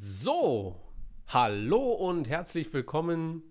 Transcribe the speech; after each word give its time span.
So, 0.00 0.76
hallo 1.26 1.92
und 1.92 2.28
herzlich 2.28 2.72
willkommen 2.72 3.42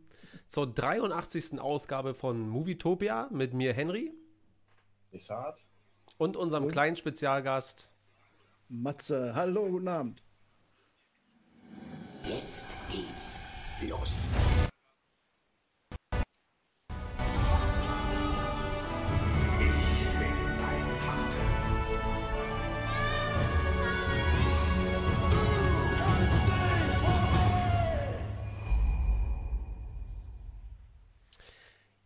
zur 0.47 0.65
83. 0.65 1.59
Ausgabe 1.59 2.13
von 2.13 2.47
Movietopia 2.47 3.27
mit 3.33 3.53
mir 3.53 3.73
Henry. 3.73 4.13
Hart. 5.27 5.65
Und 6.17 6.37
unserem 6.37 6.63
und? 6.63 6.71
kleinen 6.71 6.95
Spezialgast 6.95 7.91
Matze. 8.69 9.35
Hallo, 9.35 9.67
guten 9.67 9.89
Abend. 9.89 10.23
Jetzt 12.23 12.77
geht's 12.93 13.37
los. 13.81 14.29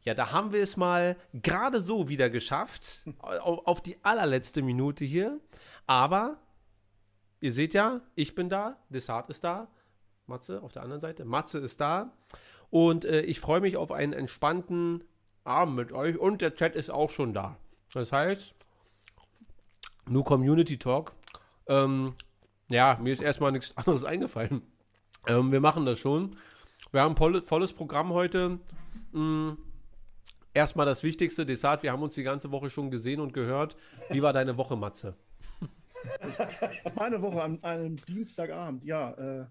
Ja, 0.03 0.13
da 0.13 0.31
haben 0.31 0.51
wir 0.51 0.63
es 0.63 0.77
mal 0.77 1.15
gerade 1.33 1.79
so 1.79 2.09
wieder 2.09 2.29
geschafft. 2.29 3.05
auf 3.19 3.81
die 3.81 4.03
allerletzte 4.03 4.61
Minute 4.61 5.05
hier. 5.05 5.39
Aber 5.85 6.37
ihr 7.39 7.51
seht 7.51 7.73
ja, 7.73 8.01
ich 8.15 8.33
bin 8.33 8.49
da, 8.49 8.77
Desart 8.89 9.29
ist 9.29 9.43
da, 9.43 9.67
Matze 10.25 10.61
auf 10.63 10.71
der 10.71 10.83
anderen 10.83 10.99
Seite, 10.99 11.25
Matze 11.25 11.59
ist 11.59 11.81
da. 11.81 12.11
Und 12.69 13.05
äh, 13.05 13.21
ich 13.21 13.39
freue 13.39 13.61
mich 13.61 13.77
auf 13.77 13.91
einen 13.91 14.13
entspannten 14.13 15.03
Abend 15.43 15.75
mit 15.75 15.91
euch. 15.91 16.17
Und 16.17 16.41
der 16.41 16.55
Chat 16.55 16.75
ist 16.75 16.89
auch 16.89 17.09
schon 17.09 17.33
da. 17.33 17.57
Das 17.93 18.11
heißt, 18.11 18.55
nur 20.07 20.23
Community 20.23 20.77
Talk. 20.77 21.13
Ähm, 21.67 22.15
ja, 22.69 22.97
mir 23.01 23.13
ist 23.13 23.21
erstmal 23.21 23.51
nichts 23.51 23.75
anderes 23.77 24.03
eingefallen. 24.03 24.61
Ähm, 25.27 25.51
wir 25.51 25.59
machen 25.59 25.85
das 25.85 25.99
schon. 25.99 26.37
Wir 26.91 27.01
haben 27.01 27.15
ein 27.15 27.43
volles 27.43 27.73
Programm 27.73 28.13
heute. 28.13 28.59
Mh, 29.11 29.21
mm, 29.21 29.57
erstmal 30.53 30.85
das 30.85 31.03
Wichtigste, 31.03 31.45
Desart, 31.45 31.83
wir 31.83 31.91
haben 31.91 32.03
uns 32.03 32.15
die 32.15 32.23
ganze 32.23 32.51
Woche 32.51 32.69
schon 32.69 32.91
gesehen 32.91 33.19
und 33.19 33.33
gehört. 33.33 33.75
Wie 34.09 34.21
war 34.21 34.33
deine 34.33 34.57
Woche, 34.57 34.75
Matze? 34.75 35.15
Meine 36.95 37.21
Woche 37.21 37.43
am, 37.43 37.59
einem 37.61 37.97
Dienstagabend, 37.97 38.83
ja. 38.83 39.11
Äh, 39.11 39.45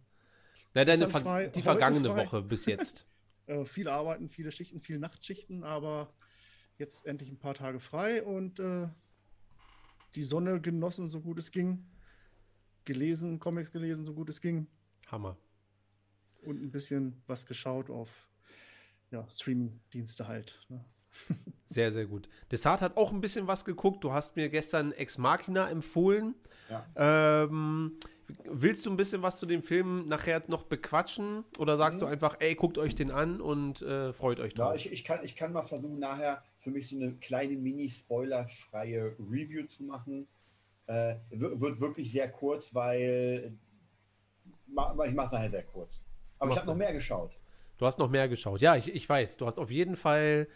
Na, 0.75 0.85
deine 0.85 1.09
Ver 1.09 1.21
frei, 1.21 1.47
die 1.49 1.63
vergangene 1.63 2.09
frei. 2.09 2.25
Woche 2.25 2.43
bis 2.43 2.67
jetzt. 2.67 3.07
äh, 3.47 3.65
viel 3.65 3.89
arbeiten, 3.89 4.29
viele 4.29 4.53
Schichten, 4.53 4.81
viele 4.81 4.99
Nachtschichten, 4.99 5.65
aber 5.65 6.13
jetzt 6.79 7.07
endlich 7.07 7.31
ein 7.31 7.39
paar 7.39 7.55
Tage 7.55 7.81
frei 7.81 8.23
und 8.23 8.59
äh, 8.59 8.89
die 10.15 10.23
Sonne 10.23 10.61
genossen, 10.61 11.11
so 11.11 11.21
gut 11.21 11.39
es 11.39 11.51
ging. 11.51 11.87
Gelesen, 12.85 13.39
Comics 13.39 13.71
gelesen, 13.71 14.05
so 14.05 14.15
gut 14.15 14.29
es 14.29 14.41
ging. 14.41 14.67
Hammer. 15.09 15.37
Und 16.43 16.63
ein 16.63 16.71
bisschen 16.71 17.23
was 17.27 17.47
geschaut 17.47 17.91
auf 17.91 18.30
ja, 19.11 19.27
Streaming-Dienste 19.29 20.29
halt. 20.29 20.59
Ne? 20.69 20.85
Sehr, 21.67 21.93
sehr 21.93 22.07
gut. 22.07 22.29
Desart 22.51 22.83
hat 22.83 22.97
auch 22.97 23.13
ein 23.13 23.21
bisschen 23.21 23.47
was 23.47 23.65
geguckt. 23.65 24.03
Du 24.03 24.13
hast 24.13 24.35
mir 24.35 24.49
gestern 24.49 24.91
Ex 24.91 25.19
Machina 25.19 25.71
empfohlen. 25.71 26.35
Ja. 26.69 27.31
Ähm, 27.33 28.01
willst 28.45 28.87
du 28.87 28.91
ein 28.91 28.97
bisschen 28.97 29.23
was 29.23 29.39
zu 29.39 29.47
dem 29.47 29.63
Film 29.63 30.09
nachher 30.09 30.43
noch 30.49 30.65
bequatschen? 30.65 31.45
Oder 31.59 31.77
sagst 31.77 32.01
mhm. 32.01 32.07
du 32.07 32.11
einfach, 32.11 32.37
ey, 32.41 32.57
guckt 32.57 32.77
euch 32.77 32.97
den 32.97 33.13
an 33.13 33.41
und 33.41 33.83
äh, 33.83 34.13
freut 34.13 34.41
euch 34.41 34.55
drauf? 34.55 34.71
Ja, 34.71 34.75
ich, 34.75 34.91
ich, 34.91 35.05
kann, 35.05 35.21
ich 35.23 35.37
kann 35.37 35.53
mal 35.53 35.63
versuchen, 35.63 36.01
nachher 36.01 36.43
für 36.57 36.73
mich 36.73 36.89
so 36.89 36.97
eine 36.97 37.13
kleine 37.15 37.57
mini-spoilerfreie 37.57 39.15
Review 39.21 39.65
zu 39.67 39.85
machen. 39.85 40.27
Äh, 40.87 41.17
wird 41.31 41.79
wirklich 41.81 42.11
sehr 42.11 42.31
kurz, 42.33 42.75
weil 42.75 43.57
ich 44.67 44.75
mache 44.75 45.27
es 45.27 45.33
nachher 45.33 45.51
sehr 45.51 45.63
kurz. 45.63 46.03
Aber 46.41 46.51
ich 46.51 46.57
habe 46.57 46.67
noch 46.67 46.75
mehr 46.75 46.93
geschaut. 46.93 47.40
Du 47.81 47.87
hast 47.87 47.99
noch 47.99 48.11
mehr 48.11 48.29
geschaut. 48.29 48.61
Ja, 48.61 48.77
ich, 48.77 48.95
ich 48.95 49.09
weiß. 49.09 49.39
Du 49.39 49.47
hast 49.47 49.59
auf 49.59 49.71
jeden 49.71 49.97
Fall 49.97 50.49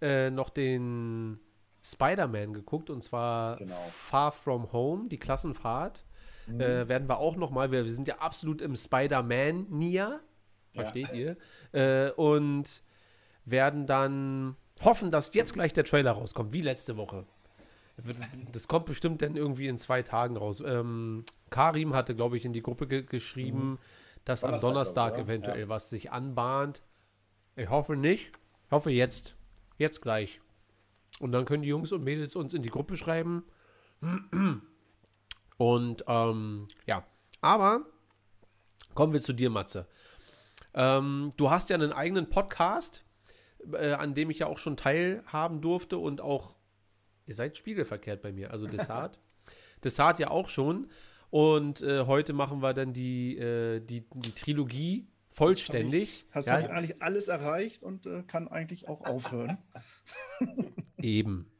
äh, 0.00 0.30
noch 0.30 0.48
den 0.48 1.40
Spider-Man 1.82 2.52
geguckt 2.52 2.88
und 2.88 3.02
zwar 3.02 3.56
genau. 3.56 3.74
Far 3.90 4.30
From 4.30 4.72
Home, 4.72 5.08
die 5.08 5.18
Klassenfahrt. 5.18 6.04
Mhm. 6.46 6.60
Äh, 6.60 6.88
werden 6.88 7.08
wir 7.08 7.18
auch 7.18 7.34
noch 7.34 7.50
mal, 7.50 7.72
wir, 7.72 7.82
wir 7.82 7.90
sind 7.90 8.06
ja 8.06 8.18
absolut 8.18 8.62
im 8.62 8.76
Spider-Man-Nia, 8.76 10.20
versteht 10.72 11.08
ja. 11.08 11.14
ihr? 11.14 11.36
Äh, 11.72 12.12
und 12.12 12.84
werden 13.44 13.88
dann 13.88 14.54
hoffen, 14.80 15.10
dass 15.10 15.34
jetzt 15.34 15.54
gleich 15.54 15.72
der 15.72 15.82
Trailer 15.82 16.12
rauskommt, 16.12 16.52
wie 16.52 16.62
letzte 16.62 16.96
Woche. 16.96 17.26
Das 18.52 18.68
kommt 18.68 18.86
bestimmt 18.86 19.20
dann 19.22 19.34
irgendwie 19.34 19.66
in 19.66 19.78
zwei 19.78 20.02
Tagen 20.02 20.36
raus. 20.36 20.62
Ähm, 20.64 21.24
Karim 21.50 21.92
hatte, 21.92 22.14
glaube 22.14 22.36
ich, 22.36 22.44
in 22.44 22.52
die 22.52 22.62
Gruppe 22.62 22.86
ge 22.86 23.02
geschrieben, 23.02 23.70
mhm 23.70 23.78
dass 24.24 24.40
Donnerstag, 24.40 24.68
am 24.68 24.72
Donnerstag 24.72 25.14
ich, 25.14 25.24
eventuell 25.24 25.60
ja. 25.60 25.68
was 25.68 25.90
sich 25.90 26.10
anbahnt. 26.12 26.82
Ich 27.56 27.68
hoffe 27.68 27.96
nicht. 27.96 28.30
Ich 28.66 28.70
hoffe 28.70 28.90
jetzt. 28.90 29.34
Jetzt 29.78 30.00
gleich. 30.02 30.40
Und 31.20 31.32
dann 31.32 31.44
können 31.44 31.62
die 31.62 31.68
Jungs 31.68 31.92
und 31.92 32.04
Mädels 32.04 32.36
uns 32.36 32.54
in 32.54 32.62
die 32.62 32.70
Gruppe 32.70 32.96
schreiben. 32.96 33.44
Und 35.58 36.04
ähm, 36.06 36.68
ja, 36.86 37.04
aber 37.40 37.84
kommen 38.94 39.12
wir 39.12 39.20
zu 39.20 39.32
dir, 39.32 39.50
Matze. 39.50 39.86
Ähm, 40.74 41.30
du 41.36 41.50
hast 41.50 41.70
ja 41.70 41.74
einen 41.74 41.92
eigenen 41.92 42.30
Podcast, 42.30 43.04
äh, 43.72 43.92
an 43.92 44.14
dem 44.14 44.30
ich 44.30 44.38
ja 44.40 44.46
auch 44.46 44.58
schon 44.58 44.76
teilhaben 44.76 45.60
durfte 45.60 45.98
und 45.98 46.20
auch, 46.20 46.54
ihr 47.26 47.34
seid 47.34 47.56
spiegelverkehrt 47.56 48.22
bei 48.22 48.32
mir, 48.32 48.52
also 48.52 48.66
Desart. 48.68 49.18
Desart 49.82 50.18
ja 50.20 50.30
auch 50.30 50.48
schon. 50.48 50.88
Und 51.30 51.82
äh, 51.82 52.06
heute 52.06 52.32
machen 52.32 52.62
wir 52.62 52.72
dann 52.72 52.92
die, 52.92 53.36
äh, 53.36 53.80
die, 53.80 54.04
die 54.14 54.32
Trilogie 54.32 55.08
vollständig. 55.30 56.26
Hab 56.30 56.42
ich, 56.42 56.48
hast 56.48 56.48
ja. 56.48 56.62
du 56.62 56.70
eigentlich 56.70 57.02
alles 57.02 57.28
erreicht 57.28 57.82
und 57.82 58.06
äh, 58.06 58.22
kann 58.26 58.48
eigentlich 58.48 58.88
auch 58.88 59.02
aufhören. 59.02 59.58
Eben. 61.02 61.50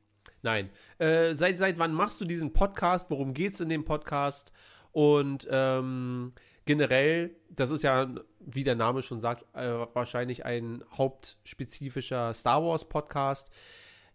Nein. 0.43 0.71
Äh, 0.99 1.35
seit, 1.35 1.59
seit 1.59 1.79
wann 1.79 1.93
machst 1.93 2.21
du 2.21 2.25
diesen 2.25 2.53
Podcast? 2.53 3.11
Worum 3.11 3.35
geht 3.35 3.53
es 3.53 3.61
in 3.61 3.69
dem 3.69 3.85
Podcast? 3.85 4.53
Und 4.93 5.47
ähm, 5.51 6.33
generell, 6.65 7.37
das 7.51 7.71
ist 7.71 7.83
ja, 7.83 8.09
wie 8.41 8.65
der 8.65 8.75
Name 8.75 9.03
schon 9.03 9.21
sagt, 9.21 9.45
äh, 9.55 9.87
wahrscheinlich 9.93 10.45
ein 10.45 10.83
hauptspezifischer 10.93 12.35
Star 12.35 12.65
Wars 12.65 12.89
Podcast. 12.89 13.51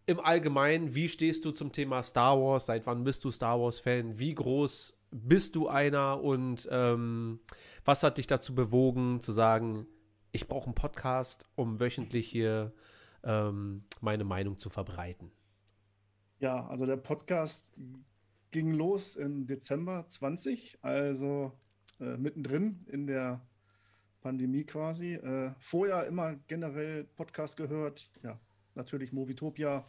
Im 0.05 0.19
Allgemeinen, 0.19 0.95
wie 0.95 1.07
stehst 1.07 1.45
du 1.45 1.51
zum 1.51 1.71
Thema 1.71 2.03
Star 2.03 2.39
Wars? 2.39 2.65
Seit 2.65 2.85
wann 2.85 3.03
bist 3.03 3.23
du 3.23 3.31
Star 3.31 3.59
Wars 3.59 3.79
Fan? 3.79 4.19
Wie 4.19 4.35
groß 4.35 4.97
bist 5.13 5.55
du 5.55 5.67
einer 5.67 6.21
und 6.21 6.67
ähm, 6.71 7.39
was 7.85 8.03
hat 8.03 8.17
dich 8.17 8.27
dazu 8.27 8.55
bewogen 8.55 9.21
zu 9.21 9.31
sagen, 9.31 9.87
ich 10.31 10.47
brauche 10.47 10.65
einen 10.65 10.75
Podcast, 10.75 11.45
um 11.55 11.79
wöchentlich 11.79 12.27
hier 12.27 12.73
ähm, 13.23 13.83
meine 14.01 14.23
Meinung 14.23 14.59
zu 14.59 14.69
verbreiten? 14.69 15.31
Ja, 16.39 16.67
also 16.67 16.85
der 16.85 16.97
Podcast 16.97 17.71
ging 18.51 18.73
los 18.73 19.15
im 19.15 19.45
Dezember 19.47 20.05
20, 20.07 20.79
also 20.81 21.53
äh, 21.99 22.17
mittendrin 22.17 22.85
in 22.87 23.07
der 23.07 23.41
Pandemie 24.21 24.63
quasi. 24.63 25.13
Äh, 25.13 25.51
vorher 25.59 26.07
immer 26.07 26.35
generell 26.47 27.03
Podcast 27.03 27.57
gehört, 27.57 28.09
ja, 28.23 28.39
natürlich 28.75 29.13
Movitopia, 29.13 29.85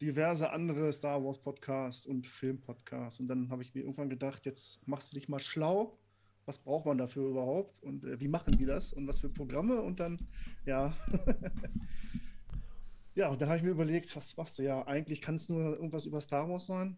diverse 0.00 0.50
andere 0.50 0.92
Star 0.92 1.24
Wars 1.24 1.38
Podcasts 1.38 2.06
und 2.06 2.26
Film-Podcasts. 2.26 3.20
Und 3.20 3.28
dann 3.28 3.50
habe 3.50 3.62
ich 3.62 3.74
mir 3.74 3.80
irgendwann 3.80 4.10
gedacht, 4.10 4.44
jetzt 4.46 4.86
machst 4.86 5.12
du 5.12 5.14
dich 5.14 5.28
mal 5.28 5.40
schlau. 5.40 5.98
Was 6.44 6.58
braucht 6.58 6.86
man 6.86 6.98
dafür 6.98 7.28
überhaupt? 7.28 7.82
Und 7.82 8.04
äh, 8.04 8.20
wie 8.20 8.28
machen 8.28 8.56
die 8.56 8.66
das? 8.66 8.92
Und 8.92 9.06
was 9.08 9.18
für 9.18 9.28
Programme? 9.28 9.80
Und 9.80 9.98
dann, 9.98 10.18
ja. 10.64 10.94
ja, 13.14 13.28
und 13.30 13.40
dann 13.40 13.48
habe 13.48 13.58
ich 13.58 13.64
mir 13.64 13.70
überlegt, 13.70 14.14
was 14.14 14.36
machst 14.36 14.58
du? 14.58 14.62
Ja, 14.62 14.86
eigentlich 14.86 15.20
kann 15.20 15.36
es 15.36 15.48
nur 15.48 15.74
irgendwas 15.74 16.06
über 16.06 16.20
Star 16.20 16.48
Wars 16.48 16.66
sein. 16.66 16.96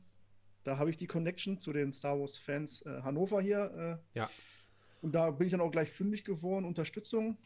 Da 0.64 0.76
habe 0.76 0.90
ich 0.90 0.96
die 0.96 1.06
Connection 1.06 1.58
zu 1.58 1.72
den 1.72 1.92
Star 1.92 2.18
Wars-Fans 2.18 2.82
äh, 2.82 3.00
Hannover 3.02 3.40
hier. 3.40 4.00
Äh, 4.14 4.18
ja. 4.18 4.28
Und 5.00 5.14
da 5.14 5.30
bin 5.30 5.46
ich 5.46 5.52
dann 5.52 5.60
auch 5.60 5.70
gleich 5.70 5.90
fündig 5.90 6.24
geworden. 6.24 6.64
Unterstützung. 6.64 7.38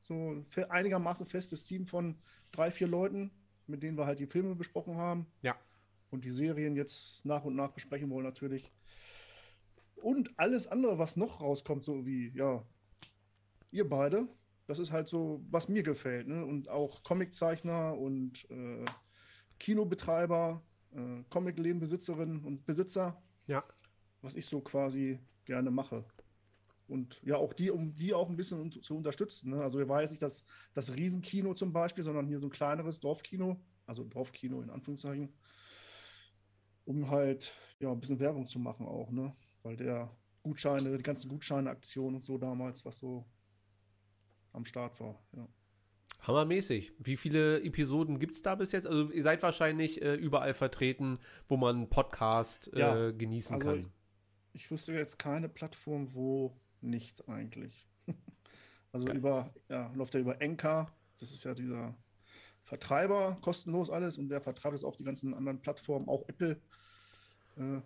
So 0.00 0.44
einigermaßen 0.68 1.26
festes 1.26 1.64
Team 1.64 1.86
von 1.86 2.18
drei, 2.52 2.70
vier 2.70 2.88
Leuten, 2.88 3.30
mit 3.66 3.82
denen 3.82 3.96
wir 3.96 4.06
halt 4.06 4.18
die 4.18 4.26
Filme 4.26 4.54
besprochen 4.54 4.96
haben. 4.96 5.26
Ja. 5.42 5.56
Und 6.10 6.24
die 6.24 6.30
Serien 6.30 6.76
jetzt 6.76 7.24
nach 7.24 7.44
und 7.44 7.56
nach 7.56 7.72
besprechen 7.72 8.10
wollen 8.10 8.24
natürlich. 8.24 8.70
Und 9.96 10.38
alles 10.38 10.66
andere, 10.66 10.98
was 10.98 11.16
noch 11.16 11.40
rauskommt, 11.40 11.84
so 11.84 12.06
wie, 12.06 12.30
ja, 12.34 12.62
ihr 13.70 13.88
beide, 13.88 14.28
das 14.66 14.78
ist 14.78 14.92
halt 14.92 15.08
so, 15.08 15.44
was 15.50 15.68
mir 15.68 15.82
gefällt. 15.82 16.28
Ne? 16.28 16.44
Und 16.44 16.68
auch 16.68 17.02
Comiczeichner 17.02 17.96
und 17.98 18.48
äh, 18.50 18.84
Kinobetreiber, 19.58 20.62
äh, 20.92 21.22
Comiclädenbesitzerinnen 21.30 22.44
und 22.44 22.64
Besitzer. 22.66 23.20
Ja. 23.46 23.64
Was 24.22 24.36
ich 24.36 24.46
so 24.46 24.60
quasi 24.60 25.18
gerne 25.44 25.70
mache. 25.70 26.04
Und 26.86 27.20
ja, 27.22 27.36
auch 27.36 27.52
die, 27.52 27.70
um 27.70 27.94
die 27.94 28.12
auch 28.12 28.28
ein 28.28 28.36
bisschen 28.36 28.70
zu 28.82 28.96
unterstützen. 28.96 29.50
Ne? 29.50 29.62
Also, 29.62 29.78
wir 29.78 29.88
war 29.88 30.02
jetzt 30.02 30.10
nicht 30.10 30.22
das, 30.22 30.44
das 30.74 30.94
Riesenkino 30.96 31.54
zum 31.54 31.72
Beispiel, 31.72 32.04
sondern 32.04 32.26
hier 32.26 32.40
so 32.40 32.46
ein 32.46 32.50
kleineres 32.50 33.00
Dorfkino, 33.00 33.60
also 33.86 34.04
Dorfkino 34.04 34.60
in 34.60 34.70
Anführungszeichen, 34.70 35.32
um 36.84 37.10
halt 37.10 37.54
ja 37.80 37.90
ein 37.90 38.00
bisschen 38.00 38.20
Werbung 38.20 38.46
zu 38.46 38.58
machen 38.58 38.86
auch, 38.86 39.10
ne? 39.10 39.34
Weil 39.62 39.76
der 39.76 40.14
Gutscheine, 40.42 40.96
die 40.96 41.02
ganzen 41.02 41.30
Gutscheine-Aktionen 41.30 42.16
und 42.16 42.24
so 42.24 42.36
damals, 42.36 42.84
was 42.84 42.98
so 42.98 43.24
am 44.52 44.64
Start 44.64 45.00
war. 45.00 45.18
Ja. 45.32 45.48
Hammermäßig. 46.20 46.92
Wie 46.98 47.16
viele 47.16 47.62
Episoden 47.62 48.18
gibt 48.18 48.34
es 48.34 48.42
da 48.42 48.54
bis 48.54 48.72
jetzt? 48.72 48.86
Also 48.86 49.10
ihr 49.10 49.22
seid 49.22 49.42
wahrscheinlich 49.42 50.00
äh, 50.02 50.14
überall 50.14 50.54
vertreten, 50.54 51.18
wo 51.48 51.56
man 51.56 51.90
Podcast 51.90 52.72
äh, 52.72 52.78
ja, 52.78 53.10
genießen 53.10 53.56
also 53.56 53.66
kann. 53.66 53.92
Ich, 54.52 54.64
ich 54.64 54.70
wüsste 54.70 54.92
jetzt 54.92 55.18
keine 55.18 55.48
Plattform, 55.48 56.14
wo 56.14 56.56
nicht 56.84 57.28
eigentlich. 57.28 57.88
also 58.92 59.06
Geil. 59.06 59.16
über, 59.16 59.54
ja, 59.68 59.92
läuft 59.94 60.14
ja 60.14 60.20
über 60.20 60.40
Enka. 60.40 60.92
Das 61.20 61.32
ist 61.32 61.44
ja 61.44 61.54
dieser 61.54 61.94
Vertreiber, 62.64 63.38
kostenlos 63.40 63.90
alles. 63.90 64.18
Und 64.18 64.28
der 64.28 64.40
vertreibt 64.40 64.74
es 64.74 64.84
auf 64.84 64.96
die 64.96 65.04
ganzen 65.04 65.34
anderen 65.34 65.60
Plattformen, 65.60 66.08
auch 66.08 66.28
Apple. 66.28 66.60
Äh, 67.56 67.80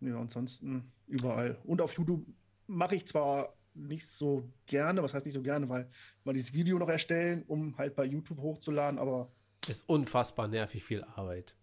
ja, 0.00 0.18
ansonsten 0.18 0.92
überall. 1.06 1.58
Und 1.64 1.80
auf 1.80 1.96
YouTube 1.96 2.26
mache 2.66 2.96
ich 2.96 3.06
zwar 3.06 3.54
nicht 3.74 4.06
so 4.06 4.50
gerne, 4.66 5.02
was 5.02 5.14
heißt 5.14 5.26
nicht 5.26 5.34
so 5.34 5.42
gerne, 5.42 5.68
weil 5.68 5.88
man 6.24 6.34
dieses 6.34 6.54
Video 6.54 6.78
noch 6.78 6.88
erstellen, 6.88 7.44
um 7.46 7.76
halt 7.76 7.94
bei 7.94 8.04
YouTube 8.04 8.40
hochzuladen, 8.40 8.98
aber. 8.98 9.30
Ist 9.68 9.88
unfassbar 9.88 10.48
nervig 10.48 10.84
viel 10.84 11.04
Arbeit. 11.04 11.56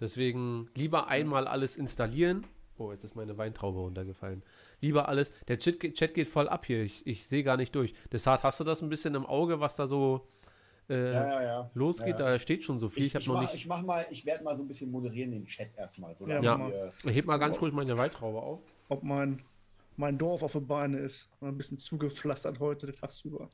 Deswegen 0.00 0.68
lieber 0.74 1.08
einmal 1.08 1.46
alles 1.46 1.76
installieren. 1.76 2.46
Oh, 2.78 2.92
jetzt 2.92 3.04
ist 3.04 3.16
meine 3.16 3.36
Weintraube 3.38 3.78
runtergefallen. 3.78 4.42
Lieber 4.80 5.08
alles. 5.08 5.30
Der 5.48 5.58
Chat, 5.58 5.80
Chat 5.94 6.14
geht 6.14 6.28
voll 6.28 6.48
ab 6.48 6.66
hier. 6.66 6.82
Ich, 6.82 7.06
ich 7.06 7.26
sehe 7.26 7.42
gar 7.42 7.56
nicht 7.56 7.74
durch. 7.74 7.94
Deshalb 8.12 8.42
hast 8.42 8.60
du 8.60 8.64
das 8.64 8.82
ein 8.82 8.88
bisschen 8.88 9.14
im 9.14 9.24
Auge, 9.24 9.60
was 9.60 9.76
da 9.76 9.86
so 9.86 10.28
äh, 10.88 11.12
ja, 11.12 11.26
ja, 11.26 11.42
ja. 11.42 11.70
losgeht. 11.74 12.20
Da 12.20 12.38
steht 12.38 12.64
schon 12.64 12.78
so 12.78 12.88
viel. 12.88 13.04
Ich, 13.04 13.14
ich 13.14 13.14
habe 13.14 13.24
noch 13.26 13.34
mach, 13.34 13.40
nicht. 13.42 13.54
Ich 13.54 13.66
mach 13.66 13.82
mal, 13.82 14.06
ich 14.10 14.26
werde 14.26 14.44
mal 14.44 14.54
so 14.54 14.62
ein 14.62 14.68
bisschen 14.68 14.90
moderieren 14.90 15.30
den 15.30 15.46
Chat 15.46 15.70
erstmal. 15.76 16.14
So 16.14 16.26
ja, 16.26 16.40
ja. 16.40 16.92
Ich 17.04 17.16
heb 17.16 17.24
mal 17.24 17.38
ganz 17.38 17.58
kurz 17.58 17.72
meine 17.72 17.96
Weintraube 17.96 18.40
auf. 18.40 18.60
Ob 18.88 19.02
mein 19.02 19.42
mein 19.96 20.18
Dorf 20.18 20.42
auf 20.42 20.52
der 20.52 20.60
Beine 20.60 20.98
ist. 20.98 21.28
Ein 21.40 21.56
bisschen 21.56 21.78
zugepflastert 21.78 22.60
heute 22.60 22.92
tagsüber. 22.92 23.48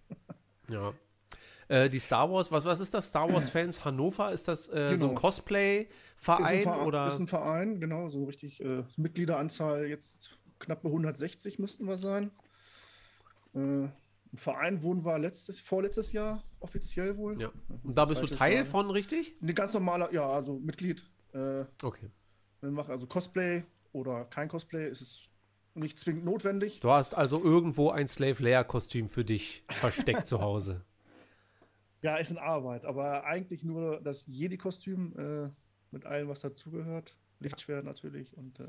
Ja. 0.68 0.92
Äh, 1.72 1.88
die 1.88 2.00
Star 2.00 2.30
Wars, 2.30 2.52
was, 2.52 2.66
was 2.66 2.80
ist 2.80 2.92
das? 2.92 3.08
Star 3.08 3.32
Wars 3.32 3.48
Fans 3.48 3.82
Hannover? 3.82 4.30
Ist 4.30 4.46
das 4.46 4.68
äh, 4.68 4.90
genau. 4.90 4.96
so 4.96 5.08
ein 5.08 5.14
Cosplay-Verein? 5.14 6.58
Ist, 6.58 6.66
ein 6.66 7.08
ist 7.08 7.18
ein 7.18 7.26
Verein, 7.26 7.80
genau, 7.80 8.10
so 8.10 8.24
richtig. 8.24 8.62
Äh, 8.62 8.84
Mitgliederanzahl 8.98 9.86
jetzt 9.86 10.38
knapp 10.58 10.84
160 10.84 11.58
müssten 11.58 11.86
wir 11.86 11.96
sein. 11.96 12.30
Äh, 13.54 13.58
ein 13.58 13.92
Verein 14.34 14.82
wurden 14.82 15.02
wir 15.06 15.18
letztes, 15.18 15.60
vorletztes 15.60 16.12
Jahr 16.12 16.44
offiziell 16.60 17.16
wohl. 17.16 17.40
Ja. 17.40 17.50
Und 17.82 17.96
da 17.96 18.04
bist 18.04 18.20
du 18.20 18.26
Teil 18.26 18.58
sagen. 18.58 18.68
von, 18.68 18.90
richtig? 18.90 19.34
Ein 19.40 19.54
ganz 19.54 19.72
normaler, 19.72 20.12
ja, 20.12 20.28
also 20.28 20.58
Mitglied. 20.58 21.02
Äh, 21.32 21.64
okay. 21.82 22.10
Also 22.60 23.06
Cosplay 23.06 23.64
oder 23.92 24.26
kein 24.26 24.48
Cosplay 24.48 24.90
ist 24.90 25.00
es 25.00 25.22
nicht 25.72 25.98
zwingend 25.98 26.26
notwendig. 26.26 26.80
Du 26.80 26.90
hast 26.90 27.14
also 27.14 27.42
irgendwo 27.42 27.88
ein 27.88 28.08
Slave 28.08 28.42
Leia 28.42 28.62
Kostüm 28.62 29.08
für 29.08 29.24
dich 29.24 29.64
versteckt 29.68 30.26
zu 30.26 30.42
Hause. 30.42 30.84
Ja, 32.02 32.16
ist 32.16 32.32
in 32.32 32.38
Arbeit, 32.38 32.84
aber 32.84 33.24
eigentlich 33.24 33.62
nur 33.62 34.00
das 34.00 34.26
Jedi-Kostüm 34.26 35.14
äh, 35.16 35.50
mit 35.92 36.04
allem, 36.04 36.28
was 36.28 36.40
dazugehört. 36.40 37.16
Lichtschwert 37.38 37.84
natürlich 37.84 38.36
und 38.36 38.60
äh, 38.60 38.64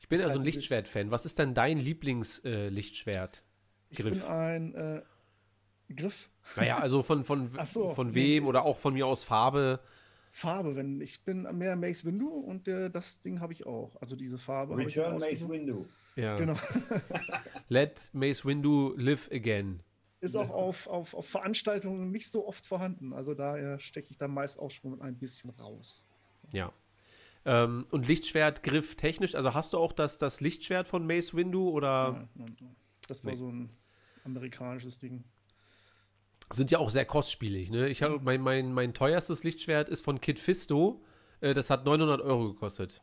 Ich 0.00 0.08
bin 0.08 0.18
ja 0.18 0.26
so 0.26 0.32
ein 0.32 0.36
halt 0.38 0.44
Lichtschwert-Fan. 0.44 1.10
Was 1.10 1.24
ist 1.24 1.38
denn 1.38 1.54
dein 1.54 1.78
Lieblingslichtschwert? 1.78 3.38
Äh, 3.38 3.92
ich 3.92 3.98
bin 4.02 4.22
ein 4.22 4.74
äh, 4.74 5.02
Griff. 5.94 6.30
Naja, 6.56 6.78
also 6.78 7.02
von, 7.02 7.24
von, 7.24 7.50
so, 7.64 7.94
von 7.94 8.14
wem 8.14 8.44
nee. 8.44 8.48
oder 8.48 8.64
auch 8.64 8.78
von 8.78 8.94
mir 8.94 9.06
aus 9.06 9.24
Farbe. 9.24 9.80
Farbe, 10.32 10.76
wenn 10.76 11.00
ich 11.00 11.24
bin 11.24 11.42
mehr 11.58 11.74
Mace 11.76 12.04
Windu 12.04 12.28
und 12.28 12.68
äh, 12.68 12.88
das 12.88 13.20
Ding 13.20 13.40
habe 13.40 13.52
ich 13.52 13.66
auch. 13.66 13.96
Also 14.00 14.16
diese 14.16 14.38
Farbe. 14.38 14.76
Return 14.76 15.18
Mace 15.18 15.48
Windu. 15.48 15.86
Ja. 16.16 16.36
Genau. 16.36 16.56
Let 17.68 18.10
Mace 18.12 18.44
Windu 18.44 18.94
live 18.96 19.28
again. 19.32 19.80
Ist 20.20 20.36
auch 20.36 20.50
auf, 20.50 20.86
auf, 20.86 21.14
auf 21.14 21.26
Veranstaltungen 21.26 22.10
nicht 22.10 22.30
so 22.30 22.46
oft 22.46 22.66
vorhanden. 22.66 23.14
Also 23.14 23.32
daher 23.34 23.78
stecke 23.78 24.08
ich 24.10 24.18
da 24.18 24.28
meist 24.28 24.58
auch 24.58 24.70
schon 24.70 25.00
ein 25.00 25.16
bisschen 25.16 25.50
raus. 25.50 26.04
Ja. 26.52 26.72
Ähm, 27.46 27.86
und 27.90 28.06
Lichtschwertgriff 28.06 28.96
technisch, 28.96 29.34
also 29.34 29.54
hast 29.54 29.72
du 29.72 29.78
auch 29.78 29.92
das, 29.92 30.18
das 30.18 30.42
Lichtschwert 30.42 30.88
von 30.88 31.06
Mace 31.06 31.34
Windu 31.34 31.70
oder? 31.70 32.12
Nein, 32.12 32.28
nein, 32.34 32.56
nein. 32.60 32.76
Das 33.08 33.24
war 33.24 33.32
nee. 33.32 33.38
so 33.38 33.48
ein 33.48 33.68
amerikanisches 34.24 34.98
Ding. 34.98 35.24
Sind 36.52 36.70
ja 36.70 36.78
auch 36.78 36.90
sehr 36.90 37.06
kostspielig, 37.06 37.70
ne? 37.70 37.88
Ich 37.88 38.02
habe 38.02 38.18
mhm. 38.18 38.24
mein, 38.24 38.40
mein, 38.42 38.72
mein 38.72 38.92
teuerstes 38.92 39.42
Lichtschwert 39.42 39.88
ist 39.88 40.04
von 40.04 40.20
Kid 40.20 40.38
Fisto. 40.38 41.02
Äh, 41.40 41.54
das 41.54 41.70
hat 41.70 41.86
900 41.86 42.20
Euro 42.20 42.52
gekostet. 42.52 43.02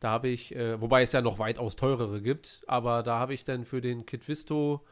Da 0.00 0.10
habe 0.10 0.28
ich, 0.28 0.54
äh, 0.54 0.80
wobei 0.80 1.02
es 1.02 1.12
ja 1.12 1.22
noch 1.22 1.38
weitaus 1.38 1.76
teurere 1.76 2.20
gibt, 2.20 2.62
aber 2.66 3.02
da 3.02 3.18
habe 3.18 3.34
ich 3.34 3.44
dann 3.44 3.64
für 3.64 3.80
den 3.80 4.04
Kit 4.04 4.26
Visto 4.26 4.84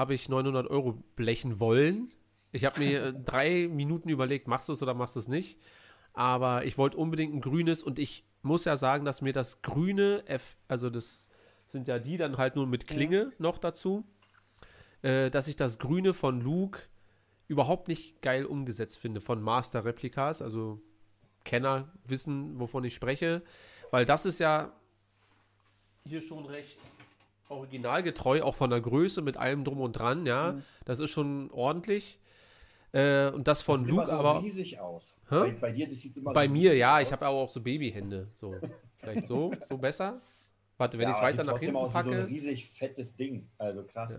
habe 0.00 0.14
ich 0.14 0.30
900 0.30 0.66
Euro 0.68 0.94
blechen 1.14 1.60
wollen. 1.60 2.08
Ich 2.52 2.64
habe 2.64 2.80
mir 2.80 3.04
äh, 3.04 3.12
drei 3.12 3.68
Minuten 3.70 4.08
überlegt, 4.08 4.48
machst 4.48 4.70
du 4.70 4.72
es 4.72 4.82
oder 4.82 4.94
machst 4.94 5.14
du 5.14 5.20
es 5.20 5.28
nicht. 5.28 5.58
Aber 6.14 6.64
ich 6.64 6.78
wollte 6.78 6.96
unbedingt 6.96 7.34
ein 7.34 7.42
grünes 7.42 7.82
und 7.82 7.98
ich 7.98 8.24
muss 8.40 8.64
ja 8.64 8.78
sagen, 8.78 9.04
dass 9.04 9.20
mir 9.20 9.34
das 9.34 9.60
grüne 9.60 10.26
F, 10.26 10.56
also 10.68 10.88
das 10.88 11.28
sind 11.66 11.86
ja 11.86 11.98
die 11.98 12.16
dann 12.16 12.38
halt 12.38 12.56
nur 12.56 12.66
mit 12.66 12.88
Klinge 12.88 13.24
ja. 13.24 13.30
noch 13.38 13.58
dazu, 13.58 14.04
äh, 15.02 15.30
dass 15.30 15.48
ich 15.48 15.56
das 15.56 15.78
grüne 15.78 16.14
von 16.14 16.40
Luke 16.40 16.80
überhaupt 17.46 17.86
nicht 17.86 18.22
geil 18.22 18.46
umgesetzt 18.46 18.98
finde 18.98 19.20
von 19.20 19.42
Master 19.42 19.84
Replikas. 19.84 20.40
Also 20.40 20.80
Kenner 21.44 21.92
wissen, 22.06 22.58
wovon 22.58 22.84
ich 22.84 22.94
spreche. 22.94 23.42
Weil 23.90 24.06
das 24.06 24.24
ist 24.24 24.40
ja 24.40 24.72
hier 26.06 26.22
schon 26.22 26.46
recht 26.46 26.78
originalgetreu, 27.50 28.42
auch 28.42 28.54
von 28.54 28.70
der 28.70 28.80
Größe 28.80 29.22
mit 29.22 29.36
allem 29.36 29.64
drum 29.64 29.80
und 29.80 29.92
dran, 29.92 30.26
ja. 30.26 30.52
Mhm. 30.52 30.62
Das 30.84 31.00
ist 31.00 31.10
schon 31.10 31.50
ordentlich. 31.50 32.18
Äh, 32.92 33.30
und 33.30 33.46
das 33.46 33.62
von 33.62 33.76
das 33.76 33.86
sieht 33.86 33.90
Luke 33.90 34.06
so 34.06 34.12
aber 34.12 34.42
riesig 34.42 34.80
aus. 34.80 35.18
Bei, 35.28 35.52
bei, 35.52 35.72
dir 35.72 35.86
das 35.86 36.00
sieht 36.00 36.16
immer 36.16 36.32
Bei 36.32 36.46
so 36.46 36.52
mir 36.52 36.76
ja, 36.76 36.96
aus. 36.96 37.02
ich 37.02 37.12
habe 37.12 37.26
aber 37.26 37.36
auch 37.36 37.50
so 37.50 37.60
Babyhände, 37.60 38.28
so 38.34 38.54
vielleicht 38.98 39.26
so, 39.26 39.52
so 39.68 39.78
besser. 39.78 40.20
Warte, 40.76 40.98
wenn 40.98 41.08
ja, 41.08 41.10
ich 41.10 41.16
es 41.16 41.22
weiter 41.22 41.44
nach 41.44 41.60
hinten 41.60 41.76
aus 41.76 41.92
packe. 41.92 42.10
Wie 42.10 42.14
so 42.14 42.20
ein 42.20 42.26
riesig 42.26 42.68
fettes 42.68 43.14
Ding, 43.14 43.48
also 43.58 43.84
krass. 43.84 44.18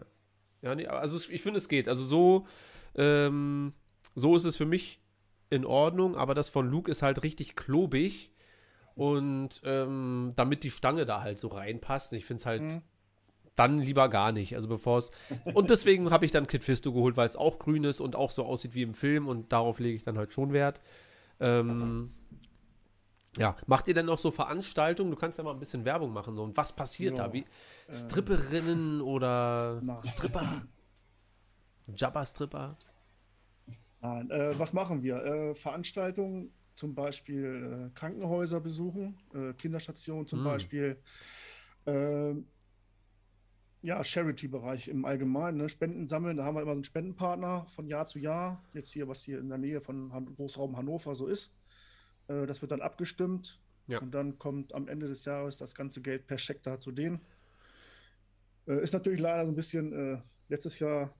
Ja, 0.62 0.70
ja 0.70 0.76
nee, 0.76 0.88
also 0.88 1.18
ich 1.32 1.42
finde 1.42 1.58
es 1.58 1.68
geht. 1.68 1.90
Also 1.90 2.06
so 2.06 2.48
ähm, 2.96 3.74
so 4.16 4.36
ist 4.36 4.46
es 4.46 4.58
für 4.58 4.66
mich 4.66 5.02
in 5.50 5.66
Ordnung, 5.66 6.16
aber 6.16 6.34
das 6.34 6.50
von 6.50 6.70
Luke 6.70 6.90
ist 6.90 7.02
halt 7.02 7.24
richtig 7.24 7.56
klobig 7.56 8.32
und 8.96 9.62
ähm, 9.64 10.34
damit 10.36 10.64
die 10.64 10.72
Stange 10.72 11.06
da 11.06 11.22
halt 11.22 11.40
so 11.40 11.50
reinpasst. 11.50 12.14
Ich 12.14 12.26
finde 12.26 12.40
es 12.40 12.46
halt 12.46 12.62
mhm. 12.62 12.82
Dann 13.62 13.80
lieber 13.80 14.10
gar 14.10 14.32
nicht. 14.32 14.56
Also 14.56 14.68
bevor 14.68 14.98
es. 14.98 15.12
Und 15.54 15.70
deswegen 15.70 16.10
habe 16.10 16.26
ich 16.26 16.32
dann 16.32 16.48
Kid 16.48 16.64
Fisto 16.64 16.92
geholt, 16.92 17.18
weil 17.18 17.28
es 17.28 17.36
auch 17.36 17.60
grün 17.60 17.84
ist 17.84 18.00
und 18.00 18.16
auch 18.16 18.32
so 18.32 18.44
aussieht 18.44 18.74
wie 18.74 18.82
im 18.82 18.94
Film 18.94 19.28
und 19.28 19.52
darauf 19.52 19.80
lege 19.80 19.96
ich 19.96 20.04
dann 20.04 20.18
halt 20.18 20.34
schon 20.34 20.52
Wert. 20.52 20.82
Ähm, 21.40 22.12
ja, 23.38 23.56
macht 23.66 23.88
ihr 23.88 23.94
denn 23.94 24.08
noch 24.08 24.20
so 24.20 24.32
Veranstaltungen? 24.32 25.12
Du 25.12 25.18
kannst 25.18 25.38
ja 25.38 25.44
mal 25.44 25.52
ein 25.52 25.60
bisschen 25.60 25.86
Werbung 25.86 26.12
machen. 26.12 26.36
So. 26.36 26.44
Und 26.44 26.58
was 26.58 26.74
passiert 26.74 27.18
ja, 27.18 27.28
da? 27.28 27.34
Wie 27.34 27.46
äh, 27.88 27.94
Stripperinnen 27.94 29.02
oder 29.02 29.80
na. 29.84 29.98
Stripper? 30.00 30.64
Jabba-Stripper? 31.96 32.78
Nein, 34.02 34.30
äh, 34.32 34.58
was 34.58 34.74
machen 34.74 35.04
wir? 35.04 35.24
Äh, 35.24 35.56
Veranstaltungen 35.56 36.52
zum 36.76 36.96
Beispiel 36.96 37.90
äh, 37.92 37.98
Krankenhäuser 37.98 38.60
besuchen, 38.60 39.20
äh, 39.34 39.54
Kinderstationen 39.54 40.28
zum 40.28 40.42
mm. 40.42 40.46
Beispiel. 40.46 40.98
Äh, 41.86 42.34
ja, 43.82 44.04
Charity-Bereich 44.04 44.88
im 44.90 45.06
Allgemeinen, 45.06 45.58
ne? 45.58 45.70
Spenden 45.70 46.08
sammeln, 46.08 46.38
da 46.38 46.46
haben 46.46 46.56
wir 46.56 46.62
immer 46.62 46.72
so 46.72 46.76
einen 46.76 46.84
Spendenpartner 46.84 47.66
von 47.76 47.88
Jahr 47.88 48.06
zu 48.06 48.20
Jahr. 48.20 48.64
Jetzt 48.74 48.92
hier, 48.92 49.08
was 49.08 49.24
hier 49.24 49.40
in 49.40 49.50
der 49.50 49.58
Nähe 49.58 49.82
von 49.82 50.14
Han 50.14 50.36
Großraum 50.36 50.78
Hannover 50.78 51.16
so 51.16 51.28
ist. 51.28 51.52
Äh, 52.28 52.46
das 52.46 52.62
wird 52.62 52.72
dann 52.72 52.82
abgestimmt 52.82 53.60
ja. 53.88 54.00
und 54.00 54.12
dann 54.12 54.38
kommt 54.38 54.74
am 54.74 54.88
Ende 54.88 55.08
des 55.08 55.26
Jahres 55.26 55.58
das 55.58 55.74
ganze 55.74 56.02
Geld 56.02 56.28
per 56.28 56.38
Scheck 56.38 56.62
da 56.64 56.80
zu 56.80 56.92
denen. 56.92 57.22
Äh, 58.68 58.84
ist 58.84 58.94
natürlich 58.94 59.20
leider 59.20 59.44
so 59.44 59.52
ein 59.52 59.56
bisschen, 59.56 59.94
äh, 59.94 60.22
letztes 60.48 60.78
Jahr 60.80 61.16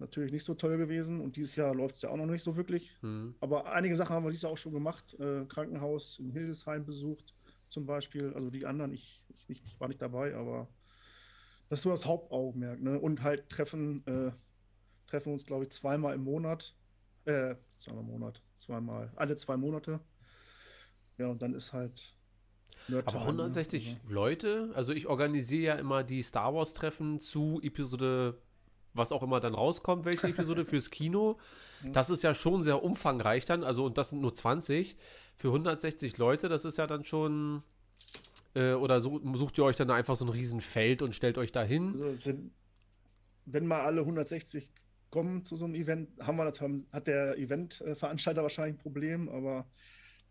natürlich 0.00 0.32
nicht 0.32 0.44
so 0.44 0.54
toll 0.54 0.78
gewesen 0.78 1.20
und 1.20 1.36
dieses 1.36 1.54
Jahr 1.56 1.74
läuft 1.74 1.96
es 1.96 2.02
ja 2.02 2.08
auch 2.08 2.16
noch 2.16 2.26
nicht 2.26 2.42
so 2.42 2.56
wirklich. 2.56 2.96
Mhm. 3.02 3.34
Aber 3.40 3.72
einige 3.72 3.94
Sachen 3.94 4.16
haben 4.16 4.24
wir 4.24 4.30
dieses 4.30 4.42
Jahr 4.42 4.52
auch 4.52 4.58
schon 4.58 4.72
gemacht. 4.72 5.14
Äh, 5.20 5.44
Krankenhaus 5.44 6.18
in 6.18 6.30
Hildesheim 6.30 6.84
besucht 6.84 7.34
zum 7.68 7.86
Beispiel. 7.86 8.32
Also 8.34 8.50
die 8.50 8.66
anderen, 8.66 8.92
ich, 8.92 9.22
ich, 9.28 9.48
ich 9.48 9.78
war 9.78 9.88
nicht 9.88 10.02
dabei, 10.02 10.34
aber 10.34 10.68
das 11.70 11.78
ist 11.78 11.82
so 11.84 11.90
das 11.90 12.04
Hauptaugenmerk. 12.04 12.82
Ne? 12.82 12.98
Und 12.98 13.22
halt 13.22 13.48
treffen, 13.48 14.06
äh, 14.06 14.32
treffen 15.06 15.32
uns, 15.32 15.46
glaube 15.46 15.64
ich, 15.64 15.70
zweimal 15.70 16.14
im 16.14 16.24
Monat. 16.24 16.74
Äh, 17.24 17.54
zweimal 17.78 18.02
im 18.02 18.10
Monat, 18.10 18.42
zweimal, 18.58 19.12
alle 19.16 19.36
zwei 19.36 19.56
Monate. 19.56 20.00
Ja, 21.16 21.28
und 21.28 21.40
dann 21.40 21.54
ist 21.54 21.72
halt 21.72 22.14
aber 22.88 23.20
160 23.20 23.84
ne? 23.84 23.90
Also 23.92 24.12
Leute, 24.12 24.70
also 24.74 24.92
ich 24.92 25.06
organisiere 25.06 25.62
ja 25.62 25.74
immer 25.76 26.02
die 26.02 26.22
Star 26.22 26.54
Wars 26.54 26.74
Treffen 26.74 27.20
zu 27.20 27.60
Episode 27.62 28.38
was 28.92 29.12
auch 29.12 29.22
immer 29.22 29.38
dann 29.38 29.54
rauskommt, 29.54 30.04
welche 30.04 30.26
Episode 30.28 30.64
fürs 30.64 30.90
Kino. 30.90 31.38
Das 31.94 32.10
ist 32.10 32.22
ja 32.22 32.34
schon 32.34 32.62
sehr 32.62 32.82
umfangreich 32.82 33.46
dann, 33.46 33.64
also 33.64 33.86
und 33.86 33.96
das 33.96 34.10
sind 34.10 34.20
nur 34.20 34.34
20 34.34 34.98
für 35.34 35.48
160 35.48 36.18
Leute, 36.18 36.50
das 36.50 36.66
ist 36.66 36.76
ja 36.76 36.86
dann 36.86 37.04
schon 37.04 37.62
Äh, 38.54 38.72
oder 38.72 39.00
sucht, 39.00 39.22
sucht 39.34 39.58
ihr 39.58 39.64
euch 39.64 39.76
dann 39.76 39.90
einfach 39.90 40.16
so 40.16 40.24
ein 40.24 40.30
Riesenfeld 40.30 41.02
und 41.02 41.14
stellt 41.14 41.38
euch 41.38 41.52
da 41.52 41.62
hin? 41.62 41.88
Also, 41.88 42.26
wenn, 42.26 42.50
wenn 43.46 43.66
mal 43.66 43.80
alle 43.80 44.00
160 44.00 44.70
kommen 45.10 45.44
zu 45.44 45.56
so 45.56 45.64
einem 45.64 45.74
Event, 45.74 46.08
haben 46.20 46.36
wir, 46.36 46.52
hat 46.92 47.06
der 47.06 47.38
Eventveranstalter 47.38 48.42
wahrscheinlich 48.42 48.76
ein 48.76 48.82
Problem, 48.82 49.28
aber 49.28 49.66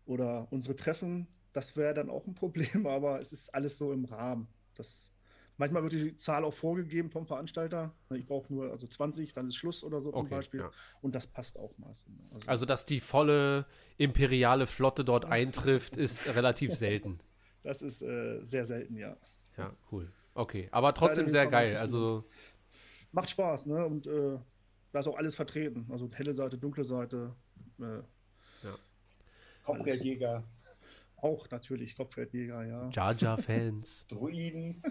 oder 0.06 0.48
unsere 0.50 0.74
Treffen, 0.76 1.28
das 1.52 1.76
wäre 1.76 1.94
dann 1.94 2.10
auch 2.10 2.26
ein 2.26 2.34
Problem, 2.34 2.86
aber 2.86 3.20
es 3.20 3.32
ist 3.32 3.54
alles 3.54 3.78
so 3.78 3.92
im 3.92 4.04
Rahmen. 4.04 4.48
Das, 4.74 5.12
manchmal 5.56 5.82
wird 5.82 5.92
die 5.92 6.16
Zahl 6.16 6.44
auch 6.44 6.54
vorgegeben 6.54 7.10
vom 7.10 7.26
Veranstalter. 7.26 7.94
Ich 8.14 8.26
brauche 8.26 8.52
nur 8.52 8.70
also 8.70 8.86
20, 8.86 9.32
dann 9.34 9.48
ist 9.48 9.56
Schluss 9.56 9.84
oder 9.84 10.00
so 10.00 10.10
okay, 10.10 10.20
zum 10.20 10.28
Beispiel. 10.28 10.60
Ja. 10.60 10.70
Und 11.00 11.14
das 11.14 11.26
passt 11.26 11.58
auch 11.58 11.76
meistens. 11.78 12.18
Also, 12.32 12.48
also, 12.48 12.66
dass 12.66 12.86
die 12.86 13.00
volle 13.00 13.66
imperiale 13.98 14.66
Flotte 14.66 15.04
dort 15.04 15.24
eintrifft, 15.26 15.96
ist 15.96 16.26
relativ 16.34 16.74
selten. 16.74 17.20
Das 17.62 17.82
ist 17.82 18.02
äh, 18.02 18.40
sehr 18.42 18.66
selten, 18.66 18.96
ja. 18.96 19.16
Ja, 19.56 19.72
cool. 19.92 20.10
Okay, 20.34 20.68
aber 20.70 20.94
trotzdem 20.94 21.28
sehr 21.28 21.46
geil. 21.46 21.76
Also 21.76 22.24
macht 23.12 23.30
Spaß, 23.30 23.66
ne? 23.66 23.84
Und 23.84 24.06
äh, 24.06 24.38
da 24.92 25.00
ist 25.00 25.06
auch 25.06 25.16
alles 25.16 25.34
vertreten. 25.34 25.86
Also 25.90 26.08
helle 26.12 26.34
Seite, 26.34 26.58
dunkle 26.58 26.84
Seite. 26.84 27.34
Äh, 27.78 27.98
ja. 28.64 28.78
Kopfgeldjäger. 29.64 30.44
Auch 31.16 31.50
natürlich 31.50 31.96
Kopfgeldjäger, 31.96 32.64
ja. 32.64 32.88
Jar 32.90 33.14
Jar 33.14 33.38
Fans. 33.38 34.06
Druiden. 34.08 34.82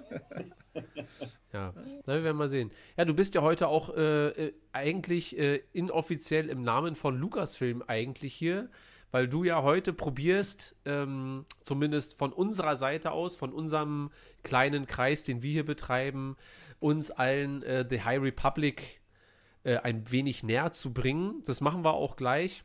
ja, 1.54 1.74
da 1.74 2.08
werden 2.08 2.24
wir 2.24 2.34
mal 2.34 2.50
sehen. 2.50 2.72
Ja, 2.98 3.06
du 3.06 3.16
bist 3.16 3.34
ja 3.34 3.42
heute 3.42 3.68
auch 3.68 3.96
äh, 3.96 4.28
äh, 4.28 4.54
eigentlich 4.72 5.38
äh, 5.40 5.62
inoffiziell 5.74 6.50
im 6.50 6.62
Namen 6.62 6.96
von 6.96 7.18
Lucasfilm 7.18 7.84
eigentlich 7.88 8.36
hier 8.36 8.70
weil 9.12 9.28
du 9.28 9.44
ja 9.44 9.64
heute 9.64 9.94
probierst, 9.94 10.76
ähm, 10.86 11.46
zumindest 11.64 12.18
von 12.18 12.32
unserer 12.32 12.76
Seite 12.76 13.12
aus, 13.12 13.36
von 13.36 13.54
unserem 13.54 14.12
kleinen 14.44 14.86
Kreis, 14.86 15.24
den 15.24 15.42
wir 15.42 15.52
hier 15.52 15.66
betreiben, 15.66 16.38
uns 16.80 17.12
allen 17.12 17.64
äh, 17.64 17.86
The 17.90 18.02
High 18.04 18.22
Republic 18.22 19.02
äh, 19.64 19.78
ein 19.78 20.12
wenig 20.12 20.44
näher 20.44 20.72
zu 20.72 20.94
bringen. 20.94 21.44
Das 21.46 21.62
machen 21.62 21.84
wir 21.84 21.94
auch 21.94 22.16
gleich. 22.16 22.64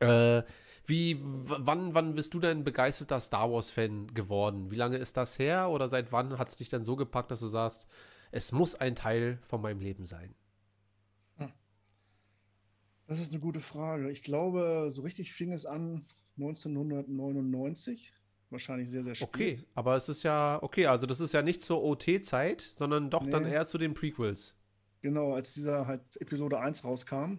Äh, 0.00 0.42
wie, 0.84 1.18
wann, 1.20 1.94
wann 1.94 2.14
bist 2.14 2.32
du 2.34 2.38
denn 2.38 2.62
begeisterter 2.62 3.18
Star 3.18 3.50
Wars-Fan 3.50 4.14
geworden? 4.14 4.70
Wie 4.70 4.76
lange 4.76 4.98
ist 4.98 5.16
das 5.16 5.38
her 5.38 5.68
oder 5.70 5.88
seit 5.88 6.12
wann 6.12 6.38
hat 6.38 6.48
es 6.48 6.58
dich 6.58 6.68
dann 6.68 6.84
so 6.84 6.94
gepackt, 6.94 7.32
dass 7.32 7.40
du 7.40 7.48
sagst, 7.48 7.88
es 8.30 8.52
muss 8.52 8.76
ein 8.76 8.94
Teil 8.94 9.38
von 9.42 9.60
meinem 9.60 9.80
Leben 9.80 10.06
sein? 10.06 10.34
Das 13.06 13.20
ist 13.20 13.32
eine 13.32 13.40
gute 13.40 13.60
Frage. 13.60 14.10
Ich 14.10 14.22
glaube, 14.22 14.88
so 14.90 15.02
richtig 15.02 15.32
fing 15.32 15.52
es 15.52 15.66
an 15.66 16.04
1999. 16.38 18.12
Wahrscheinlich 18.50 18.90
sehr, 18.90 19.02
sehr 19.02 19.14
spät. 19.14 19.28
Okay, 19.28 19.64
aber 19.74 19.96
es 19.96 20.08
ist 20.08 20.22
ja, 20.22 20.62
okay, 20.62 20.86
also 20.86 21.06
das 21.06 21.20
ist 21.20 21.32
ja 21.32 21.42
nicht 21.42 21.62
zur 21.62 21.82
OT-Zeit, 21.82 22.60
sondern 22.74 23.10
doch 23.10 23.24
nee. 23.24 23.30
dann 23.30 23.44
eher 23.44 23.66
zu 23.66 23.76
den 23.78 23.94
Prequels. 23.94 24.56
Genau, 25.02 25.34
als 25.34 25.54
dieser 25.54 25.86
halt 25.86 26.02
Episode 26.20 26.60
1 26.60 26.84
rauskam, 26.84 27.38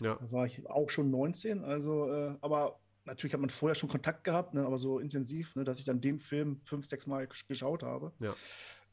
ja. 0.00 0.18
war 0.30 0.46
ich 0.46 0.66
auch 0.66 0.90
schon 0.90 1.10
19. 1.10 1.64
Also, 1.64 2.12
äh, 2.12 2.36
aber 2.40 2.80
natürlich 3.04 3.32
hat 3.32 3.40
man 3.40 3.50
vorher 3.50 3.74
schon 3.74 3.88
Kontakt 3.88 4.24
gehabt, 4.24 4.54
ne, 4.54 4.64
aber 4.64 4.78
so 4.78 4.98
intensiv, 4.98 5.56
ne, 5.56 5.64
dass 5.64 5.78
ich 5.78 5.84
dann 5.84 6.00
den 6.00 6.18
Film 6.18 6.60
fünf, 6.64 6.86
sechs 6.86 7.06
Mal 7.06 7.28
geschaut 7.48 7.82
habe. 7.82 8.12
Ja. 8.20 8.34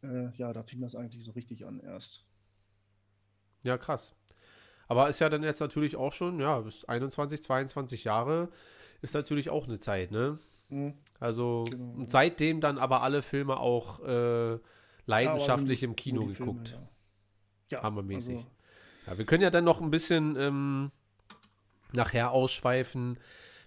Äh, 0.02 0.32
ja, 0.36 0.54
da 0.54 0.64
fing 0.64 0.82
das 0.82 0.96
eigentlich 0.96 1.24
so 1.24 1.32
richtig 1.32 1.66
an 1.66 1.80
erst. 1.80 2.26
Ja, 3.64 3.78
krass. 3.78 4.16
Aber 4.88 5.10
ist 5.10 5.20
ja 5.20 5.30
dann 5.30 5.44
jetzt 5.44 5.60
natürlich 5.60 5.96
auch 5.96 6.14
schon, 6.14 6.40
ja, 6.40 6.60
bis 6.60 6.86
21, 6.86 7.42
22 7.42 8.04
Jahre 8.04 8.50
ist 9.02 9.14
natürlich 9.14 9.50
auch 9.50 9.66
eine 9.68 9.80
Zeit, 9.80 10.12
ne? 10.12 10.40
Mhm. 10.70 10.94
Also 11.20 11.66
genau. 11.70 12.06
seitdem 12.08 12.62
dann 12.62 12.78
aber 12.78 13.02
alle 13.04 13.22
Filme 13.22 13.58
auch 13.58 14.00
äh, 14.06 14.58
leidenschaftlich 15.06 15.82
ja, 15.82 15.88
im 15.88 15.96
Kino 15.96 16.26
geguckt. 16.26 16.70
Filme, 16.70 16.88
ja. 17.72 17.78
ja. 17.78 17.84
Hammermäßig. 17.84 18.38
Also. 18.38 18.48
Ja, 19.08 19.18
wir 19.18 19.26
können 19.26 19.44
ja 19.44 19.50
dann 19.50 19.66
noch 19.66 19.82
ein 19.82 19.92
bisschen 19.92 20.36
ähm, 20.38 20.92
nachher 21.92 22.32
ausschweifen 22.32 23.18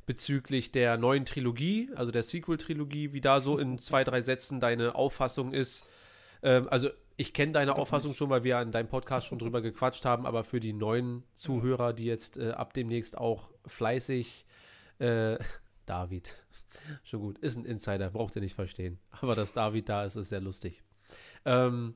bezüglich 0.06 0.70
der 0.70 0.96
neuen 0.96 1.26
Trilogie, 1.26 1.90
also 1.96 2.12
der 2.12 2.23
Sequel-Trilogie, 2.23 3.12
wie 3.12 3.20
da 3.20 3.40
so 3.40 3.58
in 3.58 3.78
zwei, 3.78 4.04
drei 4.04 4.20
Sätzen 4.20 4.61
deine 4.61 4.94
Auffassung 4.94 5.52
ist. 5.52 5.85
Ähm, 6.42 6.68
also 6.70 6.90
ich 7.16 7.32
kenne 7.32 7.52
deine 7.52 7.76
Auffassung 7.76 8.14
schon, 8.14 8.30
weil 8.30 8.44
wir 8.44 8.61
in 8.61 8.73
deinem 8.73 8.88
Podcast 8.88 9.26
schon 9.26 9.38
drüber 9.38 9.62
gequatscht 9.62 10.04
haben, 10.04 10.26
aber 10.26 10.44
für 10.44 10.61
die 10.61 10.73
neuen 10.73 11.25
Zuhörer, 11.35 11.92
die 11.92 12.04
jetzt 12.04 12.37
äh, 12.37 12.50
ab 12.50 12.75
demnächst 12.75 13.16
auch 13.16 13.50
fleißig 13.66 14.44
äh, 14.99 15.38
David, 15.87 16.35
schon 17.04 17.20
gut, 17.20 17.38
ist 17.38 17.56
ein 17.56 17.64
Insider, 17.64 18.11
braucht 18.11 18.37
ihr 18.37 18.42
nicht 18.42 18.54
verstehen. 18.54 18.99
Aber 19.11 19.35
dass 19.35 19.52
David 19.52 19.88
da 19.88 20.04
ist, 20.04 20.16
ist 20.16 20.28
sehr 20.28 20.40
lustig. 20.40 20.82
Ähm, 21.44 21.94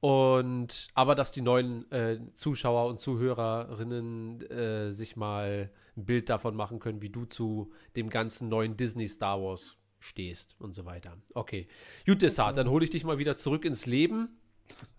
und 0.00 0.88
aber 0.94 1.14
dass 1.14 1.30
die 1.30 1.42
neuen 1.42 1.90
äh, 1.92 2.20
Zuschauer 2.34 2.88
und 2.88 3.00
Zuhörerinnen 3.00 4.40
äh, 4.50 4.90
sich 4.92 5.16
mal 5.16 5.70
ein 5.94 6.06
Bild 6.06 6.30
davon 6.30 6.56
machen 6.56 6.78
können, 6.78 7.02
wie 7.02 7.10
du 7.10 7.26
zu 7.26 7.72
dem 7.96 8.08
ganzen 8.08 8.48
neuen 8.48 8.78
Disney 8.78 9.08
Star 9.08 9.42
Wars 9.42 9.76
stehst 10.00 10.56
und 10.58 10.74
so 10.74 10.84
weiter. 10.84 11.16
Okay. 11.34 11.68
Gut, 12.06 12.22
Desart, 12.22 12.56
dann 12.56 12.68
hole 12.68 12.84
ich 12.84 12.90
dich 12.90 13.04
mal 13.04 13.18
wieder 13.18 13.36
zurück 13.36 13.64
ins 13.64 13.86
Leben. 13.86 14.40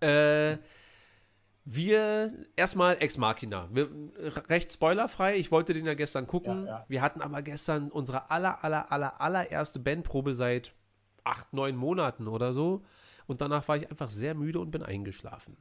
Äh, 0.00 0.56
wir 1.64 2.32
erstmal 2.56 2.96
Ex 3.00 3.18
Machina. 3.18 3.68
Wir, 3.72 3.88
recht 4.48 4.72
spoilerfrei. 4.72 5.36
Ich 5.36 5.52
wollte 5.52 5.74
den 5.74 5.86
ja 5.86 5.94
gestern 5.94 6.26
gucken. 6.26 6.66
Ja, 6.66 6.78
ja. 6.78 6.86
Wir 6.88 7.02
hatten 7.02 7.20
aber 7.20 7.42
gestern 7.42 7.90
unsere 7.90 8.30
aller, 8.30 8.64
aller, 8.64 8.90
aller, 8.90 9.20
allererste 9.20 9.78
Bandprobe 9.78 10.34
seit 10.34 10.74
acht, 11.24 11.52
neun 11.52 11.76
Monaten 11.76 12.26
oder 12.26 12.52
so. 12.52 12.84
Und 13.26 13.40
danach 13.40 13.66
war 13.68 13.76
ich 13.76 13.88
einfach 13.90 14.10
sehr 14.10 14.34
müde 14.34 14.58
und 14.58 14.70
bin 14.70 14.82
eingeschlafen. 14.82 15.56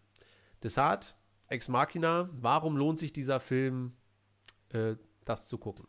Deshalb, 0.63 1.05
Ex 1.47 1.67
Machina, 1.67 2.29
warum 2.33 2.77
lohnt 2.77 2.97
sich 2.97 3.13
dieser 3.13 3.39
Film, 3.39 3.93
äh, 4.69 4.95
das 5.25 5.47
zu 5.47 5.57
gucken? 5.57 5.87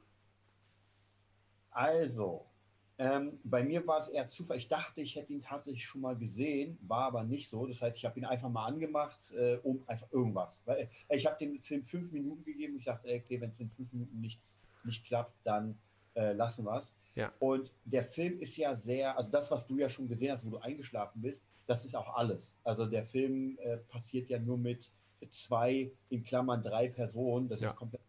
Also, 1.71 2.52
ähm, 2.99 3.41
bei 3.45 3.63
mir 3.63 3.87
war 3.87 3.99
es 3.99 4.09
eher 4.09 4.27
Zufall. 4.27 4.59
Ich 4.59 4.69
dachte, 4.69 5.01
ich 5.01 5.17
hätte 5.17 5.33
ihn 5.33 5.41
tatsächlich 5.41 5.85
schon 5.85 6.03
mal 6.03 6.17
gesehen, 6.17 6.79
war 6.83 7.07
aber 7.07 7.25
nicht 7.25 7.49
so. 7.49 7.67
Das 7.67 7.83
heißt, 7.83 7.97
ich 7.97 8.05
habe 8.05 8.19
ihn 8.19 8.25
einfach 8.25 8.49
mal 8.49 8.67
angemacht, 8.67 9.33
äh, 9.33 9.57
um 9.63 9.83
einfach 9.87 10.11
irgendwas. 10.13 10.63
Weil, 10.65 10.89
äh, 11.09 11.17
ich 11.17 11.27
habe 11.27 11.37
dem 11.39 11.59
Film 11.61 11.83
fünf 11.83 12.13
Minuten 12.13 12.45
gegeben. 12.45 12.77
Ich 12.79 12.85
dachte, 12.85 13.09
okay, 13.09 13.41
wenn 13.41 13.51
es 13.51 13.61
in 13.61 13.71
fünf 13.71 13.93
Minuten 13.93 14.21
nichts 14.21 14.57
nicht 14.85 15.05
klappt, 15.07 15.35
dann 15.45 15.79
äh, 16.15 16.33
lassen 16.33 16.65
wir 16.65 16.77
es. 16.77 16.95
Ja. 17.15 17.33
Und 17.39 17.73
der 17.85 18.03
Film 18.03 18.39
ist 18.41 18.57
ja 18.57 18.75
sehr, 18.75 19.17
also 19.17 19.31
das, 19.31 19.51
was 19.51 19.67
du 19.67 19.79
ja 19.79 19.89
schon 19.89 20.09
gesehen 20.09 20.33
hast, 20.33 20.47
wo 20.47 20.51
du 20.51 20.59
eingeschlafen 20.59 21.23
bist, 21.23 21.45
das 21.67 21.85
ist 21.85 21.95
auch 21.95 22.17
alles. 22.17 22.59
Also 22.65 22.87
der 22.87 23.05
Film 23.05 23.59
äh, 23.61 23.77
passiert 23.77 24.29
ja 24.29 24.39
nur 24.39 24.59
mit 24.59 24.91
zwei, 25.29 25.91
in 26.11 26.25
Klammern 26.25 26.63
drei 26.63 26.89
Personen. 26.89 27.49
Das 27.49 27.61
ja. 27.61 27.71
ist 27.71 27.77
komplett. 27.77 28.03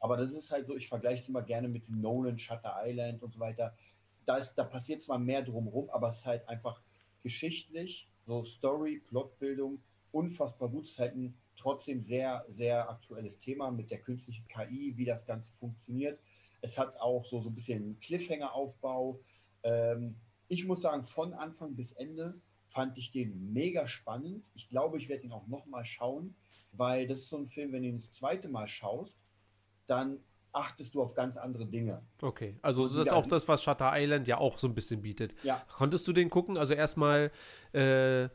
Aber 0.00 0.16
das 0.16 0.32
ist 0.32 0.50
halt 0.50 0.64
so, 0.66 0.76
ich 0.76 0.86
vergleiche 0.86 1.22
es 1.22 1.28
immer 1.28 1.42
gerne 1.42 1.68
mit 1.68 1.90
Nolan, 1.90 2.38
Shutter 2.38 2.76
Island 2.84 3.22
und 3.22 3.32
so 3.32 3.40
weiter 3.40 3.74
da, 4.28 4.36
ist, 4.36 4.54
da 4.54 4.64
passiert 4.64 5.00
zwar 5.00 5.18
mehr 5.18 5.42
drumherum, 5.42 5.88
aber 5.90 6.08
es 6.08 6.18
ist 6.18 6.26
halt 6.26 6.46
einfach 6.48 6.82
geschichtlich, 7.22 8.08
so 8.24 8.44
Story, 8.44 9.00
Plotbildung, 9.08 9.80
unfassbar 10.12 10.68
gut. 10.68 10.84
Es 10.84 10.92
ist 10.92 10.98
halt 10.98 11.16
ein 11.16 11.34
trotzdem 11.56 12.02
sehr, 12.02 12.44
sehr 12.48 12.90
aktuelles 12.90 13.38
Thema 13.38 13.70
mit 13.70 13.90
der 13.90 14.00
künstlichen 14.00 14.46
KI, 14.48 14.92
wie 14.96 15.06
das 15.06 15.24
Ganze 15.24 15.50
funktioniert. 15.52 16.20
Es 16.60 16.78
hat 16.78 17.00
auch 17.00 17.24
so, 17.24 17.40
so 17.40 17.48
ein 17.48 17.54
bisschen 17.54 17.98
Cliffhanger-Aufbau. 18.00 19.18
Ähm, 19.62 20.14
ich 20.48 20.66
muss 20.66 20.82
sagen, 20.82 21.02
von 21.02 21.32
Anfang 21.32 21.74
bis 21.74 21.92
Ende 21.92 22.34
fand 22.66 22.98
ich 22.98 23.10
den 23.10 23.54
mega 23.54 23.86
spannend. 23.86 24.44
Ich 24.54 24.68
glaube, 24.68 24.98
ich 24.98 25.08
werde 25.08 25.24
ihn 25.24 25.32
auch 25.32 25.46
nochmal 25.46 25.86
schauen, 25.86 26.34
weil 26.72 27.06
das 27.06 27.20
ist 27.20 27.30
so 27.30 27.38
ein 27.38 27.46
Film, 27.46 27.72
wenn 27.72 27.82
du 27.82 27.88
ihn 27.88 27.96
das 27.96 28.10
zweite 28.10 28.50
Mal 28.50 28.66
schaust, 28.66 29.24
dann 29.86 30.20
achtest 30.52 30.94
du 30.94 31.02
auf 31.02 31.14
ganz 31.14 31.36
andere 31.36 31.66
Dinge. 31.66 32.02
Okay, 32.22 32.56
also 32.62 32.86
das 32.86 33.06
ist 33.06 33.12
auch 33.12 33.26
das, 33.26 33.48
was 33.48 33.62
Shutter 33.62 33.92
Island 33.94 34.28
ja 34.28 34.38
auch 34.38 34.58
so 34.58 34.66
ein 34.66 34.74
bisschen 34.74 35.02
bietet. 35.02 35.34
Ja. 35.42 35.62
Konntest 35.74 36.06
du 36.08 36.12
den 36.12 36.30
gucken? 36.30 36.56
Also 36.56 36.74
erstmal 36.74 37.30
äh, 37.72 38.28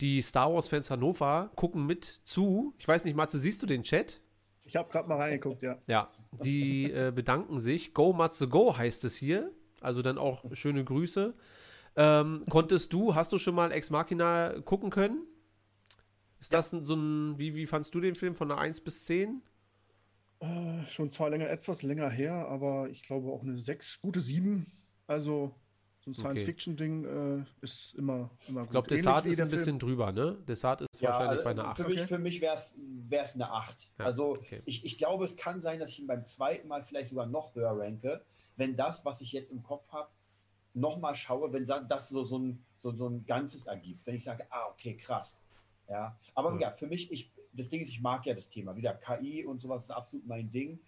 die 0.00 0.22
Star 0.22 0.52
Wars-Fans 0.52 0.90
Hannover 0.90 1.50
gucken 1.56 1.86
mit 1.86 2.04
zu. 2.04 2.74
Ich 2.78 2.88
weiß 2.88 3.04
nicht, 3.04 3.16
Matze, 3.16 3.38
siehst 3.38 3.62
du 3.62 3.66
den 3.66 3.82
Chat? 3.82 4.20
Ich 4.64 4.76
habe 4.76 4.90
gerade 4.90 5.08
mal 5.08 5.16
reingeguckt, 5.16 5.62
ja. 5.62 5.78
Ja, 5.86 6.10
die 6.44 6.90
äh, 6.90 7.12
bedanken 7.14 7.58
sich. 7.58 7.92
Go 7.92 8.12
Matze 8.12 8.48
Go 8.48 8.76
heißt 8.76 9.04
es 9.04 9.16
hier. 9.16 9.50
Also 9.80 10.02
dann 10.02 10.18
auch 10.18 10.44
schöne 10.52 10.84
Grüße. 10.84 11.34
Ähm, 11.96 12.44
konntest 12.48 12.92
du, 12.92 13.14
hast 13.14 13.32
du 13.32 13.38
schon 13.38 13.54
mal 13.54 13.72
Ex 13.72 13.90
Machina 13.90 14.60
gucken 14.64 14.90
können? 14.90 15.26
Ist 16.38 16.52
ja. 16.52 16.58
das 16.58 16.70
so 16.70 16.94
ein, 16.94 17.38
wie, 17.38 17.54
wie 17.54 17.66
fandst 17.66 17.94
du 17.94 18.00
den 18.00 18.14
Film 18.14 18.34
von 18.34 18.50
einer 18.50 18.60
1 18.60 18.80
bis 18.82 19.04
10? 19.04 19.42
Äh, 20.40 20.86
schon 20.86 21.10
zwar 21.10 21.30
länger, 21.30 21.48
etwas 21.50 21.82
länger 21.82 22.08
her, 22.08 22.48
aber 22.48 22.88
ich 22.88 23.02
glaube 23.02 23.30
auch 23.30 23.42
eine 23.42 23.56
6, 23.56 24.00
gute 24.00 24.20
7. 24.20 24.66
Also 25.06 25.54
so 26.00 26.10
ein 26.10 26.14
Science-Fiction-Ding 26.14 27.04
äh, 27.04 27.44
ist 27.60 27.94
immer, 27.94 28.30
immer 28.48 28.60
gut. 28.60 28.68
Ich 28.68 28.70
glaube, 28.70 28.88
Desart 28.88 29.26
ist 29.26 29.40
ein 29.40 29.48
bisschen 29.48 29.64
Film. 29.64 29.78
drüber, 29.80 30.12
ne? 30.12 30.38
Desart 30.48 30.80
ist 30.80 31.00
ja, 31.00 31.10
wahrscheinlich 31.10 31.30
also 31.30 31.44
bei 31.44 31.50
einer 31.50 31.64
8. 31.66 31.76
Für 31.76 31.88
mich, 31.88 32.00
für 32.00 32.18
mich 32.18 32.40
wäre 32.40 32.54
es 32.54 33.34
eine 33.34 33.50
8. 33.50 33.90
Ja, 33.98 34.04
also 34.06 34.30
okay. 34.30 34.62
ich, 34.64 34.84
ich 34.86 34.96
glaube, 34.96 35.24
es 35.24 35.36
kann 35.36 35.60
sein, 35.60 35.78
dass 35.78 35.90
ich 35.90 36.00
ihn 36.00 36.06
beim 36.06 36.24
zweiten 36.24 36.68
Mal 36.68 36.82
vielleicht 36.82 37.08
sogar 37.08 37.26
noch 37.26 37.54
höher 37.54 37.78
ranke, 37.78 38.24
wenn 38.56 38.76
das, 38.76 39.04
was 39.04 39.20
ich 39.20 39.32
jetzt 39.32 39.50
im 39.50 39.62
Kopf 39.62 39.90
habe, 39.92 40.08
nochmal 40.72 41.16
schaue, 41.16 41.52
wenn 41.52 41.66
das 41.66 42.08
so, 42.08 42.24
so, 42.24 42.38
ein, 42.38 42.64
so, 42.76 42.92
so 42.92 43.08
ein 43.08 43.26
Ganzes 43.26 43.66
ergibt. 43.66 44.06
Wenn 44.06 44.14
ich 44.14 44.24
sage, 44.24 44.46
ah, 44.50 44.68
okay, 44.70 44.96
krass. 44.96 45.42
Ja, 45.88 46.16
aber 46.34 46.58
ja, 46.60 46.70
für 46.70 46.86
mich, 46.86 47.10
ich, 47.10 47.32
das 47.52 47.68
Ding 47.68 47.80
ist, 47.80 47.88
ich 47.88 48.00
mag 48.00 48.26
ja 48.26 48.34
das 48.34 48.48
Thema. 48.48 48.72
Wie 48.74 48.80
gesagt, 48.80 49.04
KI 49.04 49.44
und 49.44 49.60
sowas 49.60 49.84
ist 49.84 49.90
absolut 49.90 50.26
mein 50.26 50.50
Ding. 50.50 50.80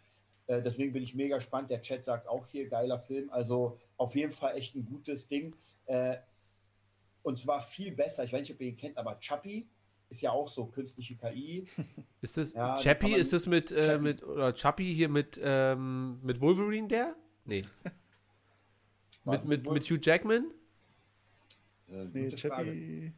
Äh, 0.46 0.62
deswegen 0.62 0.92
bin 0.92 1.02
ich 1.02 1.14
mega 1.14 1.36
gespannt. 1.36 1.70
Der 1.70 1.82
Chat 1.82 2.04
sagt 2.04 2.28
auch 2.28 2.46
hier, 2.46 2.68
geiler 2.68 2.98
Film. 2.98 3.30
Also 3.30 3.78
auf 3.96 4.14
jeden 4.14 4.32
Fall 4.32 4.56
echt 4.56 4.74
ein 4.74 4.84
gutes 4.84 5.28
Ding. 5.28 5.54
Äh, 5.86 6.16
und 7.22 7.38
zwar 7.38 7.60
viel 7.60 7.92
besser. 7.92 8.24
Ich 8.24 8.32
weiß 8.32 8.40
nicht, 8.40 8.52
ob 8.52 8.60
ihr 8.60 8.68
ihn 8.68 8.76
kennt, 8.76 8.96
aber 8.96 9.18
Chappie 9.20 9.68
ist 10.08 10.20
ja 10.20 10.30
auch 10.30 10.48
so 10.48 10.66
künstliche 10.66 11.16
KI. 11.16 11.66
Ist 12.20 12.36
das 12.36 12.52
ja, 12.52 12.76
Chappie? 12.76 13.14
Ist 13.14 13.32
das 13.32 13.46
mit, 13.46 13.72
äh, 13.72 13.98
mit 13.98 14.22
oder 14.22 14.52
Chappie 14.52 14.94
hier 14.94 15.08
mit, 15.08 15.40
ähm, 15.42 16.20
mit 16.22 16.40
Wolverine 16.40 16.86
der? 16.86 17.16
Nee. 17.44 17.64
mit, 19.24 19.44
mit, 19.46 19.70
mit 19.70 19.90
Hugh 19.90 19.98
Jackman? 20.00 20.52
Äh, 21.88 22.04
nee, 22.12 22.30
Chappie. 22.30 23.12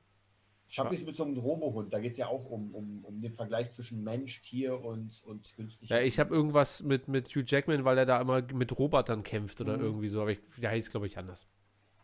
Chappie 0.69 0.95
ist 0.95 1.07
mit 1.07 1.15
so 1.15 1.25
einem 1.25 1.37
Robohund. 1.37 1.93
Da 1.93 2.01
geht 2.01 2.13
es 2.13 2.17
ja 2.17 2.27
auch 2.27 2.51
um, 2.51 2.75
um, 2.75 3.05
um 3.05 3.21
den 3.21 3.31
Vergleich 3.31 3.71
zwischen 3.71 4.03
Mensch, 4.03 4.43
Tier 4.43 4.83
und, 4.83 5.23
und 5.25 5.55
künstlicher. 5.55 6.01
Ja, 6.01 6.03
ich 6.05 6.19
habe 6.19 6.35
irgendwas 6.35 6.83
mit, 6.83 7.07
mit 7.07 7.29
Hugh 7.29 7.45
Jackman, 7.47 7.85
weil 7.85 7.99
er 7.99 8.07
da 8.07 8.21
immer 8.21 8.43
mit 8.43 8.77
Robotern 8.79 9.23
kämpft 9.23 9.61
oder 9.61 9.77
mhm. 9.77 9.85
irgendwie 9.85 10.09
so. 10.09 10.23
Aber 10.23 10.33
ich, 10.33 10.41
der 10.57 10.71
heißt, 10.71 10.91
glaube 10.91 11.07
ich, 11.07 11.19
anders. 11.19 11.47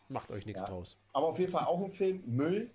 Macht 0.08 0.30
euch 0.30 0.46
nichts 0.46 0.62
ja. 0.62 0.68
draus. 0.68 0.96
Aber 1.12 1.28
auf 1.28 1.38
jeden 1.38 1.50
Fall 1.50 1.64
auch 1.64 1.82
ein 1.82 1.90
Film. 1.90 2.22
Müll. 2.26 2.70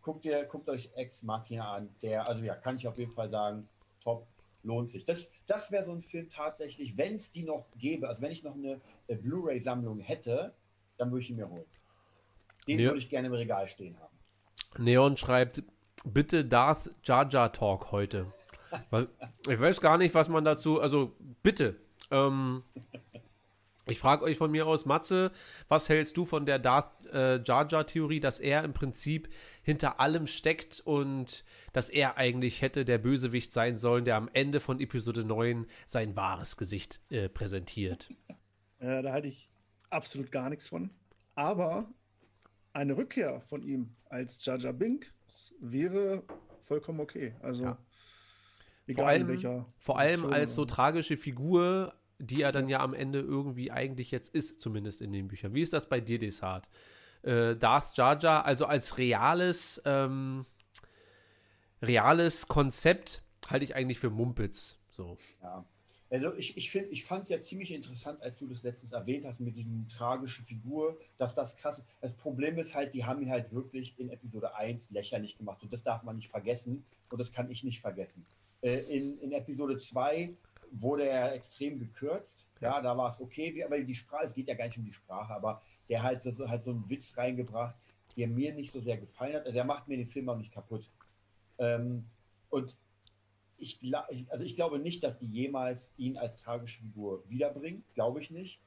Guckt, 0.00 0.24
ihr, 0.24 0.44
guckt 0.44 0.68
euch 0.68 0.90
Ex 0.94 1.22
Machina 1.22 1.72
an. 1.74 1.88
Der, 2.02 2.26
also 2.28 2.44
ja, 2.44 2.54
kann 2.54 2.76
ich 2.76 2.86
auf 2.86 2.98
jeden 2.98 3.10
Fall 3.10 3.28
sagen, 3.28 3.68
top, 4.00 4.26
lohnt 4.62 4.90
sich. 4.90 5.04
Das, 5.04 5.30
das 5.46 5.70
wäre 5.70 5.84
so 5.84 5.92
ein 5.92 6.02
Film 6.02 6.28
tatsächlich, 6.30 6.96
wenn 6.96 7.14
es 7.14 7.30
die 7.30 7.42
noch 7.42 7.66
gäbe, 7.76 8.08
also 8.08 8.22
wenn 8.22 8.32
ich 8.32 8.42
noch 8.42 8.54
eine, 8.54 8.80
eine 9.08 9.18
Blu-ray-Sammlung 9.18 9.98
hätte, 9.98 10.54
dann 10.96 11.10
würde 11.10 11.22
ich 11.22 11.30
ihn 11.30 11.36
mir 11.36 11.48
holen. 11.48 11.66
Den 12.66 12.80
ja. 12.80 12.86
würde 12.86 12.98
ich 12.98 13.08
gerne 13.08 13.28
im 13.28 13.34
Regal 13.34 13.66
stehen 13.66 13.98
haben. 13.98 14.07
Neon 14.76 15.16
schreibt, 15.16 15.62
bitte 16.04 16.44
Darth 16.44 16.90
Jar 17.04 17.28
Jar 17.28 17.52
Talk 17.52 17.90
heute. 17.92 18.26
ich 19.48 19.60
weiß 19.60 19.80
gar 19.80 19.98
nicht, 19.98 20.14
was 20.14 20.28
man 20.28 20.44
dazu, 20.44 20.80
also 20.80 21.16
bitte. 21.42 21.76
Ähm, 22.10 22.62
ich 23.90 23.98
frage 23.98 24.24
euch 24.24 24.36
von 24.36 24.50
mir 24.50 24.66
aus, 24.66 24.84
Matze, 24.84 25.32
was 25.68 25.88
hältst 25.88 26.16
du 26.16 26.24
von 26.24 26.44
der 26.44 26.58
Darth 26.58 27.06
äh, 27.06 27.42
Jar 27.42 27.66
Jar 27.68 27.86
Theorie, 27.86 28.20
dass 28.20 28.38
er 28.38 28.62
im 28.64 28.74
Prinzip 28.74 29.28
hinter 29.62 29.98
allem 30.00 30.26
steckt 30.26 30.80
und 30.84 31.44
dass 31.72 31.88
er 31.88 32.18
eigentlich 32.18 32.60
hätte 32.60 32.84
der 32.84 32.98
Bösewicht 32.98 33.52
sein 33.52 33.76
sollen, 33.76 34.04
der 34.04 34.16
am 34.16 34.28
Ende 34.32 34.60
von 34.60 34.80
Episode 34.80 35.24
9 35.24 35.66
sein 35.86 36.16
wahres 36.16 36.56
Gesicht 36.56 37.00
äh, 37.10 37.28
präsentiert? 37.28 38.10
Äh, 38.78 39.02
da 39.02 39.12
halte 39.12 39.28
ich 39.28 39.48
absolut 39.90 40.30
gar 40.30 40.50
nichts 40.50 40.68
von. 40.68 40.90
Aber 41.34 41.88
eine 42.78 42.96
Rückkehr 42.96 43.40
von 43.42 43.62
ihm 43.62 43.90
als 44.08 44.44
Jar 44.44 44.72
Binks 44.72 45.52
wäre 45.60 46.22
vollkommen 46.62 47.00
okay. 47.00 47.34
Also 47.42 47.64
ja. 47.64 47.78
vor 48.94 49.08
allem, 49.08 49.66
vor 49.78 49.98
allem 49.98 50.24
als 50.26 50.54
so 50.54 50.64
tragische 50.64 51.16
Figur, 51.16 51.94
die 52.18 52.42
er 52.42 52.52
dann 52.52 52.68
ja 52.68 52.80
am 52.80 52.94
Ende 52.94 53.20
irgendwie 53.20 53.70
eigentlich 53.70 54.10
jetzt 54.10 54.32
ist, 54.34 54.60
zumindest 54.60 55.02
in 55.02 55.12
den 55.12 55.28
Büchern. 55.28 55.54
Wie 55.54 55.62
ist 55.62 55.72
das 55.72 55.88
bei 55.88 56.00
dir, 56.00 56.18
Desart? 56.18 56.70
Äh, 57.22 57.56
Darth 57.56 57.96
Jar, 57.96 58.44
also 58.44 58.66
als 58.66 58.96
reales, 58.96 59.82
ähm, 59.84 60.46
reales 61.82 62.46
Konzept 62.46 63.22
halte 63.50 63.64
ich 63.64 63.74
eigentlich 63.74 63.98
für 63.98 64.10
Mumpitz. 64.10 64.78
So. 64.90 65.18
Ja. 65.42 65.64
Also 66.10 66.34
ich, 66.34 66.56
ich, 66.56 66.70
find, 66.70 66.90
ich 66.90 67.04
fand 67.04 67.24
es 67.24 67.28
ja 67.28 67.38
ziemlich 67.38 67.72
interessant, 67.72 68.22
als 68.22 68.38
du 68.38 68.46
das 68.46 68.62
letztens 68.62 68.92
erwähnt 68.92 69.26
hast 69.26 69.40
mit 69.40 69.56
diesem 69.56 69.86
tragischen 69.88 70.44
Figur, 70.44 70.98
dass 71.18 71.34
das 71.34 71.56
krass 71.56 71.80
ist. 71.80 71.88
Das 72.00 72.14
Problem 72.14 72.56
ist 72.58 72.74
halt, 72.74 72.94
die 72.94 73.04
haben 73.04 73.20
ihn 73.20 73.30
halt 73.30 73.52
wirklich 73.52 73.98
in 73.98 74.08
Episode 74.08 74.54
1 74.54 74.90
lächerlich 74.90 75.36
gemacht 75.36 75.62
und 75.62 75.72
das 75.72 75.82
darf 75.82 76.04
man 76.04 76.16
nicht 76.16 76.28
vergessen 76.28 76.84
und 77.10 77.20
das 77.20 77.32
kann 77.32 77.50
ich 77.50 77.62
nicht 77.62 77.80
vergessen. 77.80 78.24
Äh, 78.62 78.78
in, 78.96 79.18
in 79.18 79.32
Episode 79.32 79.76
2 79.76 80.34
wurde 80.70 81.08
er 81.08 81.34
extrem 81.34 81.78
gekürzt. 81.78 82.46
Ja, 82.60 82.80
da 82.80 82.96
war 82.96 83.10
es 83.10 83.20
okay, 83.20 83.62
aber 83.64 83.78
die 83.80 83.94
Sprache, 83.94 84.24
es 84.24 84.34
geht 84.34 84.48
ja 84.48 84.54
gar 84.54 84.66
nicht 84.66 84.78
um 84.78 84.84
die 84.84 84.92
Sprache, 84.92 85.34
aber 85.34 85.60
der 85.88 86.02
hat, 86.02 86.24
das 86.24 86.40
halt 86.40 86.62
so 86.62 86.70
einen 86.70 86.88
Witz 86.88 87.16
reingebracht, 87.16 87.76
der 88.16 88.28
mir 88.28 88.52
nicht 88.54 88.72
so 88.72 88.80
sehr 88.80 88.96
gefallen 88.96 89.36
hat. 89.36 89.46
Also 89.46 89.58
er 89.58 89.64
macht 89.64 89.88
mir 89.88 89.96
den 89.96 90.06
Film 90.06 90.28
auch 90.28 90.36
nicht 90.36 90.52
kaputt. 90.52 90.90
Ähm, 91.58 92.04
und 92.50 92.76
ich, 93.58 93.80
also 94.30 94.44
ich 94.44 94.54
glaube 94.56 94.78
nicht, 94.78 95.02
dass 95.02 95.18
die 95.18 95.26
jemals 95.26 95.92
ihn 95.96 96.16
als 96.16 96.36
tragische 96.36 96.80
Figur 96.80 97.28
wiederbringen. 97.28 97.84
Glaube 97.94 98.20
ich 98.20 98.30
nicht. 98.30 98.60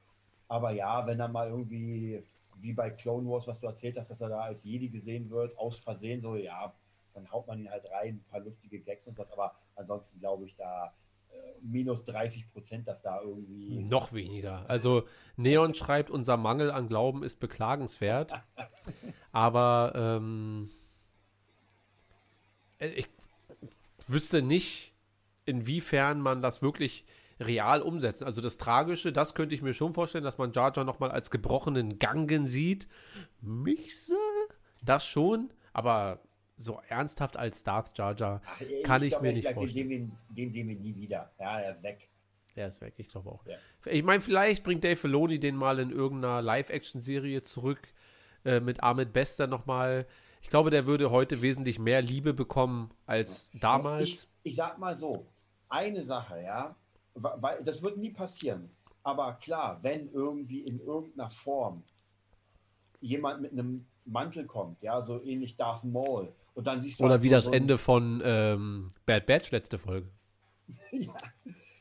Aber 0.48 0.70
ja, 0.72 1.06
wenn 1.06 1.18
er 1.18 1.28
mal 1.28 1.48
irgendwie, 1.48 2.22
wie 2.60 2.74
bei 2.74 2.90
Clone 2.90 3.28
Wars, 3.28 3.48
was 3.48 3.60
du 3.60 3.66
erzählt 3.66 3.96
hast, 3.96 4.10
dass 4.10 4.20
er 4.20 4.28
da 4.28 4.40
als 4.40 4.64
Jedi 4.64 4.88
gesehen 4.88 5.30
wird, 5.30 5.56
aus 5.56 5.80
Versehen, 5.80 6.20
so, 6.20 6.36
ja, 6.36 6.74
dann 7.14 7.30
haut 7.30 7.46
man 7.46 7.58
ihn 7.58 7.70
halt 7.70 7.84
rein, 7.90 8.16
ein 8.16 8.24
paar 8.30 8.40
lustige 8.40 8.80
Gags 8.80 9.06
und 9.06 9.16
was. 9.18 9.32
Aber 9.32 9.54
ansonsten 9.76 10.20
glaube 10.20 10.44
ich 10.44 10.54
da 10.56 10.92
äh, 11.30 11.34
minus 11.62 12.04
30 12.04 12.52
Prozent, 12.52 12.86
dass 12.86 13.00
da 13.00 13.20
irgendwie. 13.22 13.80
Noch 13.82 14.12
weniger. 14.12 14.68
Also 14.68 15.04
Neon 15.36 15.74
schreibt, 15.74 16.10
unser 16.10 16.36
Mangel 16.36 16.70
an 16.70 16.88
Glauben 16.88 17.22
ist 17.22 17.40
beklagenswert. 17.40 18.34
aber 19.32 19.92
ähm, 19.94 20.70
äh, 22.78 22.88
ich 22.88 23.08
wüsste 24.12 24.42
nicht, 24.42 24.92
inwiefern 25.44 26.20
man 26.20 26.42
das 26.42 26.62
wirklich 26.62 27.04
real 27.40 27.82
umsetzt. 27.82 28.22
Also 28.22 28.40
das 28.40 28.58
Tragische, 28.58 29.12
das 29.12 29.34
könnte 29.34 29.54
ich 29.54 29.62
mir 29.62 29.74
schon 29.74 29.92
vorstellen, 29.92 30.24
dass 30.24 30.38
man 30.38 30.52
Jar 30.52 30.72
Jar 30.74 30.84
nochmal 30.84 31.10
als 31.10 31.30
gebrochenen 31.30 31.98
Gangen 31.98 32.46
sieht. 32.46 32.88
Michse? 33.40 34.16
Das 34.84 35.06
schon, 35.06 35.52
aber 35.72 36.20
so 36.56 36.80
ernsthaft 36.88 37.36
als 37.36 37.64
Darth 37.64 37.96
Jar 37.96 38.14
Jar 38.16 38.42
kann 38.84 39.02
ich, 39.02 39.12
ich 39.12 39.20
mir 39.20 39.32
nicht 39.32 39.48
vorstellen. 39.48 39.88
Den 39.88 40.12
sehen, 40.12 40.26
wir, 40.28 40.34
den 40.36 40.52
sehen 40.52 40.68
wir 40.68 40.76
nie 40.76 40.94
wieder. 40.94 41.32
Ja, 41.38 41.60
er 41.60 41.70
ist 41.70 41.82
weg. 41.82 42.08
Er 42.54 42.68
ist 42.68 42.80
weg, 42.80 42.94
ich 42.98 43.08
glaube 43.08 43.30
auch. 43.30 43.46
Ja. 43.46 43.56
Ich 43.86 44.02
meine, 44.02 44.20
vielleicht 44.20 44.62
bringt 44.62 44.84
Dave 44.84 44.96
Filoni 44.96 45.38
den 45.38 45.56
mal 45.56 45.78
in 45.78 45.90
irgendeiner 45.90 46.42
Live-Action-Serie 46.42 47.42
zurück 47.42 47.80
äh, 48.44 48.60
mit 48.60 48.82
Ahmed 48.82 49.12
Bester 49.12 49.46
nochmal 49.46 50.06
ich 50.42 50.50
glaube, 50.50 50.70
der 50.70 50.86
würde 50.86 51.10
heute 51.10 51.40
wesentlich 51.40 51.78
mehr 51.78 52.02
Liebe 52.02 52.34
bekommen 52.34 52.90
als 53.06 53.50
damals. 53.60 54.08
Ich, 54.08 54.28
ich 54.42 54.56
sag 54.56 54.78
mal 54.78 54.94
so, 54.94 55.26
eine 55.68 56.02
Sache, 56.02 56.42
ja, 56.42 56.76
weil 57.14 57.62
das 57.64 57.82
wird 57.82 57.96
nie 57.96 58.10
passieren. 58.10 58.70
Aber 59.02 59.34
klar, 59.34 59.78
wenn 59.82 60.10
irgendwie 60.12 60.60
in 60.60 60.80
irgendeiner 60.80 61.30
Form 61.30 61.82
jemand 63.00 63.42
mit 63.42 63.52
einem 63.52 63.86
Mantel 64.04 64.46
kommt, 64.46 64.82
ja, 64.82 65.00
so 65.00 65.22
ähnlich 65.22 65.56
Darth 65.56 65.84
Maul, 65.84 66.32
und 66.54 66.66
dann 66.66 66.80
siehst 66.80 67.00
du. 67.00 67.04
Oder 67.04 67.14
halt 67.14 67.22
wie 67.22 67.28
so 67.28 67.34
das 67.34 67.44
so 67.46 67.52
Ende 67.52 67.78
von 67.78 68.22
ähm, 68.24 68.92
Bad 69.06 69.26
Batch 69.26 69.50
letzte 69.50 69.78
Folge. 69.78 70.08
ja, 70.92 71.14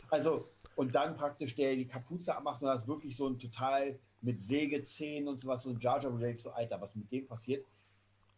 also, 0.10 0.47
und 0.76 0.95
dann 0.95 1.15
praktisch 1.15 1.56
der 1.56 1.76
die 1.76 1.88
Kapuze 1.88 2.36
abmacht 2.36 2.62
und 2.62 2.67
das 2.67 2.84
ist 2.84 2.88
wirklich 2.88 3.15
so 3.15 3.28
ein 3.28 3.38
total 3.38 4.00
mit 4.21 4.39
Sägezähnen 4.39 5.28
und 5.28 5.39
sowas, 5.39 5.63
so 5.63 5.69
ein 5.69 5.80
Jar 5.80 6.00
Jar, 6.02 6.12
wo 6.12 6.17
du 6.17 6.24
denkst, 6.24 6.41
so, 6.41 6.52
Alter, 6.52 6.80
was 6.80 6.95
mit 6.95 7.12
dem 7.12 7.28
passiert? 7.28 7.65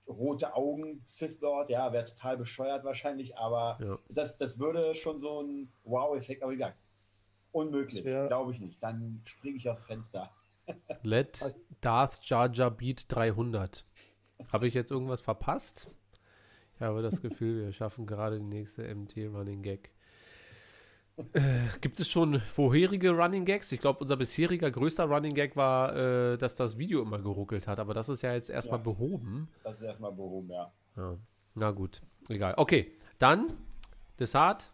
Rote 0.07 0.55
Augen, 0.55 1.01
Sith 1.05 1.39
Lord, 1.41 1.69
ja, 1.69 1.91
wäre 1.93 2.05
total 2.05 2.37
bescheuert 2.37 2.83
wahrscheinlich, 2.83 3.37
aber 3.37 3.77
ja. 3.81 3.99
das, 4.09 4.37
das 4.37 4.59
würde 4.59 4.95
schon 4.95 5.19
so 5.19 5.41
ein 5.41 5.71
Wow-Effekt, 5.83 6.43
aber 6.43 6.51
wie 6.51 6.57
gesagt, 6.57 6.77
unmöglich, 7.51 8.03
glaube 8.03 8.51
ich 8.51 8.59
nicht. 8.59 8.83
Dann 8.83 9.21
springe 9.25 9.57
ich 9.57 9.69
aus 9.69 9.77
dem 9.77 9.85
Fenster. 9.85 10.31
Let 11.03 11.55
Darth 11.81 12.19
Jar 12.25 12.51
Jar 12.51 12.71
Beat 12.71 13.05
300. 13.09 13.85
Habe 14.51 14.67
ich 14.67 14.73
jetzt 14.73 14.91
irgendwas 14.91 15.21
verpasst? 15.21 15.89
Ich 16.75 16.81
habe 16.81 17.01
das 17.01 17.21
Gefühl, 17.21 17.63
wir 17.63 17.71
schaffen 17.71 18.05
gerade 18.05 18.37
die 18.37 18.43
nächste 18.43 18.83
MT 18.93 19.17
Running 19.33 19.61
Gag. 19.61 19.91
Äh, 21.33 21.67
gibt 21.79 21.99
es 21.99 22.09
schon 22.09 22.39
vorherige 22.41 23.11
Running 23.11 23.45
Gags? 23.45 23.71
Ich 23.71 23.79
glaube, 23.79 23.99
unser 23.99 24.17
bisheriger 24.17 24.71
größter 24.71 25.05
Running 25.05 25.35
Gag 25.35 25.55
war, 25.55 25.95
äh, 25.95 26.37
dass 26.37 26.55
das 26.55 26.77
Video 26.77 27.03
immer 27.03 27.19
geruckelt 27.19 27.67
hat, 27.67 27.79
aber 27.79 27.93
das 27.93 28.09
ist 28.09 28.23
ja 28.23 28.33
jetzt 28.33 28.49
erstmal 28.49 28.79
ja, 28.79 28.83
behoben. 28.83 29.47
Das 29.63 29.77
ist 29.77 29.83
erstmal 29.83 30.11
behoben, 30.11 30.49
ja. 30.49 30.71
ja. 30.97 31.17
Na 31.53 31.71
gut, 31.71 32.01
egal. 32.29 32.55
Okay, 32.57 32.93
dann 33.19 33.53
Desart, 34.19 34.71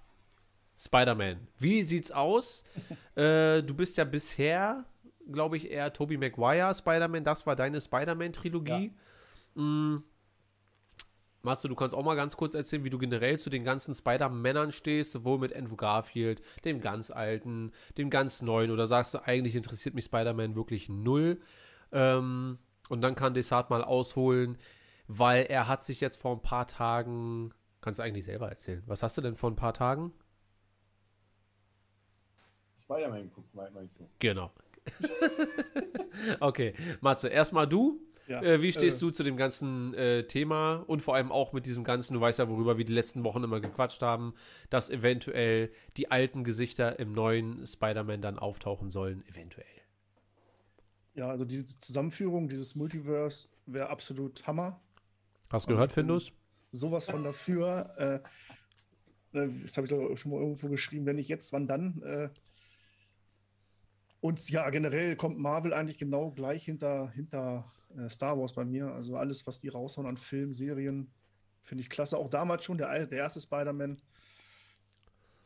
Spider-Man. 0.78 1.47
Wie 1.58 1.84
sieht's 1.84 2.12
aus? 2.12 2.63
äh, 3.15 3.62
du 3.62 3.73
bist 3.73 3.97
ja 3.97 4.06
bisher, 4.06 4.86
glaube 5.30 5.58
ich, 5.58 5.69
eher 5.69 5.91
Tobey 5.91 6.17
Maguire 6.17 6.73
Spider-Man. 6.73 7.25
Das 7.25 7.45
war 7.45 7.58
deine 7.58 7.82
Spider-Man-Trilogie. 7.82 8.93
Ja. 9.56 9.62
Mm, 9.62 10.04
Matze, 11.41 11.69
du 11.69 11.75
kannst 11.75 11.95
auch 11.95 12.04
mal 12.04 12.15
ganz 12.15 12.36
kurz 12.36 12.54
erzählen, 12.54 12.84
wie 12.84 12.89
du 12.89 12.97
generell 12.97 13.39
zu 13.39 13.49
den 13.49 13.63
ganzen 13.63 13.95
Spider-Männern 13.95 14.71
stehst, 14.71 15.12
sowohl 15.12 15.39
mit 15.39 15.56
Andrew 15.56 15.75
Garfield, 15.75 16.41
dem 16.65 16.82
ganz 16.82 17.12
alten, 17.12 17.71
dem 17.97 18.10
ganz 18.10 18.41
neuen, 18.41 18.71
oder 18.71 18.88
sagst 18.88 19.13
du, 19.13 19.25
eigentlich 19.25 19.56
interessiert 19.56 19.95
mich 19.95 20.06
Spider-Man 20.06 20.56
wirklich 20.56 20.89
null? 20.89 21.39
Ähm, 21.91 22.58
und 22.89 23.02
dann 23.02 23.15
kann 23.15 23.34
Desart 23.34 23.69
mal 23.69 23.84
ausholen, 23.84 24.58
weil 25.08 25.45
er 25.45 25.67
hat 25.67 25.84
sich 25.84 26.02
jetzt 26.02 26.17
vor 26.17 26.36
ein 26.36 26.41
paar 26.41 26.67
Tagen, 26.67 27.54
kannst 27.82 27.99
du 27.99 28.04
eigentlich 28.04 28.25
selber 28.25 28.49
erzählen, 28.49 28.84
was 28.86 29.02
hast 29.02 29.17
du 29.17 29.21
denn 29.21 29.38
vor 29.38 29.49
ein 29.49 29.56
paar 29.56 29.73
Tagen? 29.73 30.12
Spider-Man 32.78 33.32
guckt, 33.32 33.54
meinst 33.54 33.99
du? 33.99 34.10
Genau. 34.19 34.52
okay, 36.39 36.73
Matze, 37.02 37.30
erstmal 37.30 37.67
du. 37.67 38.02
Ja, 38.30 38.44
äh, 38.44 38.62
wie 38.62 38.72
stehst 38.72 38.98
äh, 38.98 39.00
du 39.00 39.10
zu 39.10 39.24
dem 39.24 39.38
ganzen 39.38 39.96
äh, 39.96 40.28
Thema 40.28 40.84
und 40.86 41.02
vor 41.02 41.15
allem 41.15 41.32
auch 41.32 41.52
mit 41.52 41.65
diesem 41.65 41.84
ganzen, 41.84 42.13
du 42.13 42.22
weißt 42.22 42.38
ja, 42.38 42.48
worüber 42.48 42.78
wir 42.78 42.86
die 42.86 42.94
letzten 42.94 43.24
Wochen 43.24 43.44
immer 43.44 43.60
gequatscht 43.60 44.04
haben, 44.04 44.36
dass 44.70 44.92
eventuell 44.92 45.72
die 45.98 46.12
alten 46.12 46.44
Gesichter 46.44 47.00
im 47.00 47.12
neuen 47.12 47.65
Spider-Man 47.65 48.22
dann 48.22 48.38
auftauchen 48.38 48.92
sollen, 48.92 49.26
eventuell. 49.28 49.65
Ja, 51.15 51.28
also 51.28 51.44
diese 51.44 51.65
Zusammenführung, 51.65 52.50
dieses 52.50 52.76
Multiverse 52.76 53.50
wäre 53.65 53.89
absolut 53.89 54.46
Hammer. 54.46 54.80
Hast 55.50 55.65
du 55.65 55.72
gehört, 55.72 55.92
Findus? 55.92 56.32
Sowas 56.72 57.08
von 57.08 57.24
dafür. 57.24 57.96
Äh, 59.34 59.39
äh, 59.39 59.50
das 59.63 59.76
habe 59.76 59.88
ich 59.88 59.92
doch 59.92 60.15
schon 60.15 60.32
mal 60.32 60.39
irgendwo 60.39 60.70
geschrieben, 60.70 61.08
wenn 61.08 61.15
nicht 61.15 61.30
jetzt, 61.30 61.52
wann 61.52 61.68
dann? 61.68 62.32
Und 64.22 64.50
ja, 64.50 64.70
generell 64.70 65.16
kommt 65.16 65.40
Marvel 65.40 65.74
eigentlich 65.74 65.98
genau 65.98 66.32
gleich 66.32 66.66
hinter, 66.66 67.10
hinter 67.12 67.72
äh, 67.98 68.10
Star 68.10 68.38
Wars 68.38 68.54
bei 68.54 68.66
mir. 68.66 68.88
Also 68.92 69.16
alles, 69.16 69.48
was 69.48 69.60
die 69.60 69.70
raushauen 69.70 70.08
an 70.08 70.18
Filmen, 70.18 70.54
Serien, 70.54 71.12
finde 71.62 71.84
ich 71.84 71.90
klasse. 71.90 72.18
Auch 72.18 72.30
damals 72.30 72.66
schon, 72.66 72.78
der, 72.78 73.06
der 73.06 73.18
erste 73.18 73.40
Spider-Man. 73.40 74.02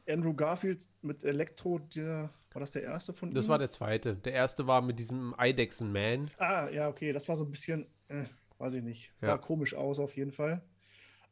Andrew 0.08 0.34
Garfield 0.34 0.86
mit 1.02 1.24
Elektro, 1.24 1.80
der, 1.80 2.30
war 2.52 2.60
das 2.60 2.72
der 2.72 2.84
erste 2.84 3.14
von 3.14 3.34
Das 3.34 3.46
ihm? 3.46 3.50
war 3.50 3.60
der 3.60 3.70
zweite. 3.70 4.16
Der 4.16 4.34
erste 4.34 4.68
war 4.68 4.82
mit 4.82 5.00
diesem 5.00 5.34
Eidechsen 5.38 5.94
Man. 5.94 6.30
Ah, 6.38 6.68
ja, 6.70 6.90
okay. 6.90 7.14
Das 7.14 7.30
war 7.30 7.38
so 7.38 7.46
ein 7.46 7.52
bisschen, 7.52 7.88
äh, 8.10 8.26
weiß 8.58 8.74
ich 8.76 8.84
nicht. 8.84 9.14
Sah 9.16 9.28
ja. 9.28 9.38
komisch 9.38 9.76
aus 9.76 10.00
auf 10.00 10.18
jeden 10.18 10.32
Fall. 10.32 10.62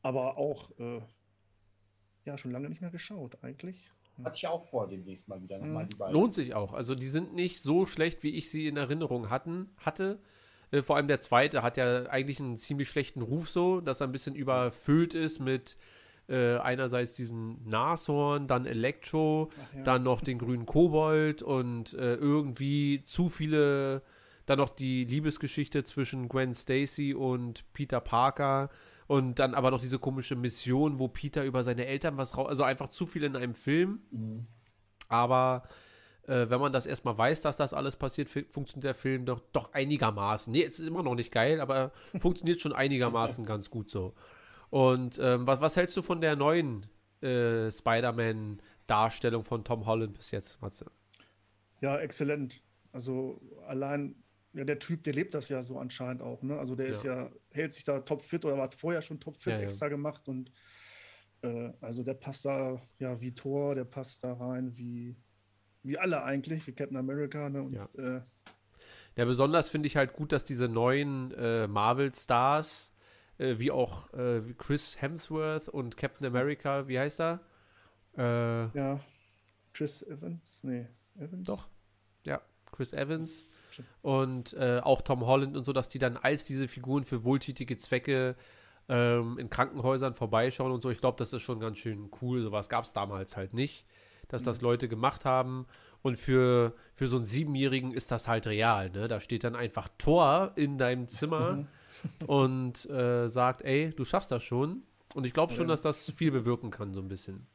Aber 0.04 0.38
auch, 0.38 0.72
äh, 0.80 1.02
ja, 2.24 2.38
schon 2.38 2.52
lange 2.52 2.70
nicht 2.70 2.82
mehr 2.82 2.92
geschaut, 2.92 3.44
eigentlich. 3.44 3.92
Hatte 4.24 4.38
ich 4.38 4.48
auch 4.48 4.64
vor, 4.64 4.88
demnächst 4.88 5.28
mal 5.28 5.42
wieder 5.42 5.58
nochmal 5.58 5.86
mhm. 5.86 5.90
die 5.90 5.96
beiden. 5.96 6.14
Lohnt 6.14 6.36
sich 6.36 6.54
auch. 6.54 6.74
Also 6.74 6.96
die 6.96 7.08
sind 7.08 7.34
nicht 7.34 7.62
so 7.62 7.86
schlecht, 7.86 8.24
wie 8.24 8.36
ich 8.36 8.50
sie 8.50 8.68
in 8.68 8.78
Erinnerung 8.78 9.30
hatten, 9.30 9.70
hatte. 9.78 10.20
Äh, 10.72 10.82
vor 10.82 10.96
allem 10.96 11.08
der 11.08 11.20
zweite 11.20 11.64
hat 11.64 11.78
ja 11.78 12.04
eigentlich 12.08 12.40
einen 12.40 12.58
ziemlich 12.58 12.90
schlechten 12.90 13.22
Ruf 13.22 13.50
so, 13.50 13.82
dass 13.82 14.02
er 14.02 14.08
ein 14.08 14.12
bisschen 14.12 14.36
überfüllt 14.36 15.14
ist 15.14 15.40
mit 15.40 15.78
äh, 16.30 16.58
einerseits 16.58 17.16
diesem 17.16 17.60
Nashorn, 17.66 18.48
dann 18.48 18.66
Elektro, 18.66 19.50
ja. 19.76 19.84
dann 19.84 20.04
noch 20.04 20.22
den 20.22 20.38
grünen 20.38 20.66
Kobold 20.66 21.42
und 21.42 21.94
äh, 21.94 22.16
irgendwie 22.16 23.04
zu 23.06 23.28
viele, 23.28 24.02
dann 24.46 24.60
noch 24.60 24.70
die 24.70 25.04
Liebesgeschichte 25.04 25.84
zwischen 25.84 26.30
Gwen 26.30 26.54
Stacy 26.54 27.14
und 27.14 27.66
Peter 27.74 28.00
Parker 28.00 28.70
und 29.12 29.40
dann 29.40 29.56
aber 29.56 29.72
noch 29.72 29.82
diese 29.82 30.00
komische 30.00 30.38
Mission, 30.38 30.98
wo 30.98 31.10
Peter 31.10 31.44
über 31.44 31.66
seine 31.66 31.86
Eltern 31.86 32.16
was 32.16 32.38
raus, 32.38 32.48
also 32.48 32.64
einfach 32.64 32.88
zu 32.88 33.06
viel 33.06 33.26
in 33.26 33.36
einem 33.36 33.56
Film. 33.56 34.00
Mhm. 34.10 34.48
Aber 35.10 35.64
äh, 36.28 36.50
wenn 36.50 36.62
man 36.62 36.72
das 36.72 36.86
erstmal 36.86 37.18
weiß, 37.18 37.42
dass 37.42 37.58
das 37.58 37.74
alles 37.74 37.98
passiert, 37.98 38.30
funktioniert 38.30 38.86
der 38.86 38.96
Film 38.96 39.26
doch, 39.26 39.42
doch 39.52 39.74
einigermaßen. 39.74 40.50
Nee, 40.54 40.64
es 40.64 40.80
ist 40.80 40.88
immer 40.88 41.04
noch 41.04 41.16
nicht 41.16 41.30
geil, 41.30 41.60
aber 41.60 41.92
funktioniert 42.22 42.62
schon 42.62 42.72
einigermaßen 42.72 43.46
ganz 43.46 43.70
gut 43.70 43.90
so. 43.90 44.14
Und 44.70 45.20
ähm, 45.22 45.46
was, 45.46 45.60
was 45.60 45.76
hältst 45.76 45.98
du 45.98 46.02
von 46.02 46.22
der 46.22 46.38
neuen 46.38 46.86
äh, 47.20 47.70
Spider-Man-Darstellung 47.70 49.44
von 49.44 49.66
Tom 49.66 49.88
Holland 49.88 50.14
bis 50.14 50.32
jetzt, 50.32 50.62
Matze? 50.62 50.90
Ja, 51.82 51.98
exzellent. 51.98 52.62
Also 52.94 53.42
allein, 53.68 54.16
ja, 54.54 54.64
der 54.66 54.80
Typ, 54.80 55.04
der 55.04 55.14
lebt 55.14 55.34
das 55.34 55.50
ja 55.50 55.64
so 55.64 55.80
anscheinend 55.80 56.22
auch, 56.22 56.42
ne? 56.44 56.58
Also 56.60 56.76
der 56.76 56.88
ja. 56.88 56.92
ist 56.92 57.04
ja, 57.04 57.30
hält 57.52 57.74
sich 57.74 57.84
da 57.84 58.00
topfit 58.00 58.44
oder 58.46 58.58
war 58.58 58.70
vorher 58.72 59.02
schon 59.02 59.20
topfit 59.20 59.54
ja, 59.54 59.60
extra 59.60 59.88
gemacht 59.88 60.28
und 60.28 60.52
äh, 61.42 61.72
also 61.82 62.04
der 62.04 62.16
passt 62.16 62.46
da 62.46 62.82
ja 63.00 63.20
wie 63.22 63.34
Thor, 63.34 63.76
der 63.76 63.86
passt 63.86 64.24
da 64.24 64.34
rein 64.34 64.78
wie, 64.78 65.16
wie 65.84 65.98
alle 65.98 66.24
eigentlich, 66.24 66.68
wie 66.68 66.74
Captain 66.74 66.98
America, 66.98 67.50
ne? 67.50 67.64
Und, 67.64 67.74
ja. 67.74 67.90
Äh, 67.98 68.22
ja, 69.16 69.26
besonders 69.26 69.70
finde 69.70 69.88
ich 69.88 69.98
halt 69.98 70.14
gut, 70.14 70.32
dass 70.32 70.44
diese 70.44 70.68
neuen 70.68 71.32
äh, 71.32 71.68
Marvel-Stars 71.68 72.94
äh, 73.38 73.58
wie 73.58 73.72
auch 73.72 74.14
äh, 74.14 74.42
Chris 74.58 75.02
Hemsworth 75.02 75.68
und 75.68 75.98
Captain 75.98 76.28
America, 76.28 76.88
wie 76.88 77.00
heißt 77.00 77.20
er? 77.22 77.40
Äh, 78.18 78.78
ja, 78.78 79.00
Chris 79.74 80.04
Evans? 80.04 80.64
Nee, 80.64 80.88
Evans? 81.18 81.48
Doch, 81.48 81.68
ja, 82.26 82.42
Chris 82.72 82.94
Evans. 82.94 83.46
Und 84.02 84.54
äh, 84.54 84.80
auch 84.84 85.02
Tom 85.02 85.26
Holland 85.26 85.56
und 85.56 85.64
so, 85.64 85.74
dass 85.74 85.90
die 85.90 86.00
dann 86.00 86.18
als 86.18 86.44
diese 86.44 86.68
Figuren 86.68 87.04
für 87.04 87.24
wohltätige 87.24 87.78
Zwecke 87.78 88.36
ähm, 88.90 89.38
in 89.38 89.50
Krankenhäusern 89.50 90.14
vorbeischauen 90.14 90.72
und 90.72 90.82
so. 90.82 90.90
Ich 90.90 91.00
glaube, 91.00 91.18
das 91.18 91.34
ist 91.34 91.42
schon 91.42 91.60
ganz 91.60 91.78
schön 91.78 92.10
cool. 92.22 92.42
Sowas 92.42 92.70
gab 92.70 92.86
es 92.86 92.94
damals 92.94 93.38
halt 93.38 93.54
nicht, 93.54 93.86
dass 94.28 94.44
das 94.44 94.60
mhm. 94.60 94.66
Leute 94.66 94.88
gemacht 94.88 95.26
haben. 95.26 95.66
Und 96.04 96.18
für, 96.18 96.74
für 96.96 97.08
so 97.08 97.18
einen 97.18 97.26
Siebenjährigen 97.26 97.94
ist 97.94 98.12
das 98.12 98.28
halt 98.28 98.48
real. 98.48 98.90
Ne? 98.90 99.08
Da 99.08 99.20
steht 99.20 99.44
dann 99.44 99.56
einfach 99.56 99.88
Tor 99.98 100.54
in 100.56 100.78
deinem 100.78 101.08
Zimmer. 101.08 101.54
Mhm 101.54 101.68
und 102.28 102.90
äh, 102.90 103.30
sagt, 103.30 103.62
ey, 103.62 103.92
du 103.92 104.04
schaffst 104.04 104.32
das 104.32 104.44
schon. 104.44 104.84
Und 105.14 105.26
ich 105.26 105.34
glaube 105.34 105.54
schon, 105.54 105.68
dass 105.68 105.82
das 105.82 106.10
viel 106.12 106.32
bewirken 106.32 106.72
kann, 106.72 106.94
so 106.94 107.02
ein 107.02 107.08
bisschen. 107.08 107.46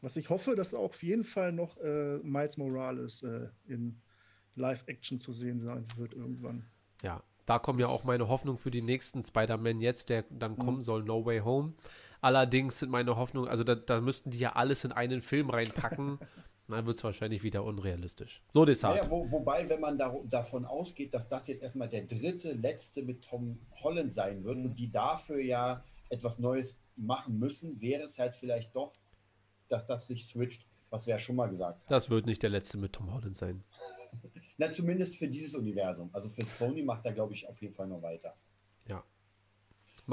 Was 0.00 0.16
ich 0.16 0.30
hoffe, 0.30 0.54
dass 0.54 0.74
auch 0.74 0.90
auf 0.90 1.02
jeden 1.02 1.24
Fall 1.24 1.52
noch 1.52 1.76
äh, 1.78 2.18
Miles 2.18 2.56
Morales 2.56 3.22
äh, 3.22 3.48
in 3.66 4.00
Live-Action 4.56 5.20
zu 5.20 5.32
sehen 5.32 5.60
sein 5.60 5.84
wird 5.96 6.14
irgendwann. 6.14 6.64
Ja, 7.02 7.22
da 7.46 7.58
kommen 7.58 7.80
ja 7.80 7.88
auch 7.88 8.04
meine 8.04 8.28
Hoffnungen 8.28 8.58
für 8.58 8.70
die 8.70 8.82
nächsten 8.82 9.22
Spider-Man 9.22 9.80
jetzt, 9.80 10.08
der 10.08 10.24
dann 10.30 10.52
mhm. 10.52 10.58
kommen 10.58 10.82
soll, 10.82 11.02
No 11.02 11.24
Way 11.24 11.40
Home. 11.40 11.74
Allerdings 12.20 12.78
sind 12.78 12.90
meine 12.90 13.16
Hoffnungen, 13.16 13.48
also 13.48 13.64
da, 13.64 13.74
da 13.74 14.00
müssten 14.00 14.30
die 14.30 14.38
ja 14.38 14.52
alles 14.52 14.84
in 14.84 14.92
einen 14.92 15.22
Film 15.22 15.50
reinpacken. 15.50 16.18
dann 16.72 16.86
wird 16.86 16.96
es 16.96 17.04
wahrscheinlich 17.04 17.42
wieder 17.42 17.64
unrealistisch. 17.64 18.42
So 18.52 18.64
deshalb. 18.64 18.96
Naja, 18.96 19.10
wo, 19.10 19.30
wobei, 19.30 19.68
wenn 19.68 19.80
man 19.80 19.98
da, 19.98 20.14
davon 20.24 20.64
ausgeht, 20.64 21.14
dass 21.14 21.28
das 21.28 21.46
jetzt 21.46 21.62
erstmal 21.62 21.88
der 21.88 22.02
dritte, 22.02 22.52
letzte 22.52 23.02
mit 23.02 23.22
Tom 23.22 23.58
Holland 23.82 24.10
sein 24.10 24.44
wird 24.44 24.58
mhm. 24.58 24.64
und 24.66 24.78
die 24.78 24.90
dafür 24.90 25.40
ja 25.40 25.84
etwas 26.08 26.38
Neues 26.38 26.78
machen 26.96 27.38
müssen, 27.38 27.80
wäre 27.80 28.02
es 28.02 28.18
halt 28.18 28.34
vielleicht 28.34 28.74
doch, 28.74 28.94
dass 29.68 29.86
das 29.86 30.06
sich 30.06 30.26
switcht, 30.26 30.66
was 30.92 31.06
wir 31.06 31.14
ja 31.14 31.18
schon 31.18 31.36
mal 31.36 31.48
gesagt 31.48 31.80
haben. 31.80 31.88
Das 31.88 32.10
wird 32.10 32.26
nicht 32.26 32.42
der 32.42 32.50
letzte 32.50 32.76
mit 32.76 32.92
Tom 32.92 33.12
Holland 33.12 33.36
sein. 33.36 33.64
Na, 34.58 34.70
zumindest 34.70 35.16
für 35.16 35.26
dieses 35.26 35.54
Universum. 35.54 36.10
Also 36.12 36.28
für 36.28 36.44
Sony 36.44 36.82
macht 36.82 37.06
er, 37.06 37.14
glaube 37.14 37.32
ich, 37.32 37.48
auf 37.48 37.60
jeden 37.62 37.72
Fall 37.72 37.88
noch 37.88 38.02
weiter. 38.02 38.36
Ja. 38.88 39.02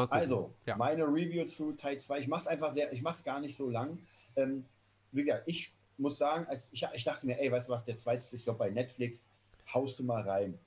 Also, 0.10 0.56
ja. 0.66 0.78
meine 0.78 1.04
Review 1.04 1.44
zu 1.46 1.74
Teil 1.74 2.00
2. 2.00 2.20
Ich 2.20 2.28
mache 2.30 2.42
es 2.42 2.48
einfach 2.48 2.72
sehr, 2.72 2.94
ich 2.94 3.02
mache 3.02 3.16
es 3.16 3.24
gar 3.26 3.42
nicht 3.42 3.58
so 3.58 3.70
lang. 3.70 4.00
Ähm, 4.38 4.66
wie 5.12 5.24
gesagt, 5.24 5.44
ich 5.48 5.74
muss 5.98 6.18
sagen, 6.18 6.46
als 6.48 6.70
ich, 6.72 6.88
ich 6.94 7.04
dachte 7.04 7.26
mir, 7.26 7.38
ey, 7.40 7.52
weißt 7.52 7.68
du 7.68 7.74
was, 7.74 7.84
der 7.84 7.98
zweite, 7.98 8.24
ich 8.34 8.44
glaube 8.46 8.60
bei 8.60 8.70
Netflix, 8.70 9.26
haust 9.74 10.00
du 10.00 10.04
mal 10.04 10.22
rein. 10.22 10.58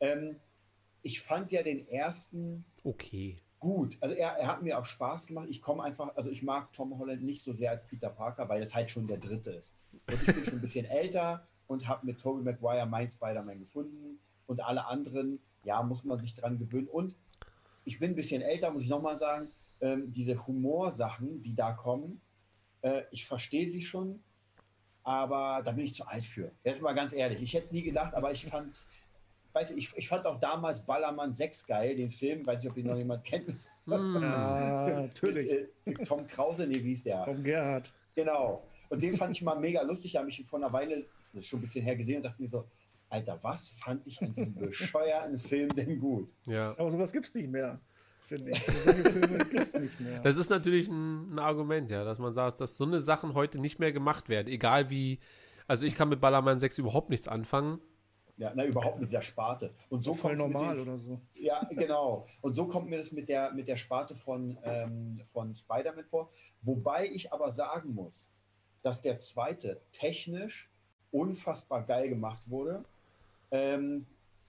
Ähm, 0.00 0.36
ich 1.02 1.20
fand 1.20 1.52
ja 1.52 1.62
den 1.62 1.86
ersten 1.86 2.64
okay 2.82 3.40
gut. 3.60 3.98
Also 4.00 4.14
er, 4.14 4.30
er 4.30 4.48
hat 4.48 4.62
mir 4.62 4.78
auch 4.78 4.84
Spaß 4.84 5.26
gemacht. 5.26 5.46
Ich 5.50 5.62
komme 5.62 5.84
einfach, 5.84 6.16
also 6.16 6.30
ich 6.30 6.42
mag 6.42 6.72
Tom 6.72 6.98
Holland 6.98 7.22
nicht 7.22 7.42
so 7.42 7.52
sehr 7.52 7.70
als 7.70 7.86
Peter 7.86 8.10
Parker, 8.10 8.48
weil 8.48 8.62
es 8.62 8.74
halt 8.74 8.90
schon 8.90 9.06
der 9.06 9.18
dritte 9.18 9.50
ist. 9.50 9.76
Und 9.92 10.14
ich 10.14 10.26
bin 10.26 10.44
schon 10.44 10.54
ein 10.54 10.60
bisschen 10.60 10.86
älter 10.86 11.46
und 11.66 11.86
habe 11.86 12.06
mit 12.06 12.18
Tobey 12.18 12.42
Maguire 12.42 12.86
mein 12.86 13.08
Spider-Man 13.08 13.60
gefunden 13.60 14.18
und 14.46 14.64
alle 14.64 14.86
anderen, 14.86 15.38
ja, 15.62 15.82
muss 15.82 16.04
man 16.04 16.18
sich 16.18 16.34
dran 16.34 16.58
gewöhnen. 16.58 16.88
Und 16.88 17.14
ich 17.84 17.98
bin 17.98 18.12
ein 18.12 18.16
bisschen 18.16 18.42
älter, 18.42 18.72
muss 18.72 18.82
ich 18.82 18.88
nochmal 18.88 19.18
sagen, 19.18 19.48
ähm, 19.80 20.10
diese 20.10 20.46
Humorsachen, 20.46 21.42
die 21.42 21.54
da 21.54 21.72
kommen, 21.72 22.20
äh, 22.82 23.02
ich 23.10 23.26
verstehe 23.26 23.68
sie 23.68 23.82
schon, 23.82 24.22
aber 25.02 25.62
da 25.64 25.72
bin 25.72 25.84
ich 25.84 25.94
zu 25.94 26.06
alt 26.06 26.24
für. 26.24 26.50
Jetzt 26.64 26.82
mal 26.82 26.92
ganz 26.92 27.12
ehrlich. 27.12 27.40
Ich 27.40 27.54
hätte 27.54 27.66
es 27.66 27.72
nie 27.72 27.82
gedacht, 27.82 28.14
aber 28.14 28.32
ich 28.32 28.46
fand, 28.46 28.86
weiß 29.52 29.72
ich, 29.72 29.92
ich 29.96 30.08
fand 30.08 30.26
auch 30.26 30.38
damals 30.38 30.84
Ballermann 30.84 31.32
6 31.32 31.66
geil, 31.66 31.96
den 31.96 32.10
Film, 32.10 32.46
weiß 32.46 32.62
nicht, 32.62 32.70
ob 32.70 32.76
ihn 32.78 32.86
noch 32.86 32.96
jemand 32.96 33.24
kennt. 33.24 33.68
Mm, 33.86 34.16
ja, 34.22 35.02
natürlich. 35.02 35.68
Mit, 35.84 36.00
äh, 36.00 36.04
Tom 36.04 36.26
Krause, 36.26 36.66
nee, 36.66 36.82
wie 36.82 36.92
ist 36.92 37.06
der? 37.06 37.24
Tom 37.24 37.42
Gerhardt. 37.42 37.92
Genau. 38.14 38.66
Und 38.88 39.02
den 39.02 39.16
fand 39.16 39.34
ich 39.34 39.42
mal 39.42 39.58
mega 39.58 39.82
lustig. 39.82 40.12
Da 40.12 40.20
habe 40.20 40.30
ich 40.30 40.38
ihn 40.38 40.44
vor 40.44 40.58
einer 40.58 40.72
Weile, 40.72 41.06
das 41.32 41.42
ist 41.42 41.46
schon 41.46 41.60
ein 41.60 41.62
bisschen 41.62 41.84
her 41.84 41.96
gesehen 41.96 42.18
und 42.18 42.24
dachte 42.24 42.40
mir 42.40 42.48
so, 42.48 42.66
Alter, 43.08 43.38
was 43.42 43.70
fand 43.70 44.06
ich 44.06 44.20
an 44.22 44.32
diesem 44.32 44.54
bescheuerten 44.54 45.38
Film 45.38 45.74
denn 45.74 45.98
gut? 45.98 46.28
Ja. 46.46 46.74
Aber 46.78 46.90
sowas 46.90 47.12
gibt 47.12 47.26
es 47.26 47.34
nicht 47.34 47.48
mehr 47.48 47.80
finde 48.30 48.52
ich. 48.52 48.64
Solche 48.64 49.10
Filme 49.10 49.38
gibt 49.50 49.54
es 49.54 49.74
nicht 49.74 50.00
mehr. 50.00 50.20
Das 50.20 50.36
ist 50.36 50.50
natürlich 50.50 50.88
ein, 50.88 51.34
ein, 51.34 51.38
Argument, 51.40 51.90
ja, 51.90 52.04
dass 52.04 52.18
man 52.18 52.32
sagt, 52.32 52.60
dass 52.60 52.76
so 52.76 52.84
eine 52.84 53.00
Sachen 53.00 53.34
heute 53.34 53.60
nicht 53.60 53.80
mehr 53.80 53.92
gemacht 53.92 54.28
werden. 54.28 54.46
Egal 54.46 54.88
wie, 54.88 55.18
also 55.66 55.84
ich 55.84 55.96
kann 55.96 56.08
mit 56.08 56.20
Ballermann 56.20 56.60
6 56.60 56.78
überhaupt 56.78 57.10
nichts 57.10 57.26
anfangen. 57.26 57.80
Ja, 58.40 58.52
na, 58.54 58.64
überhaupt 58.64 58.98
mit 58.98 59.12
der 59.12 59.20
Sparte. 59.20 59.70
Und 59.90 60.02
so 60.02 60.14
voll 60.14 60.34
normal 60.34 60.70
dieses, 60.70 60.88
oder 60.88 60.98
so. 60.98 61.20
Ja, 61.34 61.62
genau. 61.72 62.26
Und 62.40 62.54
so 62.54 62.66
kommt 62.66 62.88
mir 62.88 62.96
das 62.96 63.12
mit 63.12 63.28
der, 63.28 63.52
mit 63.52 63.68
der 63.68 63.76
Sparte 63.76 64.16
von, 64.16 64.56
ähm, 64.64 65.20
von 65.26 65.54
Spider-Man 65.54 66.06
vor. 66.06 66.30
Wobei 66.62 67.06
ich 67.06 67.34
aber 67.34 67.50
sagen 67.50 67.94
muss, 67.94 68.30
dass 68.82 69.02
der 69.02 69.18
zweite 69.18 69.78
technisch 69.92 70.70
unfassbar 71.12 71.82
geil 71.82 72.08
gemacht 72.08 72.40
wurde. 72.46 72.82
Ähm, 73.50 74.06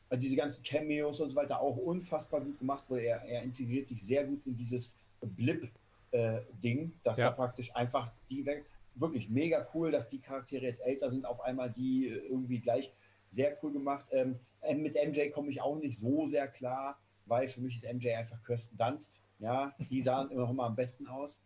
äh, 0.09 0.17
diese 0.17 0.37
ganzen 0.37 0.63
Cameos 0.63 1.19
und 1.19 1.29
so 1.29 1.35
weiter 1.35 1.59
auch 1.59 1.75
unfassbar 1.75 2.39
gut 2.39 2.59
gemacht, 2.59 2.85
weil 2.87 2.99
er, 2.99 3.21
er 3.23 3.43
integriert 3.43 3.87
sich 3.87 4.01
sehr 4.01 4.23
gut 4.23 4.39
in 4.45 4.55
dieses 4.55 4.93
Blip-Ding, 5.19 6.79
äh, 6.79 6.91
dass 7.03 7.17
ja. 7.17 7.25
da 7.25 7.31
praktisch 7.31 7.75
einfach 7.75 8.09
die 8.29 8.45
wirklich 8.95 9.29
mega 9.29 9.67
cool, 9.73 9.91
dass 9.91 10.07
die 10.07 10.19
Charaktere 10.19 10.65
jetzt 10.65 10.79
älter 10.79 11.11
sind, 11.11 11.25
auf 11.25 11.41
einmal 11.41 11.69
die 11.69 12.07
äh, 12.07 12.27
irgendwie 12.29 12.59
gleich 12.59 12.93
Sehr 13.31 13.57
cool 13.63 13.73
gemacht. 13.73 14.05
Ähm, 14.11 14.39
mit 14.75 14.95
MJ 14.95 15.31
komme 15.31 15.49
ich 15.49 15.61
auch 15.61 15.79
nicht 15.79 15.97
so 15.97 16.27
sehr 16.27 16.47
klar, 16.47 16.99
weil 17.25 17.47
für 17.47 17.61
mich 17.61 17.77
ist 17.77 17.91
MJ 17.91 18.13
einfach 18.13 18.41
Kirsten 18.43 18.77
Dunst. 18.77 19.19
Ja, 19.39 19.73
die 19.89 20.03
sahen 20.03 20.29
immer 20.29 20.41
noch 20.41 20.53
mal 20.53 20.67
am 20.67 20.75
besten 20.75 21.07
aus. 21.07 21.41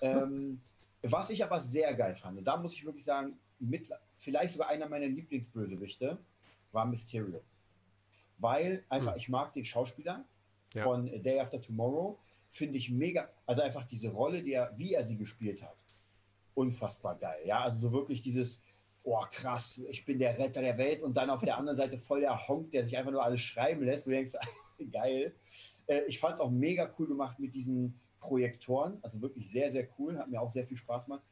Ähm, 0.00 0.60
was 1.02 1.30
ich 1.30 1.42
aber 1.42 1.60
sehr 1.60 1.92
geil 1.94 2.14
fand, 2.14 2.46
da 2.46 2.56
muss 2.56 2.74
ich 2.74 2.84
wirklich 2.84 3.04
sagen, 3.04 3.36
mit, 3.58 3.90
vielleicht 4.16 4.52
sogar 4.52 4.68
einer 4.68 4.88
meiner 4.88 5.06
Lieblingsbösewichte 5.06 6.18
war 6.70 6.86
Mysterio. 6.86 7.42
Weil 8.38 8.84
einfach, 8.88 9.12
hm. 9.12 9.18
ich 9.18 9.28
mag 9.28 9.52
den 9.52 9.64
Schauspieler 9.64 10.24
ja. 10.74 10.84
von 10.84 11.06
Day 11.22 11.40
After 11.40 11.60
Tomorrow, 11.60 12.18
finde 12.48 12.78
ich 12.78 12.90
mega, 12.90 13.28
also 13.46 13.62
einfach 13.62 13.84
diese 13.84 14.10
Rolle, 14.10 14.42
die 14.42 14.52
er, 14.52 14.72
wie 14.76 14.94
er 14.94 15.04
sie 15.04 15.16
gespielt 15.16 15.62
hat, 15.62 15.76
unfassbar 16.54 17.16
geil. 17.18 17.40
Ja, 17.44 17.60
also 17.60 17.88
so 17.88 17.92
wirklich 17.92 18.22
dieses, 18.22 18.60
oh 19.04 19.24
krass, 19.30 19.80
ich 19.88 20.04
bin 20.04 20.18
der 20.18 20.36
Retter 20.38 20.62
der 20.62 20.78
Welt 20.78 21.02
und 21.02 21.16
dann 21.16 21.30
auf 21.30 21.42
der 21.42 21.58
anderen 21.58 21.76
Seite 21.76 21.98
voll 21.98 22.20
der 22.20 22.48
Honk, 22.48 22.70
der 22.72 22.84
sich 22.84 22.96
einfach 22.96 23.12
nur 23.12 23.22
alles 23.22 23.40
schreiben 23.40 23.84
lässt. 23.84 24.06
Du 24.06 24.10
denkst, 24.10 24.32
geil. 24.92 25.34
Äh, 25.86 26.02
ich 26.08 26.18
fand 26.18 26.34
es 26.34 26.40
auch 26.40 26.50
mega 26.50 26.92
cool 26.98 27.06
gemacht 27.06 27.38
mit 27.38 27.54
diesen 27.54 28.00
Projektoren, 28.18 28.98
also 29.02 29.20
wirklich 29.20 29.50
sehr, 29.50 29.70
sehr 29.70 29.86
cool, 29.98 30.18
hat 30.18 30.30
mir 30.30 30.40
auch 30.40 30.50
sehr 30.50 30.64
viel 30.64 30.78
Spaß 30.78 31.04
gemacht. 31.04 31.22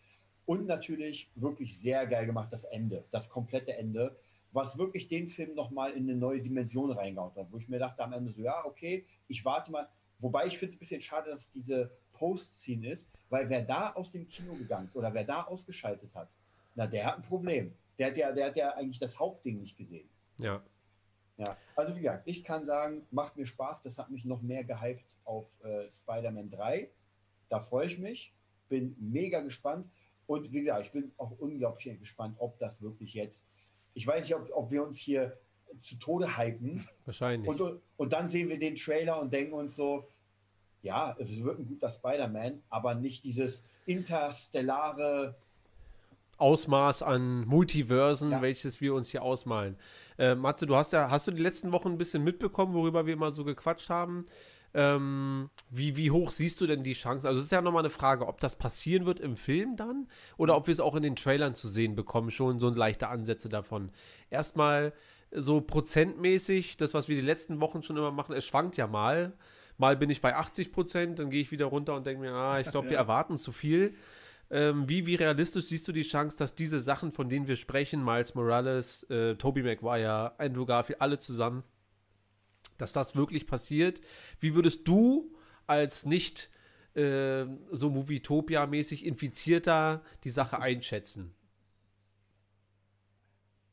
Und 0.44 0.66
natürlich 0.66 1.30
wirklich 1.34 1.78
sehr 1.78 2.06
geil 2.06 2.26
gemacht 2.26 2.48
das 2.52 2.64
Ende, 2.64 3.04
das 3.10 3.30
komplette 3.30 3.74
Ende, 3.74 4.16
was 4.52 4.76
wirklich 4.76 5.08
den 5.08 5.26
Film 5.28 5.54
nochmal 5.54 5.92
in 5.92 6.02
eine 6.02 6.14
neue 6.14 6.42
Dimension 6.42 6.90
reingehauen 6.90 7.34
hat, 7.34 7.50
wo 7.50 7.56
ich 7.56 7.68
mir 7.68 7.78
dachte 7.78 8.04
am 8.04 8.12
Ende 8.12 8.30
so, 8.32 8.42
ja, 8.42 8.64
okay, 8.66 9.06
ich 9.28 9.44
warte 9.44 9.72
mal. 9.72 9.88
Wobei 10.18 10.46
ich 10.46 10.58
finde 10.58 10.70
es 10.70 10.76
ein 10.76 10.78
bisschen 10.80 11.00
schade, 11.00 11.30
dass 11.30 11.50
diese 11.50 11.90
Post-Scene 12.12 12.90
ist, 12.90 13.10
weil 13.30 13.48
wer 13.48 13.62
da 13.62 13.92
aus 13.94 14.12
dem 14.12 14.28
Kino 14.28 14.52
gegangen 14.54 14.86
ist 14.86 14.96
oder 14.96 15.14
wer 15.14 15.24
da 15.24 15.44
ausgeschaltet 15.44 16.14
hat, 16.14 16.28
na, 16.74 16.86
der 16.86 17.06
hat 17.06 17.16
ein 17.16 17.22
Problem. 17.22 17.74
Der 17.98 18.08
hat 18.08 18.16
ja, 18.16 18.32
der 18.32 18.46
hat 18.46 18.56
ja 18.56 18.70
eigentlich 18.74 18.98
das 18.98 19.18
Hauptding 19.18 19.60
nicht 19.60 19.76
gesehen. 19.76 20.08
Ja. 20.38 20.62
Ja, 21.38 21.56
also 21.76 21.94
wie 21.96 22.00
gesagt, 22.00 22.22
ich 22.26 22.44
kann 22.44 22.66
sagen, 22.66 23.06
macht 23.10 23.36
mir 23.36 23.46
Spaß. 23.46 23.82
Das 23.82 23.98
hat 23.98 24.10
mich 24.10 24.24
noch 24.24 24.42
mehr 24.42 24.64
gehypt 24.64 25.16
auf 25.24 25.58
äh, 25.64 25.90
Spider-Man 25.90 26.50
3. 26.50 26.90
Da 27.48 27.60
freue 27.60 27.86
ich 27.86 27.98
mich. 27.98 28.34
Bin 28.68 28.96
mega 28.98 29.40
gespannt. 29.40 29.90
Und 30.26 30.52
wie 30.52 30.60
gesagt, 30.60 30.86
ich 30.86 30.92
bin 30.92 31.12
auch 31.16 31.32
unglaublich 31.38 31.98
gespannt, 31.98 32.36
ob 32.38 32.58
das 32.58 32.80
wirklich 32.82 33.14
jetzt. 33.14 33.46
Ich 33.94 34.06
weiß 34.06 34.24
nicht, 34.24 34.34
ob, 34.34 34.48
ob 34.52 34.70
wir 34.70 34.84
uns 34.84 34.98
hier 34.98 35.38
zu 35.78 35.96
Tode 35.96 36.36
hypen. 36.36 36.86
Wahrscheinlich. 37.04 37.48
Und, 37.48 37.80
und 37.96 38.12
dann 38.12 38.28
sehen 38.28 38.48
wir 38.48 38.58
den 38.58 38.76
Trailer 38.76 39.20
und 39.20 39.32
denken 39.32 39.54
uns 39.54 39.74
so, 39.74 40.08
ja, 40.82 41.16
es 41.18 41.42
wird 41.42 41.58
ein 41.58 41.66
guter 41.66 41.90
Spider-Man, 41.90 42.62
aber 42.68 42.94
nicht 42.94 43.24
dieses 43.24 43.64
interstellare 43.86 45.36
Ausmaß 46.42 47.02
an 47.02 47.46
Multiversen, 47.46 48.32
ja. 48.32 48.42
welches 48.42 48.80
wir 48.80 48.94
uns 48.94 49.10
hier 49.10 49.22
ausmalen. 49.22 49.76
Äh, 50.18 50.34
Matze, 50.34 50.66
du 50.66 50.74
hast 50.74 50.92
ja, 50.92 51.08
hast 51.08 51.28
du 51.28 51.30
die 51.30 51.40
letzten 51.40 51.70
Wochen 51.70 51.90
ein 51.90 51.98
bisschen 51.98 52.24
mitbekommen, 52.24 52.74
worüber 52.74 53.06
wir 53.06 53.14
immer 53.14 53.30
so 53.30 53.44
gequatscht 53.44 53.88
haben? 53.88 54.26
Ähm, 54.74 55.50
wie, 55.70 55.96
wie 55.96 56.10
hoch 56.10 56.32
siehst 56.32 56.60
du 56.60 56.66
denn 56.66 56.82
die 56.82 56.94
Chancen? 56.94 57.28
Also 57.28 57.38
es 57.38 57.44
ist 57.44 57.52
ja 57.52 57.62
nochmal 57.62 57.82
eine 57.82 57.90
Frage, 57.90 58.26
ob 58.26 58.40
das 58.40 58.56
passieren 58.56 59.06
wird 59.06 59.20
im 59.20 59.36
Film 59.36 59.76
dann 59.76 60.08
oder 60.36 60.56
ob 60.56 60.66
wir 60.66 60.72
es 60.72 60.80
auch 60.80 60.96
in 60.96 61.04
den 61.04 61.14
Trailern 61.14 61.54
zu 61.54 61.68
sehen 61.68 61.94
bekommen, 61.94 62.30
schon 62.32 62.58
so 62.58 62.70
leichte 62.70 63.08
Ansätze 63.08 63.48
davon. 63.48 63.90
Erstmal 64.28 64.92
so 65.30 65.60
prozentmäßig, 65.60 66.76
das, 66.76 66.92
was 66.92 67.06
wir 67.06 67.14
die 67.14 67.26
letzten 67.26 67.60
Wochen 67.60 67.84
schon 67.84 67.96
immer 67.96 68.10
machen, 68.10 68.34
es 68.34 68.44
schwankt 68.44 68.76
ja 68.76 68.88
mal. 68.88 69.32
Mal 69.78 69.96
bin 69.96 70.10
ich 70.10 70.20
bei 70.20 70.34
80 70.34 70.72
Prozent, 70.72 71.18
dann 71.20 71.30
gehe 71.30 71.40
ich 71.40 71.52
wieder 71.52 71.66
runter 71.66 71.94
und 71.94 72.04
denke 72.04 72.20
mir, 72.20 72.32
ah, 72.32 72.58
ich 72.58 72.68
glaube, 72.68 72.90
wir 72.90 72.96
erwarten 72.96 73.38
zu 73.38 73.52
viel. 73.52 73.94
Ähm, 74.52 74.86
wie, 74.86 75.06
wie 75.06 75.14
realistisch 75.14 75.64
siehst 75.64 75.88
du 75.88 75.92
die 75.92 76.02
Chance, 76.02 76.36
dass 76.36 76.54
diese 76.54 76.78
Sachen, 76.78 77.10
von 77.10 77.30
denen 77.30 77.48
wir 77.48 77.56
sprechen, 77.56 78.04
Miles 78.04 78.34
Morales, 78.34 79.02
äh, 79.04 79.34
Tobey 79.36 79.62
Maguire, 79.62 80.38
Andrew 80.38 80.66
Garfield, 80.66 81.00
alle 81.00 81.16
zusammen, 81.16 81.64
dass 82.76 82.92
das 82.92 83.16
wirklich 83.16 83.46
passiert? 83.46 84.02
Wie 84.40 84.54
würdest 84.54 84.86
du 84.86 85.34
als 85.66 86.04
nicht 86.04 86.50
äh, 86.92 87.46
so 87.70 87.88
Movietopia-mäßig 87.88 89.06
Infizierter 89.06 90.04
die 90.22 90.30
Sache 90.30 90.60
einschätzen? 90.60 91.34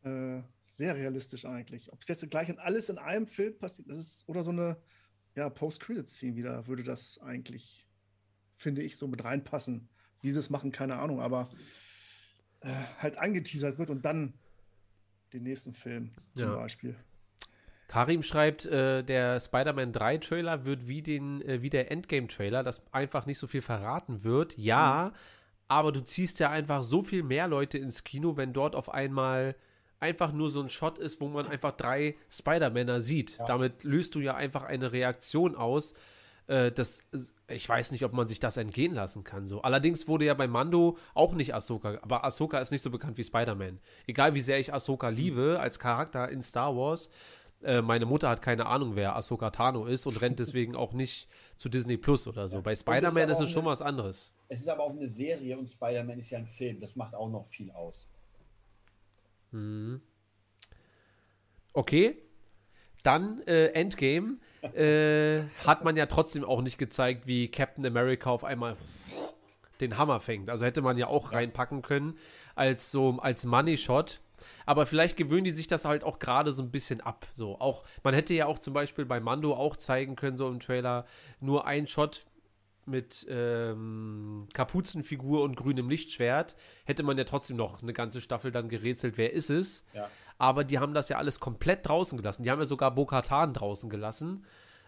Äh, 0.04 0.44
sehr 0.66 0.96
realistisch 0.96 1.44
eigentlich. 1.44 1.92
Ob 1.92 2.02
es 2.02 2.08
jetzt 2.08 2.30
gleich 2.32 2.48
in 2.48 2.58
alles 2.58 2.88
in 2.88 3.00
einem 3.00 3.28
Film 3.28 3.58
passiert, 3.58 3.90
das 3.90 3.98
ist 3.98 4.30
oder 4.30 4.44
so 4.44 4.52
eine 4.52 4.78
ja, 5.36 5.50
Post-Credit-Scene 5.50 6.38
wieder, 6.38 6.68
würde 6.68 6.84
das 6.84 7.20
eigentlich, 7.20 7.86
finde 8.56 8.82
ich, 8.82 8.96
so 8.96 9.10
mit 9.10 9.26
reinpassen. 9.26 9.90
Wie 10.22 10.32
sie 10.32 10.40
es 10.40 10.50
machen, 10.50 10.72
keine 10.72 10.98
Ahnung, 10.98 11.22
aber 11.22 11.50
äh, 12.62 12.74
halt 12.98 13.18
angeteasert 13.18 13.78
wird 13.78 13.90
und 13.90 14.04
dann 14.04 14.34
den 15.34 15.44
nächsten 15.44 15.74
Film 15.74 16.12
ja. 16.34 16.46
zum 16.46 16.56
Beispiel. 16.56 16.96
Karim 17.88 18.22
schreibt, 18.22 18.66
äh, 18.66 19.04
der 19.04 19.40
Spider-Man 19.40 19.92
3 19.94 20.20
Trailer 20.20 20.66
wird 20.66 20.88
wie, 20.88 21.02
den, 21.02 21.42
äh, 21.42 21.62
wie 21.64 21.72
der 21.72 21.92
Endgame-Trailer, 21.92 22.64
das 22.64 22.84
einfach 22.94 23.26
nicht 23.26 23.40
so 23.40 23.48
viel 23.48 23.64
verraten 23.64 24.24
wird. 24.24 24.56
Ja, 24.58 25.12
mhm. 25.12 25.18
aber 25.68 25.92
du 25.92 26.02
ziehst 26.02 26.40
ja 26.40 26.52
einfach 26.52 26.84
so 26.84 27.02
viel 27.02 27.24
mehr 27.24 27.48
Leute 27.48 27.80
ins 27.80 28.04
Kino, 28.04 28.38
wenn 28.38 28.54
dort 28.54 28.76
auf 28.76 28.94
einmal 28.94 29.56
einfach 30.00 30.32
nur 30.32 30.52
so 30.52 30.62
ein 30.62 30.70
Shot 30.70 31.00
ist, 31.00 31.20
wo 31.20 31.28
man 31.30 31.48
einfach 31.48 31.72
drei 31.72 32.16
Spider-Männer 32.30 33.02
sieht. 33.02 33.38
Ja. 33.40 33.46
Damit 33.46 33.84
löst 33.84 34.14
du 34.14 34.20
ja 34.20 34.36
einfach 34.36 34.64
eine 34.64 34.92
Reaktion 34.92 35.56
aus, 35.56 35.96
äh, 36.48 36.72
das, 36.72 37.08
ich 37.50 37.68
weiß 37.68 37.92
nicht, 37.92 38.04
ob 38.04 38.14
man 38.14 38.28
sich 38.28 38.40
das 38.40 38.58
entgehen 38.58 38.94
lassen 38.94 39.24
kann. 39.24 39.48
So. 39.48 39.62
Allerdings 39.62 40.08
wurde 40.08 40.26
ja 40.26 40.34
bei 40.34 40.48
Mando 40.48 40.98
auch 41.14 41.34
nicht 41.34 41.54
Ahsoka, 41.54 42.00
aber 42.02 42.24
Ahsoka 42.24 42.60
ist 42.60 42.72
nicht 42.72 42.82
so 42.82 42.90
bekannt 42.90 43.18
wie 43.18 43.24
Spider-Man. 43.24 43.80
Egal 44.08 44.34
wie 44.36 44.42
sehr 44.42 44.60
ich 44.60 44.74
Ahsoka 44.74 45.10
liebe 45.10 45.58
als 45.60 45.80
Charakter 45.80 46.30
in 46.30 46.42
Star 46.42 46.76
Wars, 46.76 47.10
äh, 47.62 47.82
meine 47.82 48.06
Mutter 48.06 48.30
hat 48.30 48.42
keine 48.42 48.68
Ahnung, 48.68 48.96
wer 48.96 49.16
Ahsoka 49.16 49.50
Tano 49.50 49.86
ist 49.86 50.06
und 50.06 50.22
rennt 50.22 50.40
deswegen 50.40 50.76
auch 50.76 50.94
nicht 50.94 51.28
zu 51.58 51.68
Disney 51.68 51.98
Plus 51.98 52.26
oder 52.28 52.48
so. 52.48 52.58
Ja. 52.58 52.62
Bei 52.62 52.76
Spider-Man 52.76 53.30
ist, 53.30 53.40
ist, 53.40 53.48
es 53.48 53.52
schon 53.52 53.66
was 53.66 53.82
anderes. 53.82 54.34
Es 54.48 54.62
ist 54.62 54.70
aber 54.70 54.84
auch 54.84 54.92
eine 54.92 55.08
Serie 55.08 55.58
und 55.58 55.68
Spider-Man 55.68 56.20
ist 56.20 56.30
ja 56.30 56.38
ein 56.38 56.46
Film. 56.46 56.80
Das 56.80 56.96
macht 56.96 57.14
auch 57.16 57.30
noch 57.30 57.46
viel 57.48 57.70
aus. 57.72 58.08
Hm. 59.52 60.02
Okay. 61.74 62.29
Dann 63.04 63.42
äh, 63.48 63.68
Endgame 63.68 64.38
äh, 64.62 65.42
hat 65.66 65.84
man 65.84 65.96
ja 65.96 66.06
trotzdem 66.06 66.44
auch 66.44 66.62
nicht 66.62 66.78
gezeigt, 66.78 67.28
wie 67.28 67.50
Captain 67.50 67.86
America 67.86 68.30
auf 68.30 68.44
einmal 68.44 68.76
den 69.80 69.98
Hammer 69.98 70.20
fängt. 70.20 70.50
Also 70.50 70.66
hätte 70.66 70.82
man 70.82 70.98
ja 70.98 71.08
auch 71.08 71.32
reinpacken 71.32 71.82
können 71.82 72.18
als 72.56 72.92
so 72.92 73.18
als 73.20 73.46
Money 73.46 73.78
Shot. 73.78 74.20
Aber 74.66 74.86
vielleicht 74.86 75.18
gewöhnen 75.18 75.46
die 75.46 75.52
sich 75.52 75.68
das 75.68 75.86
halt 75.86 76.04
auch 76.04 76.20
gerade 76.20 76.52
so 76.54 76.62
ein 76.62 76.72
bisschen 76.72 77.02
ab. 77.02 77.26
So 77.34 77.60
auch 77.60 77.84
man 78.04 78.14
hätte 78.14 78.34
ja 78.34 78.46
auch 78.46 78.60
zum 78.60 78.74
Beispiel 78.74 79.06
bei 79.06 79.20
Mando 79.20 79.54
auch 79.56 79.78
zeigen 79.78 80.16
können 80.16 80.38
so 80.38 80.48
im 80.50 80.60
Trailer 80.60 81.06
nur 81.40 81.66
ein 81.66 81.88
Shot 81.88 82.26
mit 82.86 83.26
ähm, 83.30 84.48
Kapuzenfigur 84.54 85.44
und 85.44 85.56
grünem 85.56 85.90
Lichtschwert, 85.90 86.56
hätte 86.86 87.04
man 87.04 87.18
ja 87.18 87.24
trotzdem 87.24 87.56
noch 87.56 87.82
eine 87.82 87.94
ganze 87.94 88.20
Staffel 88.20 88.52
dann 88.52 88.68
gerätselt, 88.68 89.18
wer 89.18 89.32
ist 89.32 89.50
es. 89.50 89.86
Ja. 89.94 90.10
Aber 90.40 90.64
die 90.64 90.80
haben 90.80 90.94
das 90.94 91.10
ja 91.10 91.18
alles 91.18 91.40
komplett 91.40 91.88
draußen 91.88 92.18
gelassen. 92.18 92.44
Die 92.44 92.50
haben 92.50 92.60
ja 92.60 92.66
sogar 92.66 92.96
Bo-Katan 92.96 93.54
draußen 93.54 93.90
gelassen. 93.90 94.46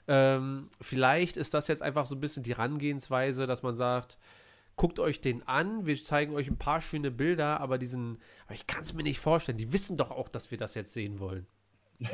Ähm, 0.07 0.69
vielleicht 0.79 1.37
ist 1.37 1.53
das 1.53 1.67
jetzt 1.67 1.83
einfach 1.83 2.05
so 2.05 2.15
ein 2.15 2.21
bisschen 2.21 2.41
die 2.41 2.55
Herangehensweise, 2.55 3.45
dass 3.45 3.61
man 3.61 3.75
sagt, 3.75 4.17
guckt 4.77 4.97
euch 4.97 5.19
den 5.19 5.47
an, 5.47 5.85
wir 5.85 6.01
zeigen 6.01 6.33
euch 6.33 6.47
ein 6.47 6.57
paar 6.57 6.81
schöne 6.81 7.11
Bilder, 7.11 7.59
aber 7.59 7.77
diesen, 7.77 8.19
aber 8.45 8.55
ich 8.55 8.65
kann 8.65 8.83
es 8.83 8.93
mir 8.93 9.03
nicht 9.03 9.19
vorstellen, 9.19 9.57
die 9.57 9.73
wissen 9.73 9.97
doch 9.97 10.09
auch, 10.09 10.29
dass 10.29 10.51
wir 10.51 10.57
das 10.57 10.73
jetzt 10.73 10.93
sehen 10.93 11.19
wollen. 11.19 11.45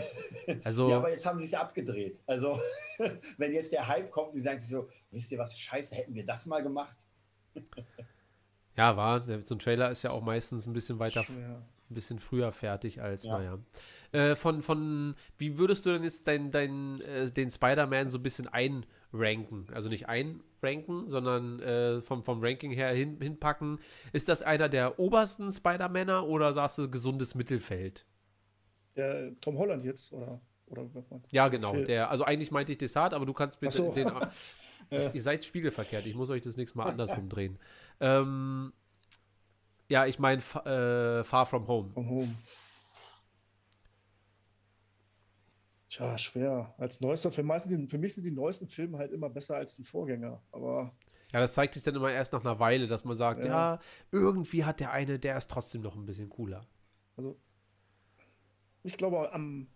Also, 0.63 0.89
ja, 0.89 0.97
aber 0.97 1.09
jetzt 1.11 1.25
haben 1.25 1.39
sie 1.39 1.45
es 1.45 1.53
abgedreht. 1.53 2.21
Also, 2.25 2.59
wenn 3.37 3.53
jetzt 3.53 3.71
der 3.71 3.87
Hype 3.87 4.09
kommt, 4.11 4.33
die 4.33 4.39
sagen 4.39 4.57
sich 4.57 4.69
so, 4.69 4.87
wisst 5.11 5.31
ihr 5.31 5.37
was, 5.37 5.59
scheiße, 5.59 5.93
hätten 5.95 6.13
wir 6.13 6.25
das 6.25 6.45
mal 6.45 6.63
gemacht? 6.63 6.95
ja, 8.75 8.95
war, 8.95 9.21
so 9.21 9.33
ein 9.33 9.59
Trailer 9.59 9.91
ist 9.91 10.03
ja 10.03 10.11
auch 10.11 10.23
meistens 10.23 10.65
ein 10.65 10.73
bisschen 10.73 10.99
weiter, 10.99 11.23
Schwer. 11.23 11.61
Ein 11.89 11.93
bisschen 11.93 12.19
früher 12.19 12.51
fertig 12.51 13.01
als, 13.01 13.23
ja. 13.23 13.37
naja. 13.37 13.59
Äh, 14.11 14.35
von, 14.35 14.61
von, 14.61 15.15
wie 15.37 15.57
würdest 15.57 15.85
du 15.85 15.91
denn 15.91 16.03
jetzt 16.03 16.27
dein, 16.27 16.51
dein, 16.51 17.01
äh, 17.01 17.31
den 17.31 17.49
Spider-Man 17.49 18.09
so 18.09 18.17
ein 18.17 18.23
bisschen 18.23 18.47
einranken? 18.47 19.67
Also 19.73 19.89
nicht 19.89 20.07
einranken, 20.07 21.09
sondern 21.09 21.59
äh, 21.59 22.01
vom, 22.01 22.23
vom 22.23 22.43
Ranking 22.43 22.71
her 22.71 22.89
hin, 22.89 23.17
hinpacken. 23.21 23.79
Ist 24.13 24.29
das 24.29 24.41
einer 24.41 24.69
der 24.69 24.99
obersten 24.99 25.51
Spider-Männer 25.51 26.27
oder 26.27 26.53
sagst 26.53 26.77
du 26.77 26.89
gesundes 26.89 27.35
Mittelfeld? 27.35 28.05
Der 28.95 29.39
Tom 29.39 29.57
Holland 29.57 29.85
jetzt, 29.85 30.11
oder? 30.11 30.41
oder 30.67 30.89
ja, 31.31 31.47
genau. 31.47 31.73
Der, 31.75 32.11
also 32.11 32.23
eigentlich 32.23 32.51
meinte 32.51 32.71
ich 32.71 32.77
Desart, 32.77 33.13
aber 33.13 33.25
du 33.25 33.33
kannst 33.33 33.59
bitte 33.59 33.77
so. 33.77 33.93
den. 33.93 34.11
das, 34.89 35.13
ihr 35.13 35.21
seid 35.21 35.45
spiegelverkehrt. 35.45 36.05
Ich 36.05 36.15
muss 36.15 36.29
euch 36.29 36.41
das 36.41 36.57
nächste 36.57 36.77
Mal 36.77 36.85
andersrum 36.89 37.29
drehen. 37.29 37.57
Ähm, 37.99 38.73
ja, 39.89 40.05
ich 40.05 40.19
meine 40.19 40.41
äh, 40.41 41.23
Far 41.23 41.45
From 41.45 41.67
Home. 41.67 41.91
From 41.93 42.09
Home. 42.09 42.35
Tja, 45.87 46.17
schwer. 46.17 46.75
Als 46.77 46.99
neuester 46.99 47.31
Film, 47.31 47.47
meistens 47.47 47.89
für 47.89 47.97
mich 47.97 48.13
sind 48.13 48.23
die 48.23 48.31
neuesten 48.31 48.67
Filme 48.67 48.97
halt 48.97 49.11
immer 49.11 49.29
besser 49.29 49.55
als 49.55 49.75
die 49.75 49.85
Vorgänger. 49.85 50.41
Aber 50.51 50.93
ja, 51.31 51.39
das 51.39 51.53
zeigt 51.53 51.73
sich 51.73 51.83
dann 51.83 51.95
immer 51.95 52.11
erst 52.11 52.33
nach 52.33 52.41
einer 52.41 52.59
Weile, 52.59 52.87
dass 52.87 53.03
man 53.03 53.17
sagt, 53.17 53.41
ja, 53.41 53.45
ja 53.45 53.79
irgendwie 54.11 54.63
hat 54.63 54.79
der 54.79 54.91
eine, 54.91 55.19
der 55.19 55.37
ist 55.37 55.49
trotzdem 55.49 55.81
noch 55.81 55.95
ein 55.95 56.05
bisschen 56.05 56.29
cooler. 56.29 56.65
Also 57.15 57.39
Ich 58.83 58.97
glaube, 58.97 59.33
am, 59.33 59.67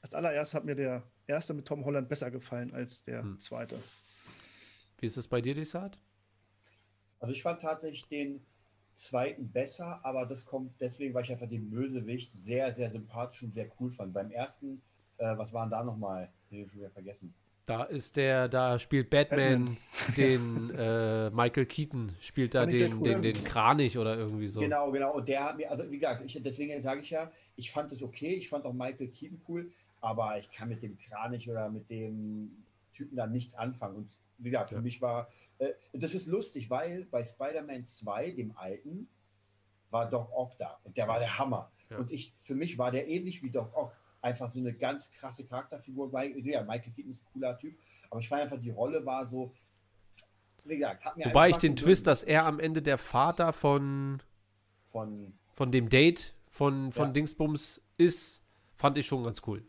als 0.00 0.14
allererstes 0.14 0.54
hat 0.54 0.64
mir 0.64 0.74
der 0.74 1.02
erste 1.26 1.52
mit 1.54 1.66
Tom 1.66 1.84
Holland 1.84 2.08
besser 2.08 2.30
gefallen 2.30 2.72
als 2.72 3.02
der 3.02 3.22
hm. 3.22 3.40
zweite. 3.40 3.82
Wie 4.98 5.06
ist 5.06 5.16
es 5.16 5.28
bei 5.28 5.40
dir, 5.40 5.54
Desart? 5.54 5.98
Also 7.20 7.34
ich 7.34 7.42
fand 7.42 7.60
tatsächlich 7.60 8.06
den 8.08 8.46
zweiten 8.98 9.50
besser, 9.50 10.00
aber 10.02 10.26
das 10.26 10.44
kommt 10.44 10.72
deswegen, 10.80 11.14
weil 11.14 11.22
ich 11.22 11.32
einfach 11.32 11.48
den 11.48 11.70
Bösewicht 11.70 12.34
sehr, 12.34 12.72
sehr 12.72 12.90
sympathisch 12.90 13.42
und 13.42 13.54
sehr 13.54 13.68
cool 13.78 13.90
fand. 13.90 14.12
Beim 14.12 14.30
ersten, 14.30 14.82
äh, 15.18 15.36
was 15.38 15.52
waren 15.52 15.70
da 15.70 15.84
nochmal? 15.84 16.28
Den 16.50 16.64
ich 16.64 16.70
schon 16.70 16.80
wieder 16.80 16.90
vergessen. 16.90 17.32
Da 17.64 17.84
ist 17.84 18.16
der, 18.16 18.48
da 18.48 18.78
spielt 18.78 19.10
Batman, 19.10 19.76
Batman. 20.06 20.16
den 20.16 20.70
äh, 20.74 21.30
Michael 21.30 21.66
Keaton, 21.66 22.16
spielt 22.18 22.54
da 22.54 22.66
den, 22.66 22.94
cool. 22.94 23.02
den, 23.04 23.22
den 23.22 23.44
Kranich 23.44 23.98
oder 23.98 24.16
irgendwie 24.16 24.48
so. 24.48 24.58
Genau, 24.58 24.90
genau. 24.90 25.14
Und 25.14 25.28
der 25.28 25.44
hat 25.44 25.56
mir, 25.58 25.70
also 25.70 25.88
wie 25.90 25.98
gesagt, 25.98 26.24
ich, 26.24 26.42
deswegen 26.42 26.80
sage 26.80 27.00
ich 27.00 27.10
ja, 27.10 27.30
ich 27.56 27.70
fand 27.70 27.92
es 27.92 28.02
okay, 28.02 28.34
ich 28.34 28.48
fand 28.48 28.64
auch 28.64 28.72
Michael 28.72 29.08
Keaton 29.08 29.40
cool, 29.48 29.70
aber 30.00 30.38
ich 30.38 30.50
kann 30.50 30.70
mit 30.70 30.82
dem 30.82 30.98
Kranich 30.98 31.48
oder 31.48 31.68
mit 31.68 31.88
dem 31.90 32.50
Typen 32.94 33.16
da 33.16 33.26
nichts 33.26 33.54
anfangen. 33.54 33.96
Und 33.96 34.08
wie 34.38 34.50
gesagt, 34.50 34.70
für 34.70 34.76
ja. 34.76 34.80
mich 34.80 35.02
war, 35.02 35.28
äh, 35.58 35.72
das 35.92 36.14
ist 36.14 36.26
lustig, 36.26 36.70
weil 36.70 37.04
bei 37.06 37.24
Spider-Man 37.24 37.84
2, 37.84 38.30
dem 38.32 38.56
alten, 38.56 39.08
war 39.90 40.08
Doc 40.08 40.30
Ock 40.32 40.56
da 40.58 40.78
und 40.84 40.96
der 40.96 41.08
war 41.08 41.18
der 41.18 41.38
Hammer. 41.38 41.70
Ja. 41.90 41.98
Und 41.98 42.10
ich, 42.10 42.32
für 42.36 42.54
mich 42.54 42.78
war 42.78 42.90
der 42.90 43.08
ähnlich 43.08 43.42
wie 43.42 43.50
Doc 43.50 43.74
Ock 43.76 43.96
einfach 44.20 44.48
so 44.48 44.60
eine 44.60 44.74
ganz 44.74 45.10
krasse 45.12 45.46
Charakterfigur. 45.46 46.12
Weil, 46.12 46.38
ja, 46.38 46.62
Michael 46.62 46.92
Keaton 46.92 47.10
ist 47.10 47.24
ein 47.24 47.32
cooler 47.32 47.58
Typ, 47.58 47.78
aber 48.10 48.20
ich 48.20 48.28
fand 48.28 48.42
einfach, 48.42 48.58
die 48.58 48.70
Rolle 48.70 49.04
war 49.04 49.24
so. 49.24 49.52
Wie 50.64 50.76
gesagt, 50.76 51.04
hat 51.04 51.16
mir 51.16 51.26
Wobei 51.26 51.50
ich 51.50 51.56
den 51.56 51.76
Twist, 51.76 52.06
dass 52.06 52.22
er 52.22 52.44
am 52.44 52.60
Ende 52.60 52.82
der 52.82 52.98
Vater 52.98 53.52
von. 53.52 54.22
Von. 54.82 55.32
Von 55.54 55.72
dem 55.72 55.88
Date 55.88 56.34
von, 56.50 56.92
von 56.92 57.06
ja. 57.06 57.12
Dingsbums 57.12 57.82
ist, 57.96 58.42
fand 58.76 58.96
ich 58.96 59.06
schon 59.06 59.24
ganz 59.24 59.42
cool. 59.46 59.64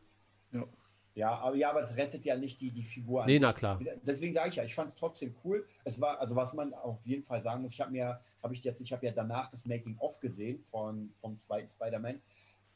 Ja. 1.19 1.38
Aber 1.39 1.55
ja, 1.55 1.69
aber 1.69 1.82
das 1.82 1.97
rettet 1.97 2.23
ja 2.25 2.38
nicht 2.38 2.62
die, 2.62 2.71
die 2.71 2.84
Figur. 2.84 3.25
Nee, 3.25 3.39
na 3.39 3.51
klar. 3.51 3.77
Deswegen 4.03 4.34
sage 4.34 4.49
ich 4.49 4.55
ja, 4.55 4.63
ich 4.63 4.73
fand 4.73 4.89
es 4.89 4.95
trotzdem 4.95 5.36
cool. 5.43 5.67
Es 5.84 5.99
war, 5.99 6.19
also 6.19 6.36
was 6.36 6.53
man 6.53 6.73
auf 6.73 7.05
jeden 7.05 7.23
Fall 7.23 7.41
sagen 7.41 7.62
muss, 7.62 7.73
ich 7.73 7.82
habe 7.82 7.91
mir, 7.91 8.21
habe 8.41 8.53
ich 8.53 8.63
jetzt, 8.63 8.79
ich 8.79 8.93
habe 8.93 9.05
ja 9.05 9.12
danach 9.12 9.49
das 9.49 9.65
Making-of 9.65 10.19
gesehen 10.21 10.60
von, 10.60 11.10
vom 11.13 11.38
zweiten 11.38 11.67
Spider-Man 11.67 12.21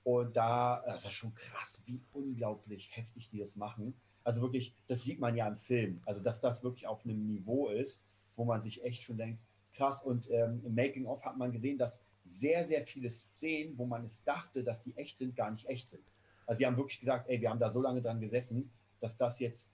und 0.03 0.36
da, 0.36 0.84
das 0.86 1.06
ist 1.06 1.13
schon 1.13 1.34
krass, 1.34 1.82
wie 1.86 2.01
unglaublich 2.12 2.89
heftig 2.95 3.29
die 3.29 3.39
das 3.39 3.56
machen. 3.56 3.93
Also 4.25 4.41
wirklich, 4.41 4.75
das 4.88 5.03
sieht 5.03 5.19
man 5.19 5.36
ja 5.36 5.47
im 5.47 5.56
Film. 5.56 6.01
Also, 6.06 6.21
dass 6.21 6.41
das 6.41 6.63
wirklich 6.63 6.86
auf 6.88 7.06
einem 7.06 7.25
Niveau 7.25 7.69
ist, 7.69 8.03
wo 8.36 8.43
man 8.43 8.60
sich 8.60 8.84
echt 8.84 9.01
schon 9.01 9.17
denkt, 9.17 9.41
krass. 9.73 10.03
Und 10.03 10.29
ähm, 10.32 10.62
im 10.65 10.75
Making-of 10.75 11.23
hat 11.23 11.38
man 11.38 11.51
gesehen, 11.51 11.77
dass 11.77 12.03
sehr, 12.25 12.65
sehr 12.65 12.84
viele 12.84 13.10
Szenen, 13.10 13.77
wo 13.77 13.86
man 13.86 14.06
es 14.06 14.23
dachte, 14.23 14.63
dass 14.63 14.82
die 14.82 14.95
echt 14.97 15.17
sind, 15.17 15.36
gar 15.36 15.51
nicht 15.51 15.65
echt 15.67 15.88
sind. 15.88 16.03
Also, 16.45 16.60
sie 16.60 16.65
haben 16.65 16.77
wirklich 16.77 16.99
gesagt, 16.99 17.29
ey, 17.29 17.39
wir 17.41 17.49
haben 17.49 17.60
da 17.60 17.69
so 17.69 17.82
lange 17.82 18.01
dran 18.01 18.19
gesessen, 18.19 18.69
dass 18.99 19.17
das 19.17 19.39
jetzt 19.39 19.69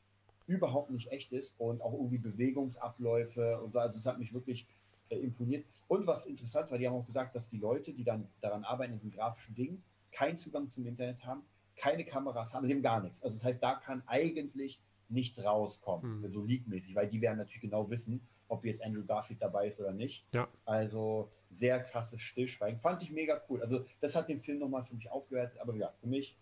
überhaupt 0.48 0.90
nicht 0.90 1.12
echt 1.12 1.32
ist 1.32 1.60
und 1.60 1.82
auch 1.82 1.94
irgendwie 1.94 2.18
Bewegungsabläufe 2.18 3.60
und 3.62 3.74
so. 3.74 3.80
Also, 3.80 3.98
es 3.98 4.06
hat 4.06 4.20
mich 4.20 4.34
wirklich 4.34 4.68
äh, 5.10 5.18
imponiert. 5.18 5.66
Und 5.88 6.06
was 6.08 6.26
interessant 6.26 6.70
war, 6.72 6.78
die 6.78 6.88
haben 6.88 6.96
auch 6.96 7.06
gesagt, 7.06 7.36
dass 7.36 7.50
die 7.50 7.58
Leute, 7.58 7.94
die 7.94 8.04
dann 8.04 8.28
daran 8.42 8.64
arbeiten, 8.64 8.94
in 8.94 8.98
diesen 9.00 9.12
grafischen 9.12 9.56
Dingen, 9.56 9.84
keinen 10.12 10.38
Zugang 10.38 10.70
zum 10.70 10.86
Internet 10.86 11.24
haben, 11.26 11.44
keine 11.76 12.06
Kameras 12.06 12.54
haben, 12.54 12.66
sie 12.66 12.74
haben 12.74 12.82
gar 12.82 13.02
nichts. 13.02 13.24
Also 13.24 13.38
das 13.38 13.44
heißt, 13.44 13.64
da 13.64 13.76
kann 13.76 14.04
eigentlich 14.06 14.80
nichts 15.08 15.44
rauskommen, 15.44 16.22
mhm. 16.22 16.28
so 16.28 16.44
leakmäßig, 16.44 16.94
weil 16.96 17.08
die 17.08 17.22
werden 17.22 17.38
natürlich 17.38 17.62
genau 17.62 17.90
wissen, 17.90 18.22
ob 18.48 18.66
jetzt 18.66 18.84
Andrew 18.84 19.04
Garfield 19.04 19.42
dabei 19.42 19.68
ist 19.68 19.80
oder 19.80 19.92
nicht. 19.92 20.26
Ja. 20.32 20.48
Also 20.66 21.32
sehr 21.50 21.82
krasses 21.84 22.22
Stillschweigen. 22.22 22.78
Fand 22.80 23.02
ich 23.02 23.12
mega 23.12 23.42
cool. 23.50 23.62
Also 23.62 23.84
das 24.02 24.16
hat 24.16 24.30
den 24.30 24.40
Film 24.40 24.60
nochmal 24.60 24.84
für 24.84 24.96
mich 24.96 25.10
aufgewertet, 25.10 25.60
aber 25.60 25.76
ja, 25.76 25.92
für 25.94 26.08
mich 26.08 26.36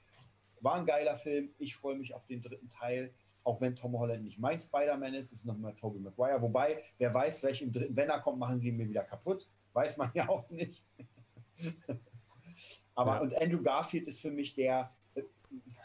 war 0.61 0.75
ein 0.75 0.85
geiler 0.85 1.15
Film. 1.15 1.49
Ich 1.57 1.75
freue 1.75 1.95
mich 1.95 2.13
auf 2.13 2.25
den 2.25 2.41
dritten 2.41 2.69
Teil. 2.69 3.13
Auch 3.43 3.61
wenn 3.61 3.75
Tom 3.75 3.97
Holland 3.97 4.23
nicht 4.23 4.39
mein 4.39 4.59
Spider-Man 4.59 5.13
ist, 5.13 5.31
ist 5.31 5.45
nochmal 5.45 5.73
Tobey 5.75 5.99
Maguire. 5.99 6.41
Wobei, 6.41 6.81
wer 6.97 7.13
weiß, 7.13 7.39
vielleicht 7.39 7.61
im 7.61 7.71
dritten, 7.71 7.95
wenn 7.95 8.09
er 8.09 8.19
kommt, 8.19 8.39
machen 8.39 8.57
sie 8.57 8.69
ihn 8.69 8.77
mir 8.77 8.89
wieder 8.89 9.03
kaputt. 9.03 9.49
Weiß 9.73 9.95
man 9.97 10.11
ja 10.15 10.27
auch 10.27 10.49
nicht. 10.49 10.83
Aber 12.95 13.15
ja. 13.15 13.21
und 13.21 13.35
Andrew 13.35 13.61
Garfield 13.61 14.07
ist 14.07 14.19
für 14.19 14.31
mich 14.31 14.53
der 14.55 14.91
äh, 15.15 15.21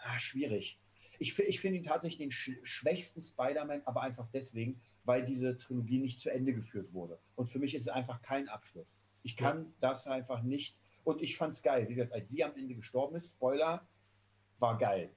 ah, 0.03 0.19
schwierig. 0.19 0.81
Ich, 1.19 1.39
ich 1.39 1.61
finde 1.61 1.79
ihn 1.79 1.85
tatsächlich 1.85 2.19
den 2.19 2.31
sch 2.33 2.59
schwächsten 2.63 3.21
Spider-Man, 3.21 3.83
aber 3.85 4.01
einfach 4.01 4.27
deswegen, 4.33 4.81
weil 5.05 5.25
diese 5.25 5.57
Trilogie 5.57 5.99
nicht 5.99 6.19
zu 6.19 6.31
Ende 6.31 6.53
geführt 6.53 6.93
wurde. 6.95 7.21
Und 7.37 7.47
für 7.47 7.59
mich 7.59 7.75
ist 7.75 7.83
es 7.83 7.89
einfach 7.89 8.23
kein 8.23 8.49
Abschluss. 8.49 8.97
Ich 9.23 9.37
kann 9.37 9.67
ja. 9.67 9.73
das 9.81 10.07
einfach 10.07 10.43
nicht. 10.43 10.77
Und 11.05 11.23
ich 11.23 11.37
fand 11.37 11.55
es 11.55 11.63
geil. 11.63 11.89
Wie 11.89 11.95
gesagt, 11.95 12.13
als 12.13 12.29
sie 12.29 12.43
am 12.43 12.57
Ende 12.57 12.75
gestorben 12.75 13.17
ist, 13.17 13.33
Spoiler, 13.33 13.87
war 14.63 14.79
geil. 14.79 15.11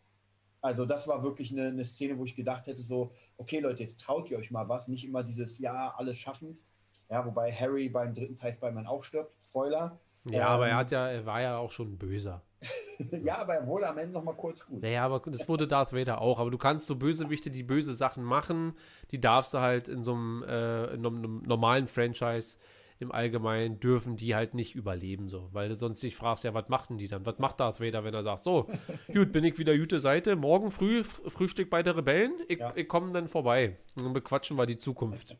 Also 0.61 0.85
das 0.85 1.07
war 1.07 1.23
wirklich 1.23 1.51
eine, 1.51 1.67
eine, 1.67 1.85
Szene, 1.85 2.17
wo 2.17 2.25
ich 2.25 2.35
gedacht 2.35 2.65
hätte, 2.65 2.81
so, 2.81 3.11
okay 3.37 3.59
Leute, 3.59 3.81
jetzt 3.81 4.01
traut 4.01 4.29
ihr 4.31 4.37
euch 4.37 4.49
mal 4.49 4.67
was, 4.67 4.87
nicht 4.87 5.05
immer 5.05 5.23
dieses 5.23 5.59
Ja, 5.59 5.93
alles 5.95 6.17
schaffen's. 6.17 6.67
Ja, 7.09 7.23
wobei 7.23 7.51
Harry 7.51 7.87
beim 7.87 8.15
dritten 8.15 8.35
Teil 8.35 8.51
Spider-Man 8.51 8.87
auch 8.87 9.03
stirbt, 9.03 9.35
Spoiler. 9.43 9.99
Ja, 10.25 10.47
ähm, 10.47 10.53
aber 10.53 10.67
er 10.67 10.77
hat 10.77 10.91
ja, 10.91 11.07
er 11.07 11.25
war 11.25 11.39
ja 11.39 11.57
auch 11.57 11.71
schon 11.71 11.97
böser. 11.99 12.41
ja, 13.23 13.37
aber 13.37 13.55
er 13.55 13.67
wurde 13.67 13.87
am 13.87 13.97
Ende 13.99 14.13
noch 14.13 14.23
mal 14.23 14.33
kurz 14.33 14.65
gut. 14.65 14.81
Naja, 14.81 15.05
aber 15.05 15.19
das 15.19 15.47
wurde 15.47 15.67
Darth 15.67 15.93
Vader 15.93 16.19
auch. 16.19 16.39
Aber 16.39 16.49
du 16.49 16.57
kannst 16.57 16.87
so 16.87 16.95
Bösewichte, 16.95 17.51
die 17.51 17.61
böse 17.61 17.93
Sachen 17.93 18.23
machen, 18.23 18.73
die 19.11 19.21
darfst 19.21 19.53
du 19.53 19.59
halt 19.59 19.87
in 19.87 20.03
so 20.03 20.13
einem, 20.13 20.43
äh, 20.43 20.85
in 20.95 21.05
einem 21.05 21.43
normalen 21.43 21.87
Franchise 21.87 22.57
im 23.05 23.11
Allgemeinen 23.11 23.79
dürfen 23.79 24.17
die 24.17 24.35
halt 24.35 24.53
nicht 24.53 24.75
überleben, 24.75 25.29
so. 25.29 25.49
Weil 25.51 25.69
du 25.69 25.75
sonst 25.75 26.01
dich 26.01 26.15
fragst, 26.15 26.43
ja, 26.43 26.53
was 26.53 26.69
machten 26.69 26.97
die 26.97 27.07
dann? 27.07 27.25
Was 27.25 27.39
macht 27.39 27.59
Darth 27.59 27.79
Vader, 27.79 28.03
wenn 28.03 28.13
er 28.13 28.23
sagt, 28.23 28.43
so, 28.43 28.67
gut, 29.13 29.31
bin 29.31 29.43
ich 29.43 29.57
wieder 29.57 29.77
gute 29.77 29.99
Seite, 29.99 30.35
morgen 30.35 30.71
früh 30.71 31.03
Frühstück 31.03 31.69
bei 31.69 31.83
der 31.83 31.95
Rebellen, 31.95 32.33
ich, 32.47 32.59
ja. 32.59 32.73
ich 32.75 32.87
komme 32.87 33.11
dann 33.13 33.27
vorbei. 33.27 33.77
Und 33.97 34.05
dann 34.05 34.13
bequatschen 34.13 34.57
wir 34.57 34.65
die 34.65 34.77
Zukunft. 34.77 35.37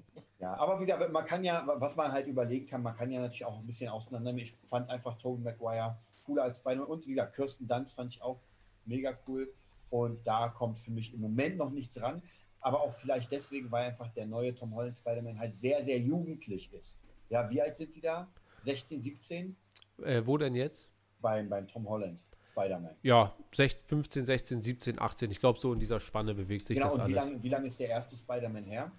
Ja, 0.41 0.55
aber 0.55 0.81
wie 0.81 0.87
gesagt, 0.87 1.13
man 1.13 1.25
kann 1.27 1.45
ja, 1.45 1.63
was 1.67 1.97
man 1.97 2.11
halt 2.11 2.27
überlegen 2.27 2.67
kann, 2.67 2.83
man 2.83 2.97
kann 2.97 3.11
ja 3.11 3.21
natürlich 3.21 3.45
auch 3.45 3.59
ein 3.59 3.67
bisschen 3.67 3.91
auseinandernehmen. 3.91 4.43
Ich 4.43 4.51
fand 4.51 4.89
einfach 4.89 5.19
Tobey 5.19 5.43
Maguire 5.43 5.99
cooler 6.25 6.45
als 6.45 6.61
Spider-Man 6.61 6.87
und 6.87 7.05
wie 7.07 7.11
gesagt, 7.11 7.37
Kirsten 7.37 7.69
Dunst 7.69 7.95
fand 7.95 8.15
ich 8.15 8.23
auch 8.23 8.41
mega 8.87 9.13
cool 9.29 9.53
und 9.91 10.27
da 10.27 10.49
kommt 10.49 10.79
für 10.79 10.93
mich 10.93 11.13
im 11.13 11.21
Moment 11.21 11.59
noch 11.59 11.71
nichts 11.71 12.01
ran, 12.01 12.23
aber 12.61 12.81
auch 12.81 12.93
vielleicht 12.93 13.33
deswegen, 13.33 13.71
weil 13.71 13.87
einfach 13.87 14.13
der 14.13 14.27
neue 14.27 14.55
Tom 14.55 14.75
Holland 14.75 14.95
Spider-Man 14.95 15.39
halt 15.39 15.55
sehr, 15.55 15.83
sehr 15.83 15.99
jugendlich 15.99 16.73
ist. 16.73 16.99
Ja, 17.29 17.49
wie 17.51 17.63
alt 17.63 17.75
sind 17.75 17.95
die 17.95 18.01
da? 18.01 18.29
16, 18.63 19.01
17? 19.01 19.57
Äh, 20.03 20.23
wo 20.27 20.37
denn 20.37 20.55
jetzt? 20.55 20.91
Beim, 21.21 21.49
beim 21.49 21.67
Tom 21.67 21.89
Holland. 21.89 22.21
Spider-Man. 22.51 22.97
Ja, 23.03 23.35
16, 23.53 23.87
15, 23.87 24.25
16, 24.25 24.63
17, 24.63 25.01
18. 25.01 25.31
Ich 25.31 25.41
glaube, 25.41 25.61
so 25.61 25.73
in 25.73 25.79
dieser 25.79 26.01
Spanne 26.01 26.35
bewegt 26.35 26.67
sich 26.67 26.77
genau, 26.77 26.89
das 26.89 26.95
und 26.95 27.01
alles. 27.03 27.15
Genau, 27.15 27.43
wie 27.43 27.49
lange 27.49 27.49
lang 27.49 27.65
ist 27.65 27.81
der 27.81 27.89
erste 27.89 28.17
Spider-Man 28.17 28.65
her? 28.65 28.91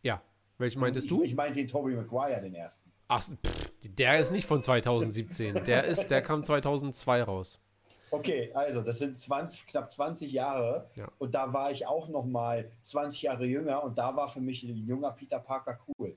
Ja. 0.03 0.23
Welchen 0.59 0.81
meintest 0.81 1.07
ich, 1.07 1.11
du? 1.11 1.23
Ich 1.23 1.35
meinte 1.35 1.61
den 1.61 1.69
Tobey 1.69 1.94
Maguire, 1.94 2.40
den 2.40 2.55
ersten. 2.55 2.90
Ach, 3.09 3.23
pff, 3.23 3.73
der 3.83 4.19
ist 4.19 4.33
nicht 4.33 4.46
von 4.46 4.63
2017. 4.63 5.65
der 5.65 5.85
ist, 5.85 6.09
der 6.09 6.23
kam 6.23 6.42
2002 6.42 7.23
raus. 7.23 7.61
Okay, 8.11 8.52
also 8.55 8.81
das 8.81 9.00
sind 9.00 9.19
20, 9.19 9.67
knapp 9.67 9.90
20 9.90 10.31
Jahre 10.31 10.88
ja. 10.94 11.11
und 11.19 11.35
da 11.35 11.52
war 11.52 11.73
ich 11.73 11.87
auch 11.87 12.09
noch 12.09 12.25
mal 12.25 12.71
20 12.83 13.23
Jahre 13.23 13.44
jünger 13.44 13.83
und 13.83 13.98
da 13.98 14.15
war 14.15 14.29
für 14.29 14.40
mich 14.40 14.63
ein 14.63 14.87
junger 14.87 15.11
Peter 15.11 15.40
Parker 15.40 15.81
cool. 15.88 16.17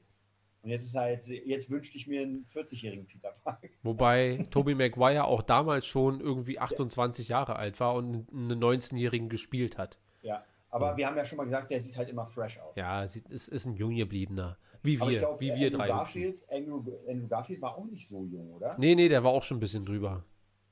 Und 0.61 0.69
jetzt 0.69 0.83
ist 0.83 0.95
halt, 0.95 1.25
jetzt 1.25 1.71
wünschte 1.71 1.97
ich 1.97 2.07
mir 2.07 2.21
einen 2.21 2.43
40-jährigen 2.43 3.07
Peter 3.07 3.33
Parker. 3.43 3.69
Wobei 3.81 4.45
Tobey 4.51 4.75
Maguire 4.75 5.25
auch 5.25 5.41
damals 5.41 5.87
schon 5.87 6.19
irgendwie 6.19 6.59
28 6.59 7.29
ja. 7.29 7.39
Jahre 7.39 7.55
alt 7.55 7.79
war 7.79 7.95
und 7.95 8.29
einen 8.31 8.63
19-jährigen 8.63 9.29
gespielt 9.29 9.77
hat. 9.77 9.97
Ja, 10.21 10.43
aber 10.69 10.91
ja. 10.91 10.97
wir 10.97 11.07
haben 11.07 11.17
ja 11.17 11.25
schon 11.25 11.37
mal 11.37 11.45
gesagt, 11.45 11.71
der 11.71 11.79
sieht 11.79 11.97
halt 11.97 12.09
immer 12.09 12.25
fresh 12.25 12.59
aus. 12.59 12.75
Ja, 12.75 13.03
es 13.03 13.15
ist, 13.15 13.47
ist 13.47 13.65
ein 13.65 13.75
jung 13.75 13.95
gebliebener. 13.95 14.57
Wie 14.83 14.99
wir, 14.99 15.17
glaub, 15.17 15.39
wie 15.39 15.47
wir 15.47 15.67
Andrew 15.67 15.77
drei. 15.77 15.87
Garfield, 15.87 16.43
Andrew, 16.49 16.83
Andrew, 17.07 17.27
Garfield 17.27 17.61
war 17.61 17.75
auch 17.75 17.85
nicht 17.85 18.07
so 18.07 18.23
jung, 18.25 18.53
oder? 18.53 18.75
Nee, 18.77 18.95
nee, 18.95 19.09
der 19.09 19.23
war 19.23 19.31
auch 19.31 19.43
schon 19.43 19.57
ein 19.57 19.59
bisschen 19.59 19.85
drüber. 19.85 20.23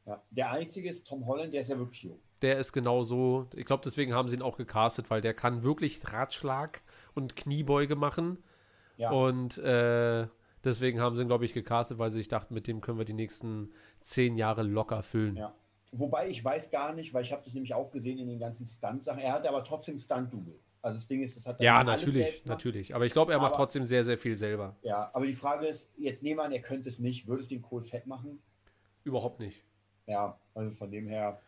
Ja. 0.06 0.22
Der 0.30 0.52
einzige 0.52 0.90
ist 0.90 1.08
Tom 1.08 1.26
Holland, 1.26 1.54
der 1.54 1.62
ist 1.62 1.70
ja 1.70 1.78
wirklich 1.78 2.04
jung. 2.04 2.20
Der 2.42 2.60
ist 2.60 2.74
genau 2.74 3.04
so. 3.04 3.48
Ich 3.56 3.66
glaube, 3.66 3.82
deswegen 3.84 4.14
haben 4.14 4.30
sie 4.30 4.36
ihn 4.36 4.42
auch 4.42 4.58
gecastet, 4.58 5.10
weil 5.10 5.22
der 5.22 5.34
kann 5.34 5.64
wirklich 5.64 6.02
Ratschlag 6.12 6.82
und 7.16 7.36
Kniebeuge 7.36 7.96
machen. 7.96 8.44
Ja. 8.98 9.12
Und 9.12 9.58
äh, 9.58 10.28
deswegen 10.64 11.02
haben 11.02 11.16
sie 11.16 11.24
ihn, 11.24 11.28
glaube 11.28 11.46
ich, 11.46 11.54
gecastet, 11.54 11.98
weil 11.98 12.12
sie 12.12 12.20
sich 12.20 12.28
dachten, 12.28 12.54
mit 12.54 12.68
dem 12.68 12.82
können 12.82 12.98
wir 12.98 13.06
die 13.06 13.14
nächsten 13.14 13.72
zehn 14.02 14.38
Jahre 14.38 14.64
locker 14.64 15.02
füllen. 15.02 15.38
Ja. 15.38 15.56
Wobei 15.98 16.28
ich 16.28 16.44
weiß 16.44 16.72
gar 16.72 16.94
nicht, 16.94 17.14
weil 17.14 17.24
ich 17.24 17.32
habe 17.32 17.44
das 17.44 17.54
nämlich 17.54 17.74
auch 17.74 17.92
gesehen 17.92 18.18
in 18.20 18.28
den 18.28 18.40
ganzen 18.40 18.66
Stunt-Sachen. 18.66 19.22
Er 19.22 19.32
hat 19.32 19.48
aber 19.48 19.64
trotzdem 19.64 19.98
Stunt-Double. 19.98 20.60
Also 20.82 20.98
das 20.98 21.08
Ding 21.08 21.24
ist, 21.24 21.36
das 21.36 21.48
hat 21.48 21.60
er 21.60 21.66
Ja, 21.66 21.84
natürlich, 21.84 22.46
natürlich. 22.46 22.94
Aber 22.94 23.06
ich 23.06 23.14
glaube, 23.14 23.32
er 23.32 23.38
aber, 23.38 23.48
macht 23.48 23.56
trotzdem 23.56 23.86
sehr, 23.86 24.04
sehr 24.04 24.18
viel 24.18 24.38
selber. 24.38 24.76
Ja, 24.84 25.10
aber 25.14 25.26
die 25.26 25.34
Frage 25.34 25.66
ist, 25.66 25.92
jetzt 25.98 26.22
nehmen 26.22 26.40
wir 26.40 26.44
an, 26.44 26.52
er 26.52 26.62
könnte 26.62 26.90
es 26.90 27.00
nicht. 27.00 27.28
Würde 27.28 27.42
es 27.42 27.48
den 27.48 27.62
Kohl 27.62 27.84
fett 27.84 28.06
machen? 28.08 28.40
Überhaupt 29.04 29.40
nicht. 29.40 29.64
Ja, 30.06 30.40
also 30.54 30.70
von 30.72 30.92
dem 30.92 31.08
her. 31.08 31.42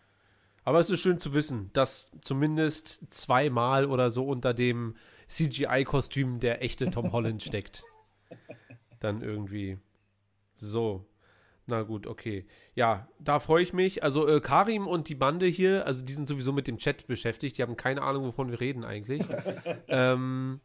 Aber 0.64 0.80
es 0.80 0.90
ist 0.90 1.02
schön 1.02 1.20
zu 1.20 1.34
wissen, 1.34 1.70
dass 1.74 2.12
zumindest 2.22 3.02
zweimal 3.10 3.86
oder 3.86 4.12
so 4.12 4.26
unter 4.26 4.54
dem 4.54 4.96
CGI-Kostüm 5.28 6.40
der 6.40 6.64
echte 6.64 6.90
Tom 6.90 7.12
Holland 7.12 7.44
steckt. 7.44 7.84
Dann 9.00 9.22
irgendwie. 9.22 9.78
So. 10.56 11.06
Na 11.70 11.84
gut, 11.84 12.08
okay. 12.08 12.46
Ja, 12.76 13.10
da 13.20 13.40
freue 13.40 13.62
ich 13.62 13.74
mich. 13.74 14.02
Also 14.02 14.26
äh, 14.26 14.40
Karim 14.40 14.88
und 14.88 15.10
die 15.10 15.16
Bande 15.16 15.46
hier, 15.46 15.86
also 15.86 16.02
die 16.02 16.14
sind 16.14 16.28
sowieso 16.28 16.54
mit 16.54 16.66
dem 16.68 16.78
Chat 16.78 17.08
beschäftigt. 17.08 17.58
Die 17.58 17.62
haben 17.62 17.76
keine 17.76 18.02
Ahnung, 18.02 18.24
wovon 18.24 18.50
wir 18.50 18.62
reden 18.62 18.86
eigentlich. 18.86 19.22
ähm, 19.90 20.62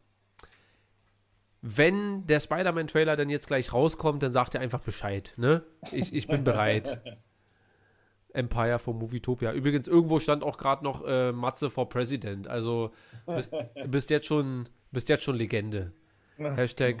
wenn 1.61 2.25
der 2.25 2.39
Spider-Man-Trailer 2.39 3.17
dann 3.17 3.29
jetzt 3.29 3.47
gleich 3.47 3.73
rauskommt, 3.73 4.23
dann 4.23 4.31
sagt 4.31 4.55
er 4.55 4.61
einfach 4.61 4.79
Bescheid. 4.79 5.33
Ne? 5.35 5.63
Ich, 5.91 6.13
ich 6.13 6.27
bin 6.27 6.45
bereit. 6.45 7.01
Empire 8.33 8.79
for 8.79 8.93
Movietopia. 8.93 9.51
Übrigens, 9.51 9.87
irgendwo 9.87 10.19
stand 10.19 10.41
auch 10.41 10.57
gerade 10.57 10.85
noch 10.85 11.05
äh, 11.05 11.33
Matze 11.33 11.69
for 11.69 11.89
President. 11.89 12.47
Also 12.47 12.91
bist, 13.25 13.53
bist, 13.87 14.09
jetzt 14.09 14.25
schon, 14.25 14.69
bist 14.91 15.09
jetzt 15.09 15.23
schon 15.23 15.35
Legende. 15.35 15.91
Hashtag 16.37 16.97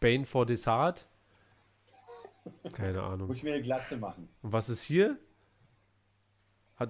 Bane 0.00 0.24
for 0.24 0.46
Desart. 0.46 1.06
Keine 2.72 3.02
Ahnung. 3.02 3.28
Muss 3.28 3.38
ich 3.38 3.42
mir 3.42 3.54
eine 3.54 3.62
Glatze 3.62 3.96
machen. 3.96 4.28
Und 4.42 4.52
was 4.52 4.68
ist 4.68 4.82
hier? 4.82 5.18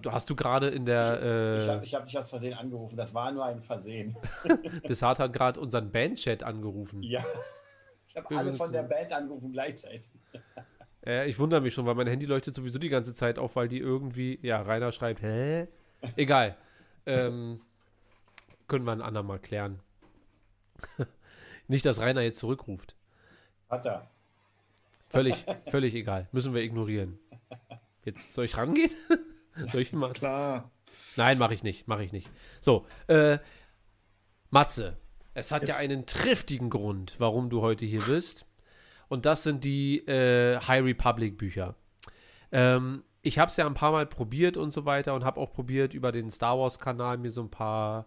Hast 0.07 0.31
du 0.31 0.37
gerade 0.37 0.69
in 0.69 0.87
der. 0.87 1.59
Ich, 1.59 1.69
äh, 1.69 1.85
ich 1.85 1.95
habe 1.95 2.07
dich 2.07 2.19
aus 2.19 2.31
Versehen 2.31 2.55
angerufen. 2.55 2.97
Das 2.97 3.13
war 3.13 3.31
nur 3.33 3.45
ein 3.45 3.61
Versehen. 3.61 4.17
Desart 4.89 5.19
hat 5.19 5.33
gerade 5.33 5.61
unseren 5.61 5.91
Bandchat 5.91 6.43
angerufen. 6.43 7.03
Ja. 7.03 7.25
Ich 8.07 8.17
habe 8.17 8.37
alle 8.37 8.53
von 8.55 8.73
der 8.73 8.85
Band 8.85 9.13
angerufen 9.13 9.53
gleichzeitig. 9.53 10.09
Äh, 11.05 11.29
ich 11.29 11.37
wundere 11.41 11.61
mich 11.61 11.75
schon, 11.75 11.85
weil 11.85 11.97
mein 11.97 12.07
Handy 12.07 12.27
leuchtet 12.27 12.55
sowieso 12.55 12.79
die 12.79 12.89
ganze 12.89 13.13
Zeit 13.13 13.37
auf, 13.37 13.57
weil 13.57 13.67
die 13.67 13.81
irgendwie. 13.81 14.39
Ja, 14.41 14.63
Rainer 14.63 14.93
schreibt, 14.93 15.21
hä? 15.21 15.67
Egal. 16.15 16.57
ähm, 17.07 17.61
können 18.69 18.85
wir 18.85 18.93
ein 18.93 19.03
andermal 19.03 19.41
klären. 19.41 19.81
Nicht, 21.67 21.85
dass 21.87 21.99
Rainer 21.99 22.21
jetzt 22.21 22.39
zurückruft. 22.39 22.95
Hat 23.69 23.85
er. 23.85 24.12
Völlig, 25.13 25.37
völlig 25.67 25.95
egal. 25.95 26.29
Müssen 26.33 26.55
wir 26.55 26.63
ignorieren. 26.63 27.19
Jetzt 28.05 28.33
soll 28.33 28.47
ich 28.47 28.57
rangehen? 28.57 28.91
soll 29.71 29.83
ich 29.83 29.93
mal? 29.93 30.13
Klar. 30.13 30.71
Nein, 31.17 31.39
mache 31.39 31.55
ich 31.55 31.63
nicht. 31.63 31.87
Mache 31.87 32.03
ich 32.03 32.13
nicht. 32.13 32.31
So, 32.61 32.87
äh, 33.07 33.39
Matze, 34.51 34.97
es 35.35 35.53
hat 35.53 35.63
es 35.63 35.69
ja 35.69 35.77
einen 35.77 36.07
triftigen 36.07 36.71
Grund, 36.71 37.17
warum 37.19 37.51
du 37.51 37.61
heute 37.61 37.85
hier 37.85 38.03
bist. 38.03 38.47
Und 39.09 39.27
das 39.27 39.43
sind 39.43 39.65
die 39.65 39.99
äh, 40.07 40.59
High 40.59 40.83
Republic 40.83 41.37
Bücher. 41.37 41.75
Ähm, 42.51 43.05
ich 43.21 43.39
habe 43.39 43.51
es 43.51 43.57
ja 43.57 43.67
ein 43.67 43.75
paar 43.75 43.93
Mal 43.93 44.07
probiert 44.07 44.57
und 44.57 44.73
so 44.73 44.87
weiter 44.87 45.15
und 45.15 45.25
habe 45.25 45.39
auch 45.39 45.53
probiert, 45.53 45.93
über 45.93 46.11
den 46.11 46.31
Star 46.31 46.59
Wars-Kanal 46.59 47.19
mir 47.19 47.31
so 47.31 47.43
ein 47.43 47.51
paar 47.51 48.07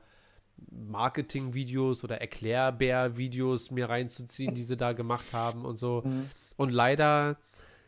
Marketing-Videos 0.71 2.03
oder 2.03 2.21
Erklärbär-Videos 2.21 3.71
mir 3.71 3.89
reinzuziehen, 3.89 4.55
die 4.55 4.63
sie 4.63 4.77
da 4.77 4.93
gemacht 4.93 5.33
haben 5.33 5.65
und 5.65 5.77
so. 5.77 6.03
Mhm. 6.05 6.29
Und 6.57 6.69
leider 6.69 7.37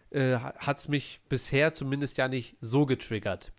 äh, 0.10 0.36
hat 0.36 0.80
es 0.80 0.88
mich 0.88 1.22
bisher 1.30 1.74
zumindest 1.74 2.18
ja 2.18 2.28
nicht 2.28 2.58
so 2.62 2.86
getriggert. 2.86 3.52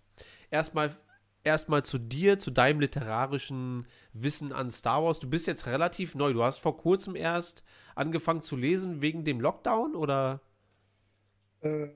Erstmal 0.51 0.97
erstmal 1.45 1.85
zu 1.85 1.99
dir, 1.99 2.39
zu 2.39 2.51
deinem 2.51 2.81
literarischen 2.81 3.87
Wissen 4.13 4.53
an 4.53 4.71
Star 4.71 5.03
Wars. 5.03 5.19
Du 5.19 5.29
bist 5.29 5.47
jetzt 5.47 5.67
relativ 5.67 6.15
neu. 6.15 6.33
Du 6.33 6.43
hast 6.43 6.59
vor 6.59 6.77
kurzem 6.77 7.17
erst 7.17 7.65
angefangen 7.95 8.43
zu 8.43 8.57
lesen 8.57 9.01
wegen 9.01 9.25
dem 9.25 9.41
Lockdown 9.41 9.95
oder? 9.95 10.41
Äh, 11.61 11.89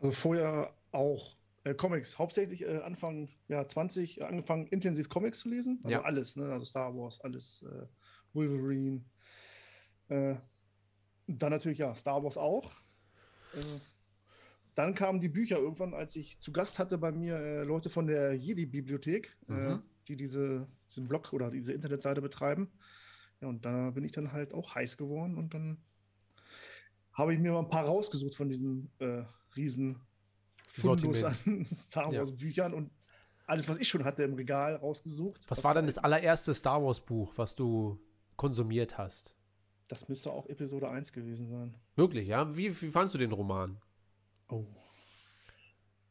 also 0.00 0.12
vorher 0.12 0.74
auch 0.92 1.36
äh, 1.70 1.74
Comics. 1.74 2.18
Hauptsächlich 2.18 2.62
äh, 2.62 2.78
Anfang 2.78 3.28
ja, 3.48 3.66
20 3.66 4.22
angefangen 4.22 4.66
intensiv 4.66 5.08
Comics 5.08 5.40
zu 5.40 5.48
lesen. 5.48 5.80
Also 5.82 5.92
ja. 5.92 6.02
alles, 6.02 6.36
ne? 6.36 6.52
Also 6.52 6.64
Star 6.64 6.94
Wars, 6.96 7.20
alles 7.20 7.62
äh, 7.62 7.86
Wolverine. 8.32 9.04
Äh, 10.08 10.36
dann 11.26 11.50
natürlich 11.50 11.78
ja, 11.78 11.94
Star 11.94 12.22
Wars 12.22 12.36
auch. 12.36 12.70
Äh, 13.54 13.80
dann 14.74 14.94
kamen 14.94 15.20
die 15.20 15.28
Bücher 15.28 15.58
irgendwann, 15.58 15.94
als 15.94 16.16
ich 16.16 16.38
zu 16.40 16.52
Gast 16.52 16.78
hatte 16.78 16.98
bei 16.98 17.12
mir 17.12 17.36
äh, 17.36 17.62
Leute 17.64 17.90
von 17.90 18.06
der 18.06 18.34
Jedi-Bibliothek, 18.34 19.36
äh, 19.48 19.52
mhm. 19.52 19.72
äh, 19.72 19.78
die 20.08 20.16
diese, 20.16 20.66
diesen 20.88 21.08
Blog 21.08 21.32
oder 21.32 21.50
diese 21.50 21.72
Internetseite 21.72 22.20
betreiben. 22.20 22.70
Ja, 23.40 23.48
und 23.48 23.64
da 23.64 23.90
bin 23.90 24.04
ich 24.04 24.12
dann 24.12 24.32
halt 24.32 24.54
auch 24.54 24.74
heiß 24.74 24.96
geworden 24.96 25.36
und 25.36 25.54
dann 25.54 25.78
habe 27.12 27.34
ich 27.34 27.40
mir 27.40 27.52
mal 27.52 27.60
ein 27.60 27.68
paar 27.68 27.84
rausgesucht 27.84 28.34
von 28.34 28.48
diesen 28.48 28.90
äh, 28.98 29.24
riesen 29.56 30.00
Fundus 30.72 31.24
an 31.24 31.66
Star 31.66 32.12
Wars 32.12 32.30
ja. 32.30 32.36
Büchern 32.36 32.74
und 32.74 32.90
alles, 33.46 33.68
was 33.68 33.78
ich 33.78 33.88
schon 33.88 34.04
hatte 34.04 34.22
im 34.22 34.34
Regal, 34.34 34.76
rausgesucht. 34.76 35.40
Was 35.48 35.64
war 35.64 35.74
denn 35.74 35.86
das 35.86 35.98
allererste 35.98 36.54
Star 36.54 36.82
Wars 36.82 37.00
Buch, 37.00 37.32
was 37.36 37.56
du 37.56 38.00
konsumiert 38.36 38.96
hast? 38.96 39.34
Das 39.88 40.08
müsste 40.08 40.30
auch 40.30 40.46
Episode 40.46 40.88
1 40.88 41.12
gewesen 41.12 41.48
sein. 41.48 41.74
Wirklich, 41.96 42.28
ja? 42.28 42.56
Wie, 42.56 42.80
wie 42.80 42.90
fandst 42.90 43.12
du 43.12 43.18
den 43.18 43.32
Roman? 43.32 43.80
Oh. 44.48 44.64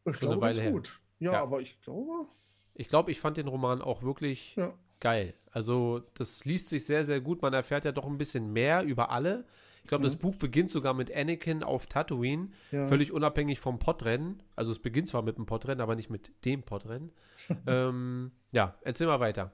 Ich 0.05 0.17
Schon 0.17 0.29
glaube, 0.29 0.53
ganz 0.53 0.59
gut. 0.59 0.99
Ja, 1.19 1.33
ja, 1.33 1.41
aber 1.41 1.61
ich 1.61 1.79
glaube. 1.81 2.27
Ich 2.73 2.89
glaube, 2.89 3.11
ich 3.11 3.19
fand 3.19 3.37
den 3.37 3.47
Roman 3.47 3.81
auch 3.81 4.03
wirklich 4.03 4.55
ja. 4.57 4.73
geil. 4.99 5.33
Also, 5.51 6.01
das 6.15 6.43
liest 6.43 6.69
sich 6.69 6.85
sehr, 6.85 7.05
sehr 7.05 7.21
gut. 7.21 7.41
Man 7.41 7.53
erfährt 7.53 7.85
ja 7.85 7.93
doch 7.93 8.05
ein 8.05 8.17
bisschen 8.17 8.51
mehr 8.51 8.83
über 8.83 9.11
alle. 9.11 9.45
Ich 9.89 9.91
glaube, 9.91 10.03
mhm. 10.03 10.09
das 10.09 10.17
Buch 10.17 10.35
beginnt 10.35 10.69
sogar 10.69 10.93
mit 10.93 11.11
Anakin 11.11 11.63
auf 11.63 11.87
Tatooine, 11.87 12.49
ja. 12.69 12.85
völlig 12.85 13.11
unabhängig 13.11 13.59
vom 13.59 13.79
Podrennen. 13.79 14.43
Also, 14.55 14.71
es 14.71 14.77
beginnt 14.77 15.07
zwar 15.07 15.23
mit 15.23 15.37
dem 15.37 15.47
Podrennen, 15.47 15.81
aber 15.81 15.95
nicht 15.95 16.11
mit 16.11 16.31
dem 16.45 16.61
Podrennen. 16.61 17.11
ähm, 17.65 18.29
ja, 18.51 18.77
erzähl 18.83 19.07
mal 19.07 19.19
weiter. 19.19 19.51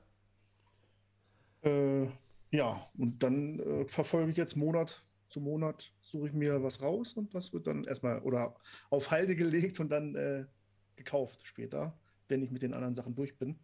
Äh, 1.64 2.08
ja, 2.52 2.86
und 2.98 3.24
dann 3.24 3.62
äh, 3.62 3.86
verfolge 3.86 4.30
ich 4.30 4.36
jetzt 4.36 4.58
Monat 4.58 5.06
zu 5.30 5.40
Monat, 5.40 5.94
suche 6.02 6.28
ich 6.28 6.34
mir 6.34 6.62
was 6.62 6.82
raus 6.82 7.14
und 7.14 7.34
das 7.34 7.54
wird 7.54 7.68
dann 7.68 7.86
erstmal 7.86 8.20
oder 8.20 8.56
auf 8.90 9.12
Halde 9.12 9.38
gelegt 9.38 9.80
und 9.80 9.90
dann 9.90 10.16
äh, 10.16 10.44
gekauft 10.98 11.48
später, 11.48 11.98
wenn 12.28 12.44
ich 12.44 12.52
mit 12.52 12.62
den 12.62 12.74
anderen 12.74 12.96
Sachen 12.96 13.16
durch 13.16 13.38
bin. 13.38 13.58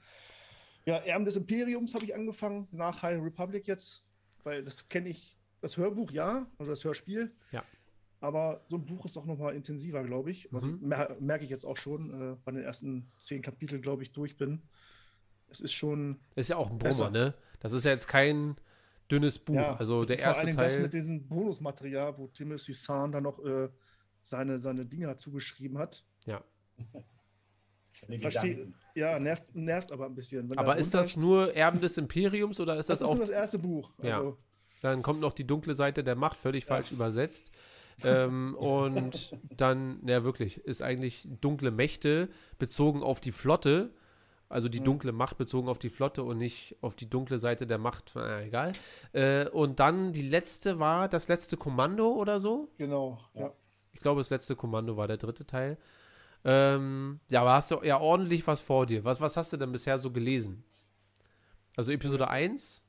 Ja, 0.85 0.99
Erben 0.99 1.25
des 1.25 1.35
Imperiums 1.35 1.95
habe 1.95 2.05
ich 2.05 2.15
angefangen, 2.15 2.69
nach 2.71 3.01
High 3.01 3.21
Republic 3.21 3.67
jetzt, 3.67 4.05
weil 4.45 4.63
das 4.63 4.87
kenne 4.87 5.09
ich, 5.09 5.37
das 5.61 5.77
Hörbuch 5.77 6.11
ja, 6.11 6.47
also 6.57 6.71
das 6.71 6.83
Hörspiel. 6.83 7.31
Ja. 7.51 7.63
Aber 8.19 8.63
so 8.69 8.77
ein 8.77 8.85
Buch 8.85 9.05
ist 9.05 9.17
auch 9.17 9.25
nochmal 9.25 9.55
intensiver, 9.55 10.03
glaube 10.03 10.29
ich. 10.29 10.47
Was 10.51 10.65
mhm. 10.65 10.79
mer 10.81 11.15
merke 11.19 11.43
ich 11.43 11.49
jetzt 11.49 11.65
auch 11.65 11.77
schon, 11.77 12.33
äh, 12.33 12.35
bei 12.43 12.51
den 12.51 12.63
ersten 12.63 13.11
zehn 13.19 13.41
Kapiteln, 13.41 13.81
glaube 13.81 14.03
ich, 14.03 14.11
durch 14.11 14.37
bin. 14.37 14.61
Es 15.49 15.59
ist 15.59 15.73
schon. 15.73 16.19
Ist 16.35 16.49
ja 16.49 16.57
auch 16.57 16.69
ein 16.69 16.77
Brummer, 16.77 16.89
besser. 16.89 17.09
ne? 17.09 17.33
Das 17.59 17.73
ist 17.73 17.83
ja 17.83 17.91
jetzt 17.91 18.07
kein 18.07 18.55
dünnes 19.09 19.39
Buch. 19.39 19.55
Ja, 19.55 19.75
also 19.75 20.03
der 20.03 20.19
erste 20.19 20.49
Teil. 20.51 20.67
Das 20.67 20.77
mit 20.77 20.93
diesem 20.93 21.27
Bonusmaterial, 21.27 22.17
wo 22.17 22.27
Timothy 22.27 22.73
Zahn 22.73 23.11
da 23.11 23.21
noch 23.21 23.43
äh, 23.43 23.69
seine, 24.23 24.59
seine 24.59 24.85
Dinger 24.85 25.17
zugeschrieben 25.17 25.77
hat. 25.77 26.05
Ja. 26.25 26.43
Verstehe. 28.19 28.71
Ja, 28.95 29.19
nervt, 29.19 29.53
nervt 29.55 29.91
aber 29.91 30.05
ein 30.05 30.15
bisschen. 30.15 30.49
Wenn 30.49 30.57
aber 30.57 30.77
ist 30.77 30.93
das 30.93 31.17
nur 31.17 31.53
Erben 31.55 31.79
des 31.81 31.97
Imperiums 31.97 32.59
oder 32.59 32.77
ist 32.77 32.89
das, 32.89 32.99
das 32.99 33.07
ist 33.07 33.13
auch. 33.13 33.19
Das 33.19 33.29
ist 33.29 33.29
nur 33.29 33.35
das 33.35 33.41
erste 33.41 33.59
Buch. 33.59 33.91
Also, 33.97 34.29
ja. 34.29 34.37
Dann 34.81 35.01
kommt 35.01 35.21
noch 35.21 35.33
die 35.33 35.47
dunkle 35.47 35.73
Seite 35.73 36.03
der 36.03 36.15
Macht, 36.15 36.37
völlig 36.37 36.65
falsch 36.65 36.91
ja. 36.91 36.95
übersetzt. 36.95 37.51
ähm, 38.03 38.55
und 38.59 39.37
dann, 39.55 40.01
ja 40.05 40.23
wirklich, 40.23 40.57
ist 40.57 40.81
eigentlich 40.81 41.27
dunkle 41.39 41.71
Mächte 41.71 42.29
bezogen 42.59 43.01
auf 43.01 43.19
die 43.21 43.31
Flotte 43.31 43.91
also 44.51 44.67
die 44.67 44.81
mhm. 44.81 44.85
dunkle 44.85 45.11
Macht 45.13 45.37
bezogen 45.37 45.69
auf 45.69 45.79
die 45.79 45.89
Flotte 45.89 46.23
und 46.23 46.37
nicht 46.37 46.75
auf 46.81 46.95
die 46.95 47.09
dunkle 47.09 47.39
Seite 47.39 47.65
der 47.65 47.77
Macht. 47.77 48.11
Na, 48.15 48.41
egal. 48.41 48.73
Äh, 49.13 49.47
und 49.47 49.79
dann 49.79 50.11
die 50.11 50.27
letzte 50.27 50.77
war 50.77 51.07
das 51.07 51.29
letzte 51.29 51.55
Kommando 51.55 52.11
oder 52.11 52.39
so? 52.39 52.69
Genau, 52.77 53.19
ja. 53.33 53.51
Ich 53.93 54.01
glaube, 54.01 54.19
das 54.19 54.29
letzte 54.29 54.55
Kommando 54.55 54.97
war 54.97 55.07
der 55.07 55.17
dritte 55.17 55.45
Teil. 55.45 55.77
Ähm, 56.43 57.19
ja, 57.29 57.41
aber 57.41 57.53
hast 57.53 57.71
du 57.71 57.81
ja 57.83 57.99
ordentlich 57.99 58.45
was 58.45 58.59
vor 58.59 58.85
dir. 58.85 59.05
Was, 59.05 59.21
was 59.21 59.37
hast 59.37 59.53
du 59.53 59.57
denn 59.57 59.71
bisher 59.71 59.97
so 59.99 60.11
gelesen? 60.11 60.63
Also 61.77 61.91
Episode 61.91 62.29
1? 62.29 62.83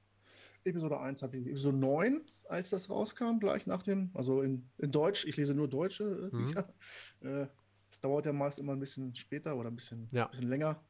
Episode 0.65 1.01
1 1.01 1.23
habe 1.23 1.37
ich. 1.39 1.47
Episode 1.47 1.77
9, 1.77 2.21
als 2.49 2.71
das 2.71 2.91
rauskam, 2.91 3.39
gleich 3.39 3.67
nach 3.67 3.83
dem, 3.83 4.11
also 4.15 4.43
in, 4.43 4.71
in 4.79 4.91
Deutsch, 4.93 5.25
ich 5.25 5.37
lese 5.37 5.55
nur 5.55 5.69
deutsche 5.69 6.31
äh. 6.33 6.37
Bücher. 6.37 6.75
Mhm. 7.21 7.29
Äh, 7.29 7.47
Es 7.91 8.01
dauert 8.01 8.25
ja 8.27 8.33
meist 8.33 8.59
immer 8.59 8.73
ein 8.73 8.81
bisschen 8.81 9.15
später 9.15 9.55
oder 9.57 9.71
ein 9.71 9.77
bisschen, 9.77 10.09
ja. 10.13 10.25
ein 10.25 10.31
bisschen 10.31 10.49
länger. 10.49 10.83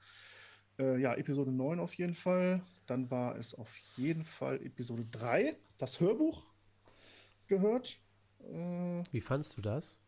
Äh, 0.78 1.00
ja, 1.00 1.14
Episode 1.14 1.50
9 1.50 1.80
auf 1.80 1.94
jeden 1.94 2.14
Fall. 2.14 2.62
Dann 2.86 3.10
war 3.10 3.36
es 3.36 3.54
auf 3.54 3.74
jeden 3.96 4.24
Fall 4.24 4.64
Episode 4.64 5.04
3, 5.10 5.56
das 5.78 5.98
Hörbuch 6.00 6.46
gehört. 7.46 7.98
Äh, 8.40 9.02
Wie 9.10 9.20
fandst 9.20 9.56
du 9.56 9.60
das? 9.62 9.98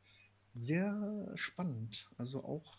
Sehr 0.48 1.32
spannend. 1.34 2.08
Also 2.16 2.44
auch 2.44 2.78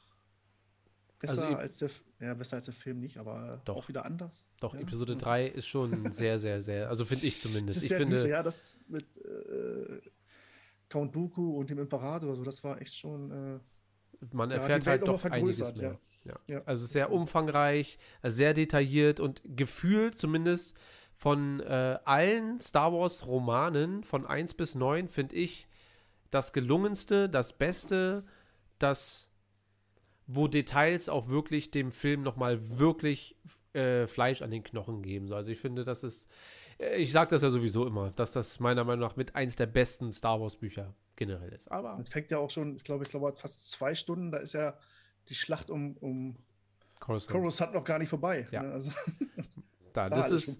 besser, 1.20 1.46
also, 1.46 1.58
als, 1.58 1.78
der, 1.78 1.90
ja, 2.20 2.34
besser 2.34 2.57
als 2.57 2.66
der 2.66 2.74
Film 2.74 2.99
nicht, 2.99 3.18
aber 3.18 3.61
doch. 3.66 3.76
auch 3.76 3.88
wieder 3.88 4.05
anders. 4.05 4.45
Doch, 4.59 4.74
ja. 4.74 4.82
Episode 4.82 5.16
3 5.16 5.47
ist 5.47 5.68
schon 5.68 6.11
sehr, 6.11 6.39
sehr, 6.39 6.61
sehr, 6.61 6.89
also 6.89 7.05
finde 7.05 7.26
ich 7.26 7.41
zumindest. 7.41 7.84
ich 7.84 7.93
finde, 7.93 8.16
düster, 8.16 8.30
ja, 8.30 8.43
das 8.43 8.78
mit 8.88 9.05
äh, 9.18 10.01
Count 10.89 11.16
Dooku 11.16 11.57
und 11.57 11.70
dem 11.70 11.80
Imperator 11.80 12.30
oder 12.30 12.38
so, 12.38 12.43
das 12.43 12.63
war 12.63 12.82
echt 12.82 12.95
schon. 12.95 13.32
Äh, 13.32 13.59
man 14.32 14.51
erfährt 14.51 14.86
ja, 14.86 14.91
halt 14.91 15.07
doch 15.07 15.24
einiges 15.26 15.59
mehr. 15.76 15.99
Ja. 16.24 16.39
Ja. 16.47 16.61
Also 16.66 16.88
sehr 16.88 17.11
umfangreich, 17.11 17.99
sehr 18.24 18.53
detailliert 18.53 19.20
und 19.20 19.41
gefühlt 19.45 20.18
zumindest 20.18 20.76
von 21.13 21.59
äh, 21.59 21.99
allen 22.03 22.59
Star 22.61 22.91
Wars 22.93 23.28
Romanen 23.28 24.03
von 24.03 24.26
1 24.26 24.55
bis 24.55 24.76
9 24.76 25.07
finde 25.07 25.36
ich 25.36 25.68
das 26.32 26.51
gelungenste, 26.51 27.30
das 27.30 27.53
Beste, 27.53 28.24
das 28.80 29.25
wo 30.28 30.48
Details 30.48 31.10
auch 31.10 31.28
wirklich 31.28 31.72
dem 31.72 31.92
Film 31.92 32.24
nochmal 32.24 32.80
wirklich 32.80 33.36
äh, 33.74 34.08
Fleisch 34.08 34.42
an 34.42 34.52
den 34.52 34.64
Knochen 34.64 35.02
geben. 35.02 35.28
So, 35.28 35.36
also 35.36 35.52
ich 35.52 35.60
finde, 35.60 35.84
das 35.84 36.04
ist, 36.04 36.28
äh, 36.80 36.98
ich 36.98 37.12
sage 37.12 37.30
das 37.32 37.42
ja 37.42 37.50
sowieso 37.50 37.86
immer, 37.86 38.12
dass 38.12 38.32
das 38.32 38.60
meiner 38.60 38.84
Meinung 38.84 39.08
nach 39.08 39.16
mit 39.16 39.36
eins 39.36 39.56
der 39.56 39.68
besten 39.68 40.12
Star 40.12 40.40
Wars 40.40 40.56
Bücher 40.56 40.94
generell 41.16 41.52
ist. 41.54 41.72
Aber 41.72 41.98
es 42.00 42.10
fängt 42.10 42.32
ja 42.32 42.38
auch 42.40 42.50
schon, 42.50 42.76
ich 42.76 42.84
glaube, 42.84 43.04
ich 43.04 43.10
glaube 43.10 43.34
fast 43.36 43.70
zwei 43.70 43.96
Stunden. 43.96 44.32
Da 44.32 44.38
ist 44.38 44.54
ja 44.54 44.78
die 45.30 45.36
Schlacht 45.36 45.70
um, 45.70 45.98
um 45.98 46.38
Coruscant 47.00 47.74
noch 47.74 47.84
gar 47.84 48.00
nicht 48.00 48.10
vorbei. 48.10 48.48
Ja. 48.52 48.64
Ne? 48.64 48.72
Also 48.72 48.92
da. 49.96 50.10
Das 50.10 50.32
ist, 50.32 50.60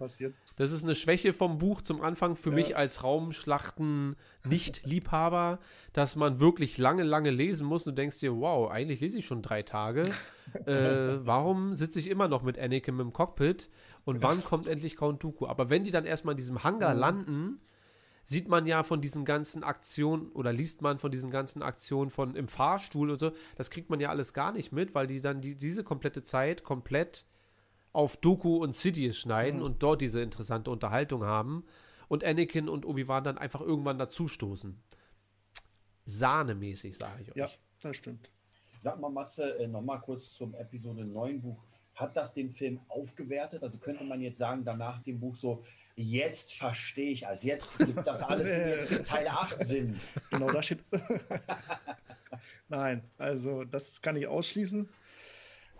das 0.56 0.72
ist 0.72 0.84
eine 0.84 0.94
Schwäche 0.96 1.34
vom 1.34 1.58
Buch 1.58 1.82
zum 1.82 2.02
Anfang 2.02 2.36
für 2.36 2.50
ja. 2.50 2.56
mich 2.56 2.78
als 2.78 3.04
Raumschlachten-Nicht-Liebhaber, 3.04 5.60
dass 5.94 6.16
man 6.16 6.40
wirklich 6.40 6.78
lange, 6.78 7.04
lange 7.04 7.32
lesen 7.32 7.68
muss. 7.68 7.86
Und 7.86 7.96
du 7.96 8.02
denkst 8.02 8.20
dir, 8.20 8.36
wow, 8.36 8.72
eigentlich 8.72 9.02
lese 9.02 9.20
ich 9.20 9.26
schon 9.26 9.42
drei 9.42 9.64
Tage. 9.64 10.04
äh, 10.66 11.26
warum 11.26 11.76
sitze 11.76 12.00
ich 12.00 12.08
immer 12.08 12.28
noch 12.28 12.44
mit 12.44 12.60
Anakin 12.60 13.00
im 13.00 13.14
Cockpit? 13.14 13.70
Und 14.06 14.22
wann 14.22 14.44
kommt 14.44 14.68
endlich 14.68 14.96
Count 14.96 15.24
Dooku? 15.24 15.48
Aber 15.48 15.70
wenn 15.70 15.84
die 15.84 15.92
dann 15.92 16.06
erstmal 16.06 16.34
in 16.34 16.38
diesem 16.38 16.64
Hangar 16.64 16.94
mhm. 16.94 17.00
landen, 17.00 17.60
sieht 18.26 18.48
man 18.48 18.66
ja 18.66 18.84
von 18.84 19.02
diesen 19.02 19.24
ganzen 19.24 19.64
Aktionen 19.64 20.32
oder 20.32 20.52
liest 20.52 20.82
man 20.82 20.98
von 20.98 21.12
diesen 21.12 21.32
ganzen 21.32 21.62
Aktionen 21.62 22.10
von 22.10 22.36
im 22.36 22.48
Fahrstuhl 22.48 23.12
und 23.12 23.20
so, 23.20 23.32
das 23.56 23.70
kriegt 23.70 23.90
man 23.90 24.00
ja 24.00 24.10
alles 24.10 24.34
gar 24.34 24.52
nicht 24.52 24.72
mit, 24.72 24.96
weil 24.96 25.08
die 25.08 25.22
dann 25.22 25.42
die, 25.42 25.56
diese 25.56 25.84
komplette 25.84 26.24
Zeit 26.24 26.64
komplett 26.64 27.26
auf 27.96 28.18
Doku 28.18 28.58
und 28.58 28.76
Sidious 28.76 29.18
schneiden 29.18 29.60
mhm. 29.60 29.66
und 29.66 29.84
dort 29.84 30.02
diese 30.02 30.22
interessante 30.22 30.70
Unterhaltung 30.70 31.24
haben 31.24 31.66
und 32.08 32.24
Anakin 32.24 32.70
und 32.70 32.86
Obi-Wan 32.86 33.24
dann 33.24 33.38
einfach 33.38 33.62
irgendwann 33.62 33.98
dazustoßen. 33.98 34.78
Sahnemäßig, 36.04 36.98
sage 36.98 37.24
ich 37.24 37.32
euch. 37.32 37.38
Ja, 37.38 37.50
das 37.82 37.96
stimmt. 37.96 38.30
Sag 38.80 39.00
mal, 39.00 39.10
Matze, 39.10 39.58
äh, 39.58 39.68
nochmal 39.68 40.00
kurz 40.02 40.34
zum 40.34 40.54
Episode 40.54 41.06
9 41.06 41.42
Buch. 41.42 41.64
Hat 41.96 42.16
das 42.18 42.34
den 42.34 42.52
Film 42.52 42.82
aufgewertet? 42.90 43.64
Also 43.64 43.80
könnte 43.80 44.04
man 44.04 44.20
jetzt 44.22 44.38
sagen, 44.38 44.66
danach 44.66 45.02
dem 45.02 45.20
Buch 45.20 45.36
so, 45.38 45.64
jetzt 45.96 46.54
verstehe 46.54 47.12
ich 47.12 47.26
alles, 47.26 47.44
jetzt 47.44 47.78
gibt 47.78 48.06
das 48.06 48.22
alles 48.24 48.50
jetzt 48.50 48.92
in 48.92 49.06
Teil 49.06 49.28
8 49.28 49.66
Sinn. 49.66 50.00
Genau, 50.30 50.52
da 50.52 50.62
steht. 50.62 50.84
Nein, 52.68 53.10
also 53.18 53.64
das 53.64 54.02
kann 54.02 54.18
ich 54.18 54.28
ausschließen. 54.28 54.90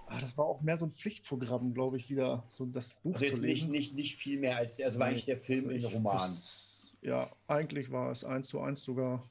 Ah, 0.08 0.20
das 0.20 0.38
war 0.38 0.46
auch 0.46 0.62
mehr 0.62 0.78
so 0.78 0.86
ein 0.86 0.92
Pflichtprogramm, 0.92 1.74
glaube 1.74 1.98
ich, 1.98 2.10
wieder 2.10 2.44
so 2.48 2.66
das 2.66 2.94
Buch 2.96 3.14
also 3.16 3.26
jetzt 3.26 3.38
zu 3.38 3.46
lesen. 3.46 3.72
Nicht, 3.72 3.94
nicht, 3.94 3.96
nicht 3.96 4.16
viel 4.16 4.40
mehr 4.40 4.58
als 4.58 4.76
der, 4.76 4.88
also 4.88 5.00
war 5.00 5.08
eigentlich 5.08 5.26
der 5.26 5.38
Film 5.38 5.70
in 5.72 5.84
Roman. 5.84 6.18
Das, 6.18 6.96
ja, 7.02 7.28
eigentlich 7.48 7.92
war 7.92 8.12
es 8.12 8.24
eins 8.24 8.50
zu 8.50 8.60
eins 8.60 8.82
sogar. 8.82 9.28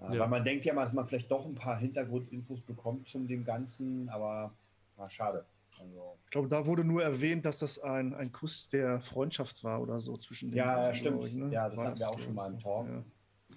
Ja, 0.00 0.12
ja. 0.12 0.20
Weil 0.20 0.28
man 0.28 0.44
denkt 0.44 0.64
ja 0.64 0.74
mal, 0.74 0.84
dass 0.84 0.92
man 0.92 1.06
vielleicht 1.06 1.30
doch 1.30 1.44
ein 1.46 1.54
paar 1.54 1.78
Hintergrundinfos 1.78 2.64
bekommt 2.64 3.08
zum 3.08 3.28
dem 3.28 3.44
Ganzen, 3.44 4.08
aber 4.08 4.54
na, 4.96 5.08
schade. 5.08 5.44
Also, 5.78 6.18
ich 6.24 6.30
glaube, 6.30 6.48
da 6.48 6.66
wurde 6.66 6.84
nur 6.84 7.02
erwähnt, 7.02 7.44
dass 7.44 7.58
das 7.58 7.78
ein, 7.78 8.12
ein 8.14 8.32
Kuss 8.32 8.68
der 8.68 9.00
Freundschaft 9.00 9.62
war 9.64 9.80
oder 9.80 10.00
so 10.00 10.16
zwischen 10.16 10.50
den 10.50 10.58
Ja, 10.58 10.86
ja 10.86 10.94
stimmt. 10.94 11.24
Ich, 11.24 11.34
ne? 11.34 11.50
Ja, 11.50 11.68
das 11.68 11.82
hatten 11.82 11.98
wir 11.98 12.10
auch 12.10 12.18
schon 12.18 12.34
mal 12.34 12.50
im 12.52 12.58
Talk. 12.58 12.88
Ja. 12.88 13.04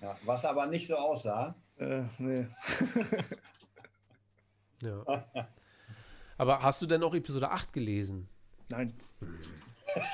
Ja, 0.01 0.17
was 0.25 0.45
aber 0.45 0.67
nicht 0.67 0.87
so 0.87 0.95
aussah. 0.95 1.55
Äh, 1.77 2.03
nee. 2.17 2.47
Ja. 4.81 5.25
Aber 6.37 6.61
hast 6.61 6.81
du 6.81 6.85
denn 6.85 7.03
auch 7.03 7.13
Episode 7.13 7.51
8 7.51 7.73
gelesen? 7.73 8.27
Nein. 8.71 8.93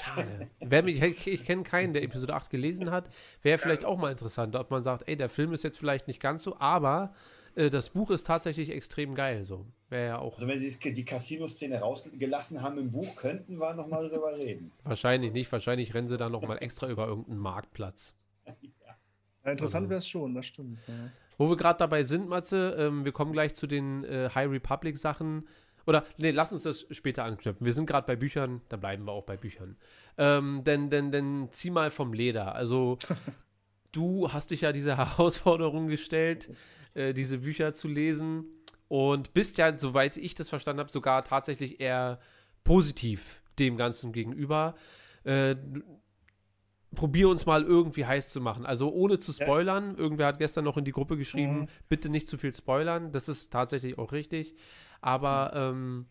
Schade. 0.03 0.47
Wer 0.59 0.83
mich, 0.83 1.01
ich, 1.01 1.25
ich 1.27 1.43
kenne 1.45 1.63
keinen, 1.63 1.93
der 1.93 2.03
Episode 2.03 2.33
8 2.33 2.49
gelesen 2.49 2.91
hat. 2.91 3.09
Wäre 3.41 3.57
vielleicht 3.57 3.85
auch 3.85 3.97
mal 3.97 4.11
interessant, 4.11 4.55
ob 4.55 4.69
man 4.71 4.83
sagt, 4.83 5.07
ey, 5.07 5.15
der 5.15 5.29
Film 5.29 5.53
ist 5.53 5.63
jetzt 5.63 5.79
vielleicht 5.79 6.07
nicht 6.07 6.19
ganz 6.19 6.43
so, 6.43 6.57
aber 6.59 7.13
äh, 7.55 7.69
das 7.69 7.89
Buch 7.89 8.09
ist 8.11 8.25
tatsächlich 8.27 8.71
extrem 8.71 9.15
geil. 9.15 9.43
So. 9.43 9.65
Wäre 9.89 10.07
ja 10.07 10.19
auch. 10.19 10.35
Also 10.35 10.47
wenn 10.47 10.59
sie 10.59 10.93
die 10.93 11.05
Casino-Szene 11.05 11.79
rausgelassen 11.79 12.61
haben 12.61 12.77
im 12.77 12.91
Buch, 12.91 13.15
könnten 13.15 13.57
wir 13.57 13.73
nochmal 13.73 14.09
drüber 14.09 14.35
reden. 14.35 14.71
Wahrscheinlich 14.83 15.31
nicht. 15.31 15.51
Wahrscheinlich 15.51 15.93
rennen 15.93 16.07
sie 16.07 16.17
dann 16.17 16.31
nochmal 16.31 16.57
extra 16.61 16.87
über 16.89 17.07
irgendeinen 17.07 17.39
Marktplatz. 17.39 18.15
ja. 18.45 18.53
Ja, 19.45 19.51
interessant 19.51 19.83
also. 19.83 19.89
wäre 19.89 19.97
es 19.99 20.07
schon, 20.07 20.35
das 20.35 20.45
stimmt. 20.45 20.81
Ja. 20.87 21.11
Wo 21.39 21.49
wir 21.49 21.55
gerade 21.55 21.79
dabei 21.79 22.03
sind, 22.03 22.27
Matze, 22.27 22.75
ähm, 22.77 23.05
wir 23.05 23.13
kommen 23.13 23.31
gleich 23.31 23.55
zu 23.55 23.65
den 23.65 24.03
äh, 24.03 24.29
High 24.35 24.51
Republic 24.51 24.97
Sachen. 24.97 25.47
Oder, 25.87 26.03
nee, 26.17 26.31
lass 26.31 26.51
uns 26.51 26.63
das 26.63 26.85
später 26.91 27.23
anknüpfen. 27.23 27.65
Wir 27.65 27.73
sind 27.73 27.85
gerade 27.85 28.05
bei 28.05 28.17
Büchern, 28.17 28.61
da 28.67 28.75
bleiben 28.75 29.05
wir 29.05 29.13
auch 29.13 29.23
bei 29.23 29.37
Büchern. 29.37 29.77
Ähm, 30.17 30.65
denn, 30.65 30.89
denn, 30.89 31.11
denn 31.13 31.47
zieh 31.51 31.71
mal 31.71 31.91
vom 31.91 32.11
Leder. 32.11 32.55
Also, 32.55 32.97
du 33.93 34.29
hast 34.33 34.51
dich 34.51 34.61
ja 34.61 34.73
diese 34.73 34.97
Herausforderung 34.97 35.87
gestellt, 35.87 36.49
äh, 36.93 37.13
diese 37.13 37.37
Bücher 37.37 37.71
zu 37.71 37.87
lesen. 37.87 38.43
Und 38.89 39.33
bist 39.33 39.57
ja, 39.57 39.79
soweit 39.79 40.17
ich 40.17 40.35
das 40.35 40.49
verstanden 40.49 40.81
habe, 40.81 40.91
sogar 40.91 41.23
tatsächlich 41.23 41.79
eher 41.79 42.19
positiv 42.65 43.41
dem 43.59 43.77
Ganzen 43.77 44.11
gegenüber. 44.11 44.75
Äh, 45.23 45.55
probier 46.95 47.29
uns 47.29 47.45
mal 47.45 47.63
irgendwie 47.63 48.05
heiß 48.05 48.29
zu 48.29 48.41
machen. 48.41 48.65
Also 48.65 48.91
ohne 48.91 49.19
zu 49.19 49.31
spoilern. 49.31 49.91
Ja. 49.91 49.99
Irgendwer 49.99 50.27
hat 50.27 50.39
gestern 50.39 50.65
noch 50.65 50.77
in 50.77 50.85
die 50.85 50.91
Gruppe 50.91 51.17
geschrieben, 51.17 51.61
mhm. 51.61 51.67
bitte 51.87 52.09
nicht 52.09 52.27
zu 52.27 52.37
viel 52.37 52.53
spoilern. 52.53 53.11
Das 53.11 53.29
ist 53.29 53.51
tatsächlich 53.51 53.97
auch 53.97 54.11
richtig. 54.11 54.55
Aber 55.01 55.51
ähm, 55.55 56.07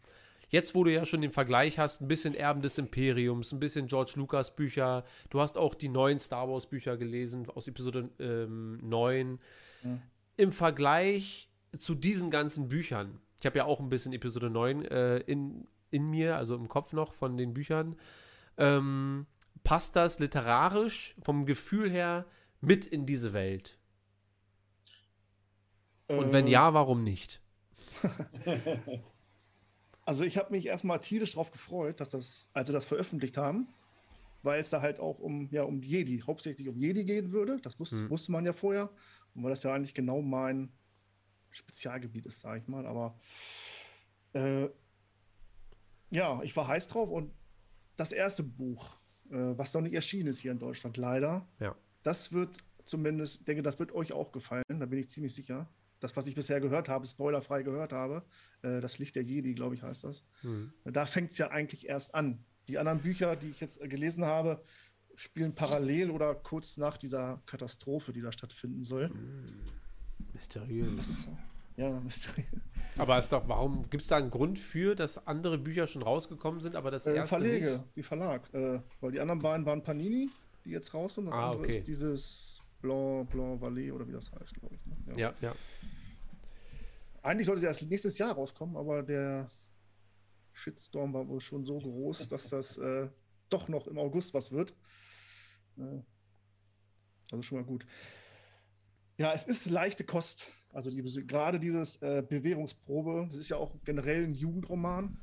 jetzt, 0.48 0.74
wo 0.74 0.84
du 0.84 0.92
ja 0.92 1.04
schon 1.04 1.20
den 1.20 1.30
Vergleich 1.30 1.78
hast, 1.78 2.00
ein 2.00 2.08
bisschen 2.08 2.34
Erben 2.34 2.62
des 2.62 2.78
Imperiums, 2.78 3.52
ein 3.52 3.60
bisschen 3.60 3.86
George 3.86 4.12
Lucas 4.16 4.54
Bücher, 4.54 5.04
du 5.30 5.40
hast 5.40 5.58
auch 5.58 5.74
die 5.74 5.88
neuen 5.88 6.18
Star 6.18 6.48
Wars 6.48 6.66
Bücher 6.66 6.96
gelesen 6.96 7.48
aus 7.50 7.66
Episode 7.66 8.08
ähm, 8.18 8.78
9. 8.82 9.38
Mhm. 9.82 10.02
Im 10.36 10.52
Vergleich 10.52 11.48
zu 11.76 11.94
diesen 11.94 12.30
ganzen 12.30 12.68
Büchern, 12.68 13.20
ich 13.40 13.46
habe 13.46 13.58
ja 13.58 13.64
auch 13.64 13.80
ein 13.80 13.88
bisschen 13.88 14.12
Episode 14.12 14.50
9 14.50 14.84
äh, 14.84 15.18
in, 15.18 15.66
in 15.90 16.08
mir, 16.08 16.36
also 16.36 16.54
im 16.54 16.68
Kopf 16.68 16.92
noch 16.92 17.14
von 17.14 17.36
den 17.36 17.52
Büchern, 17.52 17.96
ähm, 18.56 19.26
passt 19.64 19.96
das 19.96 20.18
literarisch 20.18 21.14
vom 21.20 21.46
Gefühl 21.46 21.90
her 21.90 22.26
mit 22.60 22.86
in 22.86 23.06
diese 23.06 23.32
Welt? 23.32 23.78
Und 26.08 26.32
wenn 26.32 26.46
äh. 26.46 26.50
ja, 26.50 26.72
warum 26.74 27.04
nicht? 27.04 27.42
also 30.04 30.24
ich 30.24 30.38
habe 30.38 30.52
mich 30.52 30.66
erstmal 30.66 31.00
tierisch 31.00 31.32
darauf 31.32 31.50
gefreut, 31.50 32.00
dass 32.00 32.10
das, 32.10 32.50
als 32.54 32.68
sie 32.68 32.72
das 32.72 32.86
veröffentlicht 32.86 33.36
haben, 33.36 33.68
weil 34.42 34.60
es 34.60 34.70
da 34.70 34.80
halt 34.80 35.00
auch 35.00 35.18
um, 35.18 35.48
ja, 35.50 35.64
um 35.64 35.82
Jedi, 35.82 36.18
hauptsächlich 36.20 36.68
um 36.68 36.78
Jedi 36.78 37.04
gehen 37.04 37.32
würde. 37.32 37.58
Das 37.62 37.78
wusste, 37.78 37.96
hm. 37.96 38.10
wusste 38.10 38.32
man 38.32 38.46
ja 38.46 38.52
vorher. 38.52 38.90
Und 39.34 39.42
weil 39.42 39.50
das 39.50 39.62
ja 39.62 39.74
eigentlich 39.74 39.94
genau 39.94 40.22
mein 40.22 40.72
Spezialgebiet 41.50 42.26
ist, 42.26 42.40
sage 42.40 42.60
ich 42.60 42.68
mal. 42.68 42.86
Aber 42.86 43.18
äh, 44.32 44.68
ja, 46.10 46.42
ich 46.42 46.56
war 46.56 46.66
heiß 46.66 46.88
drauf 46.88 47.10
und 47.10 47.32
das 47.96 48.12
erste 48.12 48.42
Buch, 48.42 48.97
was 49.30 49.74
noch 49.74 49.82
nicht 49.82 49.94
erschienen 49.94 50.28
ist 50.28 50.40
hier 50.40 50.52
in 50.52 50.58
Deutschland, 50.58 50.96
leider. 50.96 51.46
Ja. 51.60 51.74
Das 52.02 52.32
wird 52.32 52.64
zumindest, 52.84 53.46
denke, 53.46 53.62
das 53.62 53.78
wird 53.78 53.92
euch 53.92 54.12
auch 54.12 54.32
gefallen, 54.32 54.64
da 54.68 54.86
bin 54.86 54.98
ich 54.98 55.10
ziemlich 55.10 55.34
sicher. 55.34 55.68
Das, 56.00 56.16
was 56.16 56.26
ich 56.28 56.34
bisher 56.34 56.60
gehört 56.60 56.88
habe, 56.88 57.06
spoilerfrei 57.06 57.62
gehört 57.62 57.92
habe, 57.92 58.22
äh, 58.62 58.80
das 58.80 58.98
Licht 58.98 59.16
der 59.16 59.24
Jedi, 59.24 59.54
glaube 59.54 59.74
ich, 59.74 59.82
heißt 59.82 60.04
das. 60.04 60.24
Mhm. 60.42 60.72
Da 60.84 61.06
fängt 61.06 61.32
es 61.32 61.38
ja 61.38 61.50
eigentlich 61.50 61.88
erst 61.88 62.14
an. 62.14 62.44
Die 62.68 62.78
anderen 62.78 63.00
Bücher, 63.00 63.34
die 63.34 63.48
ich 63.48 63.60
jetzt 63.60 63.80
gelesen 63.80 64.24
habe, 64.24 64.62
spielen 65.16 65.54
parallel 65.54 66.10
oder 66.10 66.34
kurz 66.34 66.76
nach 66.76 66.96
dieser 66.96 67.42
Katastrophe, 67.46 68.12
die 68.12 68.20
da 68.20 68.30
stattfinden 68.30 68.84
soll. 68.84 69.08
Mhm. 69.08 69.64
Mysteriös. 70.32 71.08
Ist, 71.08 71.28
ja, 71.76 71.98
mysteriös. 72.00 72.62
Aber 72.98 73.18
ist 73.18 73.32
doch, 73.32 73.48
warum 73.48 73.88
gibt 73.90 74.02
es 74.02 74.08
da 74.08 74.16
einen 74.16 74.30
Grund 74.30 74.58
für, 74.58 74.94
dass 74.94 75.26
andere 75.26 75.56
Bücher 75.56 75.86
schon 75.86 76.02
rausgekommen 76.02 76.60
sind, 76.60 76.76
aber 76.76 76.90
das 76.90 77.06
äh, 77.06 77.14
erste 77.14 77.36
Verlege, 77.36 77.70
nicht? 77.72 77.96
wie 77.96 78.02
Verlag. 78.02 78.52
Äh, 78.52 78.80
weil 79.00 79.12
die 79.12 79.20
anderen 79.20 79.40
beiden 79.40 79.64
waren 79.66 79.82
Panini, 79.82 80.30
die 80.64 80.70
jetzt 80.70 80.92
raus 80.94 81.14
sind. 81.14 81.26
Das 81.26 81.34
ah, 81.34 81.50
andere 81.50 81.64
okay. 81.64 81.78
ist 81.78 81.86
dieses 81.86 82.60
Blanc, 82.80 83.30
Blanc 83.30 83.60
Valley 83.60 83.92
oder 83.92 84.06
wie 84.06 84.12
das 84.12 84.30
heißt, 84.32 84.54
glaube 84.54 84.74
ich. 84.74 84.86
Ne? 84.86 85.20
Ja, 85.20 85.28
ja. 85.28 85.34
ja. 85.40 85.54
eigentlich 87.22 87.46
sollte 87.46 87.60
sie 87.60 87.66
erst 87.66 87.82
nächstes 87.82 88.18
Jahr 88.18 88.32
rauskommen, 88.32 88.76
aber 88.76 89.02
der 89.02 89.48
Shitstorm 90.52 91.12
war 91.14 91.26
wohl 91.28 91.40
schon 91.40 91.64
so 91.64 91.78
groß, 91.78 92.26
dass 92.28 92.48
das 92.48 92.78
äh, 92.78 93.08
doch 93.48 93.68
noch 93.68 93.86
im 93.86 93.98
August 93.98 94.34
was 94.34 94.50
wird. 94.50 94.74
Äh, 95.78 96.02
also 97.30 97.42
schon 97.42 97.58
mal 97.58 97.64
gut. 97.64 97.86
Ja, 99.18 99.32
es 99.32 99.44
ist 99.44 99.66
leichte 99.66 100.04
Kost. 100.04 100.48
Also 100.78 100.90
die, 100.90 101.26
gerade 101.26 101.58
dieses 101.58 101.96
äh, 102.02 102.22
Bewährungsprobe, 102.22 103.26
das 103.30 103.36
ist 103.36 103.48
ja 103.48 103.56
auch 103.56 103.74
generell 103.84 104.22
ein 104.22 104.34
Jugendroman. 104.34 105.18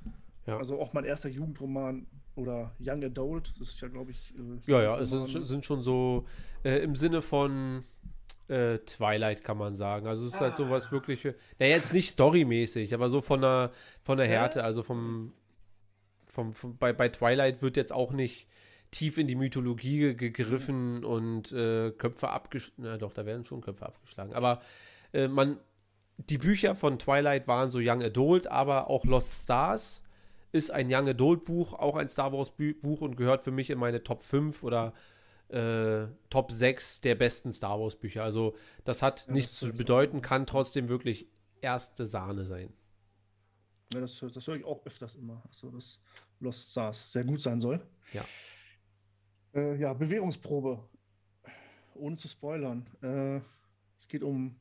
Ja. 0.47 0.57
Also 0.57 0.81
auch 0.81 0.91
mein 0.91 1.05
erster 1.05 1.29
Jugendroman 1.29 2.07
oder 2.35 2.75
Young 2.77 3.05
Adult, 3.05 3.53
das 3.57 3.69
ist 3.69 3.79
ja, 3.79 3.87
glaube 3.87 4.11
ich. 4.11 4.33
Äh, 4.35 4.69
ja, 4.69 4.83
ja, 4.83 4.99
es 4.99 5.11
sind, 5.11 5.29
sind, 5.29 5.65
schon 5.65 5.81
so 5.81 6.25
äh, 6.65 6.83
im 6.83 6.97
Sinne 6.97 7.21
von 7.21 7.85
äh, 8.49 8.79
Twilight, 8.79 9.45
kann 9.45 9.57
man 9.57 9.73
sagen. 9.73 10.07
Also 10.07 10.27
es 10.27 10.33
ist 10.33 10.41
halt 10.41 10.55
ah. 10.55 10.57
halt 10.57 10.67
sowas 10.67 10.91
wirklich. 10.91 11.23
Ja, 11.23 11.33
jetzt 11.57 11.93
nicht 11.93 12.09
storymäßig, 12.09 12.93
aber 12.93 13.07
so 13.07 13.21
von 13.21 13.39
der, 13.39 13.71
von 14.01 14.17
der 14.17 14.27
Härte, 14.27 14.61
also 14.61 14.83
vom. 14.83 15.31
vom, 16.27 16.51
vom 16.51 16.75
bei, 16.75 16.91
bei 16.91 17.07
Twilight 17.07 17.61
wird 17.61 17.77
jetzt 17.77 17.93
auch 17.93 18.11
nicht 18.11 18.49
tief 18.91 19.17
in 19.17 19.27
die 19.27 19.35
Mythologie 19.35 20.17
gegriffen 20.17 21.05
und 21.05 21.53
äh, 21.53 21.91
Köpfe 21.91 22.27
abgeschlagen. 22.27 22.83
Na 22.83 22.97
doch, 22.97 23.13
da 23.13 23.25
werden 23.25 23.45
schon 23.45 23.61
Köpfe 23.61 23.85
abgeschlagen. 23.85 24.33
Aber 24.33 24.59
äh, 25.15 25.27
man, 25.27 25.59
die 26.17 26.37
Bücher 26.37 26.75
von 26.75 26.99
Twilight 26.99 27.47
waren 27.47 27.69
so 27.69 27.79
Young 27.81 28.03
Adult, 28.03 28.47
aber 28.47 28.89
auch 28.89 29.05
Lost 29.05 29.43
Stars 29.43 30.01
ist 30.51 30.71
ein 30.71 30.87
Young 30.89 31.09
Adult 31.09 31.45
Buch, 31.45 31.73
auch 31.73 31.95
ein 31.95 32.07
Star 32.07 32.31
Wars 32.31 32.51
Buch 32.51 33.01
und 33.01 33.17
gehört 33.17 33.41
für 33.41 33.51
mich 33.51 33.69
in 33.69 33.77
meine 33.77 34.03
Top 34.03 34.23
5 34.23 34.63
oder 34.63 34.93
äh, 35.49 36.07
Top 36.29 36.51
6 36.51 37.01
der 37.01 37.15
besten 37.15 37.51
Star 37.51 37.79
Wars 37.79 37.95
Bücher. 37.95 38.23
Also 38.23 38.55
das 38.83 39.01
hat 39.01 39.25
ja, 39.27 39.33
nichts 39.33 39.59
das 39.59 39.69
zu 39.69 39.75
bedeuten, 39.75 40.21
kann 40.21 40.45
trotzdem 40.45 40.87
wirklich 40.87 41.27
erste 41.61 42.05
Sahne 42.05 42.45
sein. 42.45 42.71
Ja, 43.93 44.01
das, 44.01 44.19
das 44.33 44.47
höre 44.47 44.55
ich 44.55 44.65
auch 44.65 44.85
öfters 44.85 45.15
immer. 45.15 45.43
Also, 45.47 45.69
dass 45.69 45.99
Lost 46.39 46.71
Stars 46.71 47.11
sehr 47.11 47.23
gut 47.23 47.41
sein 47.41 47.59
soll. 47.59 47.81
Ja. 48.13 48.25
Äh, 49.53 49.75
ja, 49.77 49.93
Bewährungsprobe. 49.93 50.79
Ohne 51.95 52.17
zu 52.17 52.27
spoilern. 52.27 52.85
Äh, 53.01 53.41
es 53.97 54.07
geht 54.07 54.23
um 54.23 54.55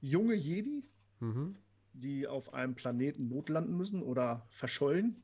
junge 0.00 0.34
Jedi, 0.34 0.84
mhm. 1.20 1.56
die 1.92 2.26
auf 2.26 2.54
einem 2.54 2.74
Planeten 2.74 3.28
notlanden 3.28 3.76
müssen 3.76 4.02
oder 4.02 4.46
verschollen. 4.50 5.22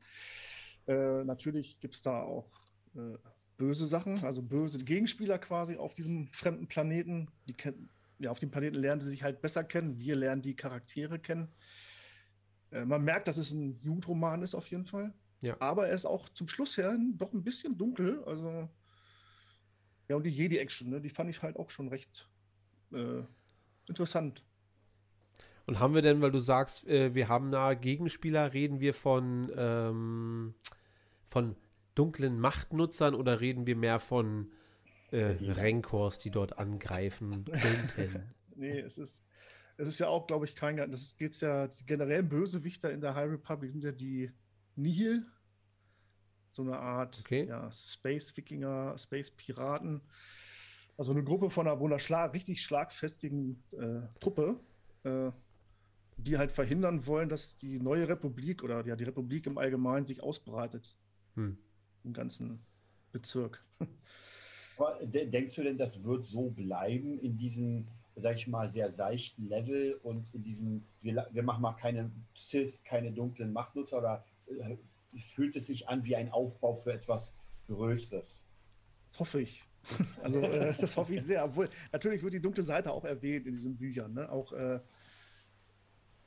Äh, 0.87 1.23
natürlich 1.23 1.79
gibt 1.79 1.95
es 1.95 2.01
da 2.01 2.21
auch 2.21 2.51
äh, 2.95 3.17
böse 3.57 3.85
Sachen, 3.85 4.23
also 4.23 4.41
böse 4.41 4.79
Gegenspieler 4.83 5.37
quasi 5.39 5.77
auf 5.77 5.93
diesem 5.93 6.27
fremden 6.33 6.67
Planeten. 6.67 7.29
Die 7.47 7.55
ja, 8.19 8.31
auf 8.31 8.39
dem 8.39 8.51
Planeten 8.51 8.75
lernen 8.75 9.01
sie 9.01 9.09
sich 9.09 9.23
halt 9.23 9.41
besser 9.41 9.63
kennen. 9.63 9.99
Wir 9.99 10.15
lernen 10.15 10.41
die 10.41 10.55
Charaktere 10.55 11.19
kennen. 11.19 11.49
Äh, 12.71 12.85
man 12.85 13.03
merkt, 13.03 13.27
dass 13.27 13.37
es 13.37 13.51
ein 13.51 13.79
Jugendroman 13.81 14.41
ist 14.41 14.55
auf 14.55 14.67
jeden 14.67 14.85
Fall. 14.85 15.13
Ja. 15.41 15.57
Aber 15.59 15.87
er 15.87 15.95
ist 15.95 16.05
auch 16.05 16.29
zum 16.29 16.47
Schluss 16.47 16.77
her 16.77 16.97
doch 17.13 17.33
ein 17.33 17.43
bisschen 17.43 17.77
dunkel. 17.77 18.23
Also 18.25 18.69
ja, 20.09 20.15
und 20.15 20.25
die 20.25 20.29
Jedi-Action, 20.29 20.89
ne, 20.89 21.01
die 21.01 21.09
fand 21.09 21.29
ich 21.29 21.41
halt 21.41 21.57
auch 21.57 21.69
schon 21.69 21.87
recht 21.87 22.29
äh, 22.93 23.23
interessant. 23.87 24.43
Und 25.65 25.79
haben 25.79 25.93
wir 25.93 26.01
denn, 26.01 26.21
weil 26.21 26.31
du 26.31 26.39
sagst, 26.39 26.85
äh, 26.87 27.15
wir 27.15 27.29
haben 27.29 27.51
da 27.51 27.73
Gegenspieler, 27.73 28.53
reden 28.53 28.79
wir 28.79 28.93
von, 28.93 29.51
ähm, 29.55 30.55
von 31.25 31.55
dunklen 31.95 32.39
Machtnutzern 32.39 33.15
oder 33.15 33.39
reden 33.39 33.65
wir 33.65 33.75
mehr 33.75 33.99
von 33.99 34.51
äh, 35.11 35.35
Renkors, 35.39 36.19
die 36.19 36.31
dort 36.31 36.57
angreifen 36.57 37.45
könnten? 37.95 38.33
nee, 38.55 38.79
es 38.79 38.97
ist, 38.97 39.23
es 39.77 39.87
ist 39.87 39.99
ja 39.99 40.07
auch, 40.07 40.27
glaube 40.27 40.45
ich, 40.45 40.55
kein, 40.55 40.77
das 40.91 41.17
geht 41.17 41.39
ja, 41.39 41.67
die 41.67 41.85
generellen 41.85 42.27
Bösewichter 42.27 42.91
in 42.91 42.99
der 42.99 43.15
High 43.15 43.31
Republic 43.31 43.71
sind 43.71 43.83
ja 43.83 43.91
die 43.91 44.31
Nihil, 44.75 45.25
so 46.49 46.61
eine 46.61 46.77
Art 46.77 47.19
okay. 47.21 47.45
ja, 47.47 47.71
Space-Wikinger, 47.71 48.97
Space-Piraten. 48.97 50.01
Also 50.97 51.11
eine 51.11 51.23
Gruppe 51.23 51.49
von 51.49 51.67
einer, 51.67 51.81
einer 51.81 51.99
schlag, 51.99 52.33
richtig 52.33 52.61
schlagfestigen 52.61 53.63
äh, 53.71 54.01
Truppe, 54.19 54.59
äh, 55.03 55.31
die 56.17 56.37
halt 56.37 56.51
verhindern 56.51 57.05
wollen, 57.07 57.29
dass 57.29 57.57
die 57.57 57.79
neue 57.79 58.07
Republik 58.07 58.63
oder 58.63 58.85
ja, 58.85 58.95
die 58.95 59.03
Republik 59.03 59.45
im 59.47 59.57
Allgemeinen 59.57 60.05
sich 60.05 60.21
ausbreitet. 60.21 60.95
Hm. 61.35 61.57
Im 62.03 62.13
ganzen 62.13 62.59
Bezirk. 63.11 63.63
Aber 64.77 64.99
denkst 65.05 65.55
du 65.55 65.63
denn, 65.63 65.77
das 65.77 66.03
wird 66.03 66.25
so 66.25 66.49
bleiben 66.49 67.19
in 67.19 67.37
diesem, 67.37 67.87
sag 68.15 68.35
ich 68.37 68.47
mal, 68.47 68.67
sehr 68.67 68.89
seichten 68.89 69.47
Level 69.47 69.99
und 70.03 70.25
in 70.33 70.43
diesem, 70.43 70.83
wir, 71.01 71.27
wir 71.31 71.43
machen 71.43 71.61
mal 71.61 71.73
keine 71.73 72.11
Sith, 72.33 72.83
keine 72.83 73.11
dunklen 73.11 73.53
Machtnutzer 73.53 73.99
oder 73.99 74.25
äh, 74.47 74.77
fühlt 75.17 75.55
es 75.55 75.67
sich 75.67 75.87
an 75.87 76.03
wie 76.05 76.15
ein 76.15 76.31
Aufbau 76.31 76.75
für 76.75 76.91
etwas 76.91 77.35
Größeres. 77.67 78.43
Das 79.11 79.19
hoffe 79.19 79.41
ich. 79.41 79.63
Also 80.23 80.41
äh, 80.41 80.73
das 80.79 80.97
hoffe 80.97 81.13
ich 81.13 81.21
sehr. 81.21 81.45
Obwohl, 81.45 81.69
natürlich 81.91 82.23
wird 82.23 82.33
die 82.33 82.41
dunkle 82.41 82.63
Seite 82.63 82.91
auch 82.91 83.05
erwähnt 83.05 83.45
in 83.45 83.53
diesen 83.53 83.77
Büchern. 83.77 84.13
Ne? 84.13 84.29
Auch 84.31 84.53
äh, 84.53 84.75
äh, 84.75 84.79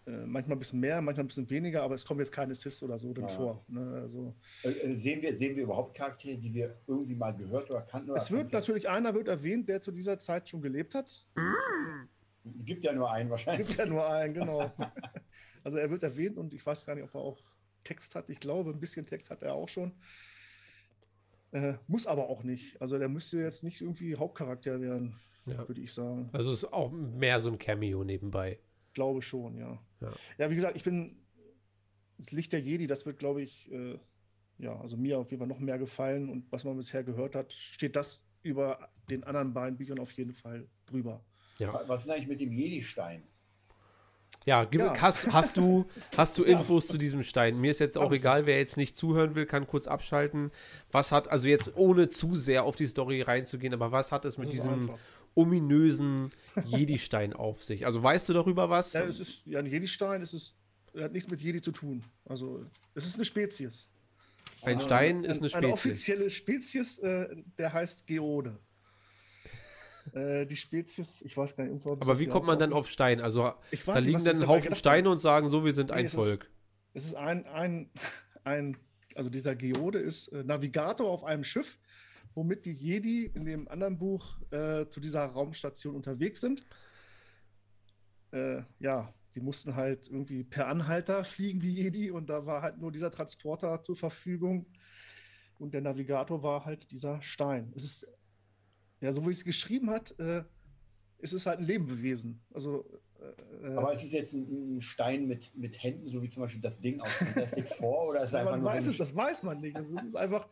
manchmal 0.07 0.57
ein 0.57 0.59
bisschen 0.61 0.80
mehr, 0.80 1.02
manchmal 1.02 1.24
ein 1.24 1.28
bisschen 1.28 1.50
weniger, 1.50 1.82
aber 1.82 1.96
es 1.96 2.04
kommen 2.04 2.20
jetzt 2.20 2.30
keine 2.30 2.54
Sis 2.54 2.82
oder 2.82 2.98
so 2.98 3.12
ja. 3.12 3.26
vor. 3.28 3.64
Ne? 3.68 4.00
Also, 4.02 4.34
äh, 4.62 4.68
äh, 4.68 4.94
sehen, 4.94 5.20
wir, 5.20 5.34
sehen 5.34 5.57
wir 5.57 5.64
überhaupt 5.64 5.96
Charaktere, 5.96 6.38
die 6.38 6.54
wir 6.54 6.76
irgendwie 6.86 7.14
mal 7.16 7.32
gehört 7.32 7.68
oder 7.70 7.82
kannten? 7.82 8.11
Oder 8.11 8.20
es 8.20 8.30
wird 8.30 8.52
natürlich 8.52 8.88
einer 8.88 9.12
wird 9.14 9.26
erwähnt, 9.26 9.68
der 9.68 9.80
zu 9.80 9.90
dieser 9.90 10.18
Zeit 10.18 10.48
schon 10.48 10.62
gelebt 10.62 10.94
hat. 10.94 11.26
Gibt 12.64 12.84
ja 12.84 12.92
nur 12.92 13.11
einen 13.11 13.30
wahrscheinlich. 13.30 13.66
Gibt 13.66 13.80
ja 13.80 13.86
nur 13.86 14.09
einen, 14.09 14.34
genau. 14.34 14.72
also 15.64 15.78
er 15.78 15.90
wird 15.90 16.04
erwähnt 16.04 16.38
und 16.38 16.54
ich 16.54 16.64
weiß 16.64 16.86
gar 16.86 16.94
nicht, 16.94 17.04
ob 17.04 17.14
er 17.14 17.20
auch 17.20 17.38
Text 17.82 18.14
hat. 18.14 18.30
Ich 18.30 18.38
glaube, 18.38 18.70
ein 18.70 18.78
bisschen 18.78 19.07
Text 19.07 19.30
hat 19.30 19.42
er 19.42 19.54
auch 19.54 19.68
schon. 19.68 19.92
Äh, 21.50 21.74
muss 21.88 22.07
aber 22.07 22.28
auch 22.28 22.44
nicht. 22.44 22.80
Also 22.80 22.98
der 22.98 23.09
müsste 23.09 23.38
jetzt 23.38 23.64
nicht 23.64 23.80
irgendwie 23.80 24.14
Hauptcharakter 24.14 24.80
werden, 24.80 25.18
ja. 25.46 25.66
würde 25.66 25.80
ich 25.80 25.92
sagen. 25.92 26.28
Also 26.32 26.52
ist 26.52 26.72
auch 26.72 26.92
mehr 26.92 27.40
so 27.40 27.50
ein 27.50 27.59
Cameo 27.59 28.04
nebenbei. 28.04 28.61
Glaube 28.94 29.22
schon, 29.22 29.57
ja. 29.57 29.80
Ja. 30.01 30.12
Ja, 30.38 30.51
wie 30.51 30.55
gesagt, 30.55 30.76
ich 30.76 30.84
bin 30.84 31.16
das 32.18 32.32
Licht 32.32 32.53
der 32.53 32.61
Jedi, 32.61 32.86
das 32.86 33.07
wird, 33.07 33.18
glaube 33.18 33.42
ich, 33.42 33.70
äh, 33.70 33.99
ja, 34.59 34.78
also 34.80 34.97
mir 34.97 35.18
auf 35.18 35.30
jeden 35.30 35.40
Fall 35.40 35.49
noch 35.49 35.59
mehr 35.59 35.78
gefallen 35.78 36.28
und 36.28 36.51
was 36.51 36.64
man 36.64 36.76
bisher 36.76 37.05
gehört 37.05 37.34
hat, 37.34 37.53
steht 37.53 37.97
das 37.97 38.26
über 38.42 38.90
den 39.11 39.24
anderen 39.24 39.53
beiden 39.53 39.76
Büchern 39.76 39.99
auf 39.99 40.12
jeden 40.12 40.32
Fall 40.32 40.66
drüber. 40.86 41.24
Ja. 41.59 41.82
Was 41.86 42.03
ist 42.03 42.11
eigentlich 42.11 42.28
mit 42.28 42.40
dem 42.40 42.53
Jedi-Stein? 42.53 43.22
Ja, 44.44 44.66
ja. 44.72 45.01
Hast, 45.01 45.32
hast, 45.32 45.57
du, 45.57 45.86
hast 46.16 46.38
du 46.38 46.44
Infos 46.44 46.86
ja. 46.86 46.92
zu 46.92 46.99
diesem 46.99 47.24
Stein? 47.24 47.61
Mir 47.61 47.70
ist 47.70 47.80
jetzt 47.80 47.99
auch 47.99 48.12
egal, 48.12 48.47
wer 48.47 48.59
jetzt 48.59 48.76
nicht 48.76 48.97
zuhören 48.97 49.34
will, 49.34 49.47
kann 49.47 49.66
kurz 49.66 49.86
abschalten. 49.88 50.53
Was 50.92 51.11
hat, 51.12 51.28
also 51.28 51.49
jetzt 51.49 51.76
ohne 51.76 52.09
zu 52.09 52.34
sehr 52.34 52.64
auf 52.64 52.76
die 52.76 52.86
Story 52.86 53.22
reinzugehen, 53.22 53.74
aber 53.74 53.92
was 53.92 54.12
hat 54.12 54.24
es 54.24 54.38
mit 54.38 54.53
diesem 54.53 54.90
einfach. 54.90 54.99
Ominösen 55.37 56.32
Jedi-Stein 56.64 57.32
auf 57.32 57.62
sich? 57.62 57.87
Also 57.87 58.03
weißt 58.03 58.28
du 58.28 58.32
darüber 58.32 58.68
was? 58.68 58.93
Ja, 58.95 59.05
es 59.05 59.20
ist, 59.20 59.43
ja 59.45 59.61
ein 59.61 59.66
Jedi-Stein 59.66 60.22
ist 60.22 60.32
es, 60.32 60.55
hat 60.99 61.12
nichts 61.12 61.30
mit 61.30 61.41
Jedi 61.41 61.61
zu 61.61 61.70
tun. 61.70 62.03
Also 62.24 62.64
es 62.95 63.07
ist 63.07 63.14
eine 63.14 63.24
Spezies. 63.24 63.89
Ein 64.62 64.80
Stein 64.80 65.24
ist 65.24 65.39
eine 65.39 65.49
Spezies. 65.49 65.55
Eine 65.55 65.72
offizielle 65.72 66.30
Spezies, 66.30 66.99
äh, 66.99 67.28
der 67.59 67.72
heißt 67.72 68.07
Geode. 68.07 68.59
Äh, 70.14 70.47
die 70.47 70.55
Spezies, 70.55 71.20
ich 71.22 71.37
weiß 71.37 71.57
gar 71.57 71.64
nicht. 71.64 71.84
Aber 71.84 72.20
wie 72.20 72.28
kommt 72.28 72.47
man 72.47 72.61
dann 72.61 72.72
auf 72.72 72.89
Stein? 72.89 73.20
Also 73.20 73.55
da 73.87 73.99
liegen 73.99 74.22
dann 74.22 74.41
ein 74.41 74.47
Haufen 74.47 74.76
Steine 74.76 75.11
und 75.11 75.18
sagen 75.18 75.51
so, 75.51 75.64
wir 75.64 75.72
sind 75.72 75.89
nee, 75.91 75.97
ein 75.97 76.05
es 76.05 76.14
Volk. 76.14 76.45
Ist, 76.45 76.51
es 76.95 77.07
ist 77.07 77.14
ein, 77.14 77.45
ein, 77.47 77.91
ein, 78.45 78.76
also 79.16 79.30
dieser 79.30 79.57
Geode 79.57 79.99
ist 79.99 80.28
äh, 80.28 80.45
Navigator 80.45 81.11
auf 81.11 81.24
einem 81.24 81.43
Schiff, 81.43 81.80
womit 82.37 82.66
die 82.66 82.72
Jedi 82.72 83.24
in 83.24 83.45
dem 83.45 83.66
anderen 83.66 83.99
Buch 83.99 84.39
äh, 84.53 84.87
zu 84.89 85.01
dieser 85.01 85.24
Raumstation 85.24 85.97
unterwegs 85.97 86.41
sind. 86.41 86.64
Äh, 88.30 88.62
ja, 88.78 89.12
die 89.34 89.41
mussten 89.41 89.74
halt 89.74 90.07
irgendwie 90.07 90.45
per 90.45 90.68
Anhalter 90.68 91.24
fliegen, 91.24 91.61
die 91.61 91.72
Jedi, 91.72 92.11
und 92.11 92.28
da 92.28 92.47
war 92.47 92.62
halt 92.62 92.78
nur 92.78 92.93
dieser 92.93 93.11
Transporter 93.11 93.82
zur 93.82 93.97
Verfügung. 93.97 94.66
Und 95.59 95.72
der 95.72 95.80
Navigator 95.80 96.43
war 96.43 96.66
halt 96.66 96.91
dieser 96.91 97.22
Stein. 97.22 97.72
Es 97.74 97.84
ist 97.84 98.07
ja, 99.01 99.12
so 99.12 99.26
wie 99.26 99.30
es 99.30 99.45
geschrieben 99.45 99.91
hat, 99.91 100.18
äh, 100.18 100.43
ist 101.18 101.32
es 101.32 101.47
halt 101.47 101.59
ein 101.61 101.64
Lebewesen. 101.64 102.43
Also, 102.53 102.84
äh, 103.62 103.68
äh, 103.68 103.76
Aber 103.76 103.93
ist 103.93 104.05
es 104.05 104.12
jetzt 104.12 104.34
ein, 104.34 104.76
ein, 104.76 104.80
Stein 104.80 105.26
mit, 105.26 105.55
mit 105.57 105.82
Händen, 105.82 106.07
so 106.07 106.22
wie 106.22 106.28
zum 106.28 106.43
Beispiel 106.43 106.62
das 106.62 106.80
Ding 106.80 107.01
aus 107.01 107.09
Fantastic 107.09 107.68
Four? 107.68 108.09
Oder 108.09 108.22
ist 108.22 108.30
es 108.30 108.34
einfach 108.34 108.53
man 108.53 108.61
nur 108.61 108.70
weiß 108.70 108.87
es, 108.87 108.99
das 108.99 109.14
weiß 109.14 109.43
man 109.43 109.61
nicht. 109.61 109.78
Es 109.78 110.05
ist 110.05 110.16
einfach, 110.16 110.49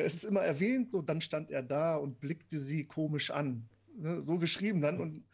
es 0.00 0.14
ist 0.14 0.24
immer 0.24 0.42
erwähnt 0.42 0.94
und 0.94 1.08
dann 1.08 1.20
stand 1.20 1.50
er 1.50 1.62
da 1.62 1.96
und 1.96 2.20
blickte 2.20 2.58
sie 2.58 2.84
komisch 2.84 3.30
an. 3.30 3.68
Ne? 3.96 4.22
So 4.22 4.38
geschrieben 4.38 4.80
dann. 4.80 5.00
Und 5.00 5.24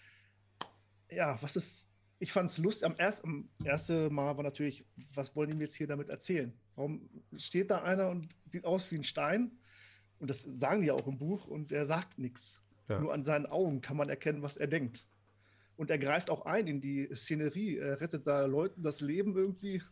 ja, 1.11 1.39
was 1.41 1.57
ist, 1.57 1.89
ich 2.19 2.33
fand 2.33 2.51
es 2.51 2.59
lustig. 2.59 2.87
Am, 2.87 2.95
erst, 2.99 3.25
am 3.25 3.49
ersten 3.65 4.13
Mal 4.13 4.37
war 4.37 4.45
natürlich, 4.45 4.85
was 5.15 5.35
wollen 5.37 5.51
die 5.51 5.59
jetzt 5.59 5.77
hier 5.77 5.87
damit 5.87 6.11
erzählen? 6.11 6.53
Warum 6.75 7.09
steht 7.37 7.71
da 7.71 7.83
einer 7.83 8.11
und 8.11 8.29
sieht 8.47 8.65
aus 8.65 8.91
wie 8.91 8.97
ein 8.97 9.05
Stein? 9.05 9.53
Und 10.19 10.31
das 10.31 10.43
sagen 10.43 10.83
die 10.83 10.89
ja 10.89 10.95
auch 10.95 11.07
im 11.07 11.19
Buch 11.19 11.47
und 11.47 11.73
er 11.73 11.87
sagt 11.87 12.19
nichts. 12.19 12.61
Ja. 12.89 13.01
Nur 13.01 13.15
an 13.15 13.25
seinen 13.25 13.47
Augen 13.47 13.81
kann 13.81 13.97
man 13.97 14.09
erkennen, 14.09 14.43
was 14.43 14.57
er 14.57 14.67
denkt. 14.67 15.07
Und 15.77 15.91
er 15.91 15.99
greift 15.99 16.29
auch 16.29 16.45
ein 16.45 16.67
in 16.67 16.81
die 16.81 17.09
Szenerie. 17.15 17.79
Er 17.79 18.01
rettet 18.01 18.27
da 18.27 18.45
Leuten 18.45 18.83
das 18.83 19.01
Leben 19.01 19.35
irgendwie. 19.37 19.83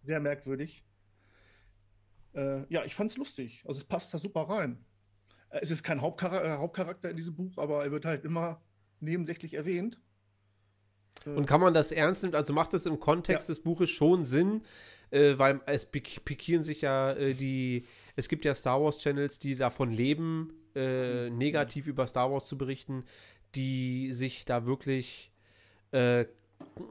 Sehr 0.00 0.20
merkwürdig. 0.20 0.84
Äh, 2.36 2.64
ja, 2.68 2.84
ich 2.84 2.94
fand 2.94 3.10
es 3.10 3.16
lustig. 3.16 3.62
Also 3.66 3.80
es 3.80 3.84
passt 3.84 4.12
da 4.14 4.18
super 4.18 4.42
rein. 4.42 4.84
Äh, 5.50 5.60
es 5.62 5.70
ist 5.70 5.82
kein 5.82 6.00
Hauptchar 6.00 6.44
äh, 6.44 6.58
Hauptcharakter 6.58 7.10
in 7.10 7.16
diesem 7.16 7.34
Buch, 7.34 7.56
aber 7.56 7.84
er 7.84 7.90
wird 7.90 8.04
halt 8.04 8.24
immer 8.24 8.60
nebensächlich 9.00 9.54
erwähnt. 9.54 9.98
Und 11.24 11.46
kann 11.46 11.60
man 11.60 11.72
das 11.72 11.92
ernst 11.92 12.22
nehmen? 12.22 12.34
Also 12.34 12.52
macht 12.52 12.74
das 12.74 12.84
im 12.84 13.00
Kontext 13.00 13.48
ja. 13.48 13.54
des 13.54 13.62
Buches 13.62 13.88
schon 13.88 14.24
Sinn, 14.24 14.62
äh, 15.10 15.38
weil 15.38 15.60
es 15.66 15.86
pikieren 15.86 16.62
sich 16.62 16.82
ja 16.82 17.12
äh, 17.12 17.34
die, 17.34 17.86
es 18.16 18.28
gibt 18.28 18.44
ja 18.44 18.54
Star 18.54 18.82
Wars 18.82 18.98
Channels, 18.98 19.38
die 19.38 19.56
davon 19.56 19.90
leben, 19.90 20.52
äh, 20.74 21.30
mhm. 21.30 21.38
negativ 21.38 21.86
über 21.86 22.06
Star 22.06 22.30
Wars 22.30 22.46
zu 22.46 22.58
berichten, 22.58 23.04
die 23.54 24.12
sich 24.12 24.44
da 24.44 24.66
wirklich 24.66 25.32
äh, 25.92 26.26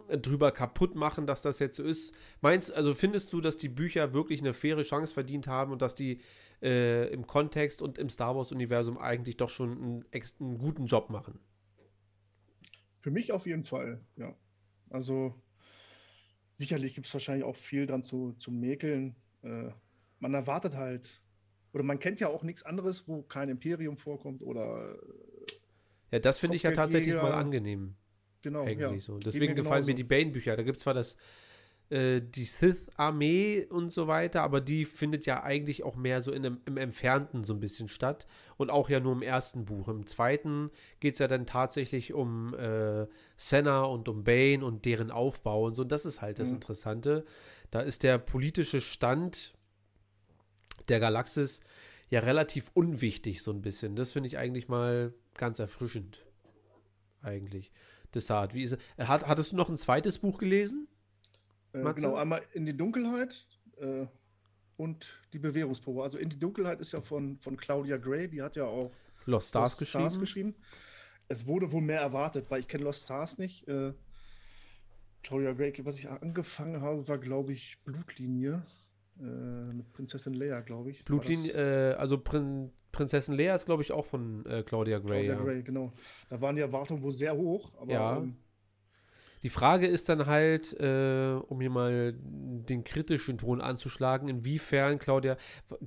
drüber 0.10 0.52
kaputt 0.52 0.96
machen, 0.96 1.28
dass 1.28 1.42
das 1.42 1.60
jetzt 1.60 1.78
so 1.78 1.84
ist. 1.84 2.14
Meinst 2.42 2.74
also 2.74 2.94
findest 2.94 3.34
du, 3.34 3.42
dass 3.42 3.58
die 3.58 3.70
Bücher 3.70 4.14
wirklich 4.14 4.40
eine 4.40 4.54
faire 4.54 4.84
Chance 4.84 5.14
verdient 5.14 5.48
haben 5.48 5.72
und 5.72 5.82
dass 5.82 5.96
die 5.96 6.22
äh, 6.62 7.12
im 7.12 7.28
Kontext 7.28 7.82
und 7.82 7.98
im 7.98 8.10
Star 8.10 8.36
Wars-Universum 8.36 8.98
eigentlich 8.98 9.38
doch 9.38 9.50
schon 9.50 9.72
einen, 9.72 10.06
einen 10.40 10.58
guten 10.58 10.86
Job 10.86 11.10
machen? 11.10 11.40
Für 13.02 13.12
mich 13.12 13.32
auf 13.32 13.46
jeden 13.46 13.64
Fall, 13.64 14.02
ja. 14.16 14.36
Also 14.90 15.36
sicherlich 16.52 16.96
gibt 16.96 17.08
es 17.08 17.14
wahrscheinlich 17.14 17.44
auch 17.44 17.56
viel 17.56 17.86
dran 17.86 18.04
zu, 18.04 18.34
zu 18.34 18.52
mäkeln. 18.52 19.16
Äh, 19.44 19.70
man 20.20 20.34
erwartet 20.34 20.76
halt, 20.76 21.22
oder 21.74 21.84
man 21.84 22.00
kennt 22.00 22.20
ja 22.20 22.30
auch 22.30 22.44
nichts 22.44 22.64
anderes, 22.64 23.08
wo 23.08 23.22
kein 23.22 23.50
Imperium 23.50 23.98
vorkommt 23.98 24.42
oder. 24.42 24.98
Ja, 26.12 26.20
das 26.20 26.40
finde 26.40 26.56
ich 26.56 26.64
ja 26.64 26.72
tatsächlich 26.72 27.16
mal 27.16 27.34
angenehm. 27.34 27.96
Genau. 28.46 28.62
Eigentlich 28.62 28.80
ja. 28.80 29.00
so. 29.00 29.18
Deswegen 29.18 29.56
gefallen 29.56 29.88
mir 29.88 29.96
die 29.96 30.04
Bane-Bücher. 30.04 30.56
Da 30.56 30.62
gibt 30.62 30.78
es 30.78 30.84
zwar 30.84 30.94
das 30.94 31.18
äh, 31.90 32.22
die 32.22 32.46
Sith-Armee 32.46 33.66
und 33.72 33.92
so 33.92 34.06
weiter, 34.06 34.44
aber 34.44 34.62
die 34.62 34.86
findet 34.86 35.26
ja 35.26 35.42
eigentlich 35.42 35.82
auch 35.82 35.96
mehr 35.96 36.22
so 36.22 36.32
in 36.32 36.60
im 36.64 36.78
Entfernten 36.78 37.44
so 37.44 37.56
ein 37.56 37.60
bisschen 37.60 37.88
statt 37.88 38.28
und 38.58 38.70
auch 38.70 38.88
ja 38.88 39.00
nur 39.00 39.14
im 39.14 39.24
ersten 39.24 39.66
Buch. 39.66 39.88
Im 39.88 40.06
zweiten 40.06 40.70
geht 41.00 41.14
es 41.14 41.20
ja 41.20 41.28
dann 41.28 41.48
tatsächlich 41.48 42.14
um 42.14 42.54
äh, 42.54 43.08
Senna 43.36 43.82
und 43.86 44.08
um 44.10 44.24
Bane 44.24 44.64
und 44.64 44.86
deren 44.86 45.10
Aufbau 45.10 45.66
und 45.66 45.74
so. 45.74 45.82
Und 45.82 45.92
das 45.92 46.06
ist 46.06 46.22
halt 46.22 46.38
das 46.38 46.50
mhm. 46.50 46.58
Interessante. 46.58 47.26
Da 47.72 47.82
ist 47.82 48.04
der 48.04 48.20
politische 48.20 48.80
Stand 48.80 49.56
der 50.88 51.00
Galaxis 51.00 51.62
ja 52.12 52.20
relativ 52.20 52.70
unwichtig, 52.76 53.42
so 53.42 53.50
ein 53.50 53.64
bisschen. 53.64 53.96
Das 53.96 54.12
finde 54.12 54.28
ich 54.28 54.38
eigentlich 54.38 54.68
mal 54.68 55.16
ganz 55.34 55.58
erfrischend. 55.58 56.24
Eigentlich. 57.24 57.72
Desart. 58.16 58.54
Wie 58.54 58.64
ist, 58.64 58.78
hat, 58.98 59.28
hattest 59.28 59.52
du 59.52 59.56
noch 59.56 59.70
ein 59.70 59.78
zweites 59.78 60.20
Buch 60.20 60.38
gelesen? 60.38 60.88
Äh, 61.74 61.94
genau, 61.94 62.16
einmal 62.16 62.42
in 62.54 62.66
die 62.66 62.76
Dunkelheit 62.76 63.46
äh, 63.78 64.06
und 64.78 65.08
die 65.34 65.40
Bewährungsprobe. 65.40 66.04
Also 66.04 66.18
in 66.18 66.30
die 66.30 66.40
Dunkelheit 66.40 66.80
ist 66.80 66.94
ja 66.94 67.02
von, 67.02 67.38
von 67.40 67.58
Claudia 67.58 67.98
Gray, 67.98 68.28
die 68.28 68.42
hat 68.42 68.56
ja 68.56 68.66
auch 68.66 68.92
Lost 69.26 69.50
Stars, 69.50 69.74
Lost 69.74 69.80
geschrieben. 69.80 70.04
Stars 70.04 70.20
geschrieben. 70.20 70.56
Es 71.28 71.48
wurde 71.48 71.72
wohl 71.72 71.82
mehr 71.82 72.02
erwartet, 72.02 72.46
weil 72.50 72.60
ich 72.60 72.68
kenne 72.68 72.84
Lost 72.84 73.06
Stars 73.06 73.38
nicht. 73.38 73.68
Äh, 73.68 73.94
Claudia 75.24 75.54
Gray, 75.54 75.74
was 75.84 75.98
ich 75.98 76.10
angefangen 76.10 76.82
habe, 76.82 77.08
war, 77.08 77.18
glaube 77.18 77.52
ich, 77.52 77.80
Blutlinie. 77.84 78.64
Äh, 79.20 79.24
mit 79.74 79.92
Prinzessin 79.94 80.34
Leia, 80.34 80.60
glaube 80.60 80.92
ich. 80.92 81.06
Blutlinie, 81.06 81.52
äh, 81.54 81.96
also 81.96 82.18
Prin 82.18 82.72
Prinzessin 82.96 83.36
Leia 83.36 83.56
ist, 83.56 83.66
glaube 83.66 83.84
ich, 83.84 83.92
auch 83.92 84.06
von 84.06 84.46
äh, 84.46 84.64
Claudia 84.64 85.00
Gray. 85.00 85.26
Claudia 85.26 85.34
ja. 85.34 85.44
Gray, 85.44 85.64
genau. 85.64 85.92
Da 86.30 86.40
waren 86.40 86.56
die 86.56 86.62
Erwartungen 86.62 87.04
wohl 87.04 87.12
sehr 87.12 87.36
hoch, 87.36 87.72
aber 87.80 87.92
ja. 87.92 88.18
ähm, 88.18 88.38
die 89.44 89.50
Frage 89.50 89.86
ist 89.86 90.10
dann 90.10 90.26
halt, 90.26 90.74
äh, 90.80 91.34
um 91.48 91.62
hier 91.62 91.70
mal 91.70 92.16
den 92.18 92.84
kritischen 92.84 93.38
Ton 93.38 93.62
anzuschlagen, 93.62 94.30
inwiefern 94.30 94.98
Claudia 94.98 95.38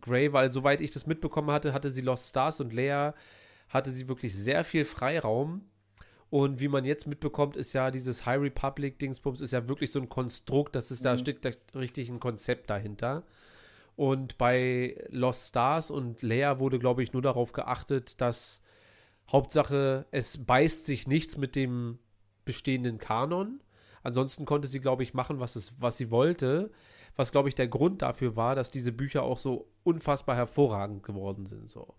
Gray, 0.00 0.32
weil 0.32 0.52
soweit 0.52 0.80
ich 0.80 0.92
das 0.92 1.06
mitbekommen 1.06 1.50
hatte, 1.50 1.72
hatte 1.72 1.90
sie 1.90 2.02
Lost 2.02 2.28
Stars 2.28 2.60
und 2.60 2.72
Lea, 2.72 3.10
hatte 3.68 3.90
sie 3.90 4.06
wirklich 4.06 4.36
sehr 4.36 4.62
viel 4.62 4.84
Freiraum. 4.84 5.62
Und 6.30 6.60
wie 6.60 6.68
man 6.68 6.84
jetzt 6.84 7.06
mitbekommt, 7.06 7.56
ist 7.56 7.72
ja 7.72 7.90
dieses 7.90 8.26
High 8.26 8.42
Republic 8.42 8.98
Dingsbums 8.98 9.40
ist 9.40 9.52
ja 9.52 9.66
wirklich 9.66 9.90
so 9.90 9.98
ein 9.98 10.10
Konstrukt, 10.10 10.76
das 10.76 10.90
ist, 10.90 11.00
mhm. 11.00 11.04
da 11.04 11.18
steckt 11.18 11.44
da 11.44 11.50
richtig 11.74 12.10
ein 12.10 12.20
Konzept 12.20 12.68
dahinter. 12.68 13.24
Und 13.98 14.38
bei 14.38 14.96
Lost 15.08 15.48
Stars 15.48 15.90
und 15.90 16.22
Lea 16.22 16.54
wurde, 16.58 16.78
glaube 16.78 17.02
ich, 17.02 17.12
nur 17.12 17.20
darauf 17.20 17.50
geachtet, 17.52 18.20
dass 18.20 18.62
Hauptsache 19.28 20.06
es 20.12 20.46
beißt 20.46 20.86
sich 20.86 21.08
nichts 21.08 21.36
mit 21.36 21.56
dem 21.56 21.98
bestehenden 22.44 22.98
Kanon. 22.98 23.60
Ansonsten 24.04 24.44
konnte 24.44 24.68
sie, 24.68 24.78
glaube 24.78 25.02
ich, 25.02 25.14
machen, 25.14 25.40
was, 25.40 25.56
es, 25.56 25.72
was 25.80 25.96
sie 25.96 26.12
wollte. 26.12 26.70
Was, 27.16 27.32
glaube 27.32 27.48
ich, 27.48 27.56
der 27.56 27.66
Grund 27.66 28.02
dafür 28.02 28.36
war, 28.36 28.54
dass 28.54 28.70
diese 28.70 28.92
Bücher 28.92 29.24
auch 29.24 29.38
so 29.38 29.68
unfassbar 29.82 30.36
hervorragend 30.36 31.02
geworden 31.02 31.46
sind. 31.46 31.68
So. 31.68 31.96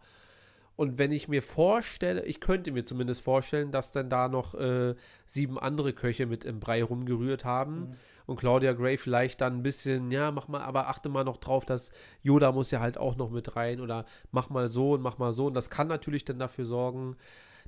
Und 0.78 1.00
wenn 1.00 1.12
ich 1.12 1.28
mir 1.28 1.42
vorstelle, 1.42 2.24
ich 2.24 2.40
könnte 2.40 2.72
mir 2.72 2.86
zumindest 2.86 3.24
vorstellen, 3.24 3.72
dass 3.72 3.92
dann 3.92 4.10
da 4.10 4.30
noch 4.30 4.56
äh, 4.56 4.96
sieben 5.26 5.60
andere 5.60 5.92
Köche 5.92 6.28
mit 6.28 6.46
im 6.46 6.62
Brei 6.62 6.82
rumgerührt 6.82 7.44
haben. 7.44 7.90
Mhm. 7.90 7.92
Und 8.30 8.36
Claudia 8.36 8.74
Gray 8.74 8.96
vielleicht 8.98 9.42
dann 9.42 9.58
ein 9.58 9.64
bisschen, 9.64 10.12
ja, 10.12 10.30
mach 10.30 10.48
mal, 10.48 10.62
aber 10.62 10.88
achte 10.88 11.10
mal 11.10 11.24
noch 11.24 11.38
drauf, 11.38 11.66
dass 11.66 11.92
Yoda 12.22 12.52
muss 12.52 12.70
ja 12.70 12.80
halt 12.80 13.00
auch 13.00 13.16
noch 13.16 13.32
mit 13.32 13.56
rein 13.56 13.82
oder 13.82 14.06
mach 14.32 14.52
mal 14.52 14.70
so 14.70 14.92
und 14.92 15.02
mach 15.02 15.18
mal 15.18 15.34
so. 15.34 15.48
Und 15.48 15.56
das 15.56 15.72
kann 15.72 15.88
natürlich 15.88 16.26
dann 16.26 16.38
dafür 16.38 16.66
sorgen, 16.66 17.18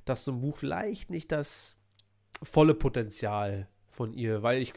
dass 0.04 0.24
so 0.24 0.30
ein 0.30 0.40
Buch 0.40 0.56
vielleicht 0.56 1.10
nicht 1.10 1.32
das 1.32 1.76
volle 2.44 2.74
Potenzial 2.74 3.66
von 3.90 4.12
ihr, 4.12 4.44
weil 4.44 4.62
ich, 4.62 4.72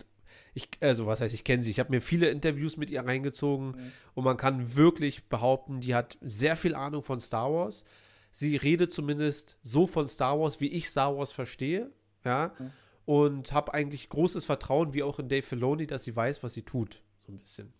ich 0.55 0.69
also 0.81 1.05
was 1.05 1.21
heißt, 1.21 1.35
ich 1.35 1.43
kenne 1.43 1.61
sie. 1.61 1.69
Ich 1.69 1.79
habe 1.79 1.91
mir 1.91 2.01
viele 2.01 2.29
Interviews 2.29 2.77
mit 2.77 2.89
ihr 2.89 3.05
reingezogen 3.05 3.67
mhm. 3.67 3.91
und 4.15 4.23
man 4.23 4.37
kann 4.37 4.75
wirklich 4.75 5.29
behaupten, 5.29 5.81
die 5.81 5.93
hat 5.93 6.17
sehr 6.19 6.55
viel 6.55 6.73
Ahnung 6.73 7.03
von 7.03 7.19
Star 7.19 7.53
Wars. 7.53 7.83
Sie 8.31 8.55
redet 8.55 8.91
zumindest 8.91 9.59
so 9.61 9.85
von 9.85 10.07
Star 10.07 10.39
Wars, 10.39 10.59
wie 10.59 10.69
ich 10.69 10.89
Star 10.89 11.15
Wars 11.15 11.31
verstehe, 11.31 11.91
ja. 12.23 12.55
Mhm. 12.57 12.71
Und 13.05 13.53
habe 13.53 13.73
eigentlich 13.73 14.09
großes 14.09 14.45
Vertrauen, 14.45 14.93
wie 14.93 15.03
auch 15.03 15.19
in 15.19 15.29
Dave 15.29 15.43
Filoni, 15.43 15.85
dass 15.85 16.03
sie 16.03 16.15
weiß, 16.15 16.41
was 16.41 16.53
sie 16.53 16.63
tut. 16.63 17.03
So 17.25 17.31
ein 17.31 17.39
bisschen. 17.39 17.73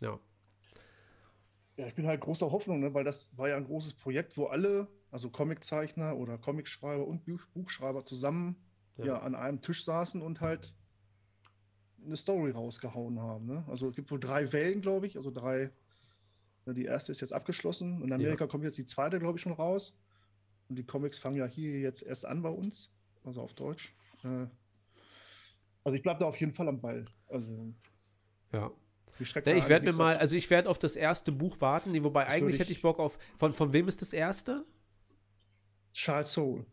Ja. 0.00 0.18
Ja, 1.76 1.86
ich 1.86 1.94
bin 1.94 2.06
halt 2.06 2.22
großer 2.22 2.50
Hoffnung, 2.50 2.80
ne, 2.80 2.94
weil 2.94 3.04
das 3.04 3.36
war 3.36 3.48
ja 3.48 3.56
ein 3.56 3.66
großes 3.66 3.94
Projekt, 3.94 4.38
wo 4.38 4.46
alle, 4.46 4.88
also 5.10 5.28
Comiczeichner 5.28 6.16
oder 6.16 6.38
Comicschreiber 6.38 7.06
und 7.06 7.22
Buchschreiber 7.52 8.06
zusammen 8.06 8.56
ja. 8.96 9.06
ja. 9.06 9.18
an 9.20 9.34
einem 9.34 9.60
Tisch 9.60 9.84
saßen 9.84 10.22
und 10.22 10.40
halt 10.40 10.74
eine 12.04 12.16
Story 12.16 12.50
rausgehauen 12.50 13.20
haben. 13.20 13.46
Ne? 13.46 13.64
Also 13.68 13.88
es 13.88 13.96
gibt 13.96 14.10
wohl 14.10 14.20
drei 14.20 14.52
Wellen, 14.52 14.80
glaube 14.80 15.06
ich, 15.06 15.16
also 15.16 15.30
drei. 15.30 15.70
Ne, 16.64 16.72
die 16.72 16.84
erste 16.84 17.12
ist 17.12 17.20
jetzt 17.20 17.32
abgeschlossen. 17.32 18.02
In 18.02 18.12
Amerika 18.12 18.44
ja. 18.44 18.50
kommt 18.50 18.64
jetzt 18.64 18.78
die 18.78 18.86
zweite, 18.86 19.18
glaube 19.18 19.38
ich, 19.38 19.42
schon 19.42 19.52
raus. 19.52 19.94
Und 20.68 20.76
die 20.76 20.84
Comics 20.84 21.18
fangen 21.18 21.36
ja 21.36 21.46
hier 21.46 21.78
jetzt 21.78 22.02
erst 22.02 22.24
an 22.24 22.42
bei 22.42 22.48
uns, 22.48 22.90
also 23.24 23.42
auf 23.42 23.54
Deutsch. 23.54 23.94
Äh, 24.26 24.48
also 25.84 25.96
ich 25.96 26.02
bleibe 26.02 26.20
da 26.20 26.26
auf 26.26 26.38
jeden 26.38 26.52
Fall 26.52 26.68
am 26.68 26.80
Ball. 26.80 27.04
Also 27.28 27.72
ja. 28.52 28.70
Ich 29.18 29.34
werde 29.34 29.86
mir 29.86 29.94
mal, 29.94 30.16
also 30.16 30.36
ich 30.36 30.50
werde 30.50 30.68
auf 30.68 30.78
das 30.78 30.94
erste 30.94 31.32
Buch 31.32 31.60
warten, 31.60 31.92
wobei 32.04 32.24
das 32.24 32.34
eigentlich 32.34 32.54
ich 32.54 32.60
hätte 32.60 32.72
ich 32.72 32.82
Bock 32.82 32.98
auf. 32.98 33.18
Von, 33.38 33.52
von 33.52 33.72
wem 33.72 33.88
ist 33.88 34.02
das 34.02 34.12
erste? 34.12 34.66
Charles 35.92 36.32
Soule. 36.32 36.66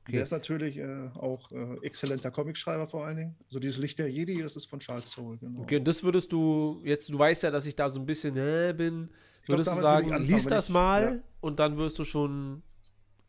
Okay. 0.00 0.12
Der 0.12 0.22
ist 0.22 0.30
natürlich 0.30 0.78
äh, 0.78 1.08
auch 1.14 1.52
äh, 1.52 1.76
exzellenter 1.82 2.30
Comicschreiber 2.30 2.88
vor 2.88 3.04
allen 3.04 3.16
Dingen. 3.18 3.36
So 3.40 3.44
also 3.44 3.58
dieses 3.58 3.76
Licht 3.76 3.98
der 3.98 4.10
Jedi, 4.10 4.40
das 4.40 4.56
ist 4.56 4.64
von 4.64 4.80
Charles 4.80 5.10
Soule. 5.10 5.36
Genau. 5.36 5.60
Okay, 5.60 5.76
und 5.76 5.84
das 5.86 6.02
würdest 6.02 6.32
du, 6.32 6.80
jetzt, 6.82 7.10
du 7.10 7.18
weißt 7.18 7.42
ja, 7.42 7.50
dass 7.50 7.66
ich 7.66 7.76
da 7.76 7.90
so 7.90 8.00
ein 8.00 8.06
bisschen 8.06 8.34
äh, 8.38 8.72
bin, 8.74 9.10
würdest 9.44 9.68
glaub, 9.68 9.80
du 9.80 9.82
sagen, 9.82 10.24
lies 10.24 10.46
das 10.46 10.70
mal 10.70 11.02
ja. 11.02 11.22
und 11.42 11.58
dann 11.58 11.76
wirst 11.76 11.98
du 11.98 12.04
schon 12.04 12.62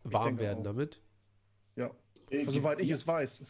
warm 0.04 0.38
werden 0.38 0.60
auch. 0.60 0.64
damit? 0.64 1.02
Ja, 1.80 1.92
äh, 2.30 2.40
also, 2.40 2.52
soweit 2.52 2.82
ich 2.82 2.90
es 2.90 3.08
weiß. 3.08 3.42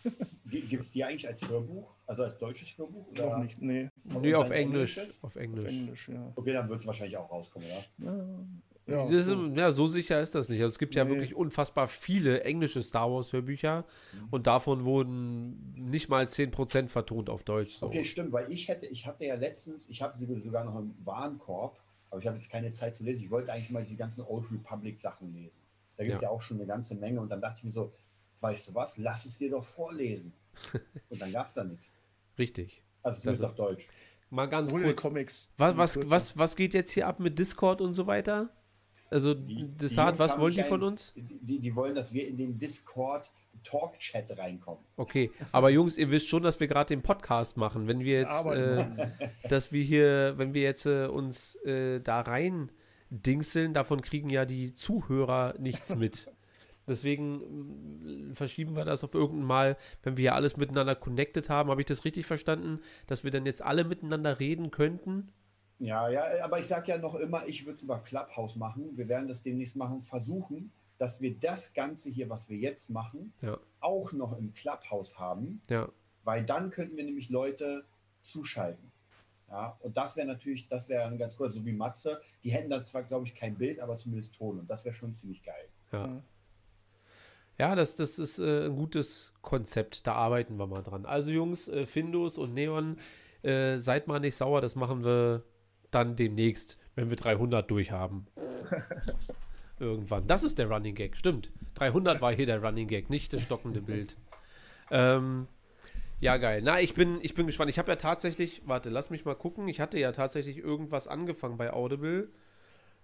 Gibt 0.45 0.83
es 0.83 0.91
die 0.91 1.03
eigentlich 1.03 1.27
als 1.27 1.47
Hörbuch? 1.47 1.95
Also 2.05 2.23
als 2.23 2.37
deutsches 2.37 2.77
Hörbuch? 2.77 3.07
Oder? 3.07 3.29
Noch 3.37 3.43
nicht, 3.43 3.61
nee. 3.61 3.89
Nee, 4.03 4.35
auf 4.35 4.49
Englisch. 4.49 4.99
Auf 5.21 5.35
Englisch. 5.35 5.65
Auf 5.65 5.71
Englisch 5.71 6.09
ja. 6.09 6.31
Okay, 6.35 6.53
dann 6.53 6.69
wird 6.69 6.79
es 6.79 6.87
wahrscheinlich 6.87 7.17
auch 7.17 7.29
rauskommen, 7.29 7.67
ja? 7.67 8.05
Ja, 8.05 9.05
ja, 9.05 9.05
ist, 9.05 9.29
ja, 9.29 9.71
so 9.71 9.87
sicher 9.87 10.19
ist 10.19 10.33
das 10.33 10.49
nicht. 10.49 10.61
Also 10.61 10.73
es 10.73 10.79
gibt 10.79 10.95
nee. 10.95 11.01
ja 11.01 11.07
wirklich 11.07 11.35
unfassbar 11.35 11.87
viele 11.87 12.43
englische 12.43 12.81
Star 12.81 13.11
Wars 13.11 13.31
Hörbücher 13.31 13.85
mhm. 14.13 14.27
und 14.31 14.47
davon 14.47 14.83
wurden 14.83 15.73
nicht 15.75 16.09
mal 16.09 16.25
10% 16.25 16.87
vertont 16.87 17.29
auf 17.29 17.43
Deutsch. 17.43 17.75
So. 17.75 17.85
Okay, 17.85 18.03
stimmt, 18.03 18.31
weil 18.31 18.51
ich 18.51 18.67
hätte, 18.67 18.87
ich 18.87 19.05
hatte 19.05 19.25
ja 19.25 19.35
letztens, 19.35 19.89
ich 19.89 20.01
habe 20.01 20.15
sie 20.15 20.25
sogar 20.39 20.65
noch 20.65 20.79
im 20.79 20.95
Warenkorb, 21.05 21.79
aber 22.09 22.19
ich 22.19 22.25
habe 22.25 22.37
jetzt 22.37 22.49
keine 22.49 22.71
Zeit 22.71 22.95
zu 22.95 23.03
lesen. 23.03 23.23
Ich 23.23 23.29
wollte 23.29 23.53
eigentlich 23.53 23.69
mal 23.69 23.83
diese 23.83 23.97
ganzen 23.97 24.25
Old 24.25 24.51
Republic 24.51 24.97
Sachen 24.97 25.33
lesen. 25.33 25.61
Da 25.97 26.03
gibt 26.03 26.15
es 26.15 26.21
ja. 26.21 26.29
ja 26.29 26.33
auch 26.33 26.41
schon 26.41 26.57
eine 26.57 26.65
ganze 26.65 26.95
Menge 26.95 27.21
und 27.21 27.29
dann 27.29 27.41
dachte 27.41 27.57
ich 27.59 27.63
mir 27.65 27.71
so, 27.71 27.91
weißt 28.41 28.69
du 28.69 28.75
was, 28.75 28.97
lass 28.97 29.25
es 29.25 29.37
dir 29.37 29.51
doch 29.51 29.63
vorlesen. 29.63 30.33
und 31.09 31.21
dann 31.21 31.31
gab 31.31 31.47
es 31.47 31.53
da 31.53 31.63
nichts. 31.63 31.97
Richtig. 32.37 32.83
Also 33.03 33.21
zumindest 33.21 33.45
auf 33.45 33.55
Deutsch. 33.55 33.87
Mal 34.29 34.45
ganz 34.47 34.71
Ohne 34.71 34.85
kurz. 34.85 35.01
Comics. 35.01 35.51
Was, 35.57 35.77
was, 35.77 36.09
was, 36.09 36.37
was 36.37 36.55
geht 36.55 36.73
jetzt 36.73 36.91
hier 36.91 37.07
ab 37.07 37.19
mit 37.19 37.39
Discord 37.39 37.81
und 37.81 37.93
so 37.93 38.05
weiter? 38.07 38.49
Also, 39.09 39.33
Desart, 39.33 40.19
was 40.19 40.37
wollen 40.37 40.53
die 40.53 40.63
von 40.63 40.83
uns? 40.83 41.13
Die, 41.15 41.59
die 41.59 41.75
wollen, 41.75 41.95
dass 41.95 42.13
wir 42.13 42.27
in 42.27 42.37
den 42.37 42.59
Discord 42.59 43.31
Talk-Chat 43.63 44.37
reinkommen. 44.37 44.83
Okay, 44.97 45.31
aber 45.51 45.69
Jungs, 45.69 45.97
ihr 45.97 46.11
wisst 46.11 46.29
schon, 46.29 46.43
dass 46.43 46.59
wir 46.59 46.67
gerade 46.67 46.89
den 46.89 47.01
Podcast 47.01 47.57
machen. 47.57 47.87
Wenn 47.87 48.01
wir 48.01 48.19
jetzt, 48.19 48.45
äh, 48.45 48.85
dass 49.49 49.71
wir 49.71 49.83
hier, 49.83 50.37
wenn 50.37 50.53
wir 50.53 50.61
jetzt 50.61 50.85
äh, 50.85 51.07
uns 51.07 51.55
äh, 51.65 51.99
da 51.99 52.21
rein 52.21 52.71
dingseln, 53.09 53.73
davon 53.73 54.01
kriegen 54.01 54.29
ja 54.29 54.45
die 54.45 54.73
Zuhörer 54.73 55.55
nichts 55.57 55.95
mit. 55.95 56.31
Deswegen 56.89 58.29
mm, 58.29 58.33
verschieben 58.33 58.75
wir 58.75 58.85
das 58.85 59.03
auf 59.03 59.13
irgendein 59.13 59.47
Mal, 59.47 59.77
wenn 60.03 60.17
wir 60.17 60.25
ja 60.25 60.33
alles 60.33 60.57
miteinander 60.57 60.95
connected 60.95 61.49
haben. 61.49 61.69
Habe 61.69 61.81
ich 61.81 61.87
das 61.87 62.05
richtig 62.05 62.25
verstanden, 62.25 62.81
dass 63.07 63.23
wir 63.23 63.31
dann 63.31 63.45
jetzt 63.45 63.61
alle 63.61 63.83
miteinander 63.83 64.39
reden 64.39 64.71
könnten? 64.71 65.31
Ja, 65.79 66.09
ja, 66.09 66.43
aber 66.43 66.59
ich 66.59 66.67
sage 66.67 66.91
ja 66.91 66.97
noch 66.97 67.15
immer, 67.15 67.47
ich 67.47 67.65
würde 67.65 67.75
es 67.75 67.83
über 67.83 67.99
Clubhouse 67.99 68.57
machen. 68.57 68.97
Wir 68.97 69.07
werden 69.07 69.29
das 69.29 69.43
demnächst 69.43 69.77
machen, 69.77 70.01
versuchen, 70.01 70.71
dass 70.97 71.21
wir 71.21 71.33
das 71.39 71.73
Ganze 71.73 72.09
hier, 72.09 72.29
was 72.29 72.49
wir 72.49 72.57
jetzt 72.57 72.89
machen, 72.89 73.33
ja. 73.41 73.57
auch 73.79 74.11
noch 74.11 74.37
im 74.37 74.53
Clubhouse 74.53 75.17
haben. 75.17 75.61
Ja. 75.69 75.89
Weil 76.25 76.45
dann 76.45 76.69
könnten 76.69 76.97
wir 76.97 77.05
nämlich 77.05 77.29
Leute 77.29 77.85
zuschalten. 78.19 78.91
Ja, 79.49 79.77
und 79.79 79.97
das 79.97 80.15
wäre 80.15 80.27
natürlich, 80.27 80.67
das 80.67 80.89
wäre 80.89 81.17
ganz 81.17 81.39
cool, 81.39 81.49
so 81.49 81.65
wie 81.65 81.71
Matze. 81.71 82.19
Die 82.43 82.51
hätten 82.51 82.69
da 82.69 82.83
zwar, 82.83 83.03
glaube 83.03 83.25
ich, 83.25 83.33
kein 83.33 83.55
Bild, 83.55 83.79
aber 83.79 83.97
zumindest 83.97 84.35
Ton. 84.35 84.59
Und 84.59 84.69
das 84.69 84.85
wäre 84.85 84.93
schon 84.93 85.13
ziemlich 85.13 85.41
geil. 85.41 85.67
Ja. 85.91 86.21
Ja, 87.59 87.75
das, 87.75 87.97
das 87.97 88.17
ist 88.19 88.39
äh, 88.39 88.67
ein 88.67 88.75
gutes 88.77 89.33
Konzept. 89.41 90.07
Da 90.07 90.13
arbeiten 90.13 90.57
wir 90.57 90.65
mal 90.65 90.81
dran. 90.81 91.05
Also, 91.05 91.29
Jungs, 91.29 91.67
äh, 91.67 91.85
Findus 91.85 92.37
und 92.37 92.53
Neon, 92.53 92.97
äh, 93.43 93.79
seid 93.79 94.07
mal 94.07 94.19
nicht 94.19 94.35
sauer. 94.37 94.61
Das 94.61 94.75
machen 94.75 95.03
wir 95.03 95.43
dann 95.91 96.15
demnächst, 96.15 96.79
wenn 96.95 97.09
wir 97.09 97.17
300 97.17 97.69
durchhaben. 97.69 98.27
Irgendwann. 99.79 100.25
Das 100.27 100.43
ist 100.43 100.57
der 100.57 100.69
Running 100.69 100.95
Gag, 100.95 101.17
stimmt. 101.17 101.51
300 101.75 102.21
war 102.21 102.33
hier 102.33 102.45
der 102.45 102.63
Running 102.63 102.87
Gag, 102.87 103.09
nicht 103.09 103.33
das 103.33 103.41
stockende 103.41 103.81
Bild. 103.81 104.17
Ähm, 104.91 105.47
ja, 106.21 106.37
geil. 106.37 106.61
Na, 106.63 106.79
ich 106.79 106.93
bin, 106.93 107.19
ich 107.21 107.33
bin 107.33 107.45
gespannt. 107.45 107.69
Ich 107.69 107.79
habe 107.79 107.91
ja 107.91 107.95
tatsächlich, 107.97 108.61
warte, 108.65 108.89
lass 108.89 109.09
mich 109.09 109.25
mal 109.25 109.35
gucken. 109.35 109.67
Ich 109.67 109.79
hatte 109.79 109.99
ja 109.99 110.11
tatsächlich 110.11 110.57
irgendwas 110.57 111.07
angefangen 111.07 111.57
bei 111.57 111.71
Audible. 111.71 112.29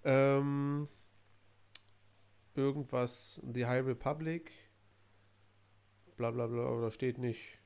Ähm, 0.03 0.87
irgendwas, 2.55 3.41
The 3.53 3.65
High 3.65 3.85
Republic. 3.85 4.51
Bla 6.17 6.31
bla 6.31 6.47
bla, 6.47 6.81
da 6.81 6.91
steht 6.91 7.17
nicht. 7.17 7.59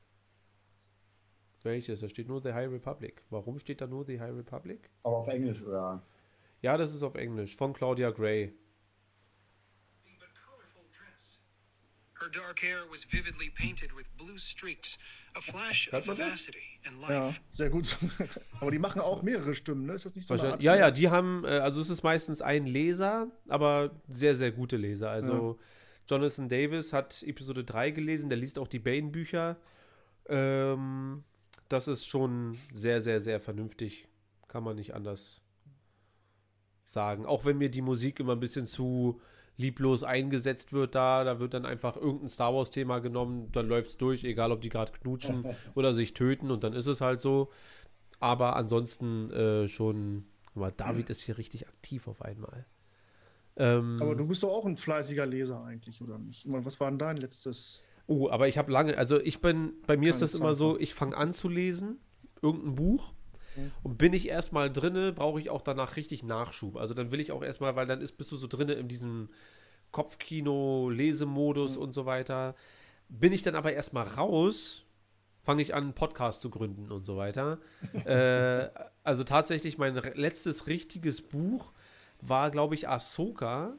Welches? 1.62 2.00
Da 2.00 2.08
steht 2.08 2.28
nur 2.28 2.40
The 2.42 2.52
High 2.52 2.70
Republic. 2.70 3.22
Warum 3.30 3.58
steht 3.58 3.80
da 3.80 3.86
nur 3.86 4.04
The 4.04 4.20
High 4.20 4.34
Republic? 4.34 4.90
Aber 5.02 5.18
auf 5.18 5.28
Englisch, 5.28 5.62
oder? 5.62 6.02
Ja, 6.62 6.76
das 6.76 6.94
ist 6.94 7.02
auf 7.02 7.14
Englisch. 7.14 7.56
Von 7.56 7.72
Claudia 7.72 8.10
Gray. 8.10 8.52
Her 12.20 12.28
dark 12.28 12.60
hair 12.60 12.84
was 12.90 13.04
vividly 13.04 13.48
painted 13.48 13.94
with 13.96 14.06
blue 14.18 14.38
streaks, 14.38 14.98
a 15.34 15.40
flash 15.40 15.92
of 15.92 16.06
vivacity 16.06 16.58
and 16.86 17.00
life. 17.00 17.12
Ja, 17.12 17.32
sehr 17.50 17.70
gut. 17.70 17.96
aber 18.60 18.70
die 18.70 18.78
machen 18.78 19.00
auch 19.00 19.22
mehrere 19.22 19.54
Stimmen, 19.54 19.86
ne? 19.86 19.94
Ist 19.94 20.06
das 20.06 20.14
nicht 20.14 20.26
so? 20.26 20.34
Ja, 20.34 20.58
ja, 20.58 20.90
die 20.90 21.08
haben, 21.08 21.44
äh, 21.44 21.58
also 21.58 21.80
es 21.80 21.90
ist 21.90 22.02
meistens 22.02 22.42
ein 22.42 22.66
Leser, 22.66 23.30
aber 23.48 23.90
sehr, 24.08 24.34
sehr 24.34 24.52
gute 24.52 24.76
Leser. 24.76 25.10
Also 25.10 25.58
ja. 25.58 25.64
Jonathan 26.16 26.48
Davis 26.48 26.92
hat 26.92 27.22
Episode 27.22 27.64
3 27.64 27.90
gelesen, 27.90 28.30
der 28.30 28.38
liest 28.38 28.58
auch 28.58 28.68
die 28.68 28.78
Bane-Bücher. 28.78 29.56
Ähm, 30.28 31.24
das 31.68 31.86
ist 31.86 32.06
schon 32.06 32.58
sehr, 32.72 33.00
sehr, 33.00 33.20
sehr 33.20 33.40
vernünftig. 33.40 34.08
Kann 34.48 34.64
man 34.64 34.76
nicht 34.76 34.94
anders 34.94 35.40
sagen. 36.84 37.24
Auch 37.24 37.44
wenn 37.44 37.58
mir 37.58 37.70
die 37.70 37.82
Musik 37.82 38.18
immer 38.18 38.32
ein 38.32 38.40
bisschen 38.40 38.66
zu 38.66 39.20
lieblos 39.56 40.04
eingesetzt 40.04 40.72
wird 40.72 40.94
da. 40.94 41.24
Da 41.24 41.38
wird 41.38 41.54
dann 41.54 41.66
einfach 41.66 41.96
irgendein 41.96 42.28
Star 42.28 42.54
Wars-Thema 42.54 42.98
genommen, 43.00 43.48
dann 43.52 43.68
läuft 43.68 43.90
es 43.90 43.96
durch, 43.96 44.24
egal 44.24 44.52
ob 44.52 44.60
die 44.60 44.68
gerade 44.68 44.92
knutschen 44.92 45.44
oder 45.74 45.94
sich 45.94 46.14
töten 46.14 46.50
und 46.50 46.64
dann 46.64 46.72
ist 46.72 46.86
es 46.86 47.00
halt 47.00 47.20
so. 47.20 47.50
Aber 48.18 48.56
ansonsten 48.56 49.30
äh, 49.30 49.68
schon, 49.68 50.24
mal 50.54 50.72
David 50.72 51.10
ist 51.10 51.22
hier 51.22 51.38
richtig 51.38 51.68
aktiv 51.68 52.08
auf 52.08 52.22
einmal. 52.22 52.66
Ähm, 53.56 53.98
aber 54.00 54.14
du 54.14 54.26
bist 54.26 54.42
doch 54.42 54.50
auch 54.50 54.66
ein 54.66 54.76
fleißiger 54.76 55.26
Leser 55.26 55.62
eigentlich, 55.64 56.00
oder 56.00 56.18
nicht? 56.18 56.44
Was 56.46 56.80
war 56.80 56.90
denn 56.90 56.98
dein 56.98 57.16
letztes? 57.16 57.82
Oh, 58.06 58.28
aber 58.28 58.48
ich 58.48 58.58
habe 58.58 58.72
lange, 58.72 58.96
also 58.96 59.20
ich 59.20 59.40
bin, 59.40 59.74
bei 59.86 59.96
mir 59.96 60.10
ist 60.10 60.22
das 60.22 60.34
immer 60.34 60.54
so, 60.54 60.78
ich 60.78 60.94
fange 60.94 61.16
an 61.16 61.32
zu 61.32 61.48
lesen, 61.48 62.00
irgendein 62.42 62.74
Buch. 62.74 63.12
Mhm. 63.56 63.72
Und 63.82 63.98
bin 63.98 64.12
ich 64.12 64.28
erstmal 64.28 64.70
drinne, 64.70 65.12
brauche 65.12 65.40
ich 65.40 65.50
auch 65.50 65.62
danach 65.62 65.96
richtig 65.96 66.22
Nachschub. 66.22 66.76
Also 66.76 66.94
dann 66.94 67.10
will 67.10 67.20
ich 67.20 67.32
auch 67.32 67.42
erstmal, 67.42 67.76
weil 67.76 67.86
dann 67.86 68.00
ist, 68.00 68.12
bist 68.12 68.30
du 68.32 68.36
so 68.36 68.46
drinne 68.46 68.74
in 68.74 68.88
diesem 68.88 69.28
Kopfkino, 69.90 70.90
Lesemodus 70.90 71.76
mhm. 71.76 71.82
und 71.82 71.92
so 71.92 72.06
weiter. 72.06 72.54
Bin 73.08 73.32
ich 73.32 73.42
dann 73.42 73.54
aber 73.54 73.72
erstmal 73.72 74.06
raus, 74.06 74.82
fange 75.42 75.62
ich 75.62 75.74
an, 75.74 75.84
einen 75.84 75.92
Podcast 75.94 76.40
zu 76.40 76.50
gründen 76.50 76.92
und 76.92 77.04
so 77.04 77.16
weiter. 77.16 77.58
äh, 78.04 78.68
also 79.02 79.24
tatsächlich 79.24 79.78
mein 79.78 79.94
letztes 79.94 80.66
richtiges 80.66 81.22
Buch 81.22 81.72
war, 82.20 82.50
glaube 82.50 82.74
ich, 82.74 82.88
Ahsoka. 82.88 83.74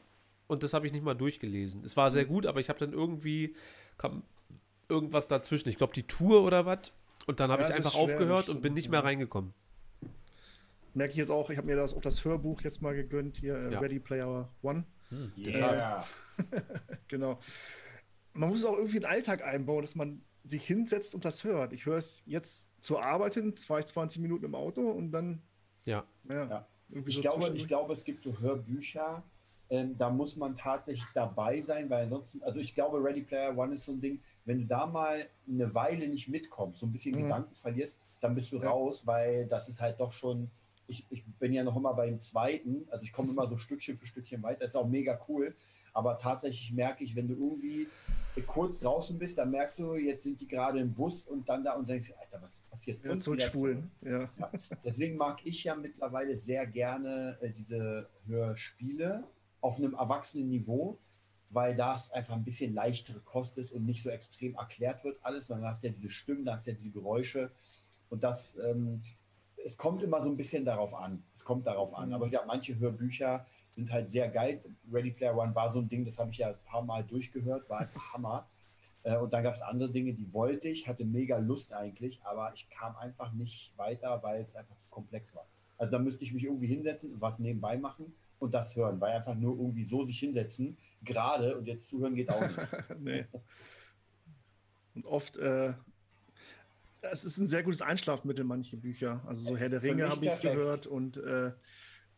Und 0.48 0.62
das 0.62 0.74
habe 0.74 0.86
ich 0.86 0.92
nicht 0.92 1.04
mal 1.04 1.14
durchgelesen. 1.14 1.82
Es 1.84 1.96
war 1.96 2.10
sehr 2.10 2.24
mhm. 2.24 2.28
gut, 2.28 2.46
aber 2.46 2.60
ich 2.60 2.68
habe 2.68 2.78
dann 2.78 2.92
irgendwie 2.92 3.54
kam 3.96 4.22
irgendwas 4.88 5.28
dazwischen. 5.28 5.70
Ich 5.70 5.76
glaube, 5.76 5.94
die 5.94 6.06
Tour 6.06 6.42
oder 6.42 6.66
was. 6.66 6.92
Und 7.26 7.40
dann 7.40 7.50
habe 7.50 7.62
ja, 7.62 7.70
ich 7.70 7.76
einfach 7.76 7.94
aufgehört 7.94 8.48
und 8.48 8.60
bin 8.60 8.74
nicht 8.74 8.90
mehr 8.90 9.04
reingekommen 9.04 9.54
merke 10.94 11.12
ich 11.12 11.18
jetzt 11.18 11.30
auch, 11.30 11.50
ich 11.50 11.58
habe 11.58 11.66
mir 11.66 11.76
das, 11.76 11.94
auch 11.94 12.00
das 12.00 12.24
Hörbuch 12.24 12.60
jetzt 12.62 12.82
mal 12.82 12.94
gegönnt, 12.94 13.36
hier 13.36 13.56
äh, 13.56 13.72
ja. 13.72 13.78
Ready 13.80 14.00
Player 14.00 14.48
One. 14.62 14.84
Hm, 15.08 15.32
yeah. 15.36 16.04
genau. 17.08 17.38
Man 18.32 18.48
muss 18.48 18.60
es 18.60 18.64
auch 18.64 18.76
irgendwie 18.76 18.96
in 18.96 19.02
den 19.02 19.10
Alltag 19.10 19.44
einbauen, 19.44 19.82
dass 19.82 19.94
man 19.94 20.22
sich 20.44 20.66
hinsetzt 20.66 21.14
und 21.14 21.24
das 21.24 21.44
hört. 21.44 21.72
Ich 21.72 21.86
höre 21.86 21.98
es 21.98 22.22
jetzt 22.26 22.68
zur 22.80 23.02
Arbeit 23.02 23.34
hin, 23.34 23.54
fahre 23.54 23.80
ich 23.80 23.86
20 23.86 24.20
Minuten 24.22 24.44
im 24.44 24.54
Auto 24.54 24.90
und 24.90 25.12
dann. 25.12 25.42
Ja. 25.84 26.04
ja, 26.28 26.48
ja. 26.48 26.68
Ich, 26.90 27.14
so 27.14 27.20
glaube, 27.20 27.52
ich 27.54 27.66
glaube, 27.66 27.92
es 27.92 28.04
gibt 28.04 28.22
so 28.22 28.38
Hörbücher, 28.38 29.22
ähm, 29.70 29.96
da 29.96 30.10
muss 30.10 30.36
man 30.36 30.54
tatsächlich 30.54 31.06
dabei 31.14 31.60
sein, 31.60 31.88
weil 31.88 32.02
ansonsten, 32.02 32.42
also 32.42 32.60
ich 32.60 32.74
glaube, 32.74 33.02
Ready 33.02 33.22
Player 33.22 33.56
One 33.56 33.72
ist 33.72 33.86
so 33.86 33.92
ein 33.92 34.00
Ding, 34.00 34.20
wenn 34.44 34.58
du 34.58 34.66
da 34.66 34.86
mal 34.86 35.24
eine 35.48 35.74
Weile 35.74 36.08
nicht 36.08 36.28
mitkommst, 36.28 36.80
so 36.80 36.86
ein 36.86 36.92
bisschen 36.92 37.14
mhm. 37.14 37.22
Gedanken 37.22 37.54
verlierst, 37.54 37.98
dann 38.20 38.34
bist 38.34 38.52
du 38.52 38.58
ja. 38.58 38.68
raus, 38.68 39.06
weil 39.06 39.46
das 39.46 39.70
ist 39.70 39.80
halt 39.80 39.98
doch 39.98 40.12
schon 40.12 40.50
ich, 40.86 41.06
ich 41.10 41.24
bin 41.38 41.52
ja 41.52 41.64
noch 41.64 41.76
immer 41.76 41.94
beim 41.94 42.20
zweiten, 42.20 42.86
also 42.90 43.04
ich 43.04 43.12
komme 43.12 43.30
immer 43.30 43.46
so 43.46 43.56
Stückchen 43.56 43.96
für 43.96 44.06
Stückchen 44.06 44.42
weiter, 44.42 44.60
das 44.60 44.70
ist 44.70 44.76
auch 44.76 44.88
mega 44.88 45.20
cool. 45.28 45.54
Aber 45.94 46.18
tatsächlich 46.18 46.72
merke 46.72 47.04
ich, 47.04 47.16
wenn 47.16 47.28
du 47.28 47.34
irgendwie 47.34 47.88
kurz 48.46 48.78
draußen 48.78 49.18
bist, 49.18 49.36
dann 49.38 49.50
merkst 49.50 49.78
du, 49.80 49.94
jetzt 49.96 50.22
sind 50.22 50.40
die 50.40 50.48
gerade 50.48 50.80
im 50.80 50.94
Bus 50.94 51.26
und 51.26 51.48
dann 51.48 51.62
da 51.62 51.74
und 51.74 51.88
denkst, 51.88 52.12
Alter, 52.18 52.42
was 52.42 52.62
passiert? 52.62 53.04
Ja, 53.04 53.18
zurückspulen. 53.18 53.90
Ja. 54.00 54.22
ja. 54.38 54.50
Deswegen 54.84 55.16
mag 55.16 55.40
ich 55.44 55.64
ja 55.64 55.74
mittlerweile 55.74 56.34
sehr 56.34 56.66
gerne 56.66 57.36
äh, 57.42 57.50
diese 57.50 58.08
Hörspiele 58.26 59.24
auf 59.60 59.78
einem 59.78 59.94
erwachsenen 59.94 60.48
Niveau, 60.48 60.98
weil 61.50 61.76
das 61.76 62.10
einfach 62.10 62.34
ein 62.34 62.44
bisschen 62.44 62.72
leichtere 62.72 63.20
Kost 63.20 63.58
ist 63.58 63.72
und 63.72 63.84
nicht 63.84 64.02
so 64.02 64.08
extrem 64.08 64.54
erklärt 64.54 65.04
wird 65.04 65.18
alles, 65.22 65.48
sondern 65.48 65.68
hast 65.68 65.84
ja 65.84 65.90
diese 65.90 66.08
Stimmen, 66.08 66.46
da 66.46 66.54
hast 66.54 66.66
ja 66.66 66.72
diese 66.72 66.90
Geräusche 66.90 67.50
und 68.08 68.24
das 68.24 68.56
ähm, 68.56 69.02
es 69.64 69.76
kommt 69.76 70.02
immer 70.02 70.20
so 70.20 70.28
ein 70.28 70.36
bisschen 70.36 70.64
darauf 70.64 70.94
an. 70.94 71.22
Es 71.32 71.44
kommt 71.44 71.66
darauf 71.66 71.94
an. 71.94 72.08
Mhm. 72.08 72.14
Aber 72.14 72.26
ja, 72.28 72.42
manche 72.46 72.78
Hörbücher 72.78 73.46
sind 73.74 73.90
halt 73.90 74.08
sehr 74.08 74.28
geil. 74.28 74.62
Ready 74.92 75.10
Player 75.10 75.36
One 75.36 75.54
war 75.54 75.70
so 75.70 75.80
ein 75.80 75.88
Ding, 75.88 76.04
das 76.04 76.18
habe 76.18 76.30
ich 76.30 76.38
ja 76.38 76.48
ein 76.48 76.64
paar 76.64 76.82
Mal 76.82 77.04
durchgehört, 77.04 77.68
war 77.70 77.80
einfach 77.80 78.02
Hammer. 78.14 78.48
Äh, 79.02 79.16
und 79.16 79.32
dann 79.32 79.42
gab 79.42 79.54
es 79.54 79.62
andere 79.62 79.90
Dinge, 79.90 80.12
die 80.12 80.32
wollte 80.32 80.68
ich, 80.68 80.86
hatte 80.86 81.04
mega 81.04 81.38
Lust 81.38 81.72
eigentlich, 81.72 82.20
aber 82.22 82.52
ich 82.54 82.68
kam 82.70 82.96
einfach 82.96 83.32
nicht 83.32 83.76
weiter, 83.78 84.22
weil 84.22 84.42
es 84.42 84.56
einfach 84.56 84.76
zu 84.76 84.90
komplex 84.90 85.34
war. 85.34 85.46
Also 85.78 85.92
da 85.92 85.98
müsste 85.98 86.24
ich 86.24 86.32
mich 86.32 86.44
irgendwie 86.44 86.68
hinsetzen 86.68 87.12
und 87.12 87.20
was 87.20 87.38
nebenbei 87.38 87.76
machen 87.76 88.14
und 88.38 88.54
das 88.54 88.76
hören, 88.76 89.00
weil 89.00 89.12
einfach 89.12 89.34
nur 89.34 89.56
irgendwie 89.56 89.84
so 89.84 90.04
sich 90.04 90.18
hinsetzen, 90.18 90.76
gerade 91.02 91.56
und 91.58 91.66
jetzt 91.66 91.88
zuhören 91.88 92.14
geht 92.14 92.30
auch 92.30 92.40
nicht. 92.40 92.58
nee. 93.00 93.26
Und 94.94 95.06
oft 95.06 95.36
äh, 95.38 95.72
es 97.10 97.24
ist 97.24 97.38
ein 97.38 97.48
sehr 97.48 97.62
gutes 97.62 97.82
Einschlafmittel, 97.82 98.44
manche 98.44 98.76
Bücher. 98.76 99.20
Also 99.26 99.50
so 99.50 99.56
Herr 99.56 99.68
der 99.68 99.82
Ringe 99.82 100.08
habe 100.08 100.24
ich 100.24 100.40
gehört 100.40 100.86
und 100.86 101.16
äh, 101.16 101.52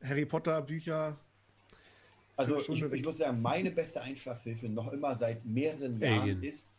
Harry 0.02 0.26
Potter 0.26 0.60
Bücher. 0.62 1.18
Also 2.36 2.58
ich, 2.58 2.68
ich, 2.68 3.04
muss 3.04 3.18
sagen, 3.18 3.40
meine 3.40 3.70
beste 3.70 4.02
Einschlafhilfe 4.02 4.68
noch 4.68 4.92
immer 4.92 5.14
seit 5.14 5.44
mehreren 5.44 5.98
Jahren 5.98 6.20
Alien. 6.20 6.42
ist. 6.42 6.70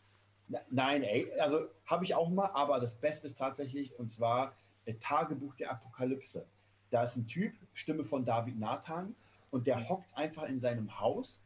Na, 0.48 0.60
nein, 0.70 1.04
ey, 1.04 1.32
also 1.40 1.68
habe 1.86 2.04
ich 2.04 2.14
auch 2.14 2.30
mal, 2.30 2.48
aber 2.54 2.80
das 2.80 2.96
Beste 2.96 3.28
ist 3.28 3.38
tatsächlich, 3.38 3.98
und 3.98 4.12
zwar 4.12 4.54
äh, 4.86 4.94
Tagebuch 4.96 5.56
der 5.56 5.72
Apokalypse. 5.72 6.46
Da 6.92 7.04
ist 7.04 7.16
ein 7.16 7.28
Typ, 7.28 7.54
Stimme 7.74 8.04
von 8.04 8.26
David 8.26 8.60
Nathan, 8.60 9.16
und 9.50 9.66
der 9.66 9.88
hockt 9.90 10.16
einfach 10.16 10.44
in 10.44 10.60
seinem 10.60 11.00
Haus 11.00 11.42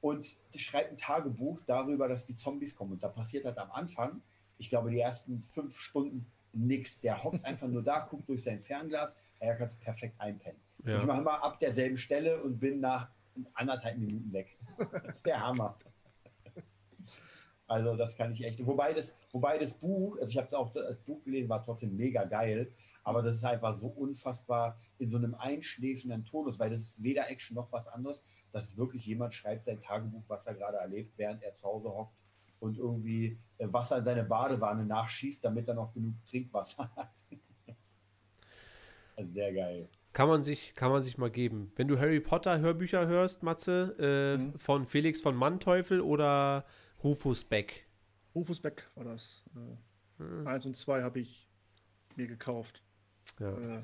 und 0.00 0.38
schreibt 0.56 0.92
ein 0.92 0.96
Tagebuch 0.96 1.60
darüber, 1.66 2.08
dass 2.08 2.24
die 2.24 2.36
Zombies 2.36 2.74
kommen. 2.74 2.92
Und 2.92 3.02
da 3.02 3.08
passiert 3.08 3.44
halt 3.44 3.58
am 3.58 3.70
Anfang, 3.72 4.22
ich 4.60 4.68
glaube, 4.68 4.90
die 4.90 5.00
ersten 5.00 5.40
fünf 5.40 5.78
Stunden 5.78 6.26
nichts. 6.52 7.00
Der 7.00 7.22
hockt 7.24 7.44
einfach 7.44 7.66
nur 7.66 7.82
da, 7.82 8.00
guckt 8.00 8.28
durch 8.28 8.44
sein 8.44 8.60
Fernglas, 8.60 9.16
er 9.38 9.56
kann 9.56 9.66
es 9.66 9.76
perfekt 9.76 10.20
einpennen. 10.20 10.60
Ja. 10.84 10.98
Ich 10.98 11.06
mache 11.06 11.20
immer 11.20 11.42
ab 11.42 11.58
derselben 11.58 11.96
Stelle 11.96 12.42
und 12.42 12.60
bin 12.60 12.80
nach 12.80 13.10
anderthalb 13.54 13.96
Minuten 13.98 14.32
weg. 14.32 14.58
das 14.92 15.16
ist 15.16 15.26
der 15.26 15.40
Hammer. 15.40 15.78
Also 17.66 17.96
das 17.96 18.16
kann 18.16 18.32
ich 18.32 18.44
echt. 18.44 18.66
Wobei 18.66 18.92
das, 18.92 19.14
wobei 19.32 19.56
das 19.56 19.72
Buch, 19.74 20.18
also 20.18 20.28
ich 20.28 20.36
habe 20.36 20.48
es 20.48 20.54
auch 20.54 20.74
als 20.74 21.00
Buch 21.00 21.22
gelesen, 21.22 21.48
war 21.48 21.62
trotzdem 21.62 21.96
mega 21.96 22.24
geil, 22.24 22.70
aber 23.04 23.22
das 23.22 23.36
ist 23.36 23.44
einfach 23.44 23.72
so 23.72 23.86
unfassbar 23.86 24.76
in 24.98 25.08
so 25.08 25.16
einem 25.16 25.34
einschläfenden 25.36 26.24
Tonus, 26.24 26.58
weil 26.58 26.68
das 26.68 26.80
ist 26.80 27.02
weder 27.02 27.30
Action 27.30 27.54
noch 27.54 27.72
was 27.72 27.86
anderes. 27.88 28.24
Das 28.52 28.66
ist 28.66 28.76
wirklich 28.76 29.06
jemand 29.06 29.32
schreibt 29.32 29.64
sein 29.64 29.80
Tagebuch, 29.80 30.24
was 30.26 30.46
er 30.46 30.54
gerade 30.54 30.78
erlebt, 30.78 31.16
während 31.16 31.42
er 31.44 31.54
zu 31.54 31.66
Hause 31.66 31.90
hockt 31.90 32.19
und 32.60 32.78
irgendwie 32.78 33.38
äh, 33.58 33.66
Wasser 33.72 33.98
in 33.98 34.04
seine 34.04 34.24
Badewanne 34.24 34.84
nachschießt, 34.84 35.44
damit 35.44 35.68
er 35.68 35.74
noch 35.74 35.92
genug 35.92 36.14
Trinkwasser 36.26 36.90
hat. 36.96 37.12
also 39.16 39.32
sehr 39.32 39.52
geil. 39.52 39.88
Kann 40.12 40.28
man 40.28 40.42
sich, 40.42 40.74
kann 40.74 40.90
man 40.90 41.02
sich 41.02 41.18
mal 41.18 41.30
geben. 41.30 41.72
Wenn 41.76 41.86
du 41.86 41.98
Harry 41.98 42.20
Potter 42.20 42.58
Hörbücher 42.58 43.06
hörst, 43.06 43.42
Matze, 43.42 43.96
äh, 43.98 44.38
mhm. 44.38 44.58
von 44.58 44.86
Felix 44.86 45.20
von 45.20 45.36
Manteuffel 45.36 46.00
oder 46.00 46.64
Rufus 47.02 47.44
Beck? 47.44 47.86
Rufus 48.34 48.60
Beck 48.60 48.90
war 48.94 49.04
das. 49.04 49.44
Äh, 49.54 50.22
hm. 50.22 50.46
Eins 50.46 50.66
und 50.66 50.76
zwei 50.76 51.02
habe 51.02 51.20
ich 51.20 51.48
mir 52.16 52.26
gekauft. 52.26 52.82
Ja. 53.38 53.78
Äh, 53.78 53.82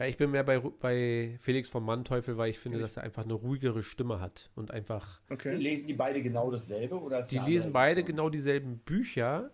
ja, 0.00 0.06
ich 0.06 0.16
bin 0.16 0.30
mehr 0.30 0.44
bei, 0.44 0.58
bei 0.58 1.36
Felix 1.40 1.68
von 1.68 1.84
Manteuffel, 1.84 2.38
weil 2.38 2.48
ich 2.48 2.58
finde, 2.58 2.78
dass 2.78 2.96
er 2.96 3.02
einfach 3.02 3.24
eine 3.24 3.34
ruhigere 3.34 3.82
Stimme 3.82 4.18
hat 4.18 4.50
und 4.54 4.70
einfach. 4.70 5.20
Okay. 5.28 5.54
Lesen 5.54 5.88
die 5.88 5.94
beide 5.94 6.22
genau 6.22 6.50
dasselbe 6.50 6.98
oder 6.98 7.20
Die 7.20 7.38
lesen 7.38 7.70
beide 7.70 8.02
genau 8.02 8.30
dieselben 8.30 8.78
Bücher. 8.78 9.50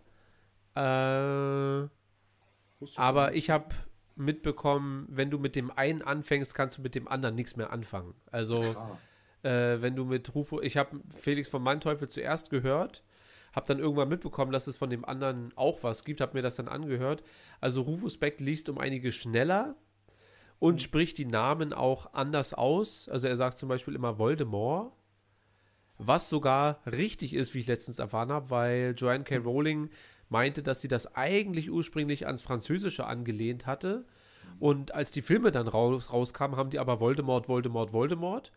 Äh, 0.77 1.89
aber 2.95 3.35
ich 3.35 3.51
habe 3.51 3.75
mitbekommen, 4.15 5.09
wenn 5.11 5.31
du 5.31 5.39
mit 5.41 5.57
dem 5.57 5.73
einen 5.73 6.03
anfängst, 6.03 6.55
kannst 6.55 6.79
du 6.79 6.83
mit 6.83 6.95
dem 6.95 7.09
anderen 7.09 7.35
nichts 7.35 7.57
mehr 7.57 7.73
anfangen. 7.73 8.15
Also, 8.31 8.63
äh, 9.43 9.81
wenn 9.81 9.97
du 9.97 10.05
mit 10.05 10.33
Rufo, 10.33 10.61
ich 10.61 10.77
habe 10.77 11.01
Felix 11.11 11.49
von 11.49 11.61
Manteuffel 11.61 12.09
zuerst 12.09 12.51
gehört, 12.51 13.03
habe 13.53 13.67
dann 13.67 13.81
irgendwann 13.81 14.11
mitbekommen, 14.11 14.53
dass 14.53 14.69
es 14.69 14.79
von 14.79 14.91
dem 14.91 15.05
anderen 15.05 15.53
auch 15.57 15.83
was 15.83 16.05
gibt, 16.05 16.21
habe 16.21 16.35
mir 16.35 16.43
das 16.43 16.55
dann 16.55 16.69
angehört. 16.69 17.25
Also, 17.61 17.83
Rufus 17.83 18.17
Beck 18.17 18.39
liest 18.39 18.69
um 18.69 18.79
einige 18.79 19.11
schneller 19.11 19.75
und 20.59 20.75
mhm. 20.75 20.79
spricht 20.79 21.19
die 21.19 21.27
Namen 21.27 21.73
auch 21.73 22.13
anders 22.15 22.55
aus. 22.55 23.09
Also, 23.09 23.27
er 23.27 23.37
sagt 23.37 23.59
zum 23.59 23.69
Beispiel 23.69 23.95
immer 23.95 24.19
Voldemort. 24.19 24.93
Was 25.99 26.29
sogar 26.29 26.81
richtig 26.85 27.33
ist, 27.33 27.55
wie 27.55 27.61
ich 27.61 27.67
letztens 27.67 27.99
erfahren 27.99 28.31
habe, 28.31 28.51
weil 28.51 28.95
Joanne 28.97 29.25
K. 29.25 29.39
Rowling 29.39 29.89
meinte, 30.29 30.63
dass 30.63 30.81
sie 30.81 30.89
das 30.89 31.15
eigentlich 31.15 31.71
ursprünglich 31.71 32.27
ans 32.27 32.43
Französische 32.43 33.07
angelehnt 33.07 33.67
hatte. 33.67 34.05
Und 34.59 34.95
als 34.95 35.11
die 35.11 35.23
Filme 35.23 35.53
dann 35.53 35.69
raus, 35.69 36.13
rauskamen, 36.13 36.57
haben 36.57 36.71
die 36.71 36.79
aber 36.79 37.01
Voldemort, 37.01 37.49
Voldemort, 37.49 37.93
Voldemort. 37.93 38.53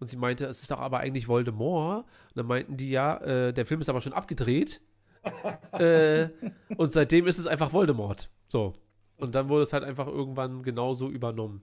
Und 0.00 0.08
sie 0.08 0.16
meinte, 0.16 0.46
es 0.46 0.60
ist 0.60 0.70
doch 0.70 0.80
aber 0.80 0.98
eigentlich 0.98 1.28
Voldemort. 1.28 2.04
Und 2.04 2.36
dann 2.36 2.46
meinten 2.46 2.76
die, 2.76 2.90
ja, 2.90 3.16
äh, 3.18 3.52
der 3.52 3.66
Film 3.66 3.80
ist 3.80 3.88
aber 3.88 4.00
schon 4.00 4.12
abgedreht. 4.12 4.80
äh, 5.72 6.28
und 6.76 6.92
seitdem 6.92 7.26
ist 7.26 7.38
es 7.38 7.46
einfach 7.46 7.72
Voldemort. 7.72 8.30
So. 8.48 8.74
Und 9.16 9.34
dann 9.34 9.48
wurde 9.48 9.62
es 9.62 9.72
halt 9.72 9.84
einfach 9.84 10.06
irgendwann 10.06 10.62
genauso 10.62 11.08
übernommen. 11.08 11.62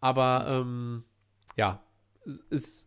Aber 0.00 0.46
ähm, 0.48 1.04
ja, 1.56 1.82
es 2.50 2.86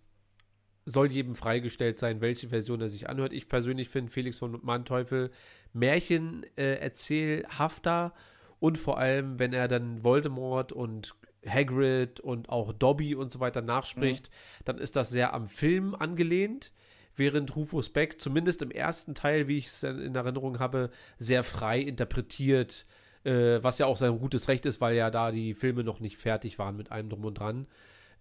soll 0.86 1.12
jedem 1.12 1.36
freigestellt 1.36 1.98
sein, 1.98 2.22
welche 2.22 2.50
Version 2.50 2.82
er 2.82 2.90
sich 2.90 3.10
anhört. 3.10 3.34
Ich 3.34 3.48
persönlich 3.48 3.90
finde 3.90 4.12
Felix 4.12 4.40
von 4.40 4.60
Manteuffel 4.64 5.32
Märchen 5.74 6.46
äh, 6.56 6.76
erzählhafter 6.76 8.14
und 8.60 8.78
vor 8.78 8.98
allem, 8.98 9.40
wenn 9.40 9.54
er 9.54 9.68
dann 9.68 10.04
Voldemort 10.04 10.72
und 10.72 11.16
Hagrid 11.48 12.20
und 12.20 12.50
auch 12.50 12.74
Dobby 12.74 13.16
und 13.16 13.32
so 13.32 13.40
weiter 13.40 13.62
nachspricht, 13.62 14.30
mhm. 14.30 14.64
dann 14.66 14.78
ist 14.78 14.96
das 14.96 15.10
sehr 15.10 15.34
am 15.34 15.48
Film 15.48 15.96
angelehnt, 15.96 16.74
während 17.16 17.56
Rufus 17.56 17.90
Beck 17.90 18.22
zumindest 18.22 18.62
im 18.62 18.72
ersten 18.72 19.16
Teil, 19.16 19.48
wie 19.48 19.58
ich 19.58 19.68
es 19.68 19.84
in 19.84 20.16
Erinnerung 20.16 20.60
habe, 20.60 20.90
sehr 21.18 21.44
frei 21.44 21.80
interpretiert, 21.80 22.86
äh, 23.24 23.62
was 23.62 23.78
ja 23.78 23.86
auch 23.86 23.98
sein 23.98 24.18
gutes 24.20 24.48
Recht 24.48 24.66
ist, 24.66 24.82
weil 24.82 24.96
ja 24.96 25.10
da 25.10 25.32
die 25.32 25.54
Filme 25.54 25.84
noch 25.84 26.00
nicht 26.00 26.18
fertig 26.18 26.60
waren 26.60 26.76
mit 26.76 26.92
allem 26.92 27.10
drum 27.10 27.26
und 27.26 27.40
dran. 27.40 27.68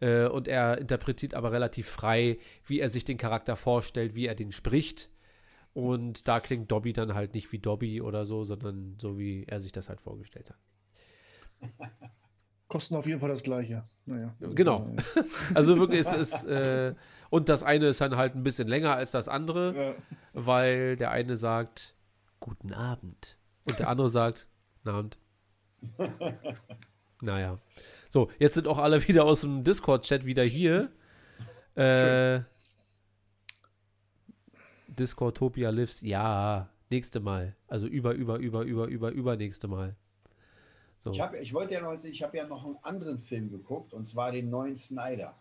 Äh, 0.01 0.26
und 0.26 0.49
er 0.49 0.78
interpretiert 0.78 1.34
aber 1.34 1.53
relativ 1.53 1.88
frei, 1.88 2.38
wie 2.64 2.80
er 2.80 2.88
sich 2.88 3.05
den 3.05 3.18
Charakter 3.18 3.57
vorstellt, 3.57 4.14
wie 4.14 4.26
er 4.26 4.34
den 4.34 4.53
spricht. 4.53 5.11
Und 5.74 6.26
da 6.26 6.40
klingt 6.40 6.70
Dobby 6.70 6.92
dann 6.92 7.14
halt 7.14 7.34
nicht 7.34 7.53
wie 7.53 7.59
Dobby 7.59 8.01
oder 8.01 8.26
so, 8.26 8.44
sondern 8.44 8.96
so, 9.01 9.18
wie 9.18 9.44
er 9.46 9.61
sich 9.61 9.72
das 9.72 9.88
halt 9.88 10.01
vorgestellt 10.01 10.51
hat. 10.51 10.59
Kosten 12.68 12.96
auf 12.96 13.07
jeden 13.07 13.20
Fall 13.20 13.30
das 13.30 13.42
gleiche. 13.42 13.84
Naja. 14.05 14.34
Genau. 14.40 14.90
Also 15.55 15.78
wirklich 15.78 16.01
ist 16.01 16.12
es. 16.12 16.44
Äh, 16.44 16.94
und 17.30 17.49
das 17.49 17.62
eine 17.62 17.86
ist 17.86 18.01
dann 18.01 18.16
halt 18.16 18.34
ein 18.34 18.42
bisschen 18.42 18.68
länger 18.68 18.94
als 18.94 19.12
das 19.12 19.28
andere, 19.28 19.74
ja. 19.76 19.94
weil 20.32 20.96
der 20.96 21.11
eine 21.11 21.36
sagt 21.36 21.94
Guten 22.40 22.72
Abend 22.72 23.38
und 23.64 23.78
der 23.78 23.88
andere 23.88 24.09
sagt 24.09 24.47
Guten 24.84 24.96
Abend. 24.96 25.18
naja. 27.20 27.58
So, 28.10 28.30
jetzt 28.38 28.54
sind 28.54 28.66
auch 28.66 28.78
alle 28.78 29.06
wieder 29.08 29.24
aus 29.24 29.42
dem 29.42 29.64
Discord-Chat 29.64 30.24
wieder 30.24 30.44
hier. 30.44 30.90
Äh, 31.74 32.40
Discordtopia 34.88 35.70
lives. 35.70 36.00
Ja, 36.00 36.70
nächste 36.90 37.20
Mal. 37.20 37.56
Also 37.68 37.86
über, 37.86 38.12
über, 38.14 38.36
über, 38.36 38.62
über, 38.62 38.86
über, 38.86 39.10
über 39.10 39.36
nächste 39.36 39.68
Mal. 39.68 39.94
So. 41.00 41.10
Ich, 41.10 41.20
hab, 41.20 41.34
ich 41.34 41.54
wollte 41.54 41.74
ja 41.74 41.80
noch, 41.80 41.92
ich 42.02 42.22
habe 42.22 42.36
ja 42.36 42.46
noch 42.46 42.64
einen 42.64 42.78
anderen 42.82 43.18
Film 43.18 43.50
geguckt 43.50 43.92
und 43.92 44.06
zwar 44.06 44.32
den 44.32 44.50
neuen 44.50 44.74
Snyder. 44.74 45.34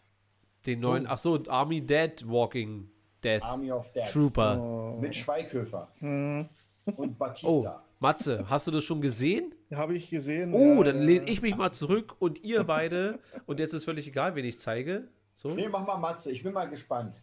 Den 0.65 0.81
neuen, 0.81 1.05
oh. 1.05 1.09
ach 1.11 1.17
so, 1.17 1.43
Army 1.47 1.81
Dead 1.81 2.27
Walking 2.27 2.89
Death. 3.23 3.43
Army 3.43 3.71
of 3.71 3.91
Death. 3.93 4.11
Trooper. 4.11 4.59
Oh. 4.59 4.99
Mit 4.99 5.15
Schweighöfer. 5.15 5.91
Hm. 5.99 6.49
Und 6.95 7.17
Batista. 7.17 7.83
Oh, 7.83 7.86
Matze, 7.99 8.45
hast 8.49 8.67
du 8.67 8.71
das 8.71 8.83
schon 8.83 9.01
gesehen? 9.01 9.53
Habe 9.73 9.95
ich 9.95 10.09
gesehen. 10.09 10.53
Oh, 10.53 10.77
ja, 10.77 10.91
dann 10.91 11.01
lehne 11.01 11.29
ich 11.29 11.41
mich 11.41 11.55
mal 11.55 11.71
zurück 11.71 12.15
und 12.19 12.43
ihr 12.43 12.63
beide. 12.63 13.19
und 13.45 13.59
jetzt 13.59 13.73
ist 13.73 13.85
völlig 13.85 14.07
egal, 14.07 14.35
wen 14.35 14.45
ich 14.45 14.59
zeige. 14.59 15.07
So. 15.33 15.49
Nee, 15.49 15.67
mach 15.69 15.85
mal 15.85 15.97
Matze, 15.97 16.31
ich 16.31 16.43
bin 16.43 16.53
mal 16.53 16.69
gespannt. 16.69 17.15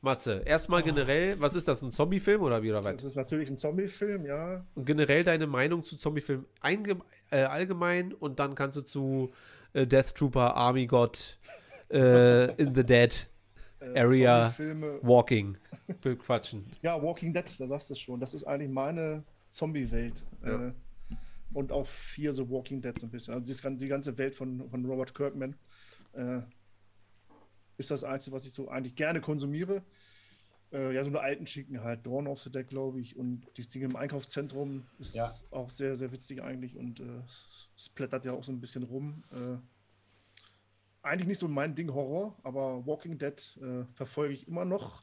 Matze, 0.00 0.42
erstmal 0.44 0.82
generell, 0.82 1.40
was 1.40 1.54
ist 1.54 1.66
das, 1.66 1.82
ein 1.82 1.90
Zombie-Film 1.90 2.42
oder 2.42 2.62
wie 2.62 2.70
oder 2.70 2.84
was? 2.84 2.94
Das 2.96 3.04
ist 3.04 3.16
natürlich 3.16 3.50
ein 3.50 3.56
Zombie-Film, 3.56 4.26
ja. 4.26 4.64
Und 4.74 4.86
generell 4.86 5.24
deine 5.24 5.46
Meinung 5.46 5.82
zu 5.82 5.96
Zombie-Filmen 5.96 6.46
äh, 7.30 7.42
allgemein 7.42 8.12
und 8.12 8.38
dann 8.38 8.54
kannst 8.54 8.76
du 8.76 8.82
zu 8.82 9.32
äh, 9.72 9.86
Death 9.86 10.14
Trooper, 10.14 10.54
Army 10.54 10.86
God, 10.86 11.38
äh, 11.90 12.52
In 12.62 12.74
the 12.74 12.84
Dead 12.84 13.28
äh, 13.80 13.98
Area, 13.98 14.54
Walking 15.02 15.56
quatschen. 16.24 16.66
Ja, 16.82 17.02
Walking 17.02 17.34
Dead, 17.34 17.44
da 17.58 17.66
sagst 17.66 17.90
du 17.90 17.94
es 17.94 18.00
schon. 18.00 18.20
Das 18.20 18.34
ist 18.34 18.44
eigentlich 18.44 18.70
meine 18.70 19.24
Zombie-Welt. 19.50 20.24
Ja. 20.44 20.68
Äh, 20.68 20.72
und 21.54 21.72
auch 21.72 21.88
hier 22.14 22.32
so 22.32 22.50
Walking 22.50 22.82
Dead 22.82 22.98
so 22.98 23.06
ein 23.06 23.10
bisschen. 23.10 23.34
Also 23.34 23.74
die 23.74 23.88
ganze 23.88 24.18
Welt 24.18 24.34
von, 24.34 24.68
von 24.68 24.84
Robert 24.84 25.14
Kirkman 25.14 25.56
äh, 26.12 26.40
ist 27.78 27.90
das 27.90 28.04
Einzige, 28.04 28.36
was 28.36 28.44
ich 28.44 28.52
so 28.52 28.68
eigentlich 28.68 28.96
gerne 28.96 29.20
konsumiere. 29.20 29.82
Äh, 30.72 30.94
ja, 30.94 31.02
so 31.02 31.08
eine 31.08 31.20
alten 31.20 31.46
Schicken 31.46 31.82
halt. 31.82 32.04
Dawn 32.04 32.26
of 32.26 32.40
the 32.40 32.50
Dead, 32.50 32.68
glaube 32.68 33.00
ich. 33.00 33.16
Und 33.16 33.46
dieses 33.56 33.70
Ding 33.70 33.82
im 33.82 33.96
Einkaufszentrum 33.96 34.86
ist 34.98 35.14
ja. 35.14 35.32
auch 35.50 35.70
sehr, 35.70 35.96
sehr 35.96 36.12
witzig 36.12 36.42
eigentlich. 36.42 36.76
Und 36.76 37.00
äh, 37.00 37.22
es 37.76 37.88
plättert 37.88 38.26
ja 38.26 38.32
auch 38.32 38.44
so 38.44 38.52
ein 38.52 38.60
bisschen 38.60 38.82
rum. 38.82 39.22
Äh, 39.32 39.56
eigentlich 41.00 41.28
nicht 41.28 41.38
so 41.38 41.48
mein 41.48 41.74
Ding 41.74 41.92
Horror, 41.94 42.36
aber 42.42 42.86
Walking 42.86 43.18
Dead 43.18 43.58
äh, 43.62 43.84
verfolge 43.94 44.34
ich 44.34 44.46
immer 44.46 44.66
noch. 44.66 45.02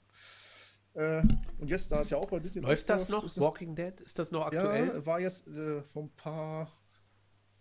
Äh, 0.95 1.21
und 1.59 1.69
jetzt, 1.69 1.91
da 1.91 2.01
ist 2.01 2.09
ja 2.09 2.17
auch 2.17 2.29
bei 2.29 2.39
Disney. 2.39 2.61
Läuft 2.61 2.89
das 2.89 3.09
noch? 3.09 3.23
Walking 3.37 3.75
Dead? 3.75 3.99
Ist 4.01 4.17
das 4.17 4.31
noch 4.31 4.45
aktuell? 4.45 4.87
Ja, 4.87 5.05
war 5.05 5.19
jetzt 5.19 5.47
äh, 5.47 5.81
vor 5.81 6.03
ein 6.03 6.15
paar. 6.15 6.71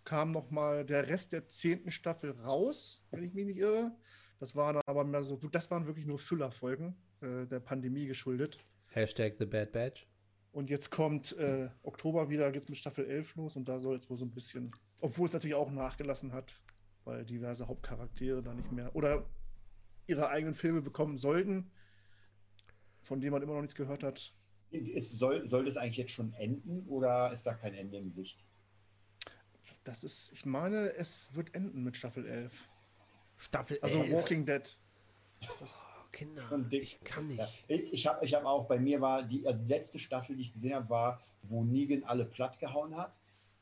kam 0.05 0.33
noch 0.33 0.51
mal 0.51 0.85
der 0.85 1.09
Rest 1.09 1.33
der 1.33 1.47
zehnten 1.47 1.91
Staffel 1.91 2.31
raus, 2.31 3.05
wenn 3.11 3.23
ich 3.23 3.35
mich 3.35 3.47
nicht 3.47 3.59
irre. 3.59 3.93
Das 4.39 4.55
waren 4.55 4.81
aber 4.87 5.05
mehr 5.05 5.23
so, 5.23 5.37
das 5.37 5.71
waren 5.71 5.87
wirklich 5.87 6.07
nur 6.07 6.19
Füllerfolgen 6.19 6.97
äh, 7.23 7.47
der 7.47 7.61
Pandemie 7.61 8.07
geschuldet. 8.07 8.59
Hashtag 8.89 9.35
The 9.39 9.47
Bad 9.47 9.73
Batch. 9.73 10.07
Und 10.53 10.71
jetzt 10.71 10.91
kommt 10.91 11.37
äh, 11.37 11.69
Oktober 11.83 12.29
wieder, 12.29 12.53
geht 12.53 12.63
es 12.63 12.69
mit 12.69 12.79
Staffel 12.79 13.07
11 13.07 13.35
los 13.35 13.57
und 13.57 13.69
da 13.69 13.81
soll 13.81 13.97
es 13.97 14.09
wohl 14.09 14.17
so 14.17 14.25
ein 14.25 14.31
bisschen, 14.31 14.71
obwohl 15.01 15.27
es 15.27 15.33
natürlich 15.33 15.57
auch 15.57 15.73
nachgelassen 15.73 16.33
hat, 16.33 16.61
weil 17.03 17.25
diverse 17.25 17.67
Hauptcharaktere 17.67 18.41
da 18.41 18.55
nicht 18.55 18.71
mehr 18.71 18.95
oder 18.95 19.27
ihre 20.07 20.29
eigenen 20.29 20.55
Filme 20.55 20.81
bekommen 20.81 21.17
sollten, 21.17 21.73
von 23.05 23.21
denen 23.21 23.33
man 23.33 23.43
immer 23.43 23.55
noch 23.55 23.61
nichts 23.61 23.75
gehört 23.75 24.03
hat. 24.03 24.33
Ist, 24.71 25.19
soll, 25.19 25.47
soll 25.47 25.65
das 25.65 25.77
eigentlich 25.77 25.99
jetzt 25.99 26.11
schon 26.11 26.33
enden 26.33 26.87
oder 26.89 27.33
ist 27.33 27.47
da 27.47 27.55
kein 27.55 27.75
Ende 27.75 27.99
in 27.99 28.11
Sicht? 28.11 28.45
Das 29.85 30.03
ist, 30.03 30.33
ich 30.33 30.45
meine, 30.47 30.95
es 30.95 31.29
wird 31.35 31.55
enden 31.55 31.85
mit 31.85 31.97
Staffel 31.97 32.27
11. 32.27 32.53
Staffel 33.37 33.79
also 33.83 34.01
11. 34.01 34.13
Walking 34.13 34.47
Dead. 34.47 34.77
Das 35.41 35.83
oh, 35.83 36.11
Kinder, 36.11 36.43
ich 36.71 36.99
kann 37.05 37.29
nicht. 37.29 37.39
Ja. 37.39 37.49
Ich 37.69 38.07
habe 38.07 38.25
ich 38.25 38.35
hab 38.35 38.45
auch, 38.45 38.67
bei 38.67 38.79
mir 38.79 39.01
war 39.01 39.23
die, 39.23 39.47
also 39.47 39.61
die 39.61 39.69
letzte 39.69 39.99
Staffel, 39.99 40.37
die 40.37 40.43
ich 40.43 40.53
gesehen 40.53 40.75
habe, 40.75 40.89
war, 40.89 41.21
wo 41.43 41.63
Negan 41.63 42.03
alle 42.05 42.25
platt 42.25 42.59
gehauen 42.59 42.97
hat. 42.97 43.19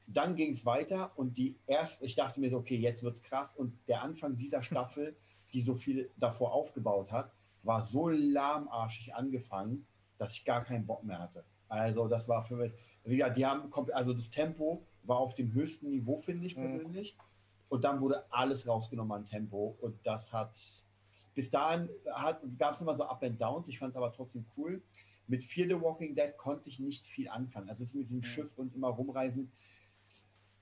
Dann 0.07 0.37
ging 0.37 0.51
es 0.51 0.65
weiter 0.65 1.13
und 1.17 1.37
die 1.39 1.57
erste, 1.67 2.05
ich 2.05 2.15
dachte 2.15 2.41
mir 2.41 2.51
so, 2.51 2.59
okay, 2.59 2.77
jetzt 2.77 3.03
wird's 3.03 3.23
krass. 3.23 3.55
Und 3.55 3.77
der 3.89 4.03
Anfang 4.03 4.37
dieser 4.37 4.63
Staffel 4.63 5.17
die 5.53 5.61
so 5.61 5.75
viel 5.75 6.11
davor 6.17 6.53
aufgebaut 6.53 7.13
hat, 7.13 7.33
war 7.63 7.83
so 7.83 8.09
lahmarschig 8.09 9.15
angefangen, 9.15 9.87
dass 10.19 10.33
ich 10.33 10.45
gar 10.45 10.65
keinen 10.65 10.87
Bock 10.87 11.05
mehr 11.05 11.19
hatte. 11.19 11.45
Also 11.69 12.07
das 12.07 12.29
war 12.29 12.43
für 12.43 12.57
mich, 12.57 12.73
ja, 13.05 13.31
die 13.31 13.47
haben, 13.47 13.73
also 13.93 14.13
das 14.13 14.31
Tempo 14.31 14.87
war 15.05 15.19
auf 15.19 15.35
dem 15.35 15.53
höchsten 15.53 15.89
Niveau, 15.89 16.17
finde 16.17 16.47
ich 16.47 16.57
mhm. 16.57 16.61
persönlich. 16.61 17.17
Mhm. 17.17 17.23
Und 17.69 17.85
dann 17.85 18.01
wurde 18.01 18.31
alles 18.31 18.69
rausgenommen 18.69 19.13
an 19.13 19.25
Tempo 19.25 19.77
und 19.81 19.99
das 20.05 20.33
hat, 20.33 20.55
bis 21.35 21.51
dahin 21.51 21.89
gab 22.59 22.75
es 22.75 22.83
immer 22.83 22.95
so 22.95 23.05
Up 23.05 23.23
and 23.23 23.41
Downs, 23.41 23.69
ich 23.69 23.79
fand 23.79 23.91
es 23.91 23.97
aber 23.97 24.13
trotzdem 24.13 24.45
cool. 24.57 24.83
Mit 25.27 25.43
Fear 25.43 25.69
the 25.69 25.81
Walking 25.81 26.15
Dead 26.15 26.37
konnte 26.37 26.69
ich 26.69 26.79
nicht 26.79 27.07
viel 27.07 27.29
anfangen. 27.29 27.71
Also 27.71 27.83
es 27.83 27.91
ist 27.91 27.95
mit 27.95 28.05
diesem 28.05 28.19
mhm. 28.19 28.25
Schiff 28.25 28.59
und 28.59 28.75
immer 28.75 28.89
rumreisen, 28.89 29.51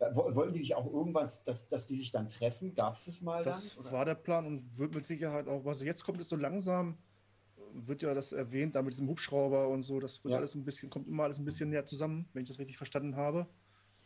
äh, 0.01 0.15
wollten 0.15 0.55
die 0.55 0.61
sich 0.61 0.75
auch 0.75 0.87
irgendwann, 0.87 1.29
dass, 1.45 1.69
dass 1.69 1.87
die 1.87 1.97
sich 1.97 2.11
dann 2.11 2.29
treffen? 2.29 2.75
Gab 2.75 2.97
es 2.97 3.05
das 3.05 3.21
mal 3.21 3.45
das 3.45 3.75
dann? 3.75 3.85
Das 3.85 3.93
war 3.93 4.05
der 4.05 4.15
Plan 4.15 4.47
und 4.47 4.79
wird 4.79 4.95
mit 4.95 5.05
Sicherheit 5.05 5.47
auch, 5.47 5.65
also 5.67 5.85
jetzt 5.85 6.05
kommt 6.05 6.21
es 6.21 6.29
so 6.29 6.37
langsam, 6.37 6.97
wird 7.73 8.03
ja 8.03 8.15
das 8.15 8.33
erwähnt, 8.33 8.75
da 8.75 8.83
mit 8.83 8.93
diesem 8.93 9.09
Hubschrauber 9.09 9.69
und 9.69 9.83
so, 9.83 10.01
das 10.01 10.25
wird 10.25 10.33
ja. 10.33 10.39
alles 10.39 10.55
ein 10.55 10.65
bisschen, 10.65 10.91
kommt 10.91 11.07
immer 11.07 11.25
alles 11.25 11.39
ein 11.39 11.45
bisschen 11.45 11.71
näher 11.71 11.85
zusammen, 11.85 12.29
wenn 12.33 12.43
ich 12.43 12.49
das 12.49 12.59
richtig 12.59 12.77
verstanden 12.77 13.17
habe. 13.17 13.47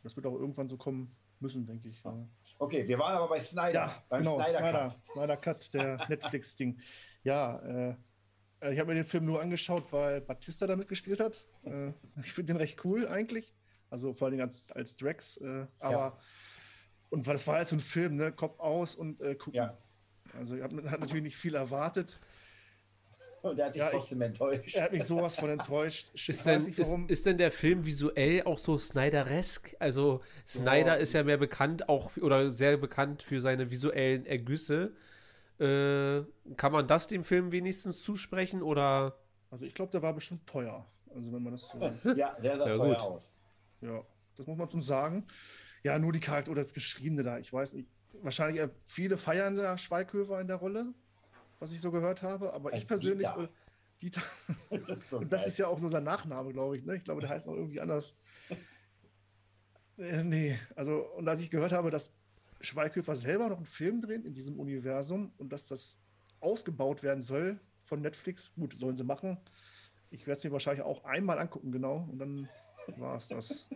Das 0.02 0.16
wird 0.16 0.26
auch 0.26 0.34
irgendwann 0.34 0.68
so 0.68 0.76
kommen 0.76 1.16
müssen, 1.40 1.64
denke 1.64 1.88
ich. 1.88 2.02
Ja. 2.02 2.28
Okay, 2.58 2.86
wir 2.86 2.98
waren 2.98 3.14
aber 3.14 3.28
bei 3.28 3.40
Snyder, 3.40 3.72
ja, 3.72 4.04
beim 4.08 4.22
genau, 4.22 4.34
Snyder, 4.34 4.58
Snyder 4.58 4.72
Cut. 4.72 5.06
Snyder 5.06 5.36
Cut, 5.36 5.74
der 5.74 5.96
Netflix-Ding. 6.08 6.80
Ja, 7.22 7.58
äh, 7.60 7.96
ich 8.72 8.78
habe 8.78 8.88
mir 8.88 8.94
den 8.94 9.04
Film 9.04 9.26
nur 9.26 9.40
angeschaut, 9.40 9.92
weil 9.92 10.20
Batista 10.20 10.66
da 10.66 10.76
mitgespielt 10.76 11.20
hat. 11.20 11.44
Äh, 11.62 11.92
ich 12.22 12.32
finde 12.32 12.52
den 12.52 12.56
recht 12.56 12.84
cool 12.84 13.06
eigentlich. 13.06 13.54
Also 13.94 14.12
vor 14.12 14.26
allem 14.26 14.40
als, 14.40 14.66
als 14.72 14.96
Drax. 14.96 15.36
Äh, 15.36 15.66
aber 15.78 15.92
ja. 15.92 16.18
und 17.10 17.24
weil 17.24 17.34
das 17.34 17.46
war 17.46 17.54
halt 17.54 17.68
so 17.68 17.76
ein 17.76 17.80
Film, 17.80 18.16
ne? 18.16 18.32
Kopf 18.32 18.58
aus 18.58 18.96
und 18.96 19.20
äh, 19.20 19.36
gucken. 19.36 19.54
Ja. 19.54 19.78
Also 20.36 20.56
hat, 20.56 20.72
hat 20.72 20.98
natürlich 20.98 21.22
nicht 21.22 21.36
viel 21.36 21.54
erwartet. 21.54 22.18
Und 23.42 23.56
er 23.56 23.66
hat 23.66 23.76
dich 23.76 23.82
ja, 23.82 23.90
trotzdem 23.90 24.20
ich, 24.20 24.26
enttäuscht. 24.26 24.74
Er 24.74 24.82
hat 24.82 24.92
mich 24.92 25.04
sowas 25.04 25.36
von 25.36 25.48
enttäuscht. 25.48 26.08
ist, 26.12 26.44
denn, 26.44 26.64
nicht, 26.64 26.76
ist, 26.76 26.98
ist, 27.06 27.24
denn 27.24 27.38
der 27.38 27.52
Film 27.52 27.86
visuell 27.86 28.42
auch 28.42 28.58
so 28.58 28.78
Snyder-esk? 28.78 29.76
Also 29.78 30.22
Snyder 30.44 30.94
ja. 30.94 30.94
ist 30.94 31.12
ja 31.12 31.22
mehr 31.22 31.36
bekannt 31.36 31.88
auch 31.88 32.16
oder 32.16 32.50
sehr 32.50 32.76
bekannt 32.76 33.22
für 33.22 33.40
seine 33.40 33.70
visuellen 33.70 34.26
Ergüsse. 34.26 34.96
Äh, 35.60 36.22
kann 36.56 36.72
man 36.72 36.88
das 36.88 37.06
dem 37.06 37.22
Film 37.22 37.52
wenigstens 37.52 38.02
zusprechen 38.02 38.60
oder? 38.60 39.16
Also 39.52 39.64
ich 39.66 39.74
glaube, 39.74 39.92
der 39.92 40.02
war 40.02 40.14
bestimmt 40.14 40.48
teuer. 40.48 40.84
Also 41.14 41.32
wenn 41.32 41.44
man 41.44 41.52
das 41.52 41.68
so. 41.70 41.78
ja, 42.16 42.36
der 42.42 42.58
sah 42.58 42.68
ja, 42.68 42.76
teuer 42.76 42.94
gut. 42.94 42.96
aus. 42.96 43.32
Ja, 43.80 44.04
das 44.36 44.46
muss 44.46 44.56
man 44.56 44.70
schon 44.70 44.82
sagen. 44.82 45.26
Ja, 45.82 45.98
nur 45.98 46.12
die 46.12 46.20
Charakter 46.20 46.50
oder 46.50 46.62
das 46.62 46.74
Geschriebene 46.74 47.22
da. 47.22 47.38
Ich 47.38 47.52
weiß 47.52 47.74
nicht. 47.74 47.88
Wahrscheinlich 48.22 48.62
äh, 48.62 48.68
viele 48.86 49.18
feiern 49.18 49.56
da 49.56 49.76
Schweighöfer 49.76 50.40
in 50.40 50.46
der 50.46 50.56
Rolle, 50.56 50.94
was 51.58 51.72
ich 51.72 51.80
so 51.80 51.90
gehört 51.90 52.22
habe. 52.22 52.52
Aber 52.52 52.72
Als 52.72 52.84
ich 52.84 52.88
persönlich. 52.88 53.28
Dieter. 53.28 53.48
Dieter. 54.00 54.22
Das 54.86 54.98
ist, 54.98 55.10
so 55.10 55.20
das 55.20 55.46
ist 55.46 55.58
ja 55.58 55.66
auch 55.66 55.78
nur 55.78 55.90
sein 55.90 56.04
Nachname, 56.04 56.52
glaube 56.52 56.76
ich. 56.76 56.84
Ne? 56.84 56.96
Ich 56.96 57.04
glaube, 57.04 57.20
der 57.20 57.30
heißt 57.30 57.46
noch 57.46 57.54
irgendwie 57.54 57.80
anders. 57.80 58.16
äh, 59.98 60.22
nee, 60.22 60.58
also, 60.74 61.06
und 61.16 61.28
als 61.28 61.40
ich 61.42 61.50
gehört 61.50 61.72
habe, 61.72 61.90
dass 61.90 62.12
Schweighöfer 62.60 63.14
selber 63.14 63.48
noch 63.48 63.58
einen 63.58 63.66
Film 63.66 64.00
dreht 64.00 64.24
in 64.24 64.32
diesem 64.32 64.58
Universum 64.58 65.32
und 65.36 65.52
dass 65.52 65.68
das 65.68 65.98
ausgebaut 66.40 67.02
werden 67.02 67.22
soll 67.22 67.60
von 67.84 68.00
Netflix, 68.00 68.52
gut, 68.54 68.78
sollen 68.78 68.96
sie 68.96 69.04
machen. 69.04 69.38
Ich 70.10 70.26
werde 70.26 70.38
es 70.38 70.44
mir 70.44 70.52
wahrscheinlich 70.52 70.84
auch 70.84 71.04
einmal 71.04 71.38
angucken, 71.38 71.72
genau. 71.72 72.08
Und 72.10 72.18
dann 72.18 72.48
war 72.98 73.16
es 73.16 73.28
das. 73.28 73.68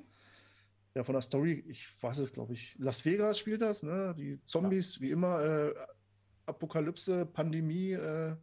Ja, 0.95 1.05
von 1.05 1.13
der 1.13 1.23
Story, 1.23 1.65
ich 1.69 1.87
weiß 2.03 2.19
es, 2.19 2.33
glaube 2.33 2.55
ich. 2.55 2.75
Las 2.79 3.05
Vegas 3.05 3.39
spielt 3.39 3.63
das, 3.63 3.83
ne? 3.83 4.15
Die 4.19 4.43
Zombies, 4.45 4.97
ja. 4.97 5.03
wie 5.03 5.11
immer, 5.11 5.41
äh, 5.41 5.75
Apokalypse, 6.47 7.27
Pandemie, 7.27 7.93
äh, 7.93 8.35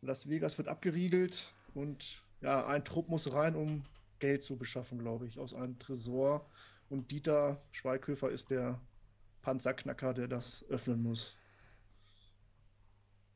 Las 0.00 0.28
Vegas 0.28 0.58
wird 0.58 0.68
abgeriegelt 0.68 1.52
und 1.74 2.22
ja, 2.40 2.66
ein 2.66 2.84
Trupp 2.84 3.08
muss 3.08 3.32
rein, 3.32 3.54
um 3.54 3.84
Geld 4.18 4.42
zu 4.42 4.56
beschaffen, 4.56 4.98
glaube 4.98 5.26
ich, 5.26 5.38
aus 5.38 5.54
einem 5.54 5.78
Tresor. 5.78 6.48
Und 6.88 7.10
Dieter 7.10 7.62
Schweighöfer 7.72 8.30
ist 8.30 8.50
der 8.50 8.80
Panzerknacker, 9.42 10.14
der 10.14 10.28
das 10.28 10.64
öffnen 10.68 11.02
muss. 11.02 11.36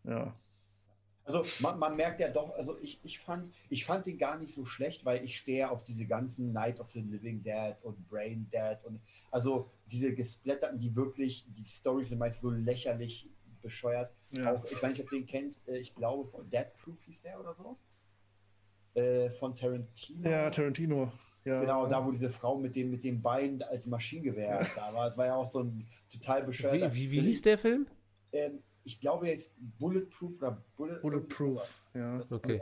Ja. 0.04 0.34
Also 1.32 1.46
man, 1.60 1.78
man, 1.78 1.96
merkt 1.96 2.20
ja 2.20 2.28
doch, 2.28 2.50
also 2.56 2.76
ich, 2.80 2.98
ich, 3.04 3.20
fand, 3.20 3.52
ich 3.68 3.84
fand 3.84 4.06
den 4.06 4.18
gar 4.18 4.36
nicht 4.36 4.52
so 4.52 4.64
schlecht, 4.64 5.04
weil 5.04 5.24
ich 5.24 5.38
stehe 5.38 5.70
auf 5.70 5.84
diese 5.84 6.06
ganzen 6.06 6.52
Night 6.52 6.80
of 6.80 6.88
the 6.88 7.00
Living 7.00 7.40
Dead 7.42 7.76
und 7.82 8.08
Brain 8.08 8.48
Dead 8.52 8.78
und 8.84 9.00
also 9.30 9.70
diese 9.86 10.12
gesplatterten, 10.12 10.80
die 10.80 10.96
wirklich, 10.96 11.46
die 11.48 11.64
Storys 11.64 12.08
sind 12.08 12.18
meist 12.18 12.40
so 12.40 12.50
lächerlich 12.50 13.28
bescheuert. 13.62 14.12
Ja. 14.32 14.54
Auch, 14.54 14.64
ich 14.64 14.82
weiß 14.82 14.90
nicht, 14.90 15.02
ob 15.02 15.10
du 15.10 15.16
den 15.16 15.26
kennst, 15.26 15.68
äh, 15.68 15.78
ich 15.78 15.94
glaube 15.94 16.24
von 16.24 16.50
Dead 16.50 16.66
Proof 16.82 17.00
hieß 17.04 17.22
der 17.22 17.38
oder 17.38 17.54
so. 17.54 17.76
Äh, 18.94 19.30
von 19.30 19.54
Tarantino. 19.54 20.28
Ja, 20.28 20.50
Tarantino. 20.50 21.12
Ja, 21.44 21.60
genau, 21.60 21.86
da 21.86 22.04
wo 22.04 22.10
diese 22.10 22.28
Frau 22.28 22.58
mit 22.58 22.74
dem, 22.74 22.90
mit 22.90 23.04
dem 23.04 23.22
Bein 23.22 23.62
als 23.62 23.86
Maschinengewehr 23.86 24.66
da 24.74 24.92
war. 24.92 25.06
Es 25.06 25.16
war 25.16 25.26
ja 25.26 25.36
auch 25.36 25.46
so 25.46 25.60
ein 25.60 25.86
total 26.10 26.42
bescheuerter. 26.42 26.92
Wie, 26.92 27.10
wie, 27.10 27.12
wie 27.12 27.20
hieß 27.20 27.42
der 27.42 27.56
Film? 27.56 27.86
Ähm, 28.32 28.62
ich 28.84 29.00
glaube, 29.00 29.28
er 29.28 29.34
ist 29.34 29.54
Bulletproof 29.78 30.38
oder 30.38 30.64
Bullet, 30.76 31.00
Bulletproof. 31.00 31.62
Ja, 31.94 32.24
okay. 32.30 32.60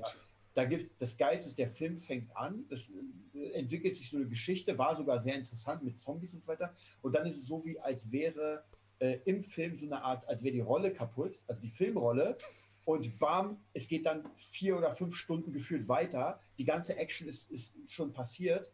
Da 0.55 0.65
gibt 0.65 1.01
das 1.01 1.17
Geist 1.17 1.47
ist, 1.47 1.59
der 1.59 1.69
Film 1.69 1.99
fängt 1.99 2.37
an, 2.37 2.65
es 2.71 2.91
äh, 3.35 3.51
entwickelt 3.53 3.95
sich 3.95 4.11
so 4.11 4.17
eine 4.17 4.27
Geschichte, 4.27 4.77
war 4.77 4.97
sogar 4.97 5.21
sehr 5.21 5.37
interessant 5.37 5.85
mit 5.85 6.01
Zombies 6.01 6.35
und 6.35 6.43
so 6.43 6.49
weiter. 6.49 6.75
Und 7.03 7.15
dann 7.15 7.27
ist 7.27 7.37
es 7.37 7.47
so, 7.47 7.65
wie 7.65 7.79
als 7.79 8.11
wäre 8.11 8.65
äh, 8.99 9.19
im 9.25 9.43
Film 9.43 9.77
so 9.77 9.87
eine 9.87 10.03
Art, 10.03 10.29
als 10.29 10.43
wäre 10.43 10.53
die 10.53 10.61
Rolle 10.61 10.93
kaputt, 10.93 11.39
also 11.47 11.63
die 11.63 11.71
Filmrolle. 11.71 12.37
Und 12.85 13.19
bam, 13.19 13.61
es 13.75 13.87
geht 13.87 14.07
dann 14.07 14.25
vier 14.35 14.77
oder 14.77 14.91
fünf 14.91 15.15
Stunden 15.15 15.53
gefühlt 15.53 15.89
weiter. 15.89 16.41
Die 16.59 16.65
ganze 16.65 16.97
Action 16.97 17.29
ist, 17.29 17.51
ist 17.51 17.77
schon 17.87 18.13
passiert. 18.13 18.73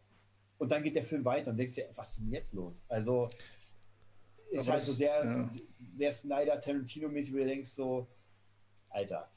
Und 0.59 0.71
dann 0.71 0.85
geht 0.85 0.95
der 0.95 1.03
Film 1.03 1.25
weiter 1.25 1.51
und 1.51 1.57
denkst 1.57 1.75
dir, 1.75 1.89
was 1.97 2.11
ist 2.11 2.21
denn 2.21 2.31
jetzt 2.31 2.55
los? 2.55 2.85
Also 2.89 3.29
ist 4.61 4.69
halt 4.69 4.83
so 4.83 4.93
sehr, 4.93 5.25
ja. 5.25 5.49
sehr 5.71 6.13
Snyder, 6.13 6.61
Tarantino-mäßig, 6.61 7.33
wo 7.33 7.39
du 7.39 7.47
denkst 7.47 7.71
so, 7.71 8.09
Alter. 8.95 9.29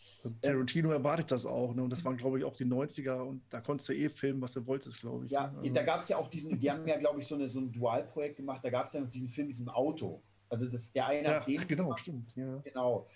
Tarantino 0.41 0.91
erwartet 0.91 1.32
das 1.32 1.45
auch, 1.45 1.74
ne? 1.74 1.82
Und 1.82 1.89
das 1.89 2.05
waren, 2.05 2.15
glaube 2.15 2.38
ich, 2.38 2.45
auch 2.45 2.53
die 2.53 2.65
90er 2.65 3.22
und 3.22 3.41
da 3.49 3.59
konntest 3.59 3.89
du 3.89 3.93
eh 3.93 4.07
filmen, 4.07 4.39
was 4.39 4.53
du 4.53 4.65
wolltest, 4.68 4.99
glaube 4.99 5.26
ich. 5.26 5.32
Ja, 5.32 5.47
ne? 5.47 5.57
also. 5.57 5.74
da 5.74 5.84
gab 5.84 6.03
es 6.03 6.09
ja 6.09 6.18
auch 6.18 6.28
diesen, 6.28 6.59
die 6.59 6.70
haben 6.70 6.88
ja, 6.88 6.97
glaube 6.97 7.20
ich, 7.20 7.28
so, 7.28 7.34
eine, 7.34 7.49
so 7.49 7.59
ein 7.59 7.72
Dualprojekt 7.72 8.38
gemacht, 8.38 8.61
da 8.63 8.70
gab 8.70 8.86
es 8.86 8.93
ja 8.93 9.01
noch 9.01 9.09
diesen 9.09 9.28
Film, 9.28 9.47
diesen 9.47 9.68
Auto. 9.68 10.22
Also 10.49 10.70
das, 10.70 10.91
der 10.91 11.07
eine 11.07 11.28
ja, 11.28 11.39
den 11.39 11.68
genau, 11.68 11.84
gemacht. 11.86 12.01
stimmt. 12.01 12.36
Ja. 12.36 12.57
Genau. 12.59 13.07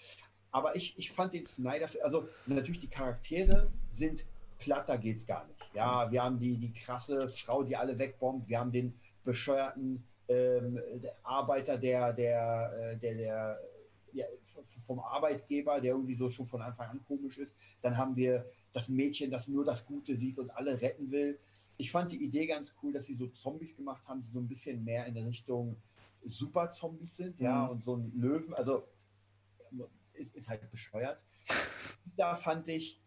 Aber 0.52 0.76
ich, 0.76 0.98
ich 0.98 1.12
fand 1.12 1.34
den 1.34 1.46
Snyder, 1.46 1.88
also 2.04 2.28
natürlich 2.48 2.80
die 2.80 2.90
Charaktere 2.90 3.72
sind 3.90 4.26
platter 4.58 4.98
geht's 4.98 5.26
gar 5.26 5.46
nicht. 5.48 5.60
Ja, 5.74 6.12
wir 6.12 6.24
haben 6.24 6.40
die, 6.40 6.58
die 6.58 6.74
krasse 6.74 7.30
Frau, 7.30 7.64
die 7.64 7.76
alle 7.76 7.98
wegbombt, 7.98 8.50
wir 8.50 8.60
haben 8.60 8.72
den 8.72 8.94
bescheuerten 9.24 10.04
ähm, 10.32 10.80
Arbeiter, 11.24 11.78
der, 11.78 12.14
der, 12.14 12.94
äh, 12.94 12.98
der, 12.98 13.16
der 13.16 13.60
ja, 14.14 14.26
vom 14.86 15.00
Arbeitgeber, 15.00 15.80
der 15.80 15.92
irgendwie 15.92 16.16
so 16.16 16.30
schon 16.30 16.46
von 16.46 16.62
Anfang 16.62 16.90
an 16.90 17.06
komisch 17.08 17.38
ist. 17.38 17.56
Dann 17.82 17.98
haben 17.98 18.16
wir 18.16 18.46
das 18.74 18.90
Mädchen, 18.90 19.32
das 19.32 19.48
nur 19.48 19.66
das 19.66 19.86
Gute 19.86 20.16
sieht 20.16 20.38
und 20.38 20.50
alle 20.52 20.82
retten 20.82 21.12
will. 21.12 21.40
Ich 21.78 21.92
fand 21.92 22.12
die 22.12 22.24
Idee 22.24 22.46
ganz 22.46 22.76
cool, 22.82 22.94
dass 22.94 23.06
sie 23.06 23.14
so 23.14 23.28
Zombies 23.28 23.76
gemacht 23.76 24.06
haben, 24.08 24.22
die 24.24 24.32
so 24.32 24.40
ein 24.40 24.48
bisschen 24.48 24.84
mehr 24.84 25.06
in 25.06 25.18
Richtung 25.18 25.78
Super-Zombies 26.24 27.16
sind, 27.16 27.40
ja, 27.40 27.66
mhm. 27.66 27.70
und 27.72 27.84
so 27.84 27.96
ein 27.96 28.12
Löwen. 28.16 28.54
Also 28.54 28.84
ist, 30.14 30.36
ist 30.36 30.50
halt 30.50 30.70
bescheuert. 30.72 31.24
Da 32.18 32.36
fand 32.36 32.68
ich, 32.68 33.00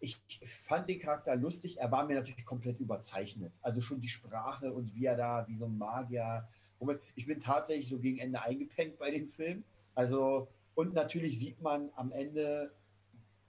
ich 0.00 0.20
fand 0.42 0.88
den 0.88 1.00
Charakter 1.00 1.34
lustig. 1.36 1.78
Er 1.78 1.90
war 1.90 2.06
mir 2.06 2.14
natürlich 2.14 2.46
komplett 2.46 2.78
überzeichnet. 2.80 3.52
Also 3.62 3.80
schon 3.80 4.00
die 4.00 4.08
Sprache 4.08 4.72
und 4.72 4.94
wie 4.94 5.06
er 5.06 5.16
da, 5.16 5.46
wie 5.48 5.54
so 5.54 5.66
ein 5.66 5.76
Magier. 5.76 6.46
Ich 7.16 7.26
bin 7.26 7.40
tatsächlich 7.40 7.88
so 7.88 7.98
gegen 7.98 8.18
Ende 8.18 8.40
eingepennt 8.40 8.98
bei 8.98 9.10
dem 9.10 9.26
Film. 9.26 9.64
Also, 9.94 10.48
und 10.74 10.94
natürlich 10.94 11.38
sieht 11.38 11.60
man 11.60 11.90
am 11.96 12.12
Ende 12.12 12.72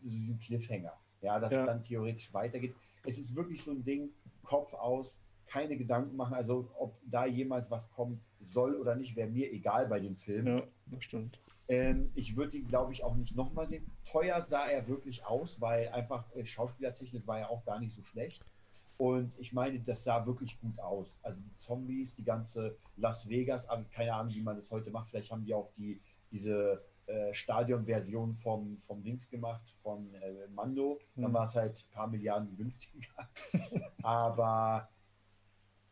diesen 0.01 0.39
Cliffhanger. 0.39 0.93
Ja, 1.21 1.39
dass 1.39 1.53
ja. 1.53 1.61
es 1.61 1.67
dann 1.67 1.83
theoretisch 1.83 2.33
weitergeht. 2.33 2.73
Es 3.05 3.19
ist 3.19 3.35
wirklich 3.35 3.63
so 3.63 3.71
ein 3.71 3.83
Ding, 3.83 4.09
Kopf 4.43 4.73
aus, 4.73 5.19
keine 5.45 5.77
Gedanken 5.77 6.15
machen. 6.15 6.33
Also, 6.33 6.71
ob 6.79 6.97
da 7.03 7.25
jemals 7.25 7.69
was 7.69 7.91
kommen 7.91 8.19
soll 8.39 8.75
oder 8.75 8.95
nicht, 8.95 9.15
wäre 9.15 9.29
mir 9.29 9.51
egal 9.51 9.87
bei 9.87 9.99
dem 9.99 10.15
Film. 10.15 10.47
Ja, 10.47 10.63
das 10.87 11.03
stimmt. 11.03 11.39
Ähm, 11.69 12.11
ich 12.15 12.35
würde 12.35 12.57
ihn, 12.57 12.67
glaube 12.67 12.91
ich, 12.93 13.03
auch 13.03 13.15
nicht 13.15 13.35
nochmal 13.35 13.67
sehen. 13.67 13.85
Teuer 14.03 14.41
sah 14.41 14.65
er 14.65 14.87
wirklich 14.87 15.23
aus, 15.23 15.61
weil 15.61 15.87
einfach 15.89 16.25
äh, 16.35 16.43
schauspielertechnisch 16.43 17.27
war 17.27 17.39
er 17.39 17.51
auch 17.51 17.63
gar 17.63 17.79
nicht 17.79 17.93
so 17.93 18.01
schlecht. 18.01 18.43
Und 18.97 19.31
ich 19.37 19.53
meine, 19.53 19.79
das 19.79 20.03
sah 20.03 20.25
wirklich 20.25 20.59
gut 20.59 20.77
aus. 20.79 21.19
Also 21.23 21.41
die 21.41 21.55
Zombies, 21.55 22.13
die 22.15 22.23
ganze 22.23 22.75
Las 22.97 23.29
Vegas, 23.29 23.69
aber 23.69 23.85
keine 23.85 24.13
Ahnung, 24.13 24.33
wie 24.33 24.41
man 24.41 24.57
das 24.57 24.71
heute 24.71 24.91
macht. 24.91 25.07
Vielleicht 25.07 25.31
haben 25.31 25.45
die 25.45 25.53
auch 25.53 25.71
die, 25.77 26.01
diese 26.31 26.83
äh, 27.05 27.33
Stadionversion 27.33 28.33
vom, 28.33 28.77
vom 28.77 29.01
Dings 29.01 29.29
gemacht, 29.29 29.61
von 29.69 30.13
äh, 30.15 30.47
Mando. 30.49 30.99
Dann 31.15 31.31
mhm. 31.31 31.33
war 31.35 31.45
es 31.45 31.55
halt 31.55 31.77
ein 31.77 31.93
paar 31.93 32.07
Milliarden 32.07 32.57
günstiger. 32.57 33.29
aber 34.03 34.89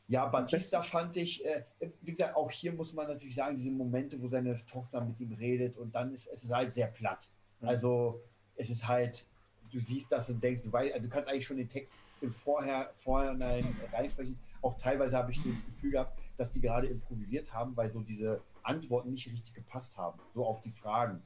Ja, 0.10 0.26
Batista 0.26 0.82
fand 0.82 1.18
ich, 1.18 1.46
äh, 1.46 1.64
wie 2.02 2.12
gesagt, 2.12 2.36
auch 2.36 2.50
hier 2.50 2.72
muss 2.72 2.94
man 2.94 3.08
natürlich 3.08 3.36
sagen, 3.36 3.58
diese 3.58 3.72
Momente, 3.72 4.22
wo 4.22 4.28
seine 4.28 4.56
Tochter 4.66 5.02
mit 5.02 5.20
ihm 5.20 5.34
redet 5.34 5.78
und 5.78 5.94
dann 5.94 6.14
ist 6.14 6.28
es 6.28 6.46
ist 6.46 6.54
halt 6.54 6.72
sehr 6.72 6.88
platt. 6.88 7.30
Mhm. 7.60 7.68
Also 7.68 8.22
es 8.56 8.70
ist 8.70 8.88
halt, 8.88 9.26
du 9.70 9.80
siehst 9.80 10.12
das 10.12 10.30
und 10.30 10.42
denkst, 10.42 10.64
du, 10.64 10.72
weißt, 10.72 10.96
du 11.04 11.10
kannst 11.10 11.30
eigentlich 11.30 11.46
schon 11.46 11.58
den 11.58 11.68
Text 11.68 11.94
im 12.22 12.32
Vorher, 12.32 12.90
Vorhinein 12.94 13.76
reinsprechen. 13.92 14.38
Auch 14.62 14.78
teilweise 14.78 15.18
habe 15.18 15.32
ich 15.32 15.44
das 15.44 15.66
Gefühl 15.66 15.92
gehabt, 15.92 16.18
dass 16.38 16.52
die 16.52 16.62
gerade 16.62 16.88
improvisiert 16.88 17.52
haben, 17.54 17.76
weil 17.76 17.90
so 17.90 18.02
diese 18.02 18.42
Antworten 18.64 19.12
nicht 19.12 19.28
richtig 19.28 19.54
gepasst 19.54 19.98
haben, 19.98 20.20
so 20.30 20.46
auf 20.46 20.62
die 20.62 20.72
Fragen. 20.72 21.22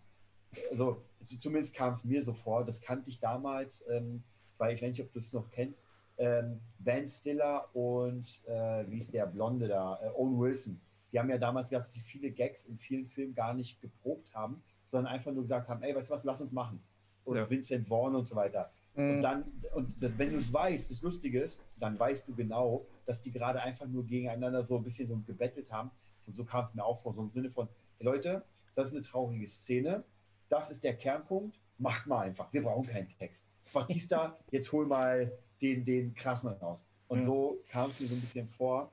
Also 0.69 1.01
zumindest 1.39 1.75
kam 1.75 1.93
es 1.93 2.03
mir 2.03 2.21
so 2.21 2.33
vor, 2.33 2.65
das 2.65 2.81
kannte 2.81 3.09
ich 3.09 3.19
damals, 3.19 3.85
ähm, 3.89 4.23
weil 4.57 4.75
ich 4.75 4.81
weiß 4.81 4.89
nicht, 4.89 5.01
ob 5.01 5.13
du 5.13 5.19
es 5.19 5.33
noch 5.33 5.49
kennst, 5.51 5.85
ähm, 6.21 6.59
Ben 6.77 7.07
Stiller 7.07 7.67
und 7.75 8.43
äh, 8.45 8.85
wie 8.87 8.99
ist 8.99 9.13
der 9.13 9.25
Blonde 9.25 9.67
da, 9.67 9.99
äh, 10.03 10.09
Owen 10.09 10.39
Wilson. 10.39 10.79
Die 11.11 11.19
haben 11.19 11.29
ja 11.29 11.37
damals 11.37 11.69
gesagt, 11.69 11.85
dass 11.85 11.93
sie 11.93 11.99
viele 11.99 12.31
Gags 12.31 12.65
in 12.65 12.77
vielen 12.77 13.05
Filmen 13.05 13.33
gar 13.33 13.53
nicht 13.53 13.81
geprobt 13.81 14.33
haben, 14.33 14.61
sondern 14.91 15.11
einfach 15.11 15.31
nur 15.31 15.41
gesagt 15.41 15.67
haben, 15.67 15.81
ey, 15.81 15.95
weißt 15.95 16.09
du 16.09 16.13
was, 16.13 16.23
lass 16.23 16.39
uns 16.39 16.53
machen. 16.53 16.81
Und 17.25 17.37
ja. 17.37 17.49
Vincent 17.49 17.87
Vaughn 17.87 18.15
und 18.15 18.27
so 18.27 18.35
weiter. 18.35 18.71
Mhm. 18.95 19.15
Und 19.15 19.21
dann, 19.23 19.43
und 19.73 19.93
das, 20.01 20.17
wenn 20.17 20.31
du 20.31 20.37
es 20.37 20.53
weißt, 20.53 20.91
das 20.91 21.01
Lustige 21.01 21.41
ist, 21.41 21.59
dann 21.79 21.99
weißt 21.99 22.27
du 22.27 22.35
genau, 22.35 22.85
dass 23.05 23.21
die 23.21 23.31
gerade 23.31 23.61
einfach 23.61 23.87
nur 23.87 24.05
gegeneinander 24.05 24.63
so 24.63 24.77
ein 24.77 24.83
bisschen 24.83 25.07
so 25.07 25.17
gebettelt 25.17 25.71
haben. 25.71 25.89
Und 26.27 26.35
so 26.35 26.45
kam 26.45 26.63
es 26.63 26.75
mir 26.75 26.85
auch 26.85 26.97
vor, 26.97 27.13
so 27.13 27.21
im 27.21 27.31
Sinne 27.31 27.49
von, 27.49 27.67
hey 27.97 28.05
Leute, 28.05 28.43
das 28.75 28.89
ist 28.89 28.93
eine 28.93 29.01
traurige 29.01 29.47
Szene, 29.47 30.03
das 30.49 30.69
ist 30.69 30.83
der 30.83 30.95
Kernpunkt, 30.95 31.59
macht 31.77 32.05
mal 32.05 32.19
einfach, 32.19 32.53
wir 32.53 32.61
brauchen 32.61 32.87
keinen 32.87 33.09
Text. 33.09 33.49
Batista, 33.73 34.37
jetzt 34.51 34.71
hol 34.71 34.85
mal 34.85 35.31
den, 35.61 35.83
den 35.83 36.13
krassen 36.13 36.49
raus. 36.49 36.85
Und 37.07 37.19
ja. 37.19 37.25
so 37.25 37.63
kam 37.67 37.89
es 37.89 37.99
mir 37.99 38.07
so 38.07 38.15
ein 38.15 38.21
bisschen 38.21 38.47
vor. 38.47 38.91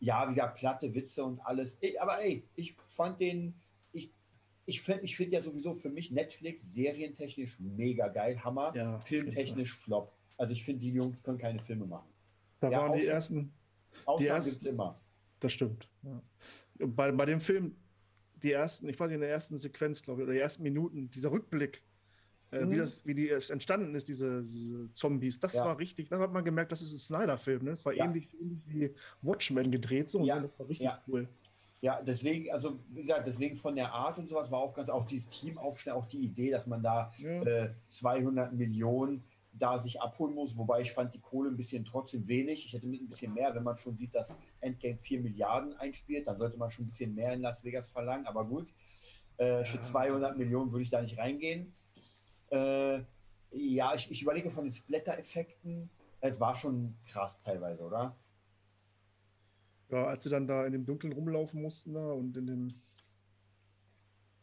Ja, 0.00 0.24
wie 0.24 0.34
gesagt, 0.34 0.58
platte 0.58 0.92
Witze 0.94 1.24
und 1.24 1.40
alles. 1.46 1.76
Ey, 1.80 1.96
aber 1.98 2.22
ey, 2.22 2.44
ich 2.56 2.76
fand 2.84 3.20
den, 3.20 3.54
ich, 3.92 4.12
ich 4.66 4.82
finde 4.82 5.04
ich 5.04 5.16
find 5.16 5.32
ja 5.32 5.40
sowieso 5.40 5.72
für 5.72 5.88
mich 5.88 6.10
Netflix 6.10 6.74
serientechnisch 6.74 7.58
mega 7.60 8.08
geil, 8.08 8.42
Hammer. 8.42 8.74
Ja, 8.76 9.00
Filmtechnisch 9.00 9.74
Flop. 9.74 10.12
Also 10.36 10.52
ich 10.52 10.64
finde, 10.64 10.80
die 10.80 10.92
Jungs 10.92 11.22
können 11.22 11.38
keine 11.38 11.60
Filme 11.60 11.86
machen. 11.86 12.08
Da 12.60 12.70
ja, 12.70 12.78
waren 12.80 12.98
die 12.98 13.06
ersten. 13.06 13.52
Ausnahmen 14.06 14.44
gibt 14.44 14.56
es 14.56 14.64
immer. 14.64 15.00
Das 15.40 15.52
stimmt. 15.52 15.88
Ja. 16.02 16.22
Bei, 16.86 17.12
bei 17.12 17.26
dem 17.26 17.40
Film, 17.40 17.76
die 18.42 18.52
ersten, 18.52 18.88
ich 18.88 18.98
weiß 18.98 19.08
nicht, 19.08 19.16
in 19.16 19.20
der 19.20 19.30
ersten 19.30 19.58
Sequenz, 19.58 20.02
glaube 20.02 20.22
ich, 20.22 20.24
oder 20.24 20.34
die 20.34 20.40
ersten 20.40 20.62
Minuten, 20.62 21.10
dieser 21.10 21.30
Rückblick, 21.30 21.82
äh, 22.52 22.64
mhm. 22.64 22.70
wie, 22.70 22.76
das, 22.76 23.06
wie 23.06 23.14
die 23.14 23.30
es 23.30 23.50
entstanden 23.50 23.94
ist, 23.94 24.08
diese, 24.08 24.42
diese 24.42 24.92
Zombies. 24.92 25.40
Das 25.40 25.54
ja. 25.54 25.64
war 25.64 25.78
richtig, 25.78 26.08
da 26.08 26.18
hat 26.18 26.32
man 26.32 26.44
gemerkt, 26.44 26.70
das 26.70 26.82
ist 26.82 26.92
ein 26.92 26.98
Snyder-Film. 26.98 27.64
Ne? 27.64 27.70
Das 27.70 27.84
war 27.84 27.94
ja. 27.94 28.04
ähnlich, 28.04 28.28
ähnlich, 28.38 28.60
wie 28.66 28.94
Watchmen 29.22 29.70
gedreht, 29.70 30.10
so, 30.10 30.24
ja. 30.24 30.38
das 30.38 30.58
war 30.58 30.68
richtig 30.68 30.90
cool. 31.08 31.28
Ja, 31.80 32.00
deswegen, 32.00 32.48
also 32.52 32.78
wie 32.90 33.00
gesagt, 33.00 33.26
deswegen 33.26 33.56
von 33.56 33.74
der 33.74 33.92
Art 33.92 34.16
und 34.16 34.28
sowas 34.28 34.52
war 34.52 34.60
auch 34.60 34.72
ganz, 34.72 34.88
auch 34.88 35.04
dieses 35.04 35.28
Teamaufstellen, 35.30 35.98
auch 35.98 36.06
die 36.06 36.20
Idee, 36.20 36.50
dass 36.50 36.68
man 36.68 36.80
da 36.80 37.10
äh, 37.18 37.70
200 37.88 38.52
Millionen 38.52 39.24
da 39.52 39.78
sich 39.78 40.00
abholen 40.00 40.34
muss, 40.34 40.56
wobei 40.56 40.80
ich 40.80 40.92
fand 40.92 41.12
die 41.12 41.20
Kohle 41.20 41.50
ein 41.50 41.56
bisschen 41.56 41.84
trotzdem 41.84 42.26
wenig. 42.28 42.66
Ich 42.66 42.72
hätte 42.72 42.86
mit 42.86 43.02
ein 43.02 43.08
bisschen 43.08 43.34
mehr, 43.34 43.54
wenn 43.54 43.64
man 43.64 43.76
schon 43.76 43.96
sieht, 43.96 44.14
dass 44.14 44.38
Endgame 44.60 44.96
4 44.96 45.20
Milliarden 45.20 45.74
einspielt, 45.74 46.26
dann 46.26 46.36
sollte 46.36 46.56
man 46.56 46.70
schon 46.70 46.84
ein 46.84 46.88
bisschen 46.88 47.14
mehr 47.14 47.32
in 47.32 47.40
Las 47.42 47.64
Vegas 47.64 47.90
verlangen, 47.90 48.26
aber 48.26 48.44
gut, 48.44 48.72
äh, 49.38 49.64
für 49.64 49.80
200 49.80 50.38
Millionen 50.38 50.70
würde 50.70 50.84
ich 50.84 50.90
da 50.90 51.02
nicht 51.02 51.18
reingehen. 51.18 51.74
Äh, 52.52 53.02
ja, 53.50 53.94
ich, 53.94 54.10
ich 54.10 54.22
überlege 54.22 54.50
von 54.50 54.64
den 54.64 54.70
Splatter-Effekten. 54.70 55.90
Es 56.20 56.38
war 56.38 56.54
schon 56.54 56.94
krass 57.06 57.40
teilweise, 57.40 57.82
oder? 57.82 58.16
Ja, 59.88 60.06
als 60.06 60.24
sie 60.24 60.30
dann 60.30 60.46
da 60.46 60.64
in 60.64 60.72
dem 60.72 60.84
Dunkeln 60.84 61.12
rumlaufen 61.12 61.60
mussten 61.60 61.94
da 61.94 62.12
und 62.12 62.36
in 62.36 62.46
dem. 62.46 62.68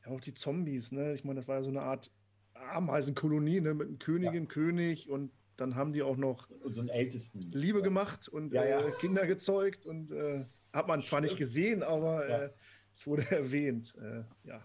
Ja, 0.04 0.12
auch 0.12 0.22
die 0.22 0.34
Zombies, 0.34 0.92
ne? 0.92 1.14
Ich 1.14 1.24
meine, 1.24 1.40
das 1.40 1.48
war 1.48 1.58
ja 1.58 1.64
so 1.64 1.70
eine 1.70 1.82
Art 1.82 2.12
Ameisenkolonie, 2.54 3.62
ne? 3.62 3.74
Mit 3.74 3.88
einem 3.88 4.00
Königin, 4.00 4.44
ja. 4.44 4.50
König 4.50 5.10
und 5.10 5.32
dann 5.58 5.76
haben 5.76 5.94
die 5.94 6.04
auch 6.04 6.18
noch 6.18 6.50
und 6.50 6.74
so 6.74 6.82
einen 6.82 6.90
Ältesten. 6.90 7.52
Liebe 7.52 7.82
gemacht 7.82 8.30
und 8.30 8.54
ja, 8.54 8.66
ja. 8.66 8.82
Äh, 8.82 8.92
Kinder 9.00 9.28
gezeugt 9.28 9.86
und 9.86 10.12
äh, 10.12 10.46
hat 10.72 10.88
man 10.88 11.02
zwar 11.02 11.22
nicht 11.22 11.38
gesehen, 11.38 11.84
aber 11.84 12.28
äh, 12.28 12.50
es 12.94 13.06
wurde 13.06 13.30
erwähnt. 13.32 13.96
Äh, 14.02 14.24
ja. 14.48 14.62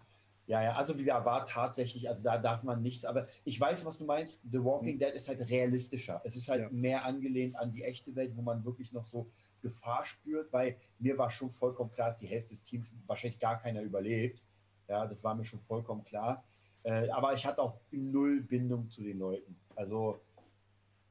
Ja, 0.47 0.63
ja, 0.63 0.75
also 0.75 0.95
wie 0.95 0.99
gesagt, 0.99 1.25
war 1.25 1.47
tatsächlich, 1.47 2.07
also 2.09 2.23
da 2.23 2.37
darf 2.37 2.65
man 2.65 2.83
nichts, 2.83 3.07
aber 3.07 3.27
ich 3.45 3.59
weiß, 3.59 3.87
was 3.87 3.97
du 3.97 4.05
meinst. 4.05 4.43
The 4.51 4.63
Walking 4.63 4.97
mhm. 4.97 4.99
Dead 4.99 5.15
ist 5.15 5.29
halt 5.29 5.41
realistischer. 5.49 6.21
Es 6.25 6.37
ist 6.37 6.49
halt 6.49 6.61
ja. 6.61 6.69
mehr 6.71 7.05
angelehnt 7.05 7.57
an 7.57 7.73
die 7.73 7.83
echte 7.83 8.15
Welt, 8.15 8.37
wo 8.37 8.43
man 8.43 8.65
wirklich 8.65 8.93
noch 8.93 9.07
so 9.07 9.27
Gefahr 9.63 10.05
spürt, 10.05 10.53
weil 10.53 10.77
mir 10.99 11.17
war 11.17 11.31
schon 11.31 11.51
vollkommen 11.51 11.91
klar, 11.91 12.09
dass 12.09 12.19
die 12.19 12.27
Hälfte 12.27 12.51
des 12.51 12.63
Teams 12.63 12.93
wahrscheinlich 13.07 13.39
gar 13.39 13.59
keiner 13.59 13.81
überlebt. 13.81 14.43
Ja, 14.87 15.07
das 15.07 15.25
war 15.25 15.35
mir 15.35 15.47
schon 15.47 15.61
vollkommen 15.61 16.05
klar. 16.05 16.45
Äh, 16.83 17.09
aber 17.09 17.33
ich 17.33 17.47
hatte 17.47 17.63
auch 17.63 17.81
null 17.91 18.43
Bindung 18.43 18.91
zu 18.91 19.03
den 19.03 19.19
Leuten. 19.19 19.57
Also 19.75 20.21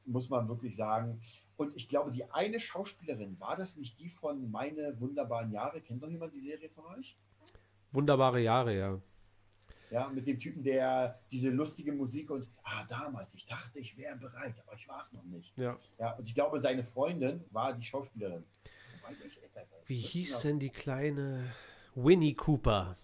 muss 0.06 0.30
man 0.30 0.48
wirklich 0.48 0.76
sagen. 0.76 1.20
Und 1.56 1.74
ich 1.74 1.88
glaube, 1.88 2.12
die 2.12 2.30
eine 2.30 2.60
Schauspielerin, 2.60 3.40
war 3.40 3.56
das 3.56 3.76
nicht 3.76 3.98
die 3.98 4.08
von 4.08 4.50
Meine 4.50 5.00
wunderbaren 5.00 5.50
Jahre? 5.50 5.80
Kennt 5.80 6.02
noch 6.02 6.08
jemand 6.08 6.34
die 6.34 6.38
Serie 6.38 6.68
von 6.68 6.84
euch? 6.96 7.16
Wunderbare 7.90 8.40
Jahre, 8.40 8.76
ja. 8.76 9.00
Ja, 9.94 10.08
mit 10.08 10.26
dem 10.26 10.40
Typen, 10.40 10.64
der 10.64 11.20
diese 11.30 11.50
lustige 11.50 11.92
Musik 11.92 12.28
und, 12.28 12.48
ah, 12.64 12.84
damals, 12.88 13.32
ich 13.34 13.46
dachte, 13.46 13.78
ich 13.78 13.96
wäre 13.96 14.16
bereit, 14.16 14.56
aber 14.66 14.76
ich 14.76 14.88
war 14.88 15.00
es 15.00 15.12
noch 15.12 15.22
nicht. 15.22 15.56
Ja. 15.56 15.78
ja. 16.00 16.16
Und 16.16 16.28
ich 16.28 16.34
glaube, 16.34 16.58
seine 16.58 16.82
Freundin 16.82 17.44
war 17.52 17.72
die 17.72 17.84
Schauspielerin. 17.84 18.42
Wie 19.86 20.00
hieß 20.00 20.40
denn 20.40 20.58
die 20.58 20.70
kleine 20.70 21.54
Winnie 21.94 22.34
Cooper? 22.34 22.98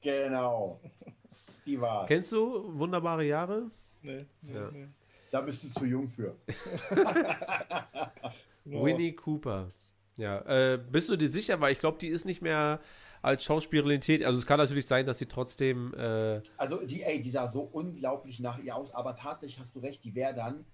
Genau. 0.00 0.80
Die 1.66 1.78
war's. 1.78 2.08
Kennst 2.08 2.32
du 2.32 2.72
Wunderbare 2.78 3.26
Jahre? 3.26 3.70
Nee. 4.00 4.24
nee, 4.40 4.54
ja. 4.54 4.70
nee. 4.70 4.88
Da 5.30 5.42
bist 5.42 5.62
du 5.62 5.68
zu 5.68 5.84
jung 5.84 6.08
für. 6.08 6.34
Winnie 8.64 9.12
Cooper. 9.12 9.70
Ja. 10.16 10.40
Äh, 10.46 10.78
bist 10.78 11.10
du 11.10 11.16
dir 11.16 11.28
sicher? 11.28 11.60
Weil 11.60 11.72
ich 11.72 11.78
glaube, 11.78 11.98
die 11.98 12.08
ist 12.08 12.24
nicht 12.24 12.40
mehr 12.40 12.80
als 13.22 13.44
Schauspielerin 13.44 14.00
tätig. 14.00 14.26
Also 14.26 14.38
es 14.38 14.46
kann 14.46 14.58
natürlich 14.58 14.86
sein, 14.86 15.06
dass 15.06 15.18
sie 15.18 15.26
trotzdem. 15.26 15.94
Äh 15.94 16.40
also 16.56 16.84
die, 16.84 17.02
ey, 17.02 17.20
die 17.20 17.30
sah 17.30 17.46
so 17.46 17.62
unglaublich 17.62 18.40
nach 18.40 18.58
ihr 18.58 18.76
aus, 18.76 18.92
aber 18.94 19.16
tatsächlich 19.16 19.58
hast 19.58 19.76
du 19.76 19.80
recht, 19.80 20.04
die 20.04 20.14
wäre 20.14 20.34
dann 20.34 20.64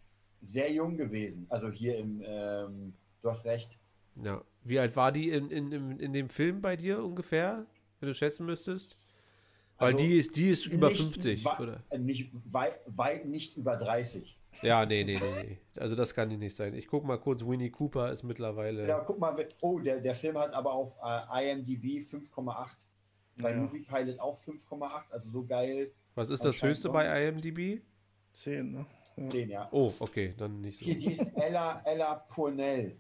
sehr 0.41 0.71
jung 0.73 0.97
gewesen. 0.97 1.47
Also 1.49 1.71
hier 1.71 1.99
im, 1.99 2.23
ähm, 2.25 2.95
du 3.23 3.31
hast 3.31 3.45
recht. 3.47 3.79
Ja. 4.23 4.43
Wie 4.63 4.79
alt 4.79 4.97
war 4.97 5.13
die 5.13 5.31
in, 5.31 5.51
in, 5.51 5.73
in, 5.73 6.01
in 6.01 6.13
dem 6.13 6.29
Film 6.29 6.61
bei 6.61 6.77
dir 6.77 7.03
ungefähr, 7.03 7.67
wenn 8.01 8.09
du 8.09 8.15
schätzen 8.15 8.47
müsstest? 8.47 9.07
Weil 9.79 9.93
also 9.93 10.05
die 10.05 10.19
ist, 10.19 10.37
die 10.37 10.49
ist 10.49 10.67
über 10.67 10.91
50, 10.91 11.45
oder? 11.47 11.83
Nicht, 11.99 12.33
weit, 12.45 12.81
weit 12.87 13.27
nicht 13.27 13.57
über 13.57 13.77
30. 13.77 14.36
Ja, 14.63 14.87
nee, 14.87 15.05
nee, 15.05 15.19
nee, 15.19 15.43
nee. 15.43 15.59
Also 15.81 15.95
das 15.95 16.15
kann 16.15 16.29
die 16.29 16.37
nicht 16.37 16.55
sein. 16.55 16.75
Ich 16.75 16.87
guck 16.87 17.05
mal 17.05 17.19
kurz, 17.19 17.43
Winnie 17.43 17.71
Cooper 17.71 18.13
ist 18.13 18.23
mittlerweile. 18.23 18.87
Ja, 18.87 19.01
guck 19.01 19.19
mal, 19.19 19.37
oh, 19.61 19.79
der, 19.79 20.01
der 20.01 20.15
Film 20.15 20.39
hat 20.39 20.55
aber 20.55 20.73
auf 20.73 20.97
äh, 21.03 21.53
IMDb 21.53 22.01
5,8. 22.01 22.87
Bei 23.39 23.51
ja. 23.51 23.57
Movie 23.57 23.81
Pilot 23.81 24.19
auch 24.19 24.37
5,8, 24.37 25.11
also 25.11 25.31
so 25.31 25.45
geil. 25.45 25.93
Was 26.15 26.31
ist 26.31 26.45
das 26.45 26.63
höchste 26.63 26.89
bei 26.89 27.29
IMDb? 27.29 27.83
10, 28.33 28.73
ne? 28.73 28.87
Ja. 29.17 29.27
10, 29.29 29.51
ja. 29.51 29.69
Oh, 29.73 29.93
okay, 29.99 30.35
dann 30.37 30.61
nicht 30.61 30.79
so. 30.79 30.85
Hier, 30.87 30.97
die 30.97 31.13
ist 31.13 31.27
Ella, 31.35 31.83
Ella 31.85 32.15
Purnell. 32.15 32.99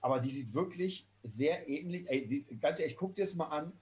Aber 0.00 0.20
die 0.20 0.30
sieht 0.30 0.52
wirklich 0.54 1.08
sehr 1.22 1.66
ähnlich. 1.68 2.04
Ey, 2.08 2.26
die, 2.26 2.44
ganz 2.60 2.80
ehrlich, 2.80 2.96
guck 2.96 3.14
dir 3.14 3.24
das 3.24 3.34
mal 3.34 3.46
an. 3.46 3.72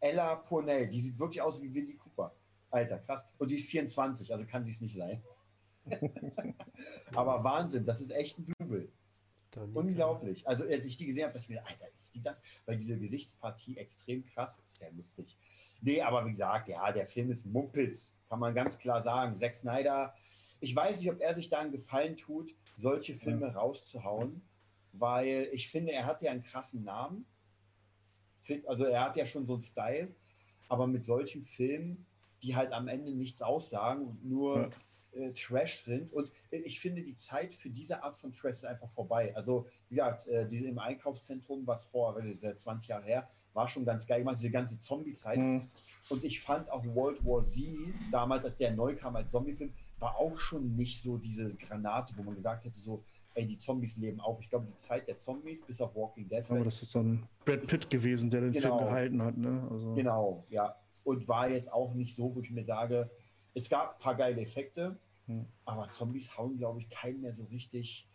Ella 0.00 0.36
Purnell, 0.36 0.88
die 0.88 1.00
sieht 1.00 1.18
wirklich 1.18 1.42
aus 1.42 1.62
wie 1.62 1.72
Winnie 1.72 1.96
Cooper. 1.96 2.34
Alter, 2.70 2.98
krass. 2.98 3.26
Und 3.38 3.50
die 3.50 3.56
ist 3.56 3.70
24, 3.70 4.32
also 4.32 4.46
kann 4.46 4.64
sie 4.64 4.72
es 4.72 4.80
nicht 4.80 4.96
sein. 4.96 5.22
Aber 7.14 7.42
Wahnsinn, 7.44 7.84
das 7.84 8.00
ist 8.00 8.10
echt 8.10 8.38
ein 8.38 8.52
Double. 8.58 8.90
Unglaublich. 9.74 10.46
Also, 10.46 10.64
als 10.64 10.84
ich 10.86 10.96
die 10.96 11.06
gesehen 11.06 11.24
habe, 11.24 11.32
dachte 11.32 11.44
ich 11.44 11.48
mir, 11.48 11.66
Alter, 11.66 11.86
ist 11.92 12.14
die 12.14 12.22
das? 12.22 12.40
Weil 12.66 12.76
diese 12.76 12.98
Gesichtspartie 12.98 13.76
extrem 13.76 14.24
krass 14.24 14.60
ist. 14.64 14.78
Sehr 14.78 14.92
lustig. 14.92 15.36
Nee, 15.80 16.02
aber 16.02 16.24
wie 16.24 16.30
gesagt, 16.30 16.68
ja, 16.68 16.92
der 16.92 17.06
Film 17.06 17.30
ist 17.30 17.46
Mumpitz. 17.46 18.16
Kann 18.28 18.38
man 18.38 18.54
ganz 18.54 18.78
klar 18.78 19.02
sagen. 19.02 19.36
Zack 19.36 19.54
Snyder, 19.54 20.14
ich 20.60 20.74
weiß 20.74 21.00
nicht, 21.00 21.10
ob 21.10 21.20
er 21.20 21.34
sich 21.34 21.48
da 21.48 21.58
einen 21.58 21.72
Gefallen 21.72 22.16
tut, 22.16 22.54
solche 22.76 23.14
Filme 23.14 23.46
ja. 23.46 23.52
rauszuhauen, 23.52 24.42
weil 24.92 25.48
ich 25.52 25.68
finde, 25.68 25.92
er 25.92 26.06
hat 26.06 26.22
ja 26.22 26.30
einen 26.30 26.42
krassen 26.42 26.84
Namen. 26.84 27.26
Also, 28.66 28.84
er 28.84 29.04
hat 29.04 29.16
ja 29.16 29.26
schon 29.26 29.46
so 29.46 29.54
einen 29.54 29.62
Style, 29.62 30.14
aber 30.68 30.86
mit 30.86 31.04
solchen 31.04 31.42
Filmen, 31.42 32.06
die 32.42 32.54
halt 32.54 32.72
am 32.72 32.86
Ende 32.86 33.12
nichts 33.12 33.42
aussagen 33.42 34.06
und 34.06 34.24
nur. 34.24 34.62
Ja 34.62 34.70
äh, 35.12 35.32
Trash 35.32 35.80
sind. 35.80 36.12
Und 36.12 36.30
äh, 36.50 36.58
ich 36.58 36.80
finde, 36.80 37.02
die 37.02 37.14
Zeit 37.14 37.54
für 37.54 37.70
diese 37.70 38.02
Art 38.02 38.16
von 38.16 38.32
Trash 38.32 38.56
ist 38.56 38.64
einfach 38.64 38.88
vorbei. 38.88 39.34
Also, 39.34 39.66
wie 39.88 39.96
gesagt, 39.96 40.26
äh, 40.26 40.48
diese 40.48 40.66
im 40.66 40.78
Einkaufszentrum, 40.78 41.66
was 41.66 41.86
vor 41.86 42.20
seit 42.36 42.58
20 42.58 42.88
Jahren 42.88 43.04
her, 43.04 43.28
war 43.52 43.68
schon 43.68 43.84
ganz 43.84 44.06
geil 44.06 44.20
gemacht, 44.20 44.38
diese 44.38 44.50
ganze 44.50 44.78
Zombie-Zeit. 44.78 45.38
Mhm. 45.38 45.66
Und 46.08 46.24
ich 46.24 46.40
fand 46.40 46.70
auch 46.70 46.84
World 46.86 47.24
War 47.24 47.42
Z, 47.42 47.64
damals, 48.10 48.44
als 48.44 48.56
der 48.56 48.72
neu 48.72 48.96
kam 48.96 49.16
als 49.16 49.32
Zombie-Film, 49.32 49.72
war 49.98 50.16
auch 50.16 50.38
schon 50.38 50.76
nicht 50.76 51.02
so 51.02 51.18
diese 51.18 51.54
Granate, 51.56 52.16
wo 52.16 52.22
man 52.22 52.34
gesagt 52.34 52.64
hätte, 52.64 52.78
so, 52.78 53.02
ey, 53.34 53.46
die 53.46 53.58
Zombies 53.58 53.96
leben 53.96 54.20
auf. 54.20 54.40
Ich 54.40 54.48
glaube, 54.48 54.66
die 54.66 54.76
Zeit 54.76 55.06
der 55.08 55.18
Zombies 55.18 55.62
bis 55.62 55.80
auf 55.80 55.94
Walking 55.94 56.28
Dead. 56.28 56.44
Aber 56.48 56.64
das 56.64 56.82
ist 56.82 56.92
so 56.92 57.00
ein 57.00 57.26
Brad 57.44 57.66
Pitt 57.66 57.82
ist, 57.82 57.90
gewesen, 57.90 58.30
der 58.30 58.40
den 58.40 58.52
genau, 58.52 58.78
Film 58.78 58.88
gehalten 58.88 59.22
hat, 59.22 59.36
ne? 59.36 59.68
Also. 59.70 59.94
Genau, 59.94 60.44
ja. 60.48 60.74
Und 61.04 61.28
war 61.28 61.48
jetzt 61.48 61.72
auch 61.72 61.94
nicht 61.94 62.14
so, 62.14 62.34
wo 62.34 62.40
ich 62.40 62.50
mir 62.50 62.64
sage, 62.64 63.10
es 63.54 63.68
gab 63.68 63.94
ein 63.94 63.98
paar 63.98 64.14
geile 64.14 64.40
Effekte, 64.40 64.98
hm. 65.26 65.46
aber 65.64 65.88
Zombies 65.88 66.36
hauen, 66.36 66.58
glaube 66.58 66.80
ich, 66.80 66.88
keinen 66.88 67.20
mehr 67.20 67.32
so 67.32 67.44
richtig. 67.44 68.08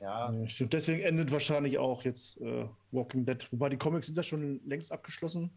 Ja. 0.00 0.32
ja 0.32 0.48
stimmt. 0.48 0.72
Deswegen 0.72 1.00
endet 1.02 1.30
wahrscheinlich 1.32 1.78
auch 1.78 2.02
jetzt 2.02 2.40
äh, 2.40 2.66
Walking 2.90 3.24
Dead. 3.24 3.46
Wobei 3.52 3.68
die 3.68 3.76
Comics 3.76 4.06
sind 4.06 4.16
ja 4.16 4.22
schon 4.22 4.60
längst 4.66 4.92
abgeschlossen. 4.92 5.50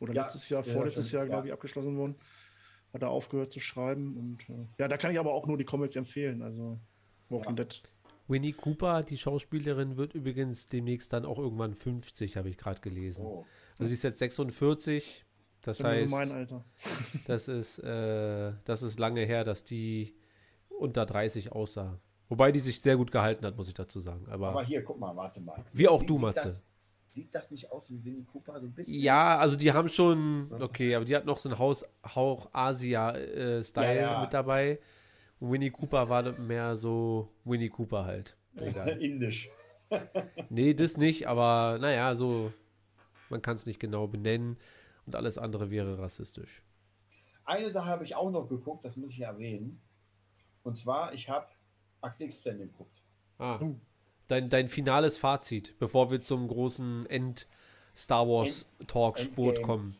Oder 0.00 0.14
ja, 0.14 0.22
letztes 0.22 0.48
Jahr, 0.48 0.64
vorletztes 0.64 1.12
Jahr, 1.12 1.26
glaube 1.26 1.48
ich, 1.48 1.52
abgeschlossen 1.52 1.96
worden. 1.96 2.16
Hat 2.92 3.02
er 3.02 3.10
aufgehört 3.10 3.52
zu 3.52 3.60
schreiben. 3.60 4.16
Und 4.16 4.48
äh, 4.48 4.66
ja, 4.78 4.88
da 4.88 4.96
kann 4.96 5.12
ich 5.12 5.18
aber 5.18 5.32
auch 5.32 5.46
nur 5.46 5.58
die 5.58 5.64
Comics 5.64 5.96
empfehlen. 5.96 6.42
Also 6.42 6.78
Walking 7.28 7.56
Dead. 7.56 7.82
Winnie 8.28 8.52
Cooper, 8.52 9.02
die 9.02 9.18
Schauspielerin, 9.18 9.96
wird 9.96 10.14
übrigens 10.14 10.66
demnächst 10.66 11.12
dann 11.12 11.24
auch 11.24 11.38
irgendwann 11.38 11.74
50, 11.74 12.36
habe 12.36 12.48
ich 12.48 12.56
gerade 12.56 12.80
gelesen. 12.80 13.26
Oh. 13.26 13.44
Also 13.78 13.88
sie 13.88 13.94
ist 13.94 14.04
jetzt 14.04 14.18
46. 14.18 15.26
Das, 15.62 15.78
das 15.78 15.86
heißt, 15.86 16.08
so 16.08 16.16
mein 16.16 16.32
Alter. 16.32 16.64
das 17.26 17.48
ist, 17.48 17.78
äh, 17.80 18.52
das 18.64 18.82
ist 18.82 18.98
lange 18.98 19.22
her, 19.22 19.44
dass 19.44 19.64
die 19.64 20.14
unter 20.68 21.04
30 21.06 21.52
aussah. 21.52 21.98
Wobei 22.28 22.52
die 22.52 22.60
sich 22.60 22.80
sehr 22.80 22.96
gut 22.96 23.10
gehalten 23.10 23.44
hat, 23.44 23.56
muss 23.56 23.68
ich 23.68 23.74
dazu 23.74 24.00
sagen. 24.00 24.26
Aber, 24.30 24.50
Aber 24.50 24.64
hier, 24.64 24.82
guck 24.82 24.98
mal, 24.98 25.14
warte 25.16 25.40
mal. 25.40 25.64
Wie 25.72 25.88
auch 25.88 26.02
du, 26.04 26.16
Matze. 26.18 26.42
Das, 26.44 26.64
sieht 27.10 27.34
das 27.34 27.50
nicht 27.50 27.70
aus 27.72 27.90
wie 27.90 28.04
Winnie 28.04 28.24
Cooper 28.24 28.60
so 28.60 28.66
ein 28.66 28.72
bisschen? 28.72 29.00
Ja, 29.00 29.36
also 29.38 29.56
die 29.56 29.72
haben 29.72 29.88
schon, 29.88 30.48
okay, 30.60 30.94
aber 30.94 31.04
die 31.04 31.16
hat 31.16 31.26
noch 31.26 31.38
so 31.38 31.48
einen 31.48 31.58
Haus, 31.58 31.84
Hauch 32.14 32.48
Asia-Style 32.52 33.92
äh, 33.92 33.96
ja, 33.96 34.12
ja. 34.12 34.20
mit 34.22 34.32
dabei. 34.32 34.78
Winnie 35.40 35.70
Cooper 35.70 36.08
war 36.08 36.38
mehr 36.38 36.76
so 36.76 37.28
Winnie 37.44 37.68
Cooper 37.68 38.04
halt. 38.04 38.36
Indisch. 39.00 39.50
nee, 40.50 40.72
das 40.72 40.96
nicht, 40.96 41.26
aber 41.26 41.78
naja, 41.80 42.14
so, 42.14 42.52
man 43.28 43.42
kann 43.42 43.56
es 43.56 43.66
nicht 43.66 43.80
genau 43.80 44.06
benennen 44.06 44.56
und 45.10 45.16
alles 45.16 45.38
andere 45.38 45.70
wäre 45.70 45.98
rassistisch. 45.98 46.62
Eine 47.44 47.68
Sache 47.68 47.88
habe 47.88 48.04
ich 48.04 48.14
auch 48.14 48.30
noch 48.30 48.48
geguckt, 48.48 48.84
das 48.84 48.96
muss 48.96 49.10
ich 49.10 49.20
erwähnen. 49.22 49.80
Und 50.62 50.78
zwar, 50.78 51.12
ich 51.14 51.28
habe 51.28 51.48
Akte 52.00 52.24
Extended 52.24 52.70
geguckt. 52.70 53.02
Ah. 53.38 53.58
Hm. 53.58 53.80
Dein, 54.28 54.48
dein 54.48 54.68
finales 54.68 55.18
Fazit, 55.18 55.76
bevor 55.80 56.12
wir 56.12 56.20
zum 56.20 56.46
großen 56.46 57.06
End-Star 57.06 58.28
Wars-Talk-Spurt 58.28 59.62
kommen. 59.62 59.96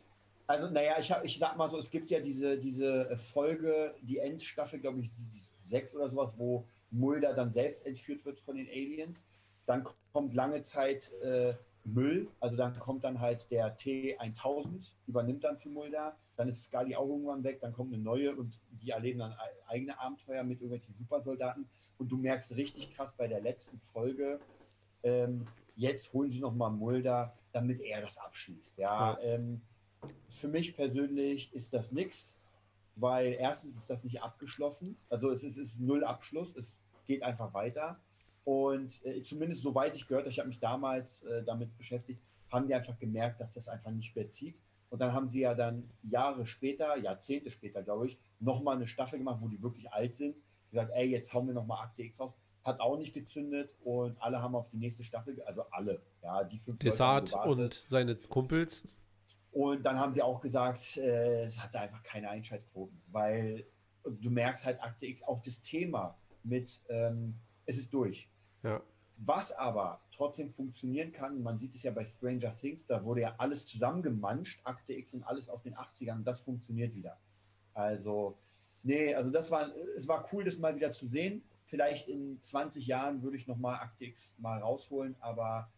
Also, 0.47 0.71
naja, 0.71 0.95
ich, 1.01 1.11
hab, 1.11 1.25
ich 1.25 1.41
sag 1.41 1.57
mal 1.57 1.69
so, 1.69 1.77
es 1.79 1.91
gibt 1.91 2.13
ja 2.13 2.21
diese, 2.21 2.57
diese 2.57 3.19
Folge, 3.19 3.93
die 4.03 4.19
Endstaffel, 4.19 4.79
glaube 4.79 5.01
ich, 5.01 5.11
sechs 5.59 5.97
oder 5.97 6.09
sowas, 6.09 6.39
wo 6.39 6.65
Mulder 6.93 7.35
dann 7.35 7.51
selbst 7.51 7.85
entführt 7.85 8.25
wird 8.25 8.39
von 8.39 8.55
den 8.55 8.69
Aliens. 8.69 9.27
Dann 9.67 9.83
kommt 10.13 10.35
lange 10.35 10.63
Zeit 10.63 11.11
äh, 11.23 11.55
Müll, 11.95 12.29
also 12.41 12.57
dann 12.57 12.79
kommt 12.79 13.05
dann 13.05 13.21
halt 13.21 13.51
der 13.51 13.77
T1000, 13.77 14.93
übernimmt 15.07 15.45
dann 15.45 15.59
für 15.59 15.69
Mulder, 15.69 16.17
dann 16.37 16.49
ist 16.49 16.65
Scully 16.65 16.97
auch 16.97 17.09
irgendwann 17.09 17.45
weg, 17.45 17.61
dann 17.61 17.73
kommt 17.73 17.93
eine 17.93 18.03
neue 18.03 18.35
und 18.35 18.59
die 18.71 18.91
erleben 18.91 19.19
dann 19.21 19.35
eigene 19.67 19.99
Abenteuer 19.99 20.43
mit 20.43 20.61
irgendwelchen 20.61 20.93
Supersoldaten 20.93 21.67
und 21.99 22.11
du 22.11 22.17
merkst 22.17 22.57
richtig 22.57 22.95
krass 22.95 23.15
bei 23.15 23.29
der 23.29 23.41
letzten 23.41 23.79
Folge, 23.79 24.41
ähm, 25.03 25.47
jetzt 25.77 26.13
holen 26.13 26.31
sie 26.31 26.41
nochmal 26.41 26.71
Mulder, 26.71 27.35
damit 27.53 27.81
er 27.81 28.01
das 28.01 28.19
abschließt. 28.19 28.79
Ja, 28.79 29.13
ja. 29.13 29.21
Ähm, 29.21 29.61
für 30.29 30.49
mich 30.49 30.75
persönlich 30.75 31.53
ist 31.53 31.73
das 31.73 31.93
nichts, 31.93 32.37
weil 32.97 33.33
erstens 33.33 33.77
ist 33.77 33.91
das 33.91 34.05
nicht 34.05 34.23
abgeschlossen, 34.23 34.97
also 35.09 35.31
es 35.31 35.43
ist, 35.43 35.57
es 35.57 35.75
ist 35.75 35.81
null 35.81 36.05
Abschluss, 36.05 36.57
es 36.57 36.81
geht 37.07 37.23
einfach 37.23 37.53
weiter. 37.55 37.99
Und 38.45 39.05
äh, 39.05 39.21
zumindest 39.23 39.63
soweit 39.63 39.97
ich 39.97 40.07
gehört 40.07 40.25
habe, 40.25 40.33
ich 40.33 40.39
habe 40.39 40.49
mich 40.49 40.61
damals 40.61 41.23
äh, 41.23 41.43
damit 41.45 41.77
beschäftigt, 41.77 42.23
haben 42.51 42.67
die 42.67 42.75
einfach 42.75 42.99
gemerkt, 42.99 43.41
dass 43.41 43.53
das 43.53 43.69
einfach 43.69 43.91
nicht 43.91 44.15
mehr 44.17 44.29
zieht. 44.29 44.59
Und 44.89 45.01
dann 45.01 45.13
haben 45.13 45.29
sie 45.29 45.43
ja 45.43 45.55
dann 45.55 45.89
Jahre 46.03 46.45
später, 46.47 46.97
Jahrzehnte 46.99 47.51
später, 47.51 47.83
glaube 47.83 48.07
ich, 48.07 48.19
nochmal 48.41 48.77
eine 48.77 48.89
Staffel 48.89 49.19
gemacht, 49.19 49.39
wo 49.41 49.49
die 49.49 49.63
wirklich 49.63 49.91
alt 49.93 50.15
sind. 50.15 50.37
Gesagt, 50.69 50.91
ey, 50.95 51.09
jetzt 51.09 51.33
hauen 51.33 51.47
wir 51.47 51.55
nochmal 51.55 51.85
Akte 51.85 52.03
X 52.03 52.19
raus. 52.21 52.37
Hat 52.65 52.81
auch 52.81 52.99
nicht 52.99 53.15
gezündet 53.15 53.75
und 53.85 54.21
alle 54.21 54.43
haben 54.43 54.55
auf 54.55 54.69
die 54.69 54.77
nächste 54.77 55.03
Staffel, 55.03 55.41
also 55.45 55.63
alle, 55.71 56.03
ja, 56.23 56.45
die 56.45 56.59
fünf 56.59 56.79
Desart 56.79 57.33
und 57.47 57.73
seine 57.73 58.17
Kumpels. 58.17 58.83
Und 59.53 59.83
dann 59.83 59.99
haben 59.99 60.13
sie 60.13 60.23
auch 60.23 60.41
gesagt, 60.41 60.99
äh, 60.99 61.45
es 61.45 61.59
hatte 61.59 61.81
einfach 61.81 62.03
keine 62.03 62.29
Einschaltquoten, 62.29 63.01
weil 63.07 63.65
du 64.05 64.31
merkst 64.31 64.67
halt 64.67 64.83
Akte 64.83 65.07
X 65.07 65.23
auch 65.23 65.41
das 65.41 65.63
Thema 65.63 66.19
mit, 66.43 66.83
ähm, 66.89 67.35
es 67.71 67.79
ist 67.79 67.95
durch. 67.95 68.29
Ja. 68.63 68.83
Was 69.17 69.53
aber 69.53 70.01
trotzdem 70.13 70.51
funktionieren 70.51 71.13
kann, 71.13 71.43
man 71.43 71.57
sieht 71.57 71.75
es 71.75 71.83
ja 71.83 71.91
bei 71.91 72.05
Stranger 72.05 72.55
Things, 72.59 72.87
da 72.87 73.05
wurde 73.05 73.23
ja 73.23 73.35
alles 73.39 73.67
zusammengemanscht, 73.67 74.61
Akte 74.65 74.95
X 74.95 75.15
und 75.15 75.23
alles 75.25 75.49
aus 75.49 75.63
den 75.63 75.75
80ern, 75.75 76.17
und 76.17 76.25
das 76.25 76.41
funktioniert 76.41 76.95
wieder. 76.95 77.19
Also, 77.75 78.39
nee, 78.83 79.15
also 79.15 79.31
das 79.31 79.51
war, 79.51 79.71
es 79.95 80.09
war 80.09 80.27
cool, 80.33 80.45
das 80.45 80.59
mal 80.59 80.75
wieder 80.75 80.91
zu 80.91 81.07
sehen. 81.07 81.43
Vielleicht 81.65 82.09
in 82.09 82.41
20 82.41 82.87
Jahren 82.87 83.23
würde 83.23 83.37
ich 83.37 83.47
nochmal 83.47 83.77
Akte 83.77 84.05
X 84.05 84.37
mal 84.39 84.59
rausholen, 84.61 85.15
aber 85.21 85.71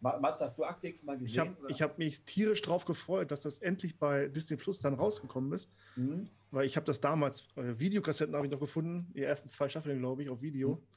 Mats, 0.00 0.40
hast 0.40 0.56
du 0.58 0.64
Akte 0.64 0.88
X 0.88 1.02
mal 1.02 1.18
gesehen? 1.18 1.56
Ich 1.68 1.80
habe 1.80 1.92
hab 1.92 1.98
mich 1.98 2.22
tierisch 2.24 2.62
drauf 2.62 2.84
gefreut, 2.84 3.30
dass 3.30 3.42
das 3.42 3.58
endlich 3.58 3.98
bei 3.98 4.28
Disney 4.28 4.56
Plus 4.56 4.78
dann 4.78 4.94
rausgekommen 4.94 5.52
ist. 5.52 5.70
Mhm. 5.96 6.28
Weil 6.50 6.66
ich 6.66 6.76
habe 6.76 6.86
das 6.86 7.00
damals, 7.00 7.44
äh, 7.56 7.78
Videokassetten 7.78 8.34
habe 8.34 8.46
ich 8.46 8.52
noch 8.52 8.60
gefunden, 8.60 9.10
die 9.14 9.22
ersten 9.22 9.48
zwei 9.48 9.68
Staffeln, 9.68 9.98
glaube 9.98 10.22
ich, 10.22 10.28
auf 10.28 10.42
Video. 10.42 10.76
Mhm 10.76 10.89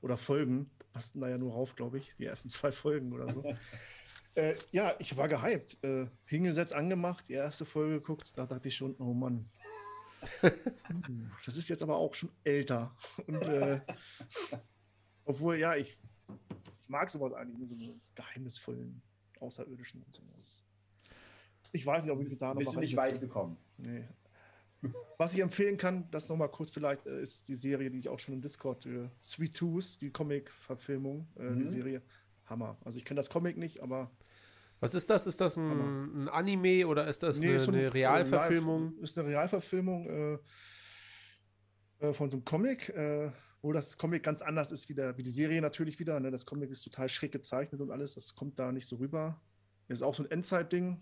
oder 0.00 0.16
Folgen, 0.16 0.70
passten 0.92 1.20
da 1.20 1.28
ja 1.28 1.38
nur 1.38 1.52
rauf, 1.52 1.74
glaube 1.74 1.98
ich, 1.98 2.14
die 2.18 2.24
ersten 2.24 2.48
zwei 2.50 2.72
Folgen 2.72 3.12
oder 3.12 3.32
so. 3.32 3.44
äh, 4.34 4.54
ja, 4.72 4.94
ich 4.98 5.16
war 5.16 5.28
gehypt. 5.28 5.82
Äh, 5.82 6.06
hingesetzt, 6.24 6.72
angemacht, 6.72 7.28
die 7.28 7.34
erste 7.34 7.64
Folge 7.64 7.94
geguckt, 7.94 8.32
da 8.36 8.46
dachte 8.46 8.68
ich 8.68 8.76
schon, 8.76 8.94
oh 8.98 9.12
Mann. 9.12 9.48
das 11.44 11.56
ist 11.56 11.68
jetzt 11.68 11.82
aber 11.82 11.96
auch 11.96 12.14
schon 12.14 12.30
älter. 12.42 12.96
Und, 13.26 13.42
äh, 13.42 13.80
obwohl, 15.24 15.56
ja, 15.56 15.76
ich, 15.76 15.98
ich 16.28 16.88
mag 16.88 17.10
sowas 17.10 17.32
eigentlich, 17.34 17.68
so 17.68 17.74
einen 17.74 18.00
geheimnisvollen, 18.14 19.02
außerirdischen 19.40 20.02
und 20.02 20.14
sowas. 20.14 20.62
Ich 21.72 21.84
weiß 21.84 22.04
nicht, 22.04 22.12
ob 22.12 22.22
ich 22.22 22.38
da 22.38 22.54
noch 22.54 22.58
Bist 22.58 22.74
du 22.74 22.80
nicht 22.80 22.96
weit 22.96 23.20
gekommen? 23.20 23.56
Nee, 23.76 24.08
was 25.18 25.34
ich 25.34 25.40
empfehlen 25.40 25.76
kann, 25.76 26.08
das 26.10 26.28
nochmal 26.28 26.50
kurz 26.50 26.70
vielleicht, 26.70 27.06
äh, 27.06 27.20
ist 27.20 27.48
die 27.48 27.54
Serie, 27.54 27.90
die 27.90 27.98
ich 27.98 28.08
auch 28.08 28.18
schon 28.18 28.34
im 28.34 28.40
Discord, 28.40 28.86
äh, 28.86 29.08
Sweet 29.22 29.56
Tooth, 29.56 30.00
die 30.00 30.10
Comic-Verfilmung, 30.10 31.28
äh, 31.38 31.42
mhm. 31.42 31.58
die 31.58 31.66
Serie. 31.66 32.02
Hammer. 32.46 32.76
Also 32.84 32.98
ich 32.98 33.04
kenne 33.04 33.18
das 33.18 33.28
Comic 33.28 33.56
nicht, 33.56 33.82
aber. 33.82 34.10
Was 34.80 34.94
ist 34.94 35.08
das? 35.08 35.26
Ist 35.26 35.40
das 35.40 35.56
ein, 35.56 36.24
ein 36.24 36.28
Anime 36.28 36.86
oder 36.86 37.06
ist 37.06 37.22
das 37.22 37.40
nee, 37.40 37.48
eine, 37.48 37.56
ist 37.56 37.68
eine, 37.68 37.92
Realverfilmung? 37.92 38.94
Live, 38.94 39.02
ist 39.02 39.18
eine 39.18 39.28
Realverfilmung 39.28 40.06
äh, 40.06 40.38
äh, 41.98 42.12
von 42.12 42.30
so 42.30 42.36
einem 42.36 42.44
Comic, 42.44 42.90
äh, 42.90 43.30
wo 43.62 43.72
das 43.72 43.96
Comic 43.96 44.22
ganz 44.22 44.42
anders 44.42 44.72
ist 44.72 44.88
wie, 44.88 44.94
der, 44.94 45.16
wie 45.16 45.22
die 45.22 45.30
Serie 45.30 45.62
natürlich 45.62 45.98
wieder. 45.98 46.20
Ne? 46.20 46.30
Das 46.30 46.44
Comic 46.44 46.70
ist 46.70 46.82
total 46.82 47.08
schräg 47.08 47.32
gezeichnet 47.32 47.80
und 47.80 47.90
alles, 47.90 48.14
das 48.14 48.34
kommt 48.34 48.58
da 48.58 48.70
nicht 48.70 48.86
so 48.86 48.96
rüber. 48.96 49.40
Ist 49.88 50.02
auch 50.02 50.14
so 50.14 50.24
ein 50.24 50.30
Endzeit-Ding. 50.30 51.00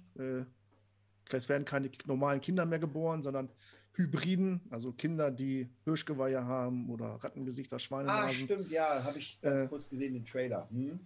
Es 1.30 1.48
werden 1.48 1.64
keine 1.64 1.90
normalen 2.06 2.40
Kinder 2.40 2.66
mehr 2.66 2.78
geboren, 2.78 3.22
sondern 3.22 3.50
Hybriden, 3.94 4.60
also 4.70 4.92
Kinder, 4.92 5.30
die 5.30 5.70
Hirschgeweihe 5.84 6.44
haben 6.44 6.90
oder 6.90 7.06
Rattengesichter, 7.22 7.78
Schweine. 7.78 8.10
Ah, 8.10 8.28
stimmt, 8.28 8.70
ja, 8.70 9.04
habe 9.04 9.18
ich 9.18 9.40
ganz 9.40 9.62
äh, 9.62 9.68
kurz 9.68 9.88
gesehen, 9.88 10.14
den 10.14 10.24
Trailer. 10.24 10.68
Hm? 10.70 11.00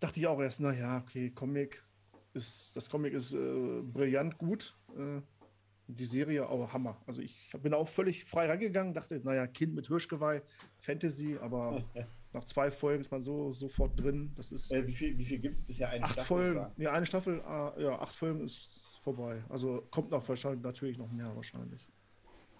Dachte 0.00 0.20
ich 0.20 0.26
auch 0.26 0.40
erst, 0.40 0.60
naja, 0.60 0.98
okay, 0.98 1.30
Comic 1.30 1.82
ist, 2.32 2.74
das 2.74 2.88
Comic 2.88 3.12
ist 3.12 3.34
äh, 3.34 3.82
brillant 3.82 4.38
gut. 4.38 4.76
Äh, 4.96 5.20
die 5.86 6.06
Serie 6.06 6.48
auch 6.48 6.72
Hammer. 6.72 7.00
Also 7.06 7.20
ich 7.20 7.50
bin 7.62 7.74
auch 7.74 7.88
völlig 7.88 8.24
frei 8.24 8.46
reingegangen, 8.46 8.94
dachte, 8.94 9.20
naja, 9.22 9.46
Kind 9.46 9.74
mit 9.74 9.88
Hirschgeweih, 9.88 10.42
Fantasy, 10.78 11.36
aber 11.40 11.82
nach 12.34 12.44
zwei 12.44 12.70
Folgen 12.70 13.00
ist 13.00 13.10
man 13.10 13.22
so 13.22 13.52
sofort 13.52 13.98
drin. 13.98 14.32
Das 14.36 14.50
ist. 14.50 14.70
Äh, 14.70 14.86
wie 14.86 14.92
viel, 14.92 15.16
wie 15.16 15.24
viel 15.24 15.38
gibt 15.38 15.58
es 15.58 15.62
bisher? 15.62 15.88
Eine 15.88 16.04
acht 16.04 16.12
Staffel? 16.14 16.54
Folgen. 16.54 16.82
Ja, 16.82 16.92
eine 16.92 17.06
Staffel, 17.06 17.38
äh, 17.38 17.82
ja, 17.82 17.98
acht 18.00 18.14
Folgen 18.14 18.44
ist 18.44 18.82
vorbei. 19.02 19.42
Also 19.48 19.86
kommt 19.90 20.10
noch 20.10 20.28
wahrscheinlich 20.28 20.62
natürlich 20.62 20.98
noch 20.98 21.10
mehr 21.12 21.34
wahrscheinlich. 21.36 21.86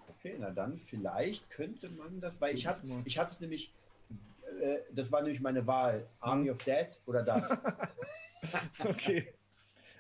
Okay, 0.09 0.37
na 0.39 0.51
dann 0.51 0.79
vielleicht 0.79 1.51
könnte 1.51 1.91
man 1.91 2.21
das, 2.21 2.41
weil 2.41 2.55
ich 2.55 2.67
hatte, 2.67 2.87
ich 3.05 3.19
hatte 3.19 3.33
es 3.33 3.41
nämlich, 3.41 3.75
äh, 4.61 4.79
das 4.93 5.11
war 5.11 5.23
nämlich 5.23 5.41
meine 5.41 5.67
Wahl, 5.67 6.09
Army 6.21 6.47
hm. 6.47 6.53
of 6.53 6.65
Dead 6.65 6.87
oder 7.07 7.23
das. 7.23 7.51
okay. 8.79 9.35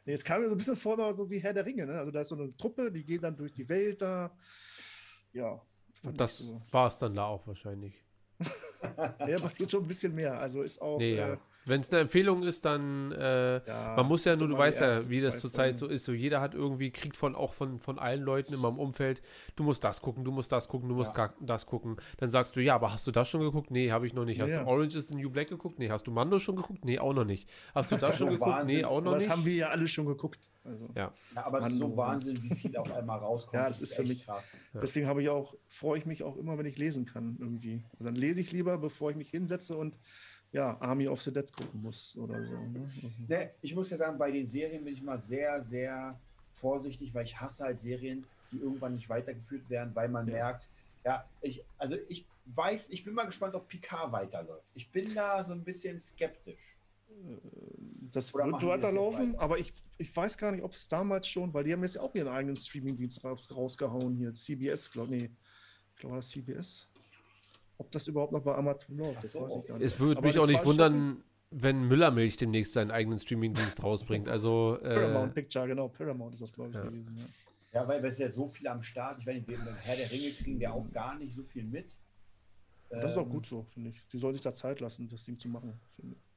Nee, 0.06 0.12
es 0.12 0.24
kam 0.24 0.42
mir 0.42 0.48
so 0.48 0.54
ein 0.54 0.58
bisschen 0.58 0.76
vor, 0.76 1.14
so 1.14 1.28
wie 1.30 1.38
Herr 1.38 1.54
der 1.54 1.64
Ringe. 1.64 1.86
Ne? 1.86 1.98
Also 1.98 2.10
da 2.10 2.20
ist 2.20 2.28
so 2.28 2.36
eine 2.36 2.54
Truppe, 2.56 2.92
die 2.92 3.04
gehen 3.04 3.22
dann 3.22 3.36
durch 3.36 3.52
die 3.52 3.68
Welt 3.68 4.02
da. 4.02 4.30
Ja. 5.32 5.60
Das 6.02 6.38
so. 6.38 6.60
war 6.70 6.88
es 6.88 6.98
dann 6.98 7.14
da 7.14 7.24
auch 7.24 7.46
wahrscheinlich. 7.46 8.03
ja, 9.28 9.38
passiert 9.38 9.70
schon 9.70 9.84
ein 9.84 9.88
bisschen 9.88 10.14
mehr. 10.14 10.38
Also 10.38 10.62
ist 10.62 10.80
auch. 10.80 10.98
Nee, 10.98 11.16
ja. 11.16 11.34
äh, 11.34 11.36
Wenn 11.66 11.80
es 11.80 11.90
eine 11.90 12.00
Empfehlung 12.00 12.42
ist, 12.42 12.64
dann 12.64 13.12
äh, 13.12 13.66
ja, 13.66 13.94
man 13.96 14.06
muss 14.06 14.24
ja 14.24 14.36
nur, 14.36 14.48
du 14.48 14.58
weißt 14.58 14.80
ja, 14.80 15.08
wie 15.08 15.20
das 15.20 15.40
zurzeit 15.40 15.78
so 15.78 15.86
ist. 15.86 16.04
So 16.04 16.12
jeder 16.12 16.40
hat 16.40 16.54
irgendwie, 16.54 16.90
kriegt 16.90 17.16
von 17.16 17.34
auch 17.34 17.54
von, 17.54 17.80
von 17.80 17.98
allen 17.98 18.22
Leuten 18.22 18.52
in 18.52 18.60
meinem 18.60 18.78
Umfeld, 18.78 19.22
du 19.56 19.62
musst 19.62 19.82
das 19.84 20.02
gucken, 20.02 20.24
du 20.24 20.30
musst 20.30 20.52
das 20.52 20.68
gucken, 20.68 20.88
du 20.88 20.94
musst 20.94 21.16
ja. 21.16 21.32
das 21.40 21.66
gucken. 21.66 21.96
Dann 22.18 22.28
sagst 22.28 22.56
du, 22.56 22.60
ja, 22.60 22.74
aber 22.74 22.92
hast 22.92 23.06
du 23.06 23.10
das 23.10 23.28
schon 23.28 23.40
geguckt? 23.40 23.70
Nee, 23.70 23.90
habe 23.90 24.06
ich 24.06 24.14
noch 24.14 24.24
nicht. 24.24 24.40
Hast 24.42 24.50
ja. 24.50 24.62
du 24.62 24.68
Orange 24.68 24.96
is 24.96 25.08
the 25.08 25.14
New 25.14 25.30
Black 25.30 25.48
geguckt? 25.48 25.78
Nee, 25.78 25.90
hast 25.90 26.06
du 26.06 26.10
Mando 26.10 26.38
schon 26.38 26.56
geguckt? 26.56 26.84
Nee, 26.84 26.98
auch 26.98 27.14
noch 27.14 27.24
nicht. 27.24 27.48
Hast 27.74 27.90
du 27.90 27.96
das 27.96 28.16
schon 28.18 28.28
geguckt? 28.28 28.50
Wahnsinn. 28.50 28.76
Nee, 28.76 28.84
auch 28.84 29.00
noch 29.00 29.12
das 29.12 29.22
nicht. 29.22 29.30
Das 29.30 29.36
haben 29.36 29.46
wir 29.46 29.54
ja 29.54 29.68
alle 29.68 29.88
schon 29.88 30.06
geguckt. 30.06 30.48
Also, 30.64 30.88
ja. 30.94 31.12
ja. 31.34 31.46
aber 31.46 31.58
es 31.58 31.72
ist 31.72 31.78
so 31.78 31.96
Wahnsinn, 31.96 32.42
wie 32.42 32.54
viel 32.54 32.76
auf 32.76 32.90
einmal 32.90 33.18
rauskommt. 33.18 33.54
Ja, 33.54 33.68
das, 33.68 33.80
das 33.80 33.90
ist, 33.90 33.96
für 33.96 34.02
mich 34.02 34.24
krass. 34.24 34.56
Deswegen 34.72 35.06
habe 35.06 35.22
ich 35.22 35.28
auch, 35.28 35.54
freue 35.66 35.98
ich 35.98 36.06
mich 36.06 36.22
auch 36.22 36.36
immer, 36.36 36.56
wenn 36.58 36.66
ich 36.66 36.78
lesen 36.78 37.04
kann 37.04 37.36
irgendwie. 37.38 37.84
Und 37.98 38.06
dann 38.06 38.14
lese 38.14 38.40
ich 38.40 38.50
lieber, 38.50 38.78
bevor 38.78 39.10
ich 39.10 39.16
mich 39.16 39.28
hinsetze 39.28 39.76
und 39.76 39.96
ja, 40.54 40.80
Army 40.80 41.08
of 41.08 41.20
the 41.20 41.32
Dead 41.32 41.52
gucken 41.52 41.82
muss 41.82 42.16
oder 42.16 42.40
so. 42.40 42.56
Ne? 42.68 42.88
Also. 43.02 43.08
Ne, 43.26 43.50
ich 43.60 43.74
muss 43.74 43.90
ja 43.90 43.96
sagen, 43.96 44.16
bei 44.16 44.30
den 44.30 44.46
Serien 44.46 44.84
bin 44.84 44.94
ich 44.94 45.02
mal 45.02 45.18
sehr, 45.18 45.60
sehr 45.60 46.18
vorsichtig, 46.52 47.12
weil 47.12 47.24
ich 47.24 47.38
hasse 47.38 47.64
halt 47.64 47.76
Serien, 47.76 48.24
die 48.52 48.58
irgendwann 48.58 48.94
nicht 48.94 49.08
weitergeführt 49.08 49.68
werden, 49.68 49.90
weil 49.96 50.08
man 50.08 50.28
ja. 50.28 50.34
merkt, 50.34 50.68
ja, 51.04 51.28
ich, 51.40 51.64
also 51.76 51.96
ich 52.08 52.24
weiß, 52.46 52.90
ich 52.90 53.04
bin 53.04 53.14
mal 53.14 53.24
gespannt, 53.24 53.56
ob 53.56 53.66
Picard 53.66 54.12
weiterläuft. 54.12 54.70
Ich 54.74 54.88
bin 54.92 55.12
da 55.12 55.42
so 55.42 55.54
ein 55.54 55.64
bisschen 55.64 55.98
skeptisch. 55.98 56.78
Das 58.12 58.32
Oder 58.32 58.46
wird 58.46 58.64
weiterlaufen, 58.64 59.34
aber 59.36 59.58
ich, 59.58 59.72
ich 59.98 60.14
weiß 60.14 60.38
gar 60.38 60.52
nicht, 60.52 60.62
ob 60.62 60.72
es 60.72 60.86
damals 60.86 61.26
schon, 61.26 61.52
weil 61.52 61.64
die 61.64 61.72
haben 61.72 61.82
jetzt 61.82 61.98
auch 61.98 62.14
ihren 62.14 62.28
eigenen 62.28 62.54
Streamingdienst 62.54 63.24
raus, 63.24 63.48
rausgehauen 63.50 64.14
hier. 64.14 64.32
CBS, 64.32 64.88
glaube 64.88 65.16
ich. 65.16 65.22
Nee, 65.22 65.30
ich 65.94 66.00
glaube, 66.00 66.16
das 66.16 66.28
CBS. 66.30 66.88
Ob 67.78 67.90
das 67.90 68.06
überhaupt 68.06 68.32
noch 68.32 68.42
bei 68.42 68.54
Amazon 68.54 68.96
läuft, 68.98 69.26
so. 69.26 69.42
weiß 69.42 69.56
ich 69.56 69.66
gar 69.66 69.78
nicht. 69.78 69.86
Es 69.86 69.98
würde 69.98 70.22
mich 70.22 70.38
auch 70.38 70.46
nicht 70.46 70.64
wundern, 70.64 71.24
wenn 71.50 71.84
Müllermilch 71.84 72.36
demnächst 72.36 72.72
seinen 72.72 72.90
eigenen 72.90 73.18
Streamingdienst 73.18 73.82
rausbringt. 73.82 74.28
Also, 74.28 74.78
äh, 74.80 74.94
Paramount 74.94 75.34
Picture, 75.34 75.66
genau. 75.66 75.88
Paramount 75.88 76.34
ist 76.34 76.42
das, 76.42 76.52
glaube 76.52 76.70
ich, 76.70 76.76
ja. 76.76 76.82
gewesen. 76.82 77.16
Ja. 77.72 77.80
ja, 77.80 77.88
weil 77.88 78.04
es 78.04 78.18
ja 78.18 78.28
so 78.28 78.46
viel 78.46 78.68
am 78.68 78.82
Start. 78.82 79.20
Ich 79.20 79.26
weiß 79.26 79.34
nicht, 79.34 79.48
wir 79.48 79.58
Herr 79.82 79.96
der 79.96 80.10
Ringe 80.10 80.30
kriegen 80.30 80.60
wir 80.60 80.72
auch 80.72 80.90
gar 80.92 81.16
nicht 81.16 81.34
so 81.34 81.42
viel 81.42 81.64
mit. 81.64 81.96
Das 82.90 83.12
ist 83.12 83.18
auch 83.18 83.26
ähm, 83.26 83.30
gut 83.30 83.46
so, 83.46 83.64
finde 83.72 83.90
ich. 83.90 84.06
Die 84.12 84.18
soll 84.18 84.32
sich 84.32 84.42
da 84.42 84.54
Zeit 84.54 84.80
lassen, 84.80 85.08
das 85.08 85.24
Ding 85.24 85.38
zu 85.38 85.48
machen. 85.48 85.80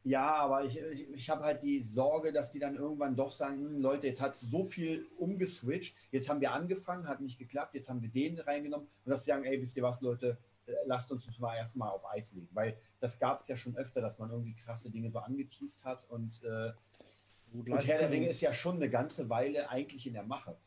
Ja, 0.04 0.36
aber 0.36 0.64
ich, 0.64 0.80
ich, 0.80 1.10
ich 1.10 1.30
habe 1.30 1.44
halt 1.44 1.64
die 1.64 1.82
Sorge, 1.82 2.32
dass 2.32 2.52
die 2.52 2.60
dann 2.60 2.76
irgendwann 2.76 3.16
doch 3.16 3.32
sagen, 3.32 3.60
hm, 3.60 3.82
Leute, 3.82 4.08
jetzt 4.08 4.22
hat 4.22 4.36
es 4.36 4.42
so 4.42 4.64
viel 4.64 5.06
umgeswitcht, 5.18 5.98
jetzt 6.12 6.30
haben 6.30 6.40
wir 6.40 6.54
angefangen, 6.54 7.08
hat 7.08 7.20
nicht 7.20 7.38
geklappt, 7.38 7.76
jetzt 7.76 7.90
haben 7.90 8.02
wir 8.02 8.10
den 8.10 8.40
reingenommen 8.40 8.88
und 8.88 9.10
dass 9.10 9.26
sie 9.26 9.32
sagen, 9.32 9.44
ey, 9.44 9.62
wisst 9.62 9.76
ihr 9.76 9.84
was, 9.84 10.02
Leute, 10.02 10.38
lasst 10.86 11.12
uns 11.12 11.26
das 11.26 11.40
mal 11.40 11.56
erstmal 11.56 11.90
auf 11.90 12.06
Eis 12.10 12.34
legen. 12.34 12.50
Weil 12.54 12.76
das 13.00 13.20
gab 13.20 13.42
es 13.42 13.48
ja 13.48 13.56
schon 13.56 13.76
öfter, 13.78 14.02
dass 14.02 14.20
man 14.20 14.30
irgendwie 14.30 14.56
krasse 14.56 14.90
Dinge 14.90 15.12
so 15.12 15.20
angeteased 15.20 15.84
hat. 15.84 16.06
Und, 16.10 16.44
äh, 16.44 16.72
und 17.54 17.68
Herr 17.68 18.00
der 18.00 18.10
Ringe 18.10 18.28
ist 18.28 18.42
ja 18.42 18.54
schon 18.54 18.76
eine 18.76 18.90
ganze 18.90 19.30
Weile 19.30 19.70
eigentlich 19.70 20.06
in 20.08 20.14
der 20.14 20.24
Mache. 20.24 20.58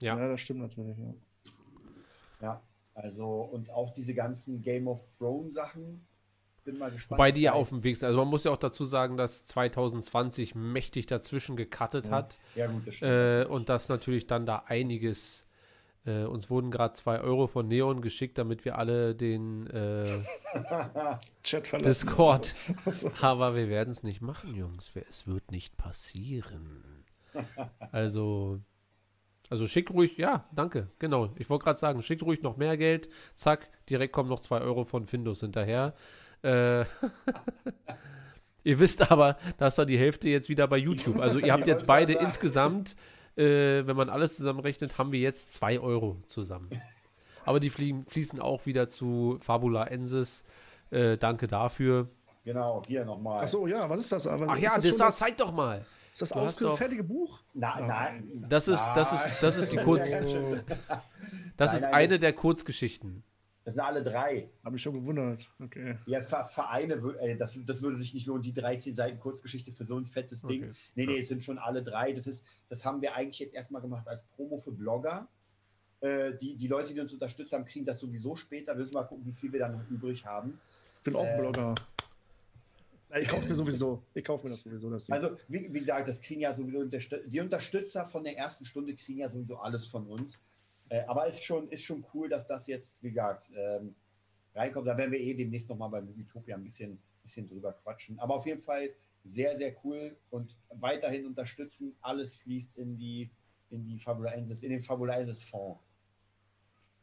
Ja, 0.00 0.18
ja 0.18 0.28
das 0.28 0.40
stimmt 0.40 0.60
natürlich, 0.60 0.98
ja. 0.98 1.14
Ja, 2.40 2.62
also 2.94 3.42
und 3.42 3.70
auch 3.70 3.92
diese 3.92 4.14
ganzen 4.14 4.60
Game 4.60 4.88
of 4.88 5.02
Thrones 5.18 5.54
Sachen. 5.54 6.06
Bin 6.64 6.78
mal 6.78 6.90
gespannt. 6.90 7.18
Wobei 7.18 7.30
die 7.30 7.42
ja 7.42 7.52
auf 7.52 7.68
dem 7.68 7.84
Weg 7.84 7.96
sind. 7.96 8.06
Also 8.06 8.18
man 8.18 8.28
muss 8.28 8.44
ja 8.44 8.50
auch 8.50 8.58
dazu 8.58 8.84
sagen, 8.84 9.18
dass 9.18 9.44
2020 9.44 10.54
mächtig 10.54 11.06
dazwischen 11.06 11.56
gecuttet 11.56 12.06
ja. 12.06 12.12
hat. 12.12 12.38
Ja, 12.54 12.66
gut, 12.68 12.86
das 12.86 12.94
stimmt. 12.94 13.12
Äh, 13.12 13.44
und 13.46 13.68
dass 13.68 13.90
natürlich 13.90 14.26
dann 14.26 14.46
da 14.46 14.64
einiges 14.66 15.43
äh, 16.06 16.24
uns 16.24 16.50
wurden 16.50 16.70
gerade 16.70 16.94
zwei 16.94 17.20
Euro 17.20 17.46
von 17.46 17.66
Neon 17.66 18.02
geschickt, 18.02 18.36
damit 18.36 18.64
wir 18.64 18.78
alle 18.78 19.14
den 19.14 19.66
äh, 19.70 20.04
Discord. 21.82 22.54
Aber 23.20 23.54
wir 23.54 23.68
werden 23.68 23.90
es 23.90 24.02
nicht 24.02 24.20
machen, 24.20 24.54
Jungs. 24.54 24.92
Es 25.08 25.26
wird 25.26 25.50
nicht 25.50 25.76
passieren. 25.76 26.82
Also, 27.90 28.60
also 29.50 29.66
schickt 29.66 29.90
ruhig, 29.90 30.16
ja, 30.18 30.48
danke, 30.52 30.92
genau. 31.00 31.32
Ich 31.36 31.50
wollte 31.50 31.64
gerade 31.64 31.80
sagen, 31.80 32.00
schickt 32.00 32.22
ruhig 32.22 32.42
noch 32.42 32.56
mehr 32.56 32.76
Geld. 32.76 33.08
Zack, 33.34 33.70
direkt 33.90 34.12
kommen 34.12 34.28
noch 34.28 34.38
zwei 34.38 34.60
Euro 34.60 34.84
von 34.84 35.06
Findus 35.06 35.40
hinterher. 35.40 35.94
Äh, 36.42 36.82
ihr 38.62 38.78
wisst 38.78 39.10
aber, 39.10 39.36
dass 39.58 39.74
da 39.74 39.84
die 39.84 39.98
Hälfte 39.98 40.28
jetzt 40.28 40.48
wieder 40.48 40.68
bei 40.68 40.76
YouTube. 40.76 41.18
Also 41.18 41.40
ihr 41.40 41.52
habt 41.52 41.66
jetzt 41.66 41.88
beide 41.88 42.12
insgesamt 42.12 42.94
äh, 43.36 43.86
wenn 43.86 43.96
man 43.96 44.08
alles 44.10 44.36
zusammenrechnet, 44.36 44.98
haben 44.98 45.12
wir 45.12 45.20
jetzt 45.20 45.54
2 45.54 45.80
Euro 45.80 46.22
zusammen. 46.26 46.70
Aber 47.44 47.60
die 47.60 47.70
fließen 47.70 48.40
auch 48.40 48.64
wieder 48.64 48.88
zu 48.88 49.38
Fabula 49.40 49.84
Ensis. 49.84 50.44
Äh, 50.90 51.18
danke 51.18 51.46
dafür. 51.46 52.08
Genau, 52.44 52.82
hier 52.86 53.04
nochmal. 53.04 53.42
Achso, 53.44 53.66
ja, 53.66 53.88
was 53.88 54.00
ist 54.00 54.12
das? 54.12 54.26
Aber 54.26 54.46
Ach 54.48 54.56
ja, 54.56 54.78
das, 54.78 54.96
das 54.96 55.16
zeig 55.16 55.36
doch 55.36 55.52
mal. 55.52 55.84
Ist 56.12 56.22
das 56.22 56.28
das 56.30 56.78
fertige 56.78 57.02
Buch? 57.02 57.40
Nein, 57.54 57.86
nein. 57.88 58.46
Das 58.48 58.68
ist, 58.68 58.86
das 58.94 59.12
ist, 59.12 59.42
das 59.42 59.56
ist 59.56 59.72
die 59.72 59.78
Kurz. 59.78 60.08
Das 61.56 61.72
ist 61.72 61.84
eine 61.84 62.18
der 62.18 62.32
Kurzgeschichten. 62.32 63.22
Das 63.64 63.74
sind 63.74 63.82
alle 63.82 64.02
drei. 64.02 64.50
Habe 64.62 64.76
ich 64.76 64.82
schon 64.82 64.92
gewundert. 64.92 65.50
Okay. 65.58 65.96
Ja, 66.04 66.20
Vereine, 66.20 66.94
äh, 67.20 67.34
das, 67.36 67.58
das 67.64 67.80
würde 67.80 67.96
sich 67.96 68.12
nicht 68.12 68.26
lohnen, 68.26 68.42
die 68.42 68.52
13 68.52 68.94
Seiten 68.94 69.18
Kurzgeschichte 69.18 69.72
für 69.72 69.84
so 69.84 69.96
ein 69.96 70.04
fettes 70.04 70.42
Ding. 70.42 70.64
Okay. 70.64 70.72
Nee, 70.94 71.06
nee, 71.06 71.18
es 71.18 71.28
sind 71.28 71.42
schon 71.42 71.58
alle 71.58 71.82
drei. 71.82 72.12
Das, 72.12 72.26
ist, 72.26 72.44
das 72.68 72.84
haben 72.84 73.00
wir 73.00 73.14
eigentlich 73.14 73.38
jetzt 73.38 73.54
erstmal 73.54 73.80
gemacht 73.80 74.06
als 74.06 74.26
Promo 74.26 74.58
für 74.58 74.72
Blogger. 74.72 75.28
Äh, 76.00 76.34
die, 76.36 76.56
die 76.56 76.68
Leute, 76.68 76.92
die 76.92 77.00
uns 77.00 77.14
unterstützt 77.14 77.54
haben, 77.54 77.64
kriegen 77.64 77.86
das 77.86 78.00
sowieso 78.00 78.36
später. 78.36 78.72
Wir 78.72 78.80
müssen 78.80 78.94
mal 78.94 79.04
gucken, 79.04 79.24
wie 79.24 79.32
viel 79.32 79.50
wir 79.50 79.60
dann 79.60 79.72
noch 79.72 79.88
übrig 79.88 80.26
haben. 80.26 80.60
Ich 80.98 81.02
bin 81.04 81.16
auch 81.16 81.24
äh, 81.24 81.38
Blogger. 81.38 81.74
Ich 83.18 83.28
kaufe 83.28 83.48
mir 83.48 83.54
sowieso. 83.54 84.02
Ich 84.12 84.24
kaufe 84.24 84.44
mir 84.44 84.50
das 84.50 84.60
sowieso. 84.60 84.90
Das 84.90 85.08
also, 85.08 85.38
wie, 85.48 85.72
wie, 85.72 85.80
gesagt, 85.80 86.06
das 86.06 86.20
kriegen 86.20 86.42
ja 86.42 86.52
sowieso 86.52 86.84
die 86.84 87.40
Unterstützer 87.40 88.04
von 88.04 88.24
der 88.24 88.36
ersten 88.36 88.66
Stunde 88.66 88.94
kriegen 88.94 89.20
ja 89.20 89.30
sowieso 89.30 89.56
alles 89.56 89.86
von 89.86 90.06
uns. 90.06 90.38
Äh, 90.90 91.02
aber 91.06 91.26
ist 91.26 91.44
schon, 91.44 91.68
ist 91.68 91.84
schon 91.84 92.04
cool, 92.14 92.28
dass 92.28 92.46
das 92.46 92.66
jetzt, 92.66 93.02
wie 93.02 93.10
gesagt, 93.10 93.50
ähm, 93.56 93.94
reinkommt. 94.54 94.86
Da 94.86 94.96
werden 94.96 95.12
wir 95.12 95.20
eh 95.20 95.34
demnächst 95.34 95.68
nochmal 95.68 95.90
bei 95.90 96.00
Movietopia 96.00 96.56
ein 96.56 96.62
bisschen, 96.62 97.00
bisschen 97.22 97.48
drüber 97.48 97.72
quatschen. 97.72 98.18
Aber 98.18 98.34
auf 98.34 98.46
jeden 98.46 98.60
Fall 98.60 98.90
sehr, 99.24 99.56
sehr 99.56 99.74
cool 99.84 100.16
und 100.30 100.56
weiterhin 100.68 101.26
unterstützen. 101.26 101.96
Alles 102.00 102.36
fließt 102.36 102.76
in 102.76 102.96
die, 102.96 103.30
in 103.70 103.84
die 103.84 103.98
Fabulensis, 103.98 104.62
in 104.62 104.70
den 104.70 104.80
Fabulensis 104.80 105.42
Fonds. 105.42 105.80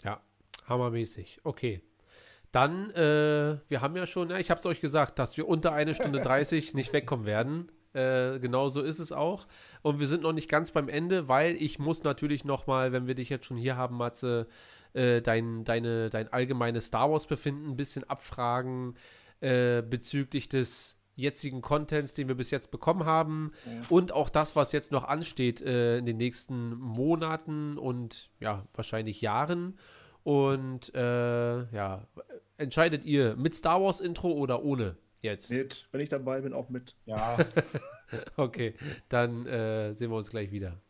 Ja, 0.04 0.22
hammermäßig. 0.66 1.40
Okay. 1.44 1.82
Dann, 2.52 2.92
äh, 2.92 3.60
wir 3.70 3.82
haben 3.82 3.96
ja 3.96 4.06
schon, 4.06 4.30
ja, 4.30 4.38
ich 4.38 4.52
habe 4.52 4.60
es 4.60 4.66
euch 4.66 4.82
gesagt, 4.82 5.20
dass 5.20 5.38
wir 5.38 5.48
unter 5.48 5.72
eine 5.72 5.96
Stunde 5.96 6.20
30 6.20 6.74
nicht 6.74 6.92
wegkommen 6.92 7.26
werden. 7.26 7.72
Äh, 7.94 8.40
genau 8.40 8.70
so 8.70 8.82
ist 8.82 9.00
es 9.00 9.12
auch. 9.12 9.48
Und 9.82 10.00
wir 10.00 10.08
sind 10.08 10.24
noch 10.24 10.34
nicht 10.34 10.50
ganz 10.50 10.72
beim 10.72 10.88
Ende, 10.88 11.28
weil 11.28 11.56
ich 11.56 11.80
muss 11.80 12.04
natürlich 12.04 12.46
noch 12.46 12.68
mal, 12.68 12.92
wenn 12.92 13.08
wir 13.08 13.16
dich 13.16 13.30
jetzt 13.30 13.46
schon 13.46 13.58
hier 13.58 13.76
haben, 13.76 13.98
Matze, 13.98 14.48
äh, 14.94 15.22
dein, 15.22 15.64
deine, 15.64 16.10
dein 16.10 16.32
allgemeines 16.32 16.88
Star 16.88 17.12
Wars-Befinden 17.12 17.72
ein 17.72 17.78
bisschen 17.78 18.10
abfragen 18.10 18.96
äh, 19.42 19.82
bezüglich 19.82 20.50
des 20.50 20.98
jetzigen 21.16 21.62
Contents, 21.62 22.14
den 22.14 22.28
wir 22.28 22.36
bis 22.36 22.52
jetzt 22.52 22.72
bekommen 22.72 23.06
haben 23.06 23.52
ja. 23.66 23.82
und 23.90 24.12
auch 24.12 24.30
das, 24.30 24.56
was 24.56 24.72
jetzt 24.72 24.92
noch 24.92 25.04
ansteht 25.04 25.62
äh, 25.62 25.98
in 25.98 26.06
den 26.06 26.18
nächsten 26.18 26.76
Monaten 26.76 27.78
und 27.78 28.30
ja, 28.40 28.66
wahrscheinlich 28.74 29.22
Jahren. 29.22 29.78
Und 30.24 30.94
äh, 30.94 31.74
ja, 31.74 32.08
entscheidet 32.58 33.06
ihr 33.06 33.36
mit 33.36 33.56
Star 33.56 33.82
Wars 33.82 34.00
Intro 34.00 34.32
oder 34.32 34.64
ohne? 34.64 34.96
Jetzt. 35.22 35.52
Mit. 35.52 35.88
Wenn 35.92 36.02
ich 36.02 36.10
dabei 36.10 36.42
bin, 36.42 36.52
auch 36.52 36.70
mit. 36.70 36.96
Ja. 37.06 37.38
okay, 38.38 38.74
dann 39.08 39.46
äh, 39.46 39.94
sehen 39.94 40.10
wir 40.10 40.18
uns 40.18 40.32
gleich 40.32 40.52
wieder. 40.52 40.82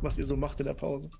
Was 0.00 0.18
ihr 0.18 0.24
so 0.24 0.36
macht 0.36 0.58
in 0.60 0.66
der 0.66 0.74
Pause. 0.74 1.10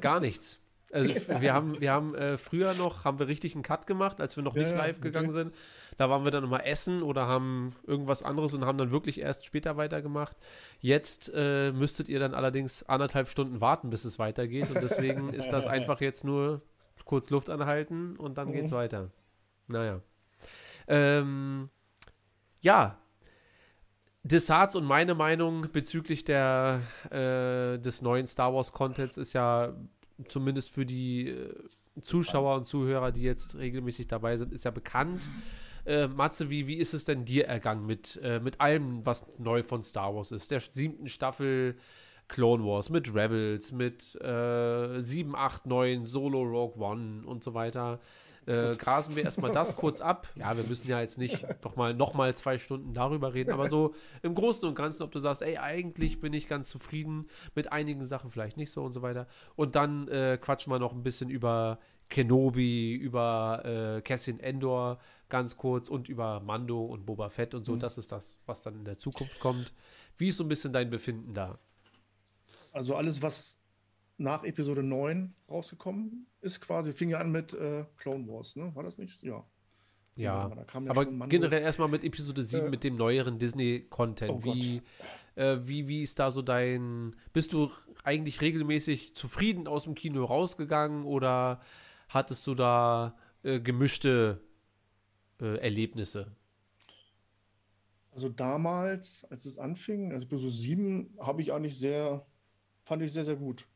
Gar 0.00 0.20
nichts. 0.20 0.58
Also 0.92 1.14
wir 1.40 1.54
haben, 1.54 1.80
wir 1.80 1.92
haben 1.92 2.14
äh, 2.14 2.36
früher 2.36 2.74
noch, 2.74 3.04
haben 3.04 3.18
wir 3.18 3.28
richtig 3.28 3.54
einen 3.54 3.62
Cut 3.62 3.86
gemacht, 3.86 4.20
als 4.20 4.36
wir 4.36 4.42
noch 4.42 4.56
ja, 4.56 4.62
nicht 4.62 4.74
live 4.74 4.96
ja, 4.96 5.02
gegangen 5.02 5.30
okay. 5.30 5.38
sind. 5.38 5.54
Da 5.96 6.08
waren 6.08 6.24
wir 6.24 6.30
dann 6.30 6.44
immer 6.44 6.66
essen 6.66 7.02
oder 7.02 7.26
haben 7.26 7.74
irgendwas 7.86 8.22
anderes 8.22 8.54
und 8.54 8.64
haben 8.64 8.78
dann 8.78 8.90
wirklich 8.90 9.20
erst 9.20 9.44
später 9.44 9.76
weitergemacht. 9.76 10.36
Jetzt 10.80 11.30
äh, 11.34 11.72
müsstet 11.72 12.08
ihr 12.08 12.18
dann 12.18 12.34
allerdings 12.34 12.82
anderthalb 12.84 13.28
Stunden 13.28 13.60
warten, 13.60 13.90
bis 13.90 14.04
es 14.04 14.18
weitergeht. 14.18 14.70
Und 14.70 14.82
deswegen 14.82 15.28
ist 15.34 15.50
das 15.50 15.66
einfach 15.66 16.00
jetzt 16.00 16.24
nur 16.24 16.62
kurz 17.04 17.30
Luft 17.30 17.50
anhalten 17.50 18.16
und 18.16 18.38
dann 18.38 18.48
mhm. 18.48 18.52
geht's 18.52 18.72
weiter. 18.72 19.10
Naja. 19.66 20.00
Ähm, 20.88 21.68
ja, 22.60 22.98
Desarts 24.22 24.76
und 24.76 24.84
meine 24.84 25.14
Meinung 25.14 25.72
bezüglich 25.72 26.24
der, 26.24 26.82
äh, 27.10 27.78
des 27.78 28.02
neuen 28.02 28.26
Star 28.26 28.52
Wars 28.52 28.72
Contents 28.72 29.16
ist 29.16 29.32
ja 29.32 29.74
zumindest 30.28 30.70
für 30.70 30.86
die 30.86 31.28
äh, 31.28 31.54
Zuschauer 32.02 32.56
und 32.56 32.66
Zuhörer, 32.66 33.12
die 33.12 33.22
jetzt 33.22 33.56
regelmäßig 33.56 34.08
dabei 34.08 34.36
sind, 34.36 34.52
ist 34.52 34.64
ja 34.64 34.70
bekannt. 34.70 35.30
Äh, 35.84 36.08
Matze, 36.08 36.50
wie, 36.50 36.66
wie 36.66 36.76
ist 36.76 36.94
es 36.94 37.04
denn 37.04 37.24
dir 37.24 37.46
ergangen 37.46 37.86
mit, 37.86 38.20
äh, 38.22 38.40
mit 38.40 38.60
allem, 38.60 39.04
was 39.04 39.26
neu 39.38 39.62
von 39.62 39.82
Star 39.82 40.14
Wars 40.14 40.30
ist? 40.30 40.50
Der 40.50 40.60
siebten 40.60 41.08
Staffel 41.08 41.76
Clone 42.28 42.64
Wars, 42.64 42.90
mit 42.90 43.12
Rebels, 43.14 43.72
mit 43.72 44.14
äh, 44.20 45.00
7, 45.00 45.34
8, 45.34 45.66
9, 45.66 46.06
Solo 46.06 46.42
Rogue 46.42 46.80
One 46.80 47.26
und 47.26 47.42
so 47.42 47.54
weiter. 47.54 48.00
Äh, 48.46 48.76
grasen 48.76 49.16
wir 49.16 49.24
erstmal 49.24 49.52
das 49.52 49.76
kurz 49.76 50.00
ab. 50.00 50.28
Ja, 50.34 50.56
wir 50.56 50.64
müssen 50.64 50.88
ja 50.88 51.00
jetzt 51.00 51.18
nicht 51.18 51.44
noch 51.62 51.76
mal, 51.76 51.94
noch 51.94 52.14
mal 52.14 52.34
zwei 52.34 52.58
Stunden 52.58 52.94
darüber 52.94 53.34
reden, 53.34 53.52
aber 53.52 53.68
so 53.68 53.94
im 54.22 54.34
Großen 54.34 54.68
und 54.68 54.74
Ganzen, 54.74 55.02
ob 55.02 55.12
du 55.12 55.18
sagst, 55.18 55.42
ey, 55.42 55.58
eigentlich 55.58 56.20
bin 56.20 56.32
ich 56.32 56.48
ganz 56.48 56.68
zufrieden 56.68 57.28
mit 57.54 57.70
einigen 57.72 58.04
Sachen, 58.06 58.30
vielleicht 58.30 58.56
nicht 58.56 58.70
so 58.70 58.82
und 58.82 58.92
so 58.92 59.02
weiter. 59.02 59.26
Und 59.56 59.74
dann 59.74 60.08
äh, 60.08 60.38
quatschen 60.40 60.72
wir 60.72 60.78
noch 60.78 60.92
ein 60.92 61.02
bisschen 61.02 61.30
über 61.30 61.78
Kenobi, 62.08 62.94
über 62.94 63.62
äh, 63.64 64.02
Cassian 64.02 64.40
Endor 64.40 64.98
ganz 65.28 65.56
kurz 65.56 65.88
und 65.88 66.08
über 66.08 66.40
Mando 66.40 66.84
und 66.84 67.06
Boba 67.06 67.30
Fett 67.30 67.54
und 67.54 67.64
so. 67.64 67.72
Mhm. 67.72 67.80
Das 67.80 67.98
ist 67.98 68.10
das, 68.12 68.36
was 68.46 68.62
dann 68.62 68.74
in 68.74 68.84
der 68.84 68.98
Zukunft 68.98 69.38
kommt. 69.40 69.72
Wie 70.18 70.28
ist 70.28 70.36
so 70.36 70.44
ein 70.44 70.48
bisschen 70.48 70.72
dein 70.72 70.90
Befinden 70.90 71.32
da? 71.32 71.56
Also 72.72 72.96
alles, 72.96 73.22
was 73.22 73.59
nach 74.20 74.44
Episode 74.44 74.82
9 74.82 75.34
rausgekommen 75.48 76.26
ist, 76.40 76.60
quasi, 76.60 76.92
fing 76.92 77.08
ja 77.08 77.18
an 77.18 77.32
mit 77.32 77.54
äh, 77.54 77.84
Clone 77.96 78.28
Wars, 78.28 78.54
ne? 78.54 78.70
War 78.74 78.82
das 78.82 78.98
nicht? 78.98 79.22
Ja. 79.22 79.44
Ja, 80.16 80.50
ja, 80.50 80.64
ja 80.82 80.90
aber 80.90 81.06
generell 81.28 81.62
erstmal 81.62 81.88
mit 81.88 82.04
Episode 82.04 82.42
7, 82.42 82.66
äh, 82.66 82.70
mit 82.70 82.84
dem 82.84 82.96
neueren 82.96 83.38
Disney-Content. 83.38 84.30
Oh 84.30 84.44
wie, 84.44 84.82
äh, 85.36 85.58
wie, 85.62 85.88
wie 85.88 86.02
ist 86.02 86.18
da 86.18 86.30
so 86.30 86.42
dein. 86.42 87.16
Bist 87.32 87.52
du 87.52 87.70
eigentlich 88.04 88.40
regelmäßig 88.40 89.14
zufrieden 89.14 89.66
aus 89.66 89.84
dem 89.84 89.94
Kino 89.94 90.24
rausgegangen 90.24 91.04
oder 91.04 91.60
hattest 92.08 92.46
du 92.46 92.54
da 92.54 93.16
äh, 93.42 93.60
gemischte 93.60 94.40
äh, 95.40 95.56
Erlebnisse? 95.58 96.36
Also 98.12 98.28
damals, 98.28 99.24
als 99.30 99.46
es 99.46 99.58
anfing, 99.58 100.12
also 100.12 100.26
Episode 100.26 100.52
7, 100.52 101.16
habe 101.20 101.40
ich 101.40 101.52
eigentlich 101.52 101.78
sehr, 101.78 102.26
fand 102.84 103.02
ich 103.02 103.12
sehr, 103.12 103.24
sehr 103.24 103.36
gut. 103.36 103.66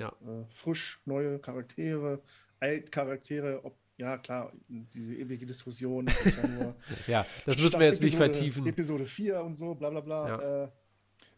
Ja. 0.00 0.08
Äh, 0.08 0.44
frisch, 0.50 1.00
neue 1.04 1.38
Charaktere, 1.38 2.22
Altcharaktere, 2.58 3.64
ob 3.64 3.78
ja, 3.98 4.16
klar, 4.16 4.50
diese 4.66 5.14
ewige 5.14 5.44
Diskussion. 5.44 6.06
Ja, 6.06 6.48
nur 6.48 6.76
ja, 7.06 7.26
das 7.44 7.58
müssen 7.58 7.78
wir 7.78 7.86
jetzt 7.86 8.00
Episode, 8.00 8.04
nicht 8.04 8.16
vertiefen. 8.16 8.66
Episode 8.66 9.04
4 9.04 9.42
und 9.42 9.52
so, 9.52 9.74
bla 9.74 9.90
bla 9.90 10.00
bla. 10.00 10.28
Ja. 10.28 10.64
Äh, 10.64 10.68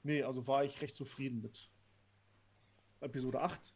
nee, 0.04 0.22
also 0.22 0.46
war 0.46 0.64
ich 0.64 0.80
recht 0.80 0.96
zufrieden 0.96 1.42
mit. 1.42 1.68
Episode 3.00 3.40
8 3.40 3.74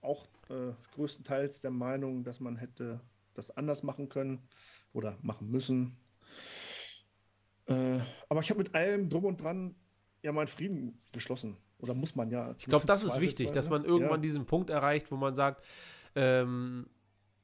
auch 0.00 0.28
äh, 0.50 0.72
größtenteils 0.94 1.60
der 1.60 1.70
Meinung, 1.70 2.22
dass 2.22 2.40
man 2.40 2.56
hätte 2.56 3.00
das 3.34 3.50
anders 3.56 3.82
machen 3.82 4.08
können 4.08 4.48
oder 4.92 5.18
machen 5.22 5.50
müssen. 5.50 5.96
Äh, 7.66 8.00
aber 8.28 8.40
ich 8.40 8.50
habe 8.50 8.58
mit 8.58 8.74
allem 8.74 9.08
drum 9.08 9.24
und 9.24 9.42
dran 9.42 9.74
ja 10.22 10.32
meinen 10.32 10.48
Frieden 10.48 11.00
geschlossen. 11.12 11.56
Oder 11.80 11.94
muss 11.94 12.14
man 12.14 12.30
ja. 12.30 12.54
Ich 12.58 12.66
glaube, 12.66 12.86
das 12.86 13.04
ist 13.04 13.20
wichtig, 13.20 13.52
dass 13.52 13.68
man 13.68 13.84
irgendwann 13.84 14.20
ja. 14.20 14.22
diesen 14.22 14.46
Punkt 14.46 14.70
erreicht, 14.70 15.10
wo 15.10 15.16
man 15.16 15.34
sagt, 15.34 15.64
ähm, 16.14 16.88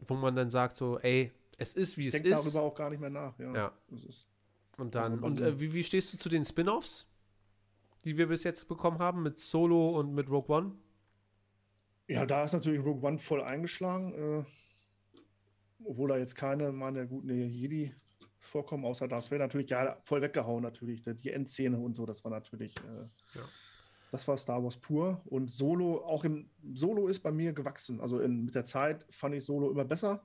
wo 0.01 0.15
man 0.15 0.35
dann 0.35 0.51
sagt 0.51 0.77
so, 0.77 0.99
ey, 0.99 1.33
es 1.57 1.75
ist 1.75 1.97
wie 1.97 2.09
ich 2.09 2.09
es 2.09 2.15
ist. 2.15 2.27
Ich 2.27 2.31
darüber 2.31 2.63
auch 2.63 2.75
gar 2.75 2.91
nicht 2.91 3.01
mehr 3.01 3.11
nach. 3.11 3.39
Ja. 3.39 3.55
ja. 3.55 3.73
Und 4.79 4.95
dann, 4.95 5.21
und 5.21 5.41
äh, 5.41 5.61
wie, 5.61 5.73
wie 5.73 5.85
stehst 5.85 6.13
du 6.13 6.19
zu 6.19 6.29
den 6.29 6.45
Spin-offs, 6.45 7.07
die 8.05 8.17
wir 8.17 8.27
bis 8.27 8.43
jetzt 8.43 8.67
bekommen 8.69 8.99
haben 8.99 9.23
mit 9.23 9.39
Solo 9.39 9.99
und 9.99 10.15
mit 10.15 10.29
Rogue 10.29 10.55
One? 10.55 10.73
Ja, 12.09 12.27
da 12.27 12.45
ist 12.45 12.53
natürlich 12.53 12.85
Rogue 12.85 13.07
One 13.07 13.19
voll 13.19 13.43
eingeschlagen, 13.43 14.13
äh, 14.13 14.45
obwohl 15.85 16.09
da 16.09 16.19
jetzt 16.19 16.35
keine 16.35 16.73
meine 16.73 17.07
guten 17.07 17.31
Jedi 17.31 17.95
vorkommen, 18.41 18.85
außer 18.85 19.09
das 19.09 19.31
wäre 19.31 19.41
natürlich 19.41 19.71
ja 19.71 19.97
voll 20.03 20.21
weggehauen 20.23 20.63
natürlich. 20.63 21.03
Die 21.03 21.31
Endszene 21.31 21.79
und 21.79 21.97
so, 21.97 22.05
das 22.05 22.25
war 22.25 22.31
natürlich, 22.31 22.77
äh, 22.79 23.39
ja. 23.39 23.49
Das 24.15 24.29
war 24.29 24.37
Star 24.37 24.63
Wars 24.63 24.77
pur. 24.77 25.21
Und 25.27 25.53
Solo, 25.53 26.05
auch 26.05 26.25
im 26.25 26.49
Solo 26.73 27.09
ist 27.09 27.21
bei 27.21 27.33
mir 27.33 27.53
gewachsen. 27.53 28.01
Also 28.01 28.21
in, 28.21 28.45
mit 28.45 28.55
der 28.55 28.65
Zeit 28.65 29.05
fand 29.11 29.35
ich 29.35 29.45
Solo 29.45 29.71
immer 29.71 29.85
besser. 29.85 30.23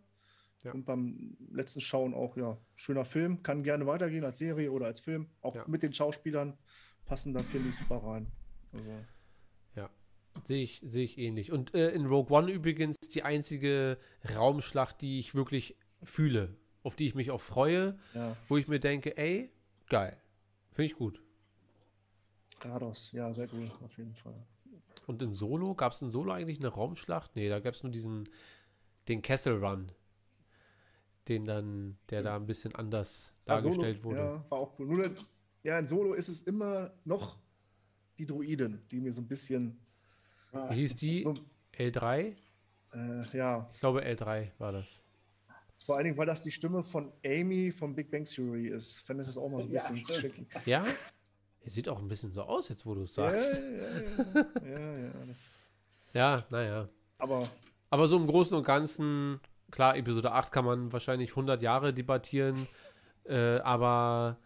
Ja. 0.63 0.73
Und 0.73 0.85
beim 0.85 1.37
letzten 1.51 1.81
Schauen 1.81 2.13
auch, 2.13 2.37
ja, 2.37 2.57
schöner 2.75 3.05
Film, 3.05 3.41
kann 3.43 3.63
gerne 3.63 3.87
weitergehen 3.87 4.23
als 4.23 4.37
Serie 4.37 4.71
oder 4.71 4.85
als 4.85 4.99
Film. 4.99 5.27
Auch 5.41 5.55
ja. 5.55 5.65
mit 5.67 5.81
den 5.81 5.93
Schauspielern 5.93 6.57
passen 7.05 7.33
da, 7.33 7.41
finde 7.41 7.69
ich, 7.69 7.77
super 7.77 7.97
rein. 7.97 8.27
Also. 8.73 8.91
Sehe 10.43 10.63
ich, 10.63 10.81
sehe 10.83 11.03
ich 11.03 11.17
ähnlich. 11.17 11.51
Und 11.51 11.73
äh, 11.73 11.89
in 11.89 12.05
Rogue 12.05 12.35
One 12.35 12.51
übrigens 12.51 12.97
die 12.99 13.23
einzige 13.23 13.97
Raumschlacht, 14.35 15.01
die 15.01 15.19
ich 15.19 15.33
wirklich 15.33 15.77
fühle, 16.03 16.55
auf 16.83 16.95
die 16.95 17.07
ich 17.07 17.15
mich 17.15 17.31
auch 17.31 17.41
freue, 17.41 17.97
ja. 18.13 18.35
wo 18.47 18.57
ich 18.57 18.67
mir 18.67 18.79
denke, 18.79 19.17
ey, 19.17 19.49
geil. 19.89 20.15
Finde 20.71 20.91
ich 20.91 20.95
gut. 20.95 21.21
Rados, 22.65 23.11
ja, 23.11 23.33
sehr 23.33 23.47
gut, 23.47 23.71
auf 23.83 23.97
jeden 23.97 24.15
Fall. 24.15 24.35
Und 25.07 25.21
in 25.21 25.33
Solo, 25.33 25.73
gab 25.73 25.93
es 25.93 26.01
in 26.01 26.11
Solo 26.11 26.31
eigentlich 26.31 26.59
eine 26.59 26.69
Raumschlacht? 26.69 27.35
Nee, 27.35 27.49
da 27.49 27.59
gab 27.59 27.73
es 27.73 27.83
nur 27.83 27.91
diesen, 27.91 28.29
den 29.07 29.21
Kessel 29.21 29.63
Run. 29.63 29.91
Den 31.27 31.45
dann, 31.45 31.97
der 32.09 32.23
da 32.23 32.35
ein 32.35 32.45
bisschen 32.45 32.73
anders 32.75 33.35
dargestellt 33.45 34.01
Solo, 34.01 34.15
wurde. 34.15 34.19
Ja, 34.19 34.51
war 34.51 34.59
auch 34.59 34.79
cool. 34.79 34.87
Nur, 34.87 35.11
ja, 35.63 35.77
in 35.77 35.87
Solo 35.87 36.13
ist 36.13 36.27
es 36.27 36.41
immer 36.41 36.91
noch 37.05 37.37
die 38.17 38.25
Druiden, 38.25 38.81
die 38.89 38.99
mir 38.99 39.13
so 39.13 39.21
ein 39.21 39.27
bisschen 39.27 39.79
wie 40.51 40.75
hieß 40.75 40.95
die? 40.95 41.23
So, 41.23 41.35
L3? 41.77 42.35
Äh, 42.93 43.37
ja. 43.37 43.69
Ich 43.73 43.79
glaube, 43.79 44.03
L3 44.03 44.49
war 44.57 44.71
das. 44.71 45.03
Vor 45.85 45.95
allen 45.95 46.05
Dingen, 46.05 46.17
weil 46.17 46.25
das 46.25 46.41
die 46.41 46.51
Stimme 46.51 46.83
von 46.83 47.11
Amy 47.25 47.71
von 47.71 47.95
Big 47.95 48.11
Bang 48.11 48.25
Theory 48.25 48.67
ist. 48.67 48.99
Fände 48.99 49.23
ich 49.23 49.27
das 49.27 49.37
auch 49.37 49.49
mal 49.49 49.61
so 49.61 49.67
ein 49.67 49.71
bisschen 49.71 49.97
ja, 49.97 50.03
tricky. 50.03 50.47
Ja? 50.65 50.83
Er 51.61 51.69
sieht 51.69 51.89
auch 51.89 51.99
ein 51.99 52.07
bisschen 52.07 52.31
so 52.31 52.43
aus, 52.43 52.69
jetzt 52.69 52.85
wo 52.85 52.95
du 52.95 53.03
es 53.03 53.13
sagst. 53.13 53.61
Ja, 53.61 54.69
ja, 54.69 54.79
ja. 54.93 54.97
ja, 54.97 55.13
ja, 55.13 56.37
ja 56.37 56.45
naja. 56.49 56.89
Aber, 57.17 57.47
Aber 57.89 58.07
so 58.07 58.17
im 58.17 58.27
Großen 58.27 58.57
und 58.57 58.63
Ganzen, 58.63 59.41
klar, 59.71 59.97
Episode 59.97 60.31
8 60.31 60.51
kann 60.51 60.65
man 60.65 60.91
wahrscheinlich 60.93 61.31
100 61.31 61.61
Jahre 61.61 61.93
debattieren, 61.93 62.67
äh, 63.25 63.57
aber 63.59 64.37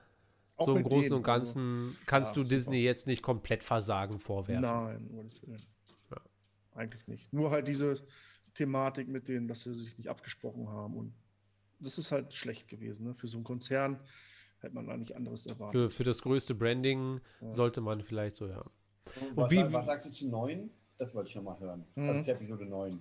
so 0.58 0.76
im 0.76 0.84
Großen 0.84 1.04
denen, 1.04 1.14
und 1.18 1.24
Ganzen 1.24 1.88
also, 1.90 1.98
kannst 2.08 2.36
du 2.36 2.44
Disney 2.44 2.78
super. 2.78 2.86
jetzt 2.86 3.08
nicht 3.08 3.22
komplett 3.22 3.64
Versagen 3.64 4.18
vorwerfen. 4.18 4.64
Nein, 4.64 5.08
um 5.10 5.18
Gottes 5.18 5.42
Willen 5.44 5.62
eigentlich 6.76 7.08
nicht. 7.08 7.34
Nur 7.34 7.52
halt 7.52 7.68
diese 7.68 8.02
Thematik 8.54 9.08
mit 9.08 9.28
denen, 9.28 9.48
dass 9.48 9.64
sie 9.64 9.74
sich 9.74 9.98
nicht 9.98 10.10
abgesprochen 10.10 10.70
haben. 10.70 10.96
Und 10.96 11.14
das 11.80 11.98
ist 11.98 12.12
halt 12.12 12.34
schlecht 12.34 12.68
gewesen. 12.68 13.08
Ne? 13.08 13.14
Für 13.14 13.28
so 13.28 13.38
einen 13.38 13.44
Konzern 13.44 14.00
hätte 14.64 14.76
man 14.76 14.90
eigentlich 14.90 15.16
anderes 15.16 15.46
erwartet. 15.46 15.72
Für, 15.72 15.90
für 15.90 16.04
das 16.04 16.22
größte 16.22 16.56
Branding 16.56 17.22
ja. 17.42 17.54
sollte 17.54 17.82
man 17.82 18.02
vielleicht 18.02 18.36
so, 18.36 18.48
ja. 18.48 18.64
Was, 19.36 19.52
wie, 19.52 19.58
was, 19.72 19.86
sagst 19.86 20.06
du 20.06 20.12
zu 20.12 20.30
9? 20.30 20.70
Das 20.98 21.14
wollte 21.14 21.30
ich 21.30 21.36
nochmal 21.36 21.60
hören. 21.60 21.86
Mhm. 21.96 22.08
Das 22.08 22.18
ist 22.18 22.28
Episode 22.28 22.66
9. 22.66 23.00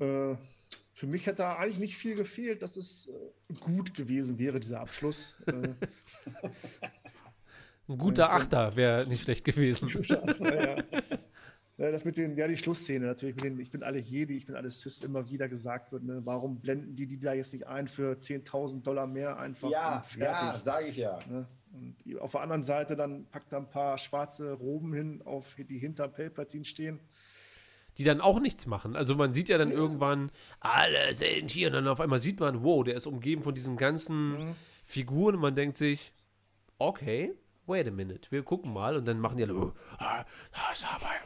Äh, 0.00 0.36
für 0.92 1.06
mich 1.06 1.26
hätte 1.26 1.38
da 1.38 1.56
eigentlich 1.56 1.78
nicht 1.78 1.96
viel 1.96 2.14
gefehlt, 2.14 2.62
dass 2.62 2.76
es 2.76 3.08
äh, 3.08 3.54
gut 3.54 3.94
gewesen 3.94 4.38
wäre, 4.38 4.60
dieser 4.60 4.80
Abschluss. 4.80 5.36
Äh, 5.46 5.74
Ein 7.88 7.98
guter 7.98 8.32
Achter 8.32 8.74
wäre 8.76 9.06
nicht 9.06 9.24
schlecht 9.24 9.44
gewesen. 9.44 9.90
Guter 9.90 10.26
Achter, 10.26 10.76
ja. 10.76 10.84
Das 11.76 12.04
mit 12.04 12.16
den, 12.16 12.36
ja, 12.36 12.46
die 12.46 12.56
Schlussszene 12.56 13.04
natürlich, 13.04 13.34
mit 13.34 13.44
den, 13.44 13.58
ich 13.58 13.70
bin 13.70 13.82
alle 13.82 13.98
Jedi, 13.98 14.36
ich 14.36 14.46
bin 14.46 14.54
alles 14.54 14.80
Cis, 14.80 15.02
immer 15.02 15.28
wieder 15.28 15.48
gesagt 15.48 15.90
wird, 15.90 16.04
ne? 16.04 16.20
warum 16.24 16.60
blenden 16.60 16.94
die 16.94 17.06
die 17.06 17.18
da 17.18 17.32
jetzt 17.32 17.52
nicht 17.52 17.66
ein 17.66 17.88
für 17.88 18.12
10.000 18.12 18.82
Dollar 18.82 19.08
mehr 19.08 19.38
einfach? 19.38 19.70
Ja, 19.70 20.04
ja, 20.16 20.60
sage 20.62 20.86
ich 20.86 20.96
ja. 20.98 21.18
Ne? 21.28 21.48
Und 21.72 22.20
auf 22.20 22.32
der 22.32 22.42
anderen 22.42 22.62
Seite 22.62 22.94
dann 22.94 23.26
packt 23.26 23.52
er 23.52 23.58
ein 23.58 23.68
paar 23.68 23.98
schwarze 23.98 24.52
Roben 24.52 24.94
hin, 24.94 25.22
auf 25.24 25.56
die 25.58 25.78
hinter 25.78 26.06
Palpatine 26.06 26.64
stehen. 26.64 27.00
Die 27.98 28.04
dann 28.04 28.20
auch 28.20 28.38
nichts 28.38 28.66
machen. 28.66 28.94
Also 28.94 29.16
man 29.16 29.32
sieht 29.32 29.48
ja 29.48 29.58
dann 29.58 29.70
ja. 29.70 29.74
irgendwann, 29.74 30.30
alle 30.60 31.14
sind 31.14 31.50
hier 31.50 31.68
und 31.68 31.74
dann 31.74 31.88
auf 31.88 32.00
einmal 32.00 32.20
sieht 32.20 32.38
man, 32.38 32.62
wow, 32.62 32.84
der 32.84 32.94
ist 32.94 33.06
umgeben 33.06 33.42
von 33.42 33.54
diesen 33.54 33.76
ganzen 33.76 34.48
mhm. 34.48 34.56
Figuren 34.84 35.36
und 35.36 35.40
man 35.40 35.56
denkt 35.56 35.76
sich, 35.76 36.12
okay, 36.78 37.34
wait 37.66 37.88
a 37.88 37.90
minute, 37.90 38.30
wir 38.30 38.42
gucken 38.42 38.72
mal 38.72 38.96
und 38.96 39.06
dann 39.06 39.20
machen 39.20 39.36
die 39.36 39.44
alle, 39.44 39.54
oh, 39.54 39.72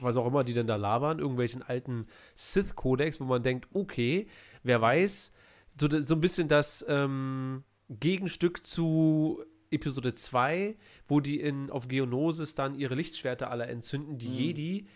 was 0.01 0.17
auch 0.17 0.27
immer 0.27 0.45
die 0.45 0.55
denn 0.55 0.67
da 0.67 0.77
labern, 0.77 1.19
irgendwelchen 1.19 1.63
alten 1.63 2.07
Sith-Kodex, 2.35 3.21
wo 3.21 3.25
man 3.25 3.43
denkt, 3.43 3.69
okay, 3.73 4.29
wer 4.63 4.81
weiß, 4.81 5.33
so, 5.81 6.01
so 6.01 6.15
ein 6.15 6.21
bisschen 6.21 6.49
das 6.49 6.85
ähm, 6.89 7.65
Gegenstück 7.89 8.67
zu 8.67 9.45
Episode 9.71 10.15
2, 10.15 10.77
wo 11.07 11.21
die 11.21 11.41
in, 11.41 11.71
auf 11.71 11.89
Geonosis 11.89 12.55
dann 12.55 12.75
ihre 12.75 12.95
Lichtschwerter 12.95 13.51
alle 13.51 13.67
entzünden, 13.67 14.19
die 14.19 14.29
mhm. 14.29 14.35
Jedi. 14.35 14.87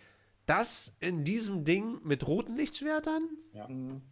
Das 0.46 0.96
in 0.98 1.24
diesem 1.24 1.64
Ding 1.64 2.00
mit 2.02 2.26
roten 2.26 2.56
Lichtschwertern? 2.56 3.28
Ja. 3.52 3.68
Mhm. 3.68 4.02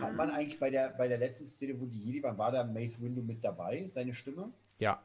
Hat 0.00 0.14
man 0.14 0.30
eigentlich 0.30 0.58
bei 0.58 0.70
der, 0.70 0.90
bei 0.90 1.08
der 1.08 1.18
letzten 1.18 1.46
Szene, 1.46 1.80
wo 1.80 1.86
die 1.86 1.98
Jedi 1.98 2.22
waren, 2.22 2.36
war 2.36 2.52
da 2.52 2.64
Mace 2.64 3.00
Windu 3.00 3.22
mit 3.22 3.42
dabei, 3.42 3.86
seine 3.86 4.12
Stimme? 4.12 4.52
Ja. 4.78 5.02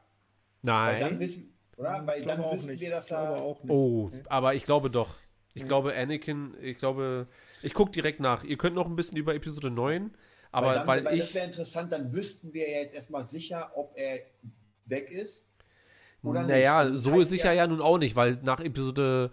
Nein. 0.62 0.94
Weil 0.94 1.00
dann 1.00 1.20
wissen, 1.20 1.53
oder? 1.76 2.02
Weil 2.06 2.22
dann 2.22 2.42
wissen 2.52 2.70
nicht. 2.72 2.80
wir, 2.80 2.90
dass 2.90 3.10
er. 3.10 3.42
Auch 3.42 3.62
nicht. 3.62 3.70
Oh, 3.70 4.10
aber 4.28 4.54
ich 4.54 4.64
glaube 4.64 4.90
doch. 4.90 5.14
Ich 5.54 5.62
mhm. 5.62 5.68
glaube, 5.68 5.94
Anakin, 5.94 6.56
ich 6.60 6.78
glaube, 6.78 7.28
ich 7.62 7.74
gucke 7.74 7.92
direkt 7.92 8.20
nach. 8.20 8.44
Ihr 8.44 8.58
könnt 8.58 8.74
noch 8.74 8.86
ein 8.86 8.96
bisschen 8.96 9.16
über 9.16 9.34
Episode 9.34 9.70
9 9.70 10.10
Aber 10.50 10.66
weil, 10.66 10.74
dann, 10.74 10.86
weil, 10.86 11.04
weil 11.04 11.14
ich, 11.14 11.20
das 11.20 11.34
wäre 11.34 11.46
interessant, 11.46 11.92
dann 11.92 12.12
wüssten 12.12 12.52
wir 12.52 12.68
ja 12.68 12.78
jetzt 12.78 12.94
erstmal 12.94 13.24
sicher, 13.24 13.70
ob 13.74 13.96
er 13.96 14.20
weg 14.86 15.10
ist. 15.10 15.46
Oder 16.22 16.42
naja, 16.42 16.78
also 16.78 16.96
so 16.98 17.20
ist 17.20 17.28
sicher 17.28 17.52
ja, 17.52 17.62
ja 17.62 17.66
nun 17.66 17.80
auch 17.80 17.98
nicht, 17.98 18.16
weil 18.16 18.38
nach 18.42 18.60
Episode. 18.60 19.30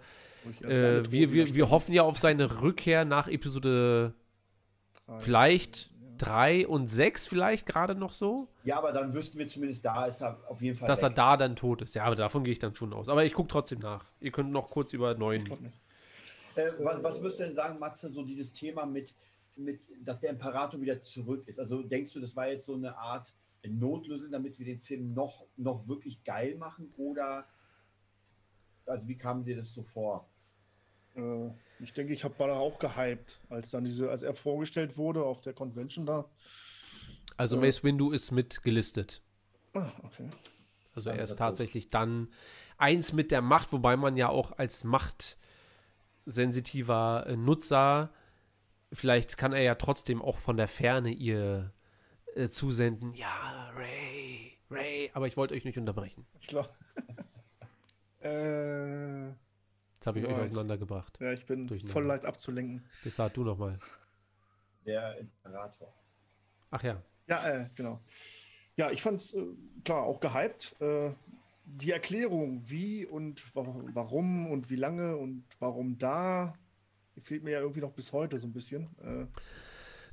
Äh, 0.62 1.10
wir, 1.10 1.32
wir, 1.32 1.54
wir 1.54 1.70
hoffen 1.70 1.92
ja 1.92 2.02
auf 2.02 2.18
seine 2.18 2.62
Rückkehr 2.62 3.04
nach 3.04 3.28
Episode 3.28 4.12
drei. 5.06 5.18
vielleicht 5.20 5.91
drei 6.22 6.66
und 6.66 6.88
sechs 6.88 7.26
vielleicht 7.26 7.66
gerade 7.66 7.94
noch 7.94 8.12
so. 8.12 8.46
Ja, 8.64 8.78
aber 8.78 8.92
dann 8.92 9.12
wüssten 9.12 9.38
wir 9.38 9.46
zumindest, 9.46 9.84
da 9.84 10.06
ist 10.06 10.20
er 10.20 10.38
auf 10.48 10.62
jeden 10.62 10.76
Fall. 10.76 10.88
Dass 10.88 11.02
weg. 11.02 11.10
er 11.10 11.14
da 11.14 11.36
dann 11.36 11.56
tot 11.56 11.82
ist. 11.82 11.94
Ja, 11.94 12.04
aber 12.04 12.16
davon 12.16 12.44
gehe 12.44 12.52
ich 12.52 12.58
dann 12.58 12.74
schon 12.74 12.92
aus. 12.92 13.08
Aber 13.08 13.24
ich 13.24 13.34
gucke 13.34 13.48
trotzdem 13.48 13.80
nach. 13.80 14.04
Ihr 14.20 14.30
könnt 14.30 14.52
noch 14.52 14.70
kurz 14.70 14.92
über 14.92 15.14
neun. 15.14 15.72
Äh, 16.54 16.70
was, 16.78 17.02
was 17.02 17.20
würdest 17.20 17.40
du 17.40 17.44
denn 17.44 17.54
sagen, 17.54 17.78
Matze, 17.78 18.08
so 18.10 18.22
dieses 18.22 18.52
Thema 18.52 18.86
mit, 18.86 19.14
mit, 19.56 19.90
dass 20.04 20.20
der 20.20 20.30
Imperator 20.30 20.80
wieder 20.80 21.00
zurück 21.00 21.42
ist? 21.46 21.58
Also 21.58 21.82
denkst 21.82 22.12
du, 22.12 22.20
das 22.20 22.36
war 22.36 22.46
jetzt 22.46 22.66
so 22.66 22.74
eine 22.74 22.96
Art 22.96 23.34
Notlösung, 23.66 24.30
damit 24.30 24.58
wir 24.58 24.66
den 24.66 24.78
Film 24.78 25.14
noch, 25.14 25.46
noch 25.56 25.88
wirklich 25.88 26.22
geil 26.24 26.56
machen? 26.56 26.92
Oder 26.96 27.46
also 28.86 29.08
wie 29.08 29.16
kam 29.16 29.44
dir 29.44 29.56
das 29.56 29.72
so 29.72 29.82
vor? 29.82 30.28
Äh, 31.16 31.50
ich 31.80 31.92
denke, 31.92 32.12
ich 32.12 32.24
habe 32.24 32.34
da 32.38 32.56
auch 32.56 32.78
gehypt, 32.78 33.40
als 33.48 33.70
dann 33.70 33.84
diese, 33.84 34.10
als 34.10 34.22
er 34.22 34.34
vorgestellt 34.34 34.96
wurde 34.96 35.24
auf 35.24 35.40
der 35.40 35.52
Convention 35.52 36.06
da. 36.06 36.26
Also 37.36 37.56
äh, 37.56 37.60
Mace 37.60 37.84
Windu 37.84 38.10
ist 38.10 38.30
mit 38.30 38.62
gelistet. 38.62 39.22
Ah, 39.74 39.90
okay. 40.04 40.30
Also 40.94 41.10
er 41.10 41.16
ist 41.16 41.36
tatsächlich 41.36 41.88
dann 41.88 42.28
eins 42.76 43.12
mit 43.12 43.30
der 43.30 43.40
Macht, 43.40 43.72
wobei 43.72 43.96
man 43.96 44.16
ja 44.16 44.28
auch 44.28 44.58
als 44.58 44.84
machtsensitiver 44.84 47.24
äh, 47.26 47.36
Nutzer, 47.36 48.10
vielleicht 48.92 49.38
kann 49.38 49.52
er 49.52 49.62
ja 49.62 49.74
trotzdem 49.74 50.20
auch 50.20 50.38
von 50.38 50.58
der 50.58 50.68
Ferne 50.68 51.10
ihr 51.10 51.72
äh, 52.34 52.48
zusenden, 52.48 53.14
ja, 53.14 53.70
Ray, 53.74 54.58
Ray, 54.70 55.10
aber 55.14 55.26
ich 55.26 55.36
wollte 55.36 55.54
euch 55.54 55.64
nicht 55.64 55.78
unterbrechen. 55.78 56.26
Ich 56.40 56.48
glaube. 56.48 56.68
äh, 58.20 59.32
Jetzt 60.02 60.08
habe 60.08 60.18
ich 60.18 60.24
ja, 60.24 60.32
euch 60.32 60.42
auseinandergebracht. 60.42 61.16
Ja, 61.20 61.32
ich 61.32 61.46
bin 61.46 61.68
voll 61.86 62.04
leicht 62.04 62.24
abzulenken. 62.24 62.84
Das 63.04 63.14
sag 63.14 63.34
du 63.34 63.44
nochmal. 63.44 63.76
Der 64.84 65.16
Imperator. 65.16 65.94
Ach 66.72 66.82
ja. 66.82 67.00
Ja, 67.28 67.48
äh, 67.48 67.66
genau. 67.76 68.00
Ja, 68.74 68.90
ich 68.90 69.00
fand 69.00 69.20
es 69.20 69.32
äh, 69.32 69.44
klar 69.84 70.02
auch 70.02 70.18
gehypt. 70.18 70.74
Äh, 70.80 71.10
die 71.66 71.92
Erklärung, 71.92 72.64
wie 72.66 73.06
und 73.06 73.44
warum 73.54 74.50
und 74.50 74.70
wie 74.70 74.74
lange 74.74 75.16
und 75.16 75.44
warum 75.60 75.96
da, 75.98 76.58
fehlt 77.22 77.44
mir 77.44 77.52
ja 77.52 77.60
irgendwie 77.60 77.82
noch 77.82 77.92
bis 77.92 78.12
heute 78.12 78.40
so 78.40 78.48
ein 78.48 78.52
bisschen. 78.52 78.88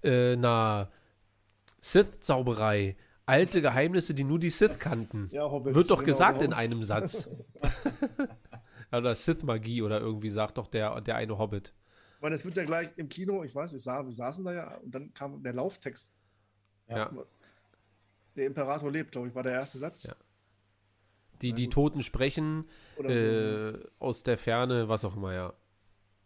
Äh, 0.03 0.35
na, 0.35 0.87
Sith-Zauberei. 1.81 2.95
Alte 3.25 3.63
Geheimnisse, 3.63 4.13
die 4.13 4.23
nur 4.23 4.37
die 4.37 4.51
Sith 4.51 4.77
kannten. 4.77 5.29
Ja, 5.31 5.51
Wird 5.51 5.89
doch 5.89 6.01
genau 6.01 6.11
gesagt 6.11 6.43
in 6.43 6.53
einem 6.53 6.83
Satz. 6.83 7.27
oder 8.91 9.15
Sith-Magie 9.15 9.81
oder 9.81 9.99
irgendwie, 9.99 10.29
sagt 10.29 10.57
doch 10.57 10.67
der, 10.67 11.01
der 11.01 11.15
eine 11.15 11.37
Hobbit. 11.37 11.73
Weil 12.19 12.33
es 12.33 12.43
wird 12.43 12.57
ja 12.57 12.65
gleich 12.65 12.89
im 12.97 13.07
Kino, 13.07 13.43
ich 13.43 13.55
weiß, 13.55 13.73
ich 13.73 13.81
sah, 13.81 14.03
wir 14.05 14.11
saßen 14.11 14.43
da 14.43 14.53
ja 14.53 14.77
und 14.77 14.93
dann 14.93 15.13
kam 15.13 15.41
der 15.41 15.53
Lauftext. 15.53 16.13
Ja. 16.89 17.11
Der 18.35 18.45
Imperator 18.45 18.91
lebt, 18.91 19.11
glaube 19.11 19.27
ich, 19.27 19.35
war 19.35 19.43
der 19.43 19.53
erste 19.53 19.77
Satz. 19.77 20.03
Ja. 20.03 20.15
Die, 21.41 21.53
die 21.53 21.69
Toten 21.69 22.03
sprechen 22.03 22.67
äh, 22.97 23.71
so. 23.71 23.77
aus 23.99 24.23
der 24.23 24.37
Ferne, 24.37 24.89
was 24.89 25.05
auch 25.05 25.15
immer, 25.15 25.33
ja. 25.33 25.53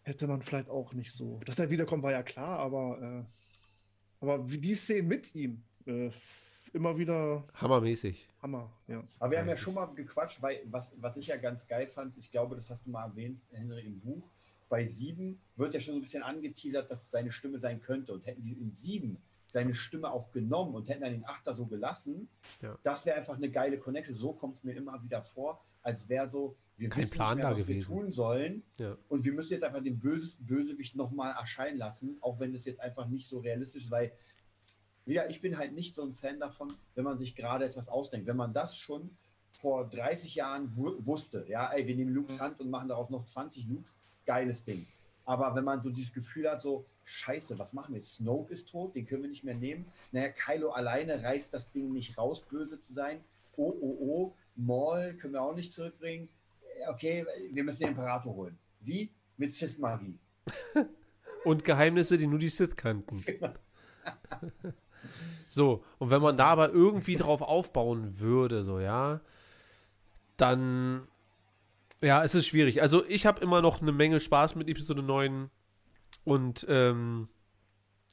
Hätte 0.01 0.27
man 0.27 0.41
vielleicht 0.41 0.69
auch 0.69 0.93
nicht 0.93 1.13
so. 1.13 1.39
Dass 1.45 1.59
er 1.59 1.69
wiederkommt, 1.69 2.03
war 2.03 2.11
ja 2.11 2.23
klar, 2.23 2.59
aber, 2.59 3.01
äh, 3.01 3.23
aber 4.19 4.49
wie 4.49 4.57
die 4.57 4.75
Szenen 4.75 5.07
mit 5.07 5.35
ihm, 5.35 5.63
äh, 5.85 6.09
immer 6.73 6.97
wieder. 6.97 7.47
Hammermäßig. 7.53 8.27
Hammer, 8.41 8.71
ja. 8.87 9.03
Aber 9.19 9.31
wir 9.31 9.39
haben 9.39 9.47
ja 9.47 9.55
schon 9.55 9.73
mal 9.73 9.85
gequatscht, 9.85 10.41
weil 10.41 10.61
was, 10.65 10.95
was 10.99 11.17
ich 11.17 11.27
ja 11.27 11.37
ganz 11.37 11.67
geil 11.67 11.87
fand, 11.87 12.17
ich 12.17 12.29
glaube, 12.29 12.55
das 12.55 12.69
hast 12.69 12.85
du 12.85 12.89
mal 12.89 13.05
erwähnt, 13.05 13.41
Henry, 13.51 13.85
im 13.85 13.99
Buch. 13.99 14.29
Bei 14.69 14.83
sieben 14.85 15.39
wird 15.55 15.73
ja 15.73 15.79
schon 15.79 15.93
so 15.93 15.99
ein 15.99 16.01
bisschen 16.01 16.23
angeteasert, 16.23 16.89
dass 16.91 17.03
es 17.03 17.11
seine 17.11 17.31
Stimme 17.31 17.59
sein 17.59 17.81
könnte. 17.81 18.13
Und 18.13 18.25
hätten 18.25 18.41
die 18.41 18.53
in 18.53 18.71
sieben 18.73 19.21
seine 19.53 19.75
Stimme 19.75 20.11
auch 20.11 20.31
genommen 20.31 20.73
und 20.73 20.89
hätten 20.89 21.01
dann 21.01 21.11
den 21.11 21.25
Achter 21.25 21.53
so 21.53 21.67
gelassen, 21.67 22.27
ja. 22.61 22.77
das 22.83 23.05
wäre 23.05 23.17
einfach 23.17 23.37
eine 23.37 23.51
geile 23.51 23.77
Connection. 23.77 24.15
So 24.15 24.33
kommt 24.33 24.55
es 24.55 24.63
mir 24.63 24.73
immer 24.73 25.01
wieder 25.03 25.21
vor, 25.21 25.63
als 25.83 26.09
wäre 26.09 26.27
so, 26.27 26.57
wir 26.75 26.89
Kein 26.89 27.03
wissen 27.03 27.13
Plan 27.13 27.37
nicht 27.37 27.45
mehr, 27.45 27.55
was 27.55 27.67
gewesen. 27.67 27.89
wir 27.89 27.95
tun 27.95 28.11
sollen. 28.11 28.63
Ja. 28.79 28.97
Und 29.09 29.23
wir 29.23 29.31
müssen 29.33 29.53
jetzt 29.53 29.63
einfach 29.63 29.83
den 29.83 29.99
bösesten 29.99 30.47
Bösewicht 30.47 30.95
nochmal 30.95 31.35
erscheinen 31.35 31.77
lassen, 31.77 32.17
auch 32.21 32.39
wenn 32.39 32.55
es 32.55 32.65
jetzt 32.65 32.81
einfach 32.81 33.07
nicht 33.07 33.27
so 33.27 33.39
realistisch 33.39 33.83
ist, 33.83 33.91
weil 33.91 34.11
ja, 35.05 35.27
ich 35.27 35.41
bin 35.41 35.57
halt 35.57 35.73
nicht 35.73 35.93
so 35.93 36.03
ein 36.03 36.13
Fan 36.13 36.39
davon, 36.39 36.73
wenn 36.95 37.03
man 37.03 37.17
sich 37.17 37.35
gerade 37.35 37.65
etwas 37.65 37.89
ausdenkt. 37.89 38.27
Wenn 38.27 38.37
man 38.37 38.53
das 38.53 38.77
schon 38.77 39.09
vor 39.51 39.87
30 39.89 40.35
Jahren 40.35 40.69
wusste, 40.75 41.45
ja, 41.47 41.71
ey, 41.71 41.87
wir 41.87 41.95
nehmen 41.95 42.13
Lukes 42.13 42.39
Hand 42.39 42.59
und 42.59 42.69
machen 42.69 42.89
daraus 42.89 43.09
noch 43.09 43.25
20 43.25 43.67
Lukes, 43.67 43.95
geiles 44.25 44.63
Ding. 44.63 44.87
Aber 45.25 45.55
wenn 45.55 45.63
man 45.63 45.81
so 45.81 45.89
dieses 45.89 46.13
Gefühl 46.13 46.49
hat, 46.49 46.61
so, 46.61 46.85
scheiße, 47.05 47.57
was 47.59 47.73
machen 47.73 47.93
wir? 47.93 48.01
Snoke 48.01 48.51
ist 48.51 48.69
tot, 48.69 48.95
den 48.95 49.05
können 49.05 49.23
wir 49.23 49.29
nicht 49.29 49.43
mehr 49.43 49.55
nehmen. 49.55 49.85
Naja, 50.11 50.29
Kylo 50.29 50.71
alleine 50.71 51.21
reißt 51.23 51.53
das 51.53 51.71
Ding 51.71 51.91
nicht 51.91 52.17
raus, 52.17 52.43
böse 52.43 52.79
zu 52.79 52.93
sein. 52.93 53.23
Oh, 53.55 53.73
oh, 53.79 53.97
oh, 53.99 54.33
Maul 54.55 55.13
können 55.13 55.33
wir 55.33 55.41
auch 55.41 55.55
nicht 55.55 55.71
zurückbringen. 55.71 56.29
Okay, 56.89 57.25
wir 57.51 57.63
müssen 57.63 57.81
den 57.81 57.89
Imperator 57.89 58.33
holen. 58.33 58.57
Wie? 58.81 59.11
Mit 59.37 59.49
Sith-Magie. 59.49 60.19
und 61.45 61.63
Geheimnisse, 61.63 62.17
die 62.17 62.27
nur 62.27 62.39
die 62.39 62.49
Sith 62.49 62.75
kannten. 62.75 63.23
Genau. 63.39 63.53
So, 65.49 65.83
und 65.99 66.09
wenn 66.09 66.21
man 66.21 66.37
da 66.37 66.47
aber 66.47 66.71
irgendwie 66.71 67.15
drauf 67.15 67.41
aufbauen 67.41 68.19
würde, 68.19 68.63
so, 68.63 68.79
ja, 68.79 69.21
dann, 70.37 71.07
ja, 72.01 72.23
es 72.23 72.33
ist 72.33 72.47
schwierig. 72.47 72.81
Also, 72.81 73.05
ich 73.07 73.25
habe 73.25 73.41
immer 73.41 73.61
noch 73.61 73.81
eine 73.81 73.91
Menge 73.91 74.19
Spaß 74.19 74.55
mit 74.55 74.67
Episode 74.67 75.03
9 75.03 75.49
und 76.23 76.65
ähm, 76.69 77.27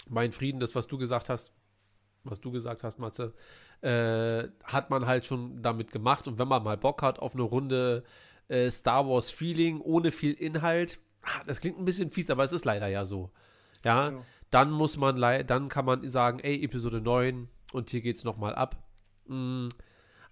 mein 0.09 0.33
Frieden, 0.33 0.61
das, 0.61 0.75
was 0.75 0.87
du 0.87 0.99
gesagt 0.99 1.29
hast, 1.29 1.53
was 2.25 2.41
du 2.41 2.51
gesagt 2.51 2.83
hast, 2.83 2.99
Matze, 2.99 3.33
äh, 3.81 4.49
hat 4.65 4.91
man 4.91 5.07
halt 5.07 5.25
schon 5.25 5.62
damit 5.62 5.93
gemacht. 5.93 6.29
Und 6.29 6.39
wenn 6.39 6.49
man 6.49 6.62
mal 6.62 6.77
Bock 6.77 7.03
hat 7.03 7.19
auf 7.19 7.35
eine 7.35 7.43
Runde 7.43 8.05
äh, 8.49 8.71
Star 8.71 9.09
Wars 9.09 9.31
Feeling 9.31 9.81
ohne 9.81 10.11
viel 10.11 10.35
Inhalt, 10.35 10.99
ah, 11.23 11.43
das 11.47 11.61
klingt 11.61 11.79
ein 11.79 11.85
bisschen 11.85 12.11
fies, 12.11 12.29
aber 12.29 12.45
es 12.45 12.53
ist 12.53 12.65
leider 12.65 12.89
ja 12.89 13.07
so. 13.07 13.31
Ja, 13.83 14.11
ja 14.11 14.23
dann 14.51 14.70
muss 14.70 14.97
man, 14.97 15.20
dann 15.47 15.68
kann 15.68 15.85
man 15.85 16.09
sagen, 16.09 16.40
ey, 16.40 16.62
Episode 16.62 17.01
9 17.01 17.48
und 17.72 17.90
hier 17.90 18.01
geht's 18.01 18.24
nochmal 18.24 18.55
ab. 18.55 18.77
Mhm. 19.27 19.70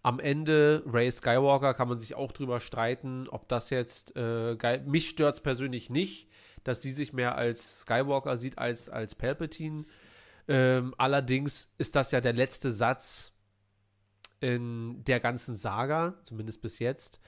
Am 0.02 0.20
Ende, 0.20 0.82
Ray 0.86 1.10
Skywalker, 1.10 1.74
kann 1.74 1.88
man 1.88 1.98
sich 1.98 2.14
auch 2.14 2.32
drüber 2.32 2.60
streiten, 2.60 3.28
ob 3.28 3.48
das 3.48 3.70
jetzt 3.70 4.16
äh, 4.16 4.56
geil. 4.56 4.82
Mich 4.86 5.08
stört 5.08 5.34
es 5.34 5.40
persönlich 5.40 5.90
nicht, 5.90 6.28
dass 6.64 6.82
sie 6.82 6.92
sich 6.92 7.12
mehr 7.12 7.36
als 7.36 7.80
Skywalker 7.80 8.36
sieht 8.36 8.58
als 8.58 8.88
als 8.88 9.14
Palpatine. 9.16 9.84
Ähm, 10.46 10.94
allerdings 10.98 11.70
ist 11.78 11.96
das 11.96 12.12
ja 12.12 12.20
der 12.20 12.32
letzte 12.32 12.70
Satz 12.70 13.32
in 14.40 15.04
der 15.04 15.20
ganzen 15.20 15.56
Saga, 15.56 16.14
zumindest 16.24 16.62
bis 16.62 16.78
jetzt. 16.78 17.20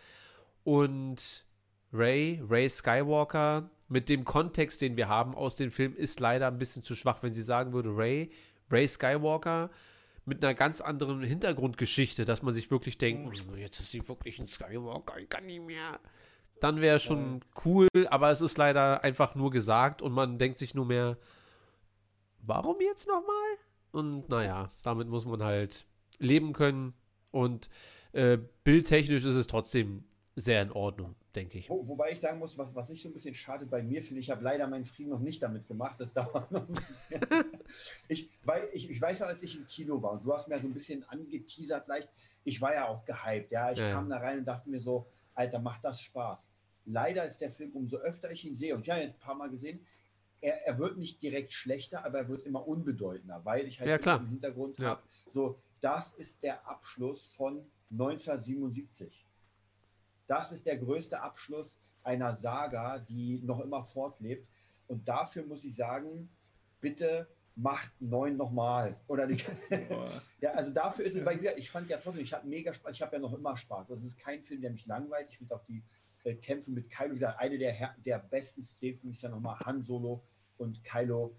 Und 0.62 1.44
Ray, 1.92 2.42
Ray 2.48 2.68
Skywalker, 2.68 3.70
mit 3.88 4.08
dem 4.08 4.24
Kontext, 4.24 4.80
den 4.80 4.96
wir 4.96 5.08
haben 5.08 5.34
aus 5.34 5.56
dem 5.56 5.72
Film, 5.72 5.96
ist 5.96 6.20
leider 6.20 6.46
ein 6.46 6.58
bisschen 6.58 6.84
zu 6.84 6.94
schwach, 6.94 7.22
wenn 7.22 7.32
sie 7.32 7.42
sagen 7.42 7.72
würde, 7.72 7.96
Ray, 7.96 8.30
Ray 8.70 8.86
Skywalker 8.86 9.70
mit 10.24 10.44
einer 10.44 10.54
ganz 10.54 10.80
anderen 10.80 11.22
Hintergrundgeschichte, 11.22 12.24
dass 12.24 12.42
man 12.42 12.54
sich 12.54 12.70
wirklich 12.70 12.98
denkt, 12.98 13.28
oh, 13.28 13.56
jetzt 13.56 13.80
ist 13.80 13.90
sie 13.90 14.06
wirklich 14.08 14.38
ein 14.38 14.46
Skywalker, 14.46 15.18
ich 15.18 15.28
kann 15.28 15.46
nicht 15.46 15.62
mehr. 15.62 15.98
Dann 16.60 16.80
wäre 16.80 17.00
schon 17.00 17.40
cool, 17.64 17.88
aber 18.10 18.30
es 18.30 18.40
ist 18.40 18.58
leider 18.58 19.02
einfach 19.02 19.34
nur 19.34 19.50
gesagt 19.50 20.02
und 20.02 20.12
man 20.12 20.38
denkt 20.38 20.58
sich 20.58 20.74
nur 20.74 20.86
mehr, 20.86 21.16
warum 22.42 22.80
jetzt 22.80 23.08
nochmal? 23.08 23.56
Und 23.92 24.28
naja, 24.28 24.70
damit 24.82 25.08
muss 25.08 25.24
man 25.24 25.42
halt 25.42 25.86
leben 26.18 26.52
können 26.52 26.92
und 27.32 27.70
äh, 28.12 28.38
bildtechnisch 28.62 29.24
ist 29.24 29.34
es 29.34 29.46
trotzdem 29.46 30.04
sehr 30.40 30.62
in 30.62 30.72
Ordnung 30.72 31.14
denke 31.34 31.58
ich. 31.58 31.70
Wo, 31.70 31.86
wobei 31.86 32.10
ich 32.10 32.20
sagen 32.20 32.38
muss, 32.38 32.58
was, 32.58 32.74
was 32.74 32.90
ich 32.90 33.02
so 33.02 33.08
ein 33.08 33.12
bisschen 33.12 33.34
schade 33.34 33.66
bei 33.66 33.82
mir 33.82 34.02
finde, 34.02 34.20
ich 34.20 34.30
habe 34.30 34.42
leider 34.42 34.66
meinen 34.66 34.84
Frieden 34.84 35.10
noch 35.10 35.20
nicht 35.20 35.42
damit 35.42 35.66
gemacht. 35.66 36.00
Das 36.00 36.12
dauert 36.14 36.50
noch 36.50 36.68
ein 36.68 36.74
bisschen. 36.74 37.20
ich, 38.08 38.28
weil 38.44 38.68
ich, 38.72 38.90
ich 38.90 39.00
weiß 39.00 39.20
ja, 39.20 39.26
als 39.26 39.42
ich 39.42 39.56
im 39.56 39.66
Kino 39.66 40.02
war 40.02 40.12
und 40.12 40.24
du 40.24 40.32
hast 40.32 40.48
mir 40.48 40.58
so 40.58 40.66
ein 40.66 40.74
bisschen 40.74 41.04
angeteasert 41.08 41.86
leicht, 41.88 42.08
ich 42.44 42.60
war 42.60 42.74
ja 42.74 42.88
auch 42.88 43.04
gehypt. 43.04 43.52
Ja, 43.52 43.72
ich 43.72 43.78
ja. 43.78 43.92
kam 43.92 44.08
da 44.08 44.18
rein 44.18 44.38
und 44.40 44.44
dachte 44.44 44.68
mir 44.68 44.80
so, 44.80 45.06
Alter, 45.34 45.60
macht 45.60 45.84
das 45.84 46.00
Spaß. 46.00 46.50
Leider 46.86 47.24
ist 47.24 47.40
der 47.40 47.50
Film, 47.50 47.72
umso 47.72 47.98
öfter 47.98 48.30
ich 48.30 48.44
ihn 48.44 48.54
sehe, 48.54 48.74
und 48.74 48.82
ich 48.82 48.90
habe 48.90 49.00
ihn 49.00 49.06
jetzt 49.06 49.16
ein 49.16 49.20
paar 49.20 49.34
Mal 49.34 49.50
gesehen, 49.50 49.80
er, 50.40 50.66
er, 50.66 50.78
wird 50.78 50.96
nicht 50.96 51.22
direkt 51.22 51.52
schlechter, 51.52 52.04
aber 52.04 52.18
er 52.18 52.28
wird 52.28 52.46
immer 52.46 52.66
unbedeutender, 52.66 53.44
weil 53.44 53.66
ich 53.66 53.78
halt 53.78 54.04
ja, 54.04 54.16
im 54.16 54.26
Hintergrund 54.26 54.78
ja. 54.78 54.88
habe. 54.88 55.02
So, 55.28 55.60
das 55.82 56.12
ist 56.12 56.42
der 56.42 56.66
Abschluss 56.66 57.26
von 57.26 57.62
1977. 57.90 59.26
Das 60.30 60.52
ist 60.52 60.64
der 60.64 60.78
größte 60.78 61.20
Abschluss 61.20 61.80
einer 62.04 62.32
Saga, 62.34 63.00
die 63.00 63.40
noch 63.42 63.58
immer 63.58 63.82
fortlebt. 63.82 64.46
Und 64.86 65.08
dafür 65.08 65.44
muss 65.44 65.64
ich 65.64 65.74
sagen, 65.74 66.30
bitte 66.80 67.26
macht 67.56 67.90
neun 68.00 68.36
nochmal. 68.36 69.00
Oder 69.08 69.26
die, 69.26 69.42
ja, 70.40 70.52
also 70.52 70.72
dafür 70.72 71.04
ist 71.04 71.16
es, 71.16 71.24
weil 71.26 71.36
gesagt, 71.36 71.58
ich 71.58 71.68
fand 71.68 71.90
ja 71.90 71.96
trotzdem, 71.96 72.22
ich 72.22 72.32
habe 72.32 72.46
mega 72.46 72.72
Spaß, 72.72 72.92
ich 72.94 73.02
habe 73.02 73.16
ja 73.16 73.18
noch 73.20 73.34
immer 73.34 73.56
Spaß. 73.56 73.88
Das 73.88 74.04
ist 74.04 74.20
kein 74.20 74.40
Film, 74.40 74.60
der 74.60 74.70
mich 74.70 74.86
langweilt. 74.86 75.26
Ich 75.30 75.38
finde 75.38 75.56
auch 75.56 75.64
die 75.64 75.82
äh, 76.22 76.36
Kämpfe 76.36 76.70
mit 76.70 76.88
Kylo, 76.90 77.10
wie 77.10 77.14
gesagt, 77.14 77.40
eine 77.40 77.58
der, 77.58 77.96
der 78.06 78.20
besten 78.20 78.62
Szenen 78.62 78.94
für 78.94 79.06
mich 79.08 79.16
ist 79.16 79.22
ja 79.22 79.30
nochmal 79.30 79.58
Han 79.58 79.82
Solo 79.82 80.22
und 80.58 80.84
Kylo 80.84 81.34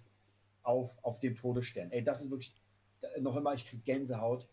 auf, 0.63 0.97
auf 1.01 1.17
dem 1.21 1.37
Todesstern. 1.37 1.91
Ey, 1.91 2.03
das 2.03 2.21
ist 2.21 2.29
wirklich 2.29 2.53
noch 3.21 3.37
immer, 3.37 3.53
ich 3.53 3.65
kriege 3.65 3.83
Gänsehaut. 3.83 4.49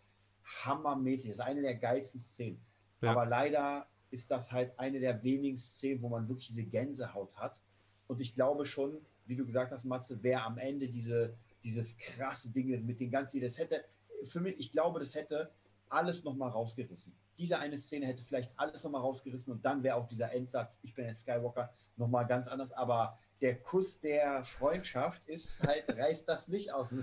Hammermäßig. 0.63 1.31
Das 1.31 1.39
ist 1.41 1.45
eine 1.45 1.61
der 1.61 1.75
geilsten 1.75 2.21
Szenen. 2.21 2.65
Ja. 3.01 3.11
Aber 3.11 3.27
leider 3.27 3.89
ist 4.11 4.31
das 4.31 4.53
halt 4.53 4.79
eine 4.79 5.01
der 5.01 5.23
wenigen 5.23 5.57
Szenen, 5.57 6.03
wo 6.03 6.09
man 6.09 6.29
wirklich 6.29 6.49
diese 6.49 6.65
Gänsehaut 6.65 7.37
hat. 7.37 7.61
Und 8.07 8.21
ich 8.21 8.35
glaube 8.35 8.65
schon, 8.65 8.99
wie 9.27 9.37
du 9.37 9.45
gesagt 9.45 9.73
hast, 9.73 9.85
Matze, 9.85 10.19
wer 10.23 10.45
am 10.45 10.59
Ende 10.59 10.89
diese, 10.89 11.35
dieses 11.63 11.97
krasse 11.99 12.51
Ding 12.51 12.71
ist 12.71 12.87
mit 12.87 13.01
den 13.01 13.11
ganzen, 13.11 13.41
das 13.41 13.59
hätte, 13.59 13.85
für 14.25 14.41
mich, 14.41 14.59
ich 14.59 14.73
glaube, 14.73 14.99
das 15.01 15.15
hätte 15.15 15.51
alles 15.91 16.25
nochmal 16.25 16.51
rausgerissen. 16.51 17.15
Diese 17.39 17.59
eine 17.59 17.77
Szene 17.77 18.07
hätte 18.07 18.23
vielleicht 18.23 18.53
alles 18.57 18.83
nochmal 18.85 19.03
rausgerissen 19.03 19.53
und 19.53 19.65
dann 19.65 19.83
wäre 19.83 19.97
auch 19.97 20.07
dieser 20.07 20.33
Endsatz, 20.33 20.79
ich 20.83 20.95
bin 20.95 21.07
ein 21.07 21.15
Skywalker, 21.15 21.73
nochmal 21.97 22.27
ganz 22.27 22.49
anders. 22.49 22.73
Aber 22.73 23.17
der 23.41 23.61
Kuss 23.61 24.01
der 24.01 24.45
Freundschaft 24.45 25.27
ist 25.29 25.63
halt, 25.63 25.85
reißt 25.89 26.29
das 26.29 26.49
nicht 26.49 26.73
aus. 26.73 26.97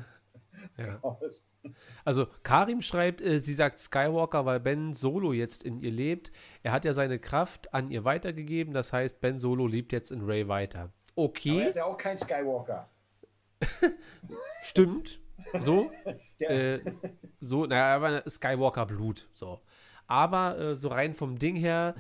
Ja. 0.78 1.00
Also 2.04 2.28
Karim 2.44 2.84
schreibt, 2.84 3.22
äh, 3.22 3.40
sie 3.40 3.56
sagt 3.56 3.80
Skywalker, 3.80 4.46
weil 4.46 4.60
Ben 4.60 4.94
Solo 4.94 5.34
jetzt 5.34 5.64
in 5.64 5.80
ihr 5.80 5.90
lebt. 5.90 6.32
Er 6.62 6.72
hat 6.72 6.86
ja 6.86 6.94
seine 6.94 7.18
Kraft 7.18 7.74
an 7.74 7.90
ihr 7.90 8.04
weitergegeben, 8.04 8.72
das 8.72 8.94
heißt, 8.94 9.20
Ben 9.20 9.40
Solo 9.40 9.66
lebt 9.66 9.92
jetzt 9.92 10.12
in 10.12 10.22
Ray 10.24 10.48
weiter. 10.48 10.92
Okay. 11.16 11.52
Aber 11.52 11.62
er 11.62 11.68
ist 11.68 11.76
ja 11.78 11.86
auch 11.86 11.98
kein 11.98 12.18
Skywalker. 12.18 12.88
Stimmt. 14.62 15.20
So. 15.62 15.90
äh, 16.40 16.80
so, 17.40 17.66
naja, 17.66 17.96
aber 17.96 18.30
Skywalker-Blut. 18.30 19.28
So. 19.34 19.62
Aber 20.08 20.60
äh, 20.60 20.76
so 20.76 20.90
rein 20.90 21.16
vom 21.16 21.40
Ding 21.40 21.56
her 21.56 21.96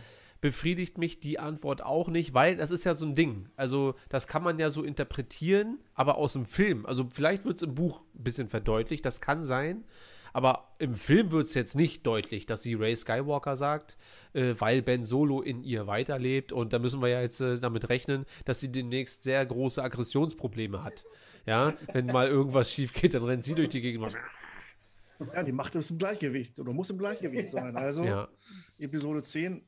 befriedigt 0.45 0.99
mich 0.99 1.19
die 1.19 1.39
Antwort 1.39 1.83
auch 1.83 2.07
nicht, 2.07 2.35
weil 2.35 2.55
das 2.55 2.69
ist 2.69 2.83
ja 2.83 2.93
so 2.93 3.03
ein 3.03 3.15
Ding. 3.15 3.49
Also, 3.55 3.95
das 4.09 4.27
kann 4.27 4.43
man 4.43 4.59
ja 4.59 4.69
so 4.69 4.83
interpretieren, 4.83 5.79
aber 5.95 6.17
aus 6.17 6.33
dem 6.33 6.45
Film. 6.45 6.85
Also, 6.85 7.07
vielleicht 7.09 7.45
wird 7.45 7.57
es 7.57 7.63
im 7.63 7.73
Buch 7.73 8.03
ein 8.13 8.23
bisschen 8.23 8.47
verdeutlicht, 8.47 9.03
das 9.03 9.21
kann 9.21 9.43
sein. 9.43 9.85
Aber 10.33 10.75
im 10.77 10.93
Film 10.93 11.31
wird 11.31 11.47
es 11.47 11.55
jetzt 11.55 11.75
nicht 11.75 12.05
deutlich, 12.05 12.45
dass 12.45 12.61
sie 12.61 12.75
Ray 12.75 12.95
Skywalker 12.95 13.57
sagt, 13.57 13.97
äh, 14.33 14.53
weil 14.59 14.83
Ben 14.83 15.03
Solo 15.03 15.41
in 15.41 15.63
ihr 15.63 15.87
weiterlebt. 15.87 16.51
Und 16.51 16.73
da 16.73 16.77
müssen 16.77 17.01
wir 17.01 17.07
ja 17.07 17.21
jetzt 17.21 17.41
äh, 17.41 17.57
damit 17.57 17.89
rechnen, 17.89 18.27
dass 18.43 18.59
sie 18.59 18.71
demnächst 18.71 19.23
sehr 19.23 19.43
große 19.43 19.81
Aggressionsprobleme 19.81 20.83
hat. 20.83 21.05
Ja, 21.47 21.73
wenn 21.91 22.05
mal 22.05 22.27
irgendwas 22.27 22.71
schief 22.71 22.93
geht, 22.93 23.15
dann 23.15 23.23
rennt 23.23 23.45
sie 23.45 23.55
durch 23.55 23.69
die 23.69 23.81
Gegend. 23.81 24.15
Ja, 25.33 25.41
die 25.41 25.53
Macht 25.53 25.73
ist 25.73 25.89
im 25.89 25.97
Gleichgewicht 25.97 26.59
oder 26.59 26.71
muss 26.71 26.91
im 26.91 26.99
Gleichgewicht 26.99 27.49
sein. 27.49 27.75
Also 27.75 28.03
ja. 28.03 28.27
Episode 28.77 29.23
10. 29.23 29.63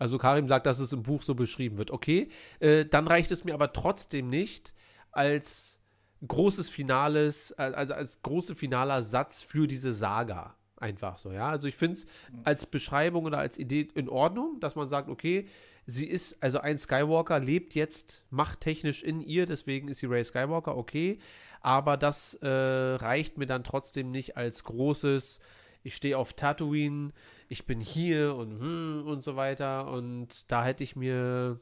Also 0.00 0.16
Karim 0.16 0.48
sagt, 0.48 0.64
dass 0.64 0.78
es 0.80 0.94
im 0.94 1.02
Buch 1.02 1.22
so 1.22 1.34
beschrieben 1.34 1.76
wird. 1.76 1.90
Okay, 1.90 2.28
äh, 2.58 2.86
dann 2.86 3.06
reicht 3.06 3.30
es 3.30 3.44
mir 3.44 3.52
aber 3.52 3.72
trotzdem 3.72 4.30
nicht 4.30 4.74
als 5.12 5.78
großes 6.26 6.70
Finales, 6.70 7.52
äh, 7.58 7.72
also 7.74 7.92
als 7.92 8.22
große 8.22 8.54
finaler 8.54 9.02
Satz 9.02 9.42
für 9.42 9.66
diese 9.66 9.92
Saga. 9.92 10.56
Einfach 10.78 11.18
so, 11.18 11.30
ja. 11.32 11.50
Also 11.50 11.68
ich 11.68 11.76
finde 11.76 11.98
es 11.98 12.06
als 12.44 12.64
Beschreibung 12.64 13.26
oder 13.26 13.36
als 13.36 13.58
Idee 13.58 13.88
in 13.94 14.08
Ordnung, 14.08 14.58
dass 14.60 14.74
man 14.74 14.88
sagt, 14.88 15.10
okay, 15.10 15.46
sie 15.84 16.06
ist, 16.06 16.42
also 16.42 16.60
ein 16.60 16.78
Skywalker 16.78 17.38
lebt 17.38 17.74
jetzt 17.74 18.24
machttechnisch 18.30 19.02
in 19.02 19.20
ihr, 19.20 19.44
deswegen 19.44 19.88
ist 19.88 19.98
sie 19.98 20.06
Ray 20.06 20.24
Skywalker, 20.24 20.78
okay. 20.78 21.18
Aber 21.60 21.98
das 21.98 22.32
äh, 22.34 22.48
reicht 22.48 23.36
mir 23.36 23.44
dann 23.44 23.64
trotzdem 23.64 24.10
nicht 24.10 24.38
als 24.38 24.64
großes, 24.64 25.40
ich 25.82 25.96
stehe 25.96 26.18
auf 26.18 26.34
Tatooine, 26.34 27.12
ich 27.48 27.66
bin 27.66 27.80
hier 27.80 28.34
und 28.34 28.60
hm, 28.60 29.06
und 29.06 29.22
so 29.22 29.36
weiter. 29.36 29.90
Und 29.92 30.50
da 30.50 30.64
hätte 30.64 30.84
ich 30.84 30.96
mir, 30.96 31.58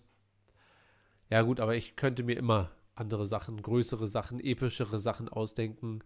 ja 1.30 1.42
gut, 1.42 1.60
aber 1.60 1.76
ich 1.76 1.96
könnte 1.96 2.22
mir 2.22 2.36
immer 2.36 2.70
andere 2.94 3.26
Sachen, 3.26 3.62
größere 3.62 4.08
Sachen, 4.08 4.40
epischere 4.40 4.98
Sachen 4.98 5.28
ausdenken. 5.28 6.02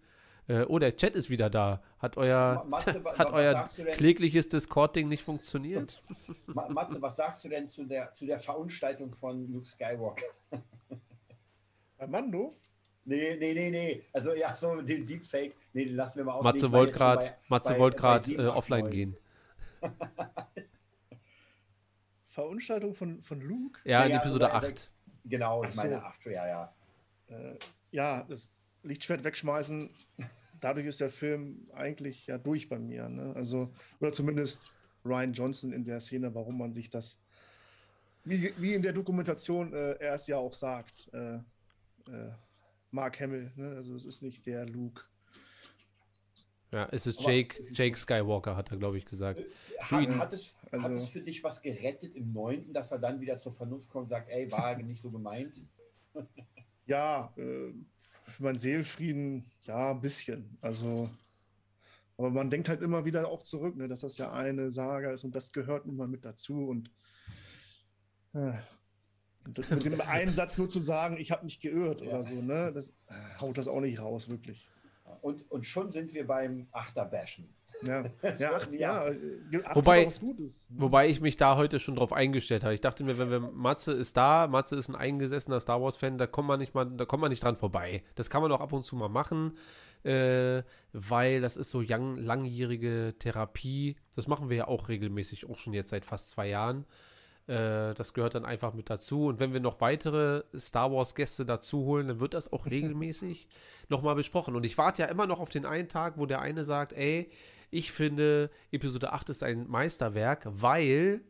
Äh, 0.48 0.64
oh, 0.64 0.78
der 0.78 0.96
Chat 0.96 1.14
ist 1.14 1.30
wieder 1.30 1.48
da. 1.48 1.82
Hat 1.98 2.16
euer, 2.16 2.64
Matze, 2.68 3.02
hat 3.18 3.32
euer 3.32 3.68
klägliches 3.94 4.48
Discord-Ding 4.48 5.08
nicht 5.08 5.22
funktioniert? 5.22 6.02
Matze, 6.46 7.00
was 7.00 7.16
sagst 7.16 7.44
du 7.44 7.48
denn 7.48 7.68
zu 7.68 7.84
der, 7.84 8.12
zu 8.12 8.26
der 8.26 8.38
Verunstaltung 8.38 9.12
von 9.12 9.50
Luke 9.52 9.66
Skywalker? 9.66 10.24
Mando? 12.08 12.56
Nee, 13.04 13.36
nee, 13.36 13.52
nee, 13.54 13.70
nee. 13.70 14.02
Also 14.12 14.34
ja, 14.34 14.54
so 14.54 14.80
den 14.80 15.06
Deepfake, 15.06 15.54
nee, 15.72 15.84
den 15.84 15.96
lassen 15.96 16.18
wir 16.18 16.24
mal 16.24 16.34
aus. 16.34 16.44
Matze 16.44 16.70
wollte 16.70 16.92
gerade 16.92 17.34
wollt 17.78 18.38
äh, 18.38 18.46
offline 18.46 18.90
gehen. 18.90 19.16
Verunstaltung 22.28 22.94
von, 22.94 23.22
von 23.22 23.40
Luke? 23.40 23.80
Ja, 23.84 24.04
in 24.04 24.12
Episode 24.12 24.46
also, 24.52 24.66
8. 24.66 24.72
Also, 24.72 24.88
genau, 25.24 25.64
ich 25.64 25.74
meine 25.74 26.02
8, 26.02 26.26
ja, 26.26 26.46
ja 26.46 26.72
äh, 27.32 27.58
ja, 27.90 28.22
das 28.24 28.50
Lichtschwert 28.82 29.24
wegschmeißen, 29.24 29.90
dadurch 30.60 30.86
ist 30.86 31.00
der 31.00 31.10
Film 31.10 31.68
eigentlich 31.74 32.26
ja 32.26 32.38
durch 32.38 32.68
bei 32.68 32.78
mir. 32.78 33.08
Ne? 33.08 33.32
Also, 33.34 33.70
oder 34.00 34.12
zumindest 34.12 34.62
Ryan 35.04 35.32
Johnson 35.32 35.72
in 35.72 35.84
der 35.84 36.00
Szene, 36.00 36.34
warum 36.34 36.58
man 36.58 36.72
sich 36.72 36.90
das, 36.90 37.18
wie, 38.24 38.52
wie 38.56 38.74
in 38.74 38.82
der 38.82 38.92
Dokumentation 38.92 39.72
äh, 39.72 39.92
er 39.98 40.14
es 40.14 40.26
ja 40.26 40.36
auch 40.36 40.52
sagt, 40.52 41.12
äh, 41.12 41.34
äh, 41.34 42.30
Mark 42.92 43.20
Hamill, 43.20 43.50
ne? 43.56 43.74
also 43.76 43.94
es 43.96 44.04
ist 44.04 44.22
nicht 44.22 44.46
der 44.46 44.66
Luke. 44.66 45.02
Ja, 46.72 46.88
es 46.90 47.06
ist 47.06 47.20
Jake, 47.20 47.62
Jake 47.70 47.98
Skywalker, 47.98 48.56
hat 48.56 48.70
er, 48.70 48.78
glaube 48.78 48.96
ich, 48.96 49.04
gesagt. 49.04 49.40
Äh, 49.40 49.82
hat, 49.82 50.08
hat, 50.08 50.32
es, 50.32 50.56
also, 50.70 50.84
hat 50.84 50.92
es 50.92 51.08
für 51.08 51.20
dich 51.20 51.44
was 51.44 51.60
gerettet 51.60 52.14
im 52.14 52.32
Neunten, 52.32 52.72
dass 52.72 52.92
er 52.92 52.98
dann 52.98 53.20
wieder 53.20 53.36
zur 53.36 53.52
Vernunft 53.52 53.90
kommt 53.90 54.04
und 54.04 54.08
sagt, 54.08 54.30
ey, 54.30 54.50
war 54.50 54.76
nicht 54.76 55.00
so 55.00 55.10
gemeint? 55.10 55.62
ja, 56.86 57.32
äh, 57.36 57.72
für 58.24 58.42
meinen 58.42 58.58
Seelenfrieden, 58.58 59.50
ja, 59.62 59.90
ein 59.90 60.00
bisschen. 60.00 60.56
Also, 60.62 61.10
aber 62.16 62.30
man 62.30 62.48
denkt 62.48 62.70
halt 62.70 62.80
immer 62.80 63.04
wieder 63.04 63.28
auch 63.28 63.42
zurück, 63.42 63.76
ne, 63.76 63.88
dass 63.88 64.00
das 64.00 64.16
ja 64.16 64.32
eine 64.32 64.70
Saga 64.70 65.12
ist 65.12 65.24
und 65.24 65.34
das 65.34 65.52
gehört 65.52 65.86
nun 65.86 65.96
mal 65.96 66.08
mit 66.08 66.24
dazu. 66.24 66.68
Und 66.68 66.90
äh, 68.32 68.54
mit 69.46 69.84
dem 69.84 70.00
einen 70.00 70.34
Satz 70.34 70.58
nur 70.58 70.68
zu 70.68 70.80
sagen, 70.80 71.16
ich 71.18 71.30
habe 71.30 71.44
mich 71.44 71.60
geirrt 71.60 72.00
ja. 72.00 72.08
oder 72.08 72.22
so, 72.22 72.34
ne, 72.34 72.72
das 72.72 72.90
äh, 73.08 73.14
haut 73.40 73.58
das 73.58 73.68
auch 73.68 73.80
nicht 73.80 74.00
raus, 74.00 74.28
wirklich. 74.28 74.68
Und, 75.20 75.50
und 75.50 75.66
schon 75.66 75.90
sind 75.90 76.14
wir 76.14 76.26
beim 76.26 76.68
Achterbashen. 76.72 77.48
Ja, 77.82 78.04
ja, 78.38 78.50
ach, 78.54 78.70
ja. 78.70 79.08
Äh, 79.08 79.16
wobei, 79.74 80.04
ne? 80.04 80.48
wobei 80.70 81.08
ich 81.08 81.20
mich 81.20 81.36
da 81.36 81.56
heute 81.56 81.80
schon 81.80 81.96
drauf 81.96 82.12
eingestellt 82.12 82.64
habe. 82.64 82.74
Ich 82.74 82.80
dachte 82.80 83.02
mir, 83.04 83.18
wenn 83.18 83.30
wir 83.30 83.40
Matze 83.40 83.92
ist 83.92 84.16
da, 84.16 84.46
Matze 84.46 84.76
ist 84.76 84.88
ein 84.88 84.96
eingesessener 84.96 85.60
Star 85.60 85.80
Wars-Fan, 85.80 86.18
da 86.18 86.26
kommt 86.26 86.48
man 86.48 86.60
nicht 86.60 86.74
mal, 86.74 86.84
da 86.84 87.04
kommt 87.04 87.22
man 87.22 87.30
nicht 87.30 87.42
dran 87.42 87.56
vorbei. 87.56 88.02
Das 88.14 88.30
kann 88.30 88.42
man 88.42 88.52
auch 88.52 88.60
ab 88.60 88.72
und 88.72 88.84
zu 88.84 88.96
mal 88.96 89.08
machen, 89.08 89.56
äh, 90.04 90.62
weil 90.92 91.40
das 91.40 91.56
ist 91.56 91.70
so 91.70 91.80
lang, 91.80 92.18
langjährige 92.18 93.14
Therapie. 93.18 93.96
Das 94.14 94.28
machen 94.28 94.50
wir 94.50 94.56
ja 94.56 94.68
auch 94.68 94.88
regelmäßig, 94.88 95.48
auch 95.48 95.58
schon 95.58 95.72
jetzt 95.72 95.90
seit 95.90 96.04
fast 96.04 96.30
zwei 96.30 96.48
Jahren. 96.48 96.84
Äh, 97.46 97.94
das 97.94 98.14
gehört 98.14 98.34
dann 98.34 98.44
einfach 98.44 98.72
mit 98.72 98.88
dazu. 98.88 99.26
Und 99.26 99.40
wenn 99.40 99.52
wir 99.52 99.60
noch 99.60 99.80
weitere 99.80 100.44
Star 100.56 100.92
Wars-Gäste 100.92 101.44
dazu 101.44 101.84
holen, 101.84 102.08
dann 102.08 102.20
wird 102.20 102.34
das 102.34 102.52
auch 102.52 102.66
regelmäßig 102.70 103.48
nochmal 103.88 104.14
besprochen. 104.14 104.54
Und 104.54 104.64
ich 104.64 104.78
warte 104.78 105.02
ja 105.02 105.08
immer 105.08 105.26
noch 105.26 105.40
auf 105.40 105.50
den 105.50 105.66
einen 105.66 105.88
Tag, 105.88 106.18
wo 106.18 106.26
der 106.26 106.40
eine 106.40 106.64
sagt, 106.64 106.92
ey, 106.92 107.30
ich 107.70 107.90
finde, 107.90 108.50
Episode 108.70 109.12
8 109.12 109.30
ist 109.30 109.42
ein 109.42 109.68
Meisterwerk, 109.68 110.46
weil 110.46 111.22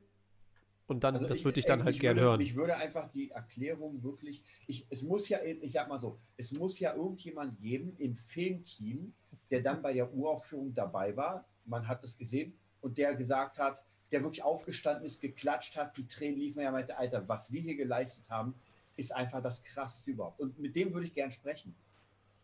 und 0.89 1.05
dann, 1.05 1.15
also 1.15 1.27
das 1.27 1.45
würde 1.45 1.59
ich 1.59 1.65
dann 1.65 1.85
halt 1.85 1.99
gerne 2.01 2.21
hören. 2.21 2.41
Ich 2.41 2.55
würde 2.55 2.77
einfach 2.77 3.11
die 3.11 3.31
Erklärung 3.31 4.03
wirklich, 4.03 4.43
ich, 4.67 4.85
es 4.91 5.03
muss 5.03 5.29
ja, 5.29 5.39
ich 5.43 5.73
sag 5.73 5.89
mal 5.89 5.99
so, 5.99 6.19
es 6.37 6.53
muss 6.53 6.79
ja 6.81 6.95
irgendjemand 6.95 7.59
geben 7.59 7.95
im 7.99 8.15
Filmteam, 8.15 9.15
der 9.51 9.63
dann 9.63 9.81
bei 9.81 9.95
der 9.95 10.13
Uraufführung 10.13 10.75
dabei 10.75 11.17
war, 11.17 11.47
man 11.65 11.87
hat 11.89 12.05
es 12.05 12.19
gesehen, 12.19 12.59
und 12.83 12.99
der 12.99 13.15
gesagt 13.15 13.59
hat, 13.59 13.83
der 14.13 14.23
wirklich 14.23 14.43
aufgestanden 14.43 15.07
ist, 15.07 15.21
geklatscht 15.21 15.77
hat, 15.77 15.97
die 15.97 16.07
Tränen 16.07 16.39
liefen, 16.39 16.61
er 16.61 16.71
meinte, 16.71 16.97
Alter, 16.97 17.27
was 17.29 17.51
wir 17.51 17.61
hier 17.61 17.77
geleistet 17.77 18.29
haben, 18.29 18.55
ist 18.97 19.13
einfach 19.13 19.43
das 19.43 19.65
Krasseste 19.65 20.11
überhaupt. 20.11 20.39
Und 20.39 20.59
mit 20.59 20.77
dem 20.77 20.93
würde 20.93 21.07
ich 21.07 21.15
gern 21.15 21.31
sprechen. 21.31 21.75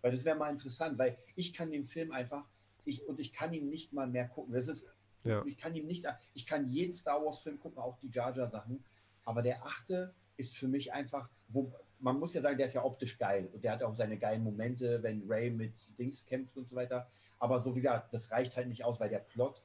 Weil 0.01 0.13
das 0.13 0.25
wäre 0.25 0.37
mal 0.37 0.51
interessant, 0.51 0.99
weil 0.99 1.17
ich 1.37 1.53
kann 1.53 1.71
den 1.71 1.85
Film 1.85 2.11
einfach, 2.11 2.45
ich, 2.85 3.07
und 3.07 3.21
ich 3.21 3.33
kann 3.33 3.53
ihn 3.53 3.69
nicht 3.69 3.93
mal 3.93 4.07
mehr 4.07 4.29
gucken. 4.29 4.55
Das 4.55 4.69
ist, 4.69 4.87
ja. 5.25 5.45
ich 5.45 5.59
kann 5.59 5.75
ihm 5.75 5.87
nicht 5.87 6.07
ich 6.33 6.47
kann 6.47 6.69
jeden 6.69 6.95
Star 6.95 7.23
Wars-Film 7.23 7.61
gucken, 7.61 7.79
auch 7.79 7.99
die 7.99 8.11
Jar 8.11 8.35
Jar-Sachen. 8.35 8.83
Aber 9.25 9.43
der 9.43 9.65
achte 9.67 10.15
ist 10.39 10.57
für 10.57 10.69
mich 10.69 10.93
einfach, 10.93 11.29
wo, 11.49 11.71
man 12.01 12.19
muss 12.19 12.33
ja 12.33 12.41
sagen, 12.41 12.57
der 12.57 12.67
ist 12.67 12.75
ja 12.75 12.85
optisch 12.85 13.19
geil 13.19 13.51
und 13.53 13.63
der 13.63 13.73
hat 13.73 13.83
auch 13.83 13.95
seine 13.95 14.17
geilen 14.17 14.43
Momente, 14.43 15.03
wenn 15.03 15.25
Ray 15.29 15.51
mit 15.51 15.99
Dings 15.99 16.25
kämpft 16.25 16.57
und 16.57 16.69
so 16.69 16.77
weiter. 16.77 17.07
Aber 17.39 17.61
so 17.61 17.73
wie 17.75 17.81
gesagt, 17.81 18.15
das 18.15 18.31
reicht 18.31 18.57
halt 18.57 18.69
nicht 18.69 18.85
aus, 18.85 19.01
weil 19.01 19.11
der 19.11 19.19
Plot, 19.19 19.61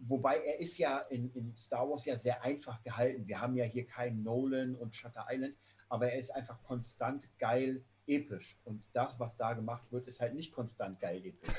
wobei 0.00 0.38
er 0.38 0.60
ist 0.60 0.78
ja 0.78 0.98
in, 1.10 1.30
in 1.32 1.56
Star 1.56 1.88
Wars 1.88 2.04
ja 2.04 2.16
sehr 2.16 2.42
einfach 2.42 2.82
gehalten. 2.82 3.26
Wir 3.26 3.40
haben 3.40 3.56
ja 3.56 3.64
hier 3.64 3.86
keinen 3.86 4.22
Nolan 4.22 4.74
und 4.76 4.94
Shutter 4.94 5.26
Island, 5.28 5.56
aber 5.88 6.10
er 6.12 6.18
ist 6.18 6.30
einfach 6.30 6.62
konstant 6.62 7.28
geil 7.38 7.84
episch. 8.06 8.58
Und 8.64 8.82
das, 8.92 9.20
was 9.20 9.36
da 9.36 9.52
gemacht 9.52 9.92
wird, 9.92 10.06
ist 10.06 10.20
halt 10.20 10.34
nicht 10.34 10.52
konstant 10.52 11.00
geil 11.00 11.24
episch. 11.24 11.52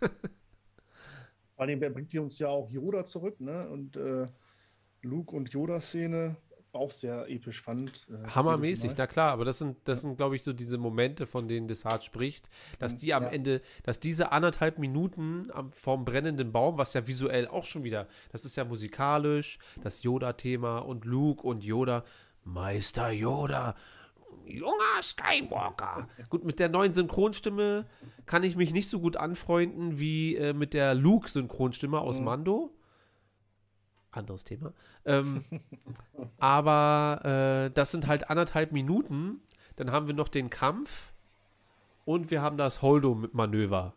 Vor 1.54 1.64
allem 1.64 1.80
bringt 1.80 2.14
uns 2.16 2.38
ja 2.38 2.48
auch 2.48 2.70
Yoda 2.70 3.04
zurück, 3.04 3.40
ne? 3.40 3.68
Und 3.68 3.96
äh, 3.96 4.26
Luke 5.02 5.34
und 5.34 5.52
Yoda-Szene 5.52 6.36
auch 6.72 6.90
sehr 6.90 7.28
episch 7.28 7.60
fand. 7.60 8.06
Äh, 8.08 8.28
Hammermäßig, 8.28 8.92
na 8.96 9.06
klar, 9.06 9.32
aber 9.32 9.44
das 9.44 9.58
sind, 9.58 9.76
das 9.84 9.98
ja. 9.98 10.08
sind, 10.08 10.16
glaube 10.16 10.36
ich, 10.36 10.42
so 10.42 10.52
diese 10.52 10.78
Momente, 10.78 11.26
von 11.26 11.48
denen 11.48 11.68
Desart 11.68 12.04
spricht, 12.04 12.48
dass 12.78 12.94
mhm, 12.94 12.98
die 12.98 13.14
am 13.14 13.24
ja. 13.24 13.28
Ende, 13.30 13.60
dass 13.82 14.00
diese 14.00 14.32
anderthalb 14.32 14.78
Minuten 14.78 15.50
am, 15.52 15.72
vom 15.72 16.04
brennenden 16.04 16.52
Baum, 16.52 16.78
was 16.78 16.94
ja 16.94 17.06
visuell 17.06 17.46
auch 17.46 17.64
schon 17.64 17.84
wieder, 17.84 18.06
das 18.30 18.44
ist 18.44 18.56
ja 18.56 18.64
musikalisch, 18.64 19.58
das 19.82 20.02
Yoda-Thema 20.02 20.78
und 20.78 21.04
Luke 21.04 21.46
und 21.46 21.62
Yoda, 21.62 22.04
Meister 22.44 23.10
Yoda, 23.10 23.76
junger 24.46 25.02
Skywalker. 25.02 26.08
gut, 26.28 26.44
mit 26.44 26.58
der 26.58 26.68
neuen 26.68 26.94
Synchronstimme 26.94 27.86
kann 28.26 28.42
ich 28.42 28.56
mich 28.56 28.72
nicht 28.72 28.88
so 28.88 29.00
gut 29.00 29.16
anfreunden 29.16 29.98
wie 29.98 30.36
äh, 30.36 30.52
mit 30.52 30.74
der 30.74 30.94
Luke-Synchronstimme 30.94 32.00
aus 32.00 32.18
mhm. 32.18 32.24
Mando 32.24 32.70
anderes 34.12 34.44
Thema. 34.44 34.72
Ähm, 35.04 35.44
aber 36.38 37.66
äh, 37.68 37.70
das 37.74 37.90
sind 37.90 38.06
halt 38.06 38.30
anderthalb 38.30 38.72
Minuten. 38.72 39.40
Dann 39.76 39.90
haben 39.90 40.06
wir 40.06 40.14
noch 40.14 40.28
den 40.28 40.50
Kampf 40.50 41.12
und 42.04 42.30
wir 42.30 42.42
haben 42.42 42.56
das 42.56 42.82
Holdo-Manöver, 42.82 43.94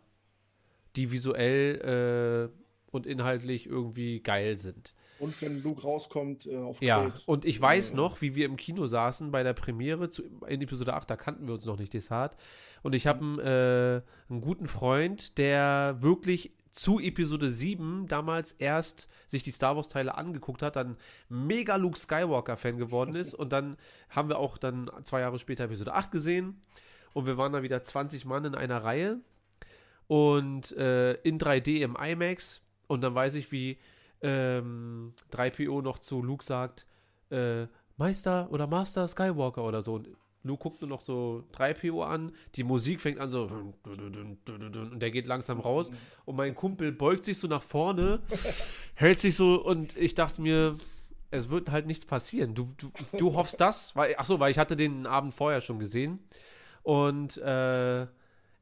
die 0.96 1.12
visuell 1.12 2.50
äh, 2.52 2.90
und 2.90 3.06
inhaltlich 3.06 3.66
irgendwie 3.66 4.20
geil 4.20 4.56
sind. 4.56 4.94
Und 5.18 5.40
wenn 5.40 5.62
Luke 5.62 5.82
rauskommt 5.82 6.46
äh, 6.46 6.56
auf 6.56 6.82
Ja, 6.82 7.04
Crate. 7.08 7.22
und 7.26 7.44
ich 7.44 7.60
weiß 7.60 7.94
noch, 7.94 8.20
wie 8.20 8.34
wir 8.34 8.46
im 8.46 8.56
Kino 8.56 8.86
saßen 8.86 9.30
bei 9.30 9.42
der 9.42 9.54
Premiere 9.54 10.10
zu, 10.10 10.22
in 10.46 10.60
Episode 10.60 10.94
8, 10.94 11.08
da 11.08 11.16
kannten 11.16 11.46
wir 11.46 11.54
uns 11.54 11.64
noch 11.64 11.78
nicht 11.78 11.94
Desart. 11.94 12.36
Und 12.82 12.94
ich 12.94 13.06
habe 13.06 13.20
einen, 13.20 13.38
äh, 13.38 14.02
einen 14.28 14.40
guten 14.40 14.68
Freund, 14.68 15.38
der 15.38 15.96
wirklich 16.00 16.52
zu 16.70 17.00
Episode 17.00 17.50
7 17.50 18.06
damals 18.06 18.52
erst 18.52 19.08
sich 19.26 19.42
die 19.42 19.50
Star 19.50 19.76
Wars 19.76 19.88
Teile 19.88 20.16
angeguckt 20.18 20.60
hat, 20.60 20.76
dann 20.76 20.98
mega 21.30 21.76
Luke 21.76 21.98
Skywalker 21.98 22.58
Fan 22.58 22.76
geworden 22.76 23.16
ist. 23.16 23.32
Und 23.34 23.52
dann 23.52 23.78
haben 24.10 24.28
wir 24.28 24.38
auch 24.38 24.58
dann 24.58 24.90
zwei 25.04 25.20
Jahre 25.20 25.38
später 25.38 25.64
Episode 25.64 25.94
8 25.94 26.10
gesehen. 26.10 26.60
Und 27.14 27.24
wir 27.26 27.38
waren 27.38 27.54
da 27.54 27.62
wieder 27.62 27.82
20 27.82 28.26
Mann 28.26 28.44
in 28.44 28.54
einer 28.54 28.84
Reihe. 28.84 29.18
Und 30.06 30.72
äh, 30.76 31.14
in 31.22 31.38
3D 31.38 31.80
im 31.80 31.96
IMAX. 31.96 32.60
Und 32.86 33.00
dann 33.00 33.14
weiß 33.14 33.34
ich, 33.34 33.50
wie 33.50 33.78
ähm, 34.26 35.12
3PO 35.32 35.82
noch 35.82 36.00
zu 36.00 36.20
Luke 36.20 36.44
sagt, 36.44 36.86
äh, 37.30 37.66
Meister 37.96 38.48
oder 38.50 38.66
Master 38.66 39.06
Skywalker 39.06 39.62
oder 39.64 39.82
so. 39.82 39.94
Und 39.94 40.08
Luke 40.42 40.62
guckt 40.62 40.80
nur 40.80 40.90
noch 40.90 41.00
so 41.00 41.44
3PO 41.54 42.04
an, 42.04 42.32
die 42.56 42.64
Musik 42.64 43.00
fängt 43.00 43.18
an 43.18 43.28
so 43.28 43.44
und 43.84 45.00
der 45.00 45.10
geht 45.10 45.26
langsam 45.26 45.60
raus 45.60 45.90
und 46.24 46.36
mein 46.36 46.54
Kumpel 46.54 46.92
beugt 46.92 47.24
sich 47.24 47.38
so 47.38 47.48
nach 47.48 47.62
vorne, 47.62 48.20
hält 48.94 49.20
sich 49.20 49.36
so 49.36 49.64
und 49.64 49.96
ich 49.96 50.14
dachte 50.14 50.42
mir, 50.42 50.76
es 51.30 51.48
wird 51.48 51.70
halt 51.70 51.86
nichts 51.86 52.04
passieren. 52.04 52.54
Du, 52.54 52.72
du, 52.76 52.90
du 53.18 53.34
hoffst 53.34 53.60
das, 53.60 53.96
weil, 53.96 54.14
achso, 54.16 54.38
weil 54.38 54.50
ich 54.50 54.58
hatte 54.58 54.76
den 54.76 55.06
Abend 55.06 55.34
vorher 55.34 55.60
schon 55.60 55.78
gesehen 55.78 56.20
und 56.82 57.36
äh, 57.38 58.06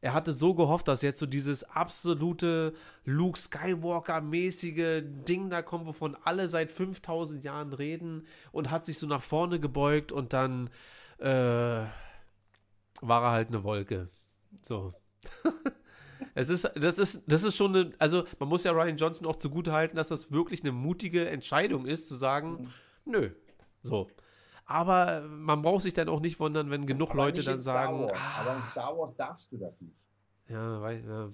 er 0.04 0.12
hatte 0.12 0.34
so 0.34 0.52
gehofft, 0.52 0.86
dass 0.86 1.00
jetzt 1.00 1.18
so 1.18 1.24
dieses 1.24 1.64
absolute 1.64 2.74
Luke 3.06 3.38
Skywalker-mäßige 3.38 5.02
Ding 5.02 5.48
da 5.48 5.62
kommt, 5.62 5.86
wovon 5.86 6.14
alle 6.24 6.46
seit 6.46 6.70
5000 6.70 7.42
Jahren 7.42 7.72
reden 7.72 8.26
und 8.52 8.70
hat 8.70 8.84
sich 8.84 8.98
so 8.98 9.06
nach 9.06 9.22
vorne 9.22 9.58
gebeugt 9.58 10.12
und 10.12 10.34
dann 10.34 10.68
äh, 11.20 11.26
war 11.26 11.88
er 13.00 13.30
halt 13.30 13.48
eine 13.48 13.64
Wolke. 13.64 14.10
So. 14.60 14.92
es 16.34 16.50
ist, 16.50 16.70
das 16.74 16.98
ist, 16.98 17.24
das 17.26 17.42
ist 17.42 17.56
schon 17.56 17.74
eine, 17.74 17.92
also 17.98 18.24
man 18.38 18.50
muss 18.50 18.64
ja 18.64 18.72
Ryan 18.72 18.98
Johnson 18.98 19.26
auch 19.26 19.36
zugute 19.36 19.72
halten, 19.72 19.96
dass 19.96 20.08
das 20.08 20.30
wirklich 20.30 20.60
eine 20.60 20.72
mutige 20.72 21.30
Entscheidung 21.30 21.86
ist, 21.86 22.08
zu 22.08 22.14
sagen, 22.14 22.68
mhm. 23.06 23.10
nö. 23.10 23.30
So. 23.82 24.10
Aber 24.66 25.22
man 25.28 25.62
braucht 25.62 25.82
sich 25.82 25.92
dann 25.92 26.08
auch 26.08 26.20
nicht 26.20 26.40
wundern, 26.40 26.70
wenn 26.70 26.86
genug 26.86 27.10
aber 27.10 27.24
Leute 27.24 27.42
dann 27.42 27.60
sagen. 27.60 28.08
Ah, 28.12 28.40
aber 28.40 28.56
in 28.56 28.62
Star 28.62 28.96
Wars 28.96 29.14
darfst 29.16 29.52
du 29.52 29.58
das 29.58 29.80
nicht. 29.80 29.96
Ja, 30.48 30.80
weil, 30.80 31.04
ja. 31.06 31.30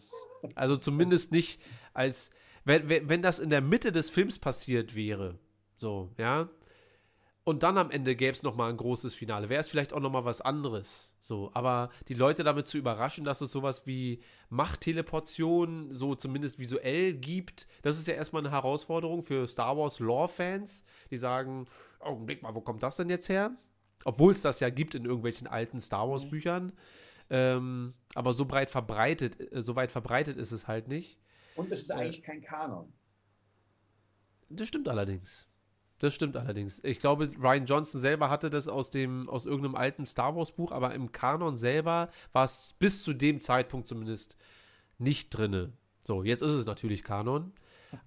also 0.55 0.77
zumindest 0.77 1.33
nicht 1.33 1.61
als, 1.93 2.31
wenn, 2.65 2.89
wenn 2.89 3.23
das 3.23 3.39
in 3.39 3.51
der 3.51 3.61
Mitte 3.61 3.93
des 3.93 4.11
Films 4.11 4.39
passiert 4.39 4.95
wäre, 4.95 5.39
so, 5.77 6.11
ja, 6.19 6.49
und 7.51 7.65
dann 7.65 7.79
am 7.79 7.91
Ende 7.91 8.15
gäbe 8.15 8.33
es 8.33 8.45
nochmal 8.45 8.71
ein 8.71 8.77
großes 8.77 9.13
Finale. 9.13 9.49
Wäre 9.49 9.61
es 9.61 9.69
vielleicht 9.69 9.93
auch 9.93 9.99
nochmal 9.99 10.25
was 10.25 10.41
anderes. 10.41 11.13
So, 11.19 11.51
aber 11.53 11.91
die 12.07 12.15
Leute 12.15 12.45
damit 12.45 12.69
zu 12.69 12.79
überraschen, 12.79 13.25
dass 13.25 13.41
es 13.41 13.51
sowas 13.51 13.89
wie 13.89 14.23
Machtteleportation 14.51 15.93
so 15.93 16.15
zumindest 16.15 16.61
visuell 16.61 17.13
gibt, 17.13 17.67
das 17.83 17.99
ist 17.99 18.07
ja 18.07 18.15
erstmal 18.15 18.43
eine 18.43 18.53
Herausforderung 18.53 19.25
für 19.25 19.49
Star 19.49 19.77
Wars 19.77 19.99
Lore-Fans, 19.99 20.85
die 21.11 21.17
sagen, 21.17 21.67
Augenblick 21.99 22.41
mal, 22.41 22.55
wo 22.55 22.61
kommt 22.61 22.85
das 22.85 22.95
denn 22.95 23.11
jetzt 23.11 23.29
her? 23.29 23.51
Obwohl 24.05 24.33
es 24.33 24.43
das 24.43 24.61
ja 24.61 24.71
gibt 24.71 24.95
in 24.95 25.05
irgendwelchen 25.05 25.49
alten 25.49 25.81
Star 25.81 26.09
Wars 26.09 26.25
mhm. 26.31 26.73
Ähm, 27.31 27.95
aber 28.15 28.33
so 28.33 28.45
breit 28.45 28.71
verbreitet, 28.71 29.53
äh, 29.53 29.61
so 29.61 29.75
weit 29.75 29.91
verbreitet 29.91 30.37
ist 30.37 30.53
es 30.53 30.69
halt 30.69 30.87
nicht. 30.87 31.19
Und 31.57 31.73
es 31.73 31.83
ist 31.83 31.91
äh, 31.91 31.95
eigentlich 31.95 32.23
kein 32.23 32.43
Kanon. 32.43 32.93
Das 34.49 34.69
stimmt 34.69 34.89
allerdings. 34.89 35.50
Das 36.01 36.15
stimmt 36.15 36.37
allerdings. 36.39 36.83
Ich 36.83 36.99
glaube, 36.99 37.31
Ryan 37.39 37.67
Johnson 37.67 38.01
selber 38.01 38.31
hatte 38.31 38.49
das 38.49 38.69
aus 38.69 38.89
dem 38.89 39.29
aus 39.29 39.45
irgendeinem 39.45 39.75
alten 39.75 40.07
Star 40.07 40.35
Wars 40.35 40.51
Buch, 40.51 40.73
aber 40.73 40.95
im 40.95 41.13
Kanon 41.13 41.59
selber 41.59 42.09
war 42.33 42.47
es 42.47 42.75
bis 42.79 43.03
zu 43.03 43.13
dem 43.13 43.39
Zeitpunkt 43.39 43.87
zumindest 43.87 44.39
nicht 44.99 45.29
drinne. 45.29 45.75
So, 46.03 46.25
jetzt 46.25 46.43
ist 46.43 46.53
es 46.53 46.65
natürlich 46.65 47.05
Kanon. 47.05 47.53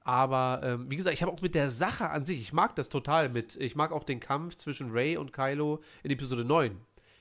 Aber 0.03 0.61
ähm, 0.63 0.89
wie 0.89 0.95
gesagt, 0.95 1.13
ich 1.13 1.21
habe 1.21 1.31
auch 1.31 1.41
mit 1.41 1.53
der 1.53 1.69
Sache 1.69 2.09
an 2.09 2.25
sich, 2.25 2.41
ich 2.41 2.51
mag 2.51 2.75
das 2.75 2.89
total 2.89 3.29
mit, 3.29 3.57
ich 3.57 3.75
mag 3.75 3.91
auch 3.91 4.03
den 4.03 4.19
Kampf 4.19 4.55
zwischen 4.55 4.91
Ray 4.91 5.17
und 5.17 5.31
Kylo 5.31 5.83
in 6.01 6.09
Episode 6.09 6.45
9. 6.45 6.75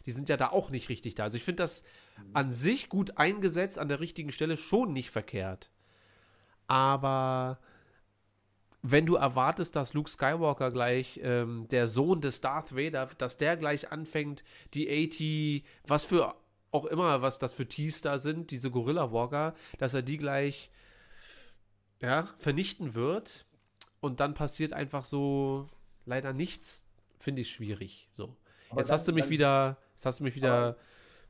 Die 0.06 0.10
sind 0.10 0.30
ja 0.30 0.38
da 0.38 0.48
auch 0.48 0.70
nicht 0.70 0.88
richtig 0.88 1.16
da. 1.16 1.24
Also 1.24 1.36
ich 1.36 1.44
finde 1.44 1.64
das 1.64 1.84
an 2.32 2.50
sich 2.50 2.88
gut 2.88 3.18
eingesetzt, 3.18 3.78
an 3.78 3.88
der 3.88 4.00
richtigen 4.00 4.32
Stelle 4.32 4.56
schon 4.56 4.94
nicht 4.94 5.10
verkehrt. 5.10 5.70
Aber 6.66 7.58
wenn 8.82 9.06
du 9.06 9.14
erwartest, 9.14 9.76
dass 9.76 9.94
Luke 9.94 10.10
Skywalker 10.10 10.72
gleich 10.72 11.20
ähm, 11.22 11.68
der 11.68 11.86
Sohn 11.86 12.20
des 12.20 12.40
Darth 12.40 12.76
Vader, 12.76 13.08
dass 13.16 13.36
der 13.36 13.56
gleich 13.56 13.92
anfängt, 13.92 14.42
die 14.74 14.88
80, 14.88 15.64
was 15.86 16.04
für 16.04 16.34
auch 16.72 16.86
immer, 16.86 17.22
was 17.22 17.38
das 17.38 17.52
für 17.52 17.68
Tees 17.68 18.00
da 18.00 18.18
sind, 18.18 18.50
diese 18.50 18.70
Gorilla 18.70 19.12
Walker, 19.12 19.54
dass 19.78 19.94
er 19.94 20.02
die 20.02 20.16
gleich 20.16 20.70
ja, 22.00 22.28
vernichten 22.38 22.94
wird 22.94 23.46
und 24.00 24.20
dann 24.20 24.34
passiert 24.34 24.72
einfach 24.72 25.04
so 25.04 25.68
leider 26.04 26.32
nichts, 26.32 26.84
finde 27.18 27.42
ich 27.42 27.50
schwierig. 27.50 28.08
So. 28.14 28.36
jetzt 28.76 28.88
dann, 28.88 28.94
hast 28.94 29.06
du 29.06 29.12
mich 29.12 29.28
wieder, 29.28 29.78
jetzt 29.94 30.06
hast 30.06 30.20
du 30.20 30.24
mich 30.24 30.34
wieder 30.34 30.52
aber, 30.52 30.76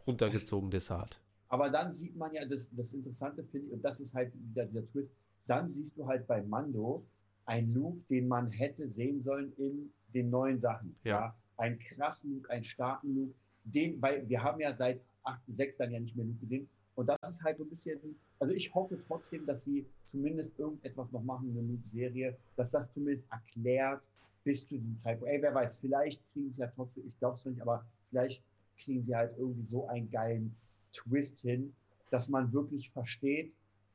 runtergezogen, 0.07 0.71
Desart. 0.71 1.21
Aber 1.49 1.69
dann 1.69 1.91
sieht 1.91 2.17
man 2.17 2.33
ja, 2.33 2.47
das, 2.47 2.71
das 2.75 2.95
Interessante 2.95 3.45
finde 3.45 3.67
ich, 3.67 3.73
und 3.75 3.85
das 3.85 4.01
ist 4.01 4.15
halt 4.15 4.33
wieder 4.35 4.65
dieser 4.65 4.87
Twist, 4.87 5.13
dann 5.47 5.69
siehst 5.69 5.99
du 5.99 6.07
halt 6.07 6.27
bei 6.27 6.41
Mando, 6.41 7.05
ein 7.47 7.73
Luke, 7.73 8.01
den 8.11 8.29
man 8.29 8.51
hätte 8.51 8.89
sehen 8.89 9.21
sollen 9.21 9.53
in 9.57 9.93
den 10.15 10.31
neuen 10.31 10.59
Sachen. 10.59 10.95
Ja. 11.05 11.11
ja. 11.11 11.37
Ein 11.57 11.79
krassen 11.79 12.35
Luke, 12.35 12.51
einen 12.51 12.65
starken 12.65 13.15
Luke, 13.15 13.35
den, 13.65 14.01
weil 14.01 14.29
wir 14.29 14.43
haben 14.43 14.61
ja 14.61 14.73
seit 14.73 15.01
8, 15.25 15.41
6 15.49 15.77
dann 15.77 15.93
ja 15.93 16.01
nicht 16.01 16.17
mehr 16.17 16.27
Luke 16.27 16.41
gesehen. 16.41 16.69
Und 16.95 17.07
das 17.07 17.19
ist 17.29 17.43
halt 17.43 17.59
so 17.59 17.65
ein 17.65 17.71
bisschen, 17.71 17.99
also 18.39 18.53
ich 18.53 18.75
hoffe 18.75 18.99
trotzdem, 19.07 19.47
dass 19.47 19.65
sie 19.65 19.87
zumindest 20.05 20.59
irgendetwas 20.59 21.11
noch 21.13 21.23
machen 21.23 21.49
in 21.49 21.55
der 21.55 21.65
Luke-Serie, 21.65 22.37
dass 22.57 22.71
das 22.71 22.93
zumindest 22.93 23.27
erklärt 23.31 24.09
bis 24.45 24.67
zu 24.67 24.77
diesem 24.77 24.97
Zeitpunkt. 24.99 25.33
Ey, 25.33 25.41
wer 25.41 25.55
weiß, 25.55 25.79
vielleicht 25.79 26.21
kriegen 26.33 26.51
sie 26.51 26.61
ja 26.61 26.67
trotzdem, 26.67 27.07
ich 27.07 27.19
glaube 27.19 27.39
es 27.39 27.45
nicht, 27.47 27.63
aber 27.63 27.85
vielleicht 28.11 28.43
kriegen 28.79 29.03
sie 29.03 29.15
halt 29.15 29.37
irgendwie 29.39 29.65
so 29.65 29.87
einen 29.87 30.11
geilen 30.11 30.55
Twist 30.93 31.41
hin, 31.41 31.73
dass 32.11 32.29
man 32.29 32.53
wirklich 32.53 32.91
versteht, 32.91 33.53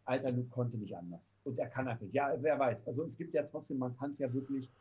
Alter, 0.08 0.32
Luke 0.32 0.50
konnte 0.50 0.78
nicht 0.78 0.96
anders. 0.96 1.38
Und 1.44 1.60
er 1.60 1.68
kann 1.68 1.88
einfach, 1.88 2.08
ja, 2.12 2.34
wer 2.40 2.58
weiß. 2.58 2.88
Also 2.88 3.04
es 3.04 3.18
gibt 3.18 3.34
ja 3.34 3.44
trotzdem, 3.44 3.78
man 3.78 3.96
kann 3.98 4.12
es 4.12 4.20
ja 4.20 4.34
wirklich 4.34 4.72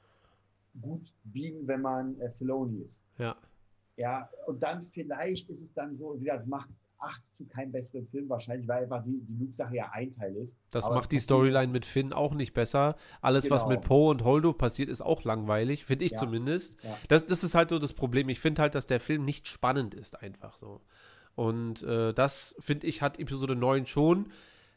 gut 0.81 1.13
biegen, 1.25 1.67
wenn 1.67 1.83
man 1.83 2.19
äh, 2.21 2.31
Filoni 2.31 2.83
ist. 2.83 3.03
Ja. 3.19 3.37
Ja, 3.97 4.29
und 4.47 4.63
dann 4.63 4.83
vielleicht 4.83 5.49
ist 5.49 5.63
es 5.63 5.73
dann 5.73 5.95
so, 5.95 6.21
wie 6.21 6.27
das 6.27 6.47
macht 6.47 6.69
acht 6.99 7.23
zu 7.33 7.47
keinem 7.47 7.73
besseren 7.73 8.07
Film 8.07 8.29
wahrscheinlich, 8.29 8.69
weil 8.69 8.85
einfach 8.85 9.03
die, 9.03 9.21
die 9.21 9.37
Luke-Sache 9.39 9.75
ja 9.75 9.91
ein 9.93 10.13
Teil 10.13 10.37
ist. 10.37 10.59
Das 10.71 10.89
macht 10.89 11.13
die 11.13 11.19
Storyline 11.19 11.73
mit 11.73 11.85
Finn 11.85 12.13
auch 12.13 12.35
nicht 12.35 12.55
besser. 12.55 12.97
Alles, 13.21 13.45
genau. 13.45 13.57
was 13.57 13.67
mit 13.67 13.83
Poe 13.83 14.11
und 14.11 14.25
Holdo 14.25 14.53
passiert, 14.53 14.89
ist 14.89 15.03
auch 15.03 15.25
langweilig, 15.25 15.85
finde 15.85 16.05
ich 16.05 16.13
ja. 16.13 16.19
zumindest. 16.19 16.77
Ja. 16.83 16.97
Das, 17.09 17.27
das 17.27 17.45
ist 17.45 17.55
halt 17.55 17.71
so 17.71 17.79
das 17.79 17.93
Problem. 17.93 18.29
Ich 18.29 18.41
finde 18.41 18.63
halt, 18.63 18.75
dass 18.75 18.87
der 18.87 19.01
Film 19.01 19.25
nicht 19.25 19.49
spannend 19.49 19.95
ist, 19.95 20.23
einfach 20.23 20.57
so. 20.59 20.81
Und 21.35 21.83
äh, 21.83 22.15
das, 22.15 22.55
finde 22.61 22.87
ich, 22.87 23.03
hat 23.03 23.19
Episode 23.19 23.57
9 23.57 23.87
schon 23.87 24.31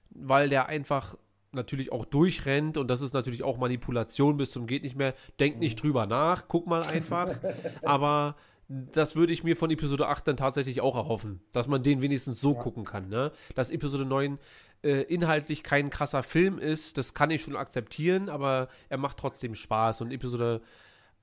weil 0.10 0.50
der 0.50 0.68
einfach 0.68 1.16
natürlich 1.52 1.92
auch 1.92 2.06
durchrennt 2.06 2.78
und 2.78 2.88
das 2.88 3.02
ist 3.02 3.14
natürlich 3.14 3.44
auch 3.44 3.58
Manipulation 3.58 4.38
bis 4.38 4.52
zum 4.52 4.68
geht 4.68 4.84
nicht 4.84 4.96
mehr. 4.96 5.14
Denk 5.40 5.58
nicht 5.60 5.78
mhm. 5.78 5.82
drüber 5.82 6.06
nach, 6.06 6.48
guck 6.48 6.68
mal 6.68 6.84
einfach. 6.84 7.30
Aber 7.84 8.36
das 8.68 9.16
würde 9.16 9.34
ich 9.34 9.44
mir 9.44 9.58
von 9.58 9.72
Episode 9.72 10.08
8 10.08 10.28
dann 10.28 10.38
tatsächlich 10.38 10.82
auch 10.82 10.96
erhoffen, 10.96 11.42
dass 11.52 11.68
man 11.68 11.82
den 11.82 12.02
wenigstens 12.02 12.40
so 12.40 12.54
ja. 12.54 12.62
gucken 12.62 12.86
kann, 12.86 13.10
ne? 13.10 13.32
Dass 13.56 13.72
Episode 13.72 14.06
9 14.06 14.38
äh, 14.84 15.02
inhaltlich 15.04 15.64
kein 15.64 15.90
krasser 15.90 16.22
Film 16.22 16.60
ist, 16.60 16.98
das 16.98 17.16
kann 17.16 17.32
ich 17.32 17.42
schon 17.42 17.56
akzeptieren, 17.56 18.30
aber 18.30 18.70
er 18.88 18.98
macht 19.00 19.18
trotzdem 19.18 19.56
Spaß 19.56 20.02
und 20.02 20.12
Episode 20.12 20.62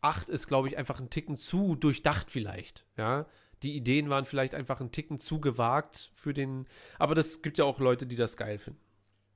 8 0.01 0.29
ist, 0.29 0.49
glaube 0.49 0.69
ich, 0.69 0.77
einfach 0.77 1.01
ein 1.01 1.09
Ticken 1.09 1.37
zu 1.37 1.77
durchdacht 1.77 2.31
vielleicht, 2.31 2.85
ja? 2.97 3.27
Die 3.63 3.75
Ideen 3.77 4.11
waren 4.11 4.27
vielleicht 4.27 4.55
einfach 4.55 4.81
ein 4.81 4.93
Ticken 4.93 5.19
zu 5.19 5.41
gewagt 5.41 6.11
für 6.15 6.35
den, 6.35 6.67
aber 6.99 7.15
das 7.15 7.43
gibt 7.43 7.59
ja 7.59 7.65
auch 7.65 7.81
Leute, 7.81 8.07
die 8.07 8.17
das 8.17 8.37
geil 8.37 8.59
finden. 8.59 8.81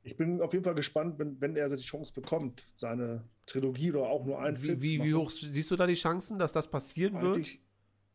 Ich 0.02 0.16
bin 0.16 0.40
auf 0.40 0.52
jeden 0.52 0.64
Fall 0.64 0.74
gespannt, 0.74 1.18
wenn, 1.18 1.40
wenn 1.40 1.56
er 1.56 1.68
die 1.68 1.82
Chance 1.82 2.12
bekommt, 2.12 2.64
seine 2.74 3.22
Trilogie 3.46 3.90
oder 3.92 4.08
auch 4.08 4.24
nur 4.24 4.40
ein 4.40 4.56
Film 4.56 4.80
wie, 4.80 5.02
wie 5.02 5.14
hoch 5.14 5.30
siehst 5.30 5.70
du 5.70 5.76
da 5.76 5.86
die 5.86 5.94
Chancen, 5.94 6.38
dass 6.38 6.52
das 6.52 6.70
passieren 6.70 7.16
Eigentlich, 7.16 7.60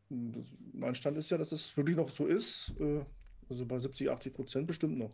wird? 0.10 0.38
Das, 0.38 0.46
mein 0.74 0.96
Stand 0.96 1.18
ist 1.18 1.30
ja, 1.30 1.38
dass 1.38 1.52
es 1.52 1.76
wirklich 1.78 1.96
noch 1.96 2.10
so 2.10 2.26
ist. 2.26 2.74
Äh, 2.80 3.02
also 3.50 3.66
bei 3.66 3.78
70, 3.78 4.10
80 4.10 4.34
Prozent 4.34 4.68
bestimmt 4.68 4.98
noch. 4.98 5.12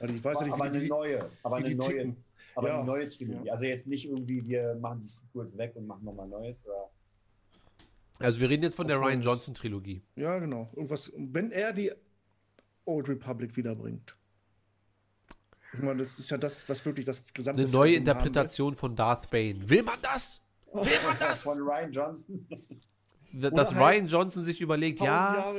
Also 0.00 0.14
ich 0.14 0.22
weiß 0.22 0.38
aber, 0.38 0.46
ja 0.46 0.56
nicht, 0.56 0.58
wie 0.58 0.62
aber 0.62 0.70
die, 0.70 0.78
eine 0.78 0.88
neue, 0.88 1.30
aber 1.42 1.56
eine 1.56 1.74
neue, 1.74 2.16
aber 2.54 2.68
ja. 2.68 2.76
eine 2.78 2.86
neue 2.86 3.08
Trilogie. 3.08 3.46
Ja. 3.46 3.52
Also 3.52 3.64
jetzt 3.64 3.86
nicht 3.86 4.06
irgendwie, 4.06 4.46
wir 4.46 4.74
machen 4.74 5.00
das 5.00 5.24
kurz 5.32 5.56
weg 5.56 5.72
und 5.76 5.86
machen 5.86 6.04
nochmal 6.04 6.28
Neues. 6.28 6.66
Oder? 6.66 6.90
Also 8.18 8.40
wir 8.40 8.48
reden 8.48 8.62
jetzt 8.62 8.76
von 8.76 8.86
der 8.86 8.98
Ryan 8.98 9.22
Johnson 9.22 9.54
Trilogie. 9.54 10.02
Ja, 10.16 10.38
genau. 10.38 10.70
Irgendwas, 10.74 11.12
wenn 11.16 11.50
er 11.50 11.72
die 11.72 11.92
Old 12.84 13.08
Republic 13.08 13.56
wiederbringt. 13.56 14.16
Ich 15.74 15.80
meine, 15.80 16.00
das 16.00 16.18
ist 16.18 16.30
ja 16.30 16.36
das, 16.36 16.68
was 16.68 16.84
wirklich 16.84 17.06
das 17.06 17.24
gesamte. 17.32 17.62
Eine 17.62 17.72
neue 17.72 17.94
Interpretation 17.94 18.74
von 18.74 18.94
Darth 18.94 19.30
Bane. 19.30 19.68
Will 19.68 19.82
man 19.82 19.98
das? 20.02 20.42
Will 20.72 20.98
man 21.06 21.16
das? 21.20 21.44
Von 21.44 21.58
Ryan 21.58 21.92
Johnson. 21.92 22.46
dass 23.32 23.74
halt 23.74 23.80
Ryan 23.80 24.06
Johnson 24.06 24.44
sich 24.44 24.60
überlegt, 24.60 25.00
ja, 25.00 25.54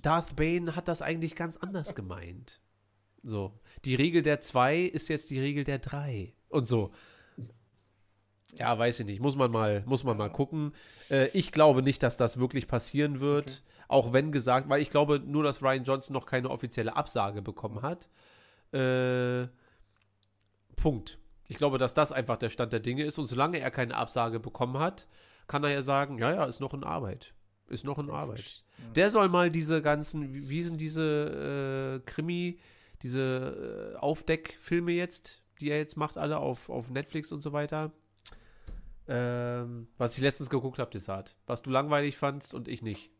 Darth 0.00 0.36
Bane 0.36 0.74
hat 0.74 0.88
das 0.88 1.02
eigentlich 1.02 1.36
ganz 1.36 1.58
anders 1.58 1.94
gemeint. 1.94 2.60
So, 3.22 3.52
die 3.84 3.94
Regel 3.94 4.22
der 4.22 4.40
zwei 4.40 4.80
ist 4.80 5.08
jetzt 5.08 5.30
die 5.30 5.38
Regel 5.38 5.64
der 5.64 5.78
drei 5.78 6.34
und 6.48 6.66
so. 6.66 6.92
Ja, 8.52 8.78
weiß 8.78 9.00
ich 9.00 9.06
nicht. 9.06 9.20
Muss 9.20 9.36
man 9.36 9.50
mal, 9.50 9.82
muss 9.86 10.04
man 10.04 10.16
mal 10.16 10.30
gucken. 10.30 10.72
Äh, 11.10 11.28
ich 11.28 11.52
glaube 11.52 11.82
nicht, 11.82 12.02
dass 12.02 12.16
das 12.16 12.38
wirklich 12.38 12.68
passieren 12.68 13.20
wird. 13.20 13.46
Okay. 13.46 13.84
Auch 13.88 14.12
wenn 14.12 14.32
gesagt, 14.32 14.68
weil 14.68 14.80
ich 14.80 14.90
glaube 14.90 15.20
nur, 15.20 15.42
dass 15.42 15.62
Ryan 15.62 15.84
Johnson 15.84 16.14
noch 16.14 16.26
keine 16.26 16.50
offizielle 16.50 16.96
Absage 16.96 17.42
bekommen 17.42 17.82
hat. 17.82 18.08
Äh, 18.72 19.48
Punkt. 20.76 21.18
Ich 21.48 21.56
glaube, 21.56 21.78
dass 21.78 21.92
das 21.94 22.12
einfach 22.12 22.36
der 22.36 22.48
Stand 22.48 22.72
der 22.72 22.80
Dinge 22.80 23.04
ist. 23.04 23.18
Und 23.18 23.26
solange 23.26 23.58
er 23.58 23.70
keine 23.70 23.96
Absage 23.96 24.40
bekommen 24.40 24.78
hat, 24.78 25.06
kann 25.46 25.64
er 25.64 25.70
ja 25.70 25.82
sagen, 25.82 26.18
ja, 26.18 26.32
ja, 26.32 26.44
ist 26.44 26.60
noch 26.60 26.74
in 26.74 26.84
Arbeit. 26.84 27.34
Ist 27.68 27.84
noch 27.84 27.98
in 27.98 28.10
Arbeit. 28.10 28.64
Ja. 28.78 28.92
Der 28.94 29.10
soll 29.10 29.28
mal 29.28 29.50
diese 29.50 29.82
ganzen, 29.82 30.48
wie, 30.48 30.62
sind 30.62 30.80
diese 30.80 32.00
äh, 32.02 32.10
Krimi, 32.10 32.58
diese 33.02 33.94
äh, 33.94 33.98
Aufdeckfilme 33.98 34.92
jetzt, 34.92 35.42
die 35.60 35.70
er 35.70 35.78
jetzt 35.78 35.96
macht, 35.96 36.18
alle 36.18 36.38
auf, 36.38 36.70
auf 36.70 36.90
Netflix 36.90 37.32
und 37.32 37.40
so 37.40 37.52
weiter. 37.52 37.92
Ähm, 39.08 39.88
was 39.98 40.16
ich 40.16 40.22
letztens 40.22 40.50
geguckt 40.50 40.78
habe, 40.78 40.90
Desart. 40.90 41.36
Was 41.46 41.62
du 41.62 41.70
langweilig 41.70 42.16
fandst 42.16 42.54
und 42.54 42.68
ich 42.68 42.82
nicht. 42.82 43.10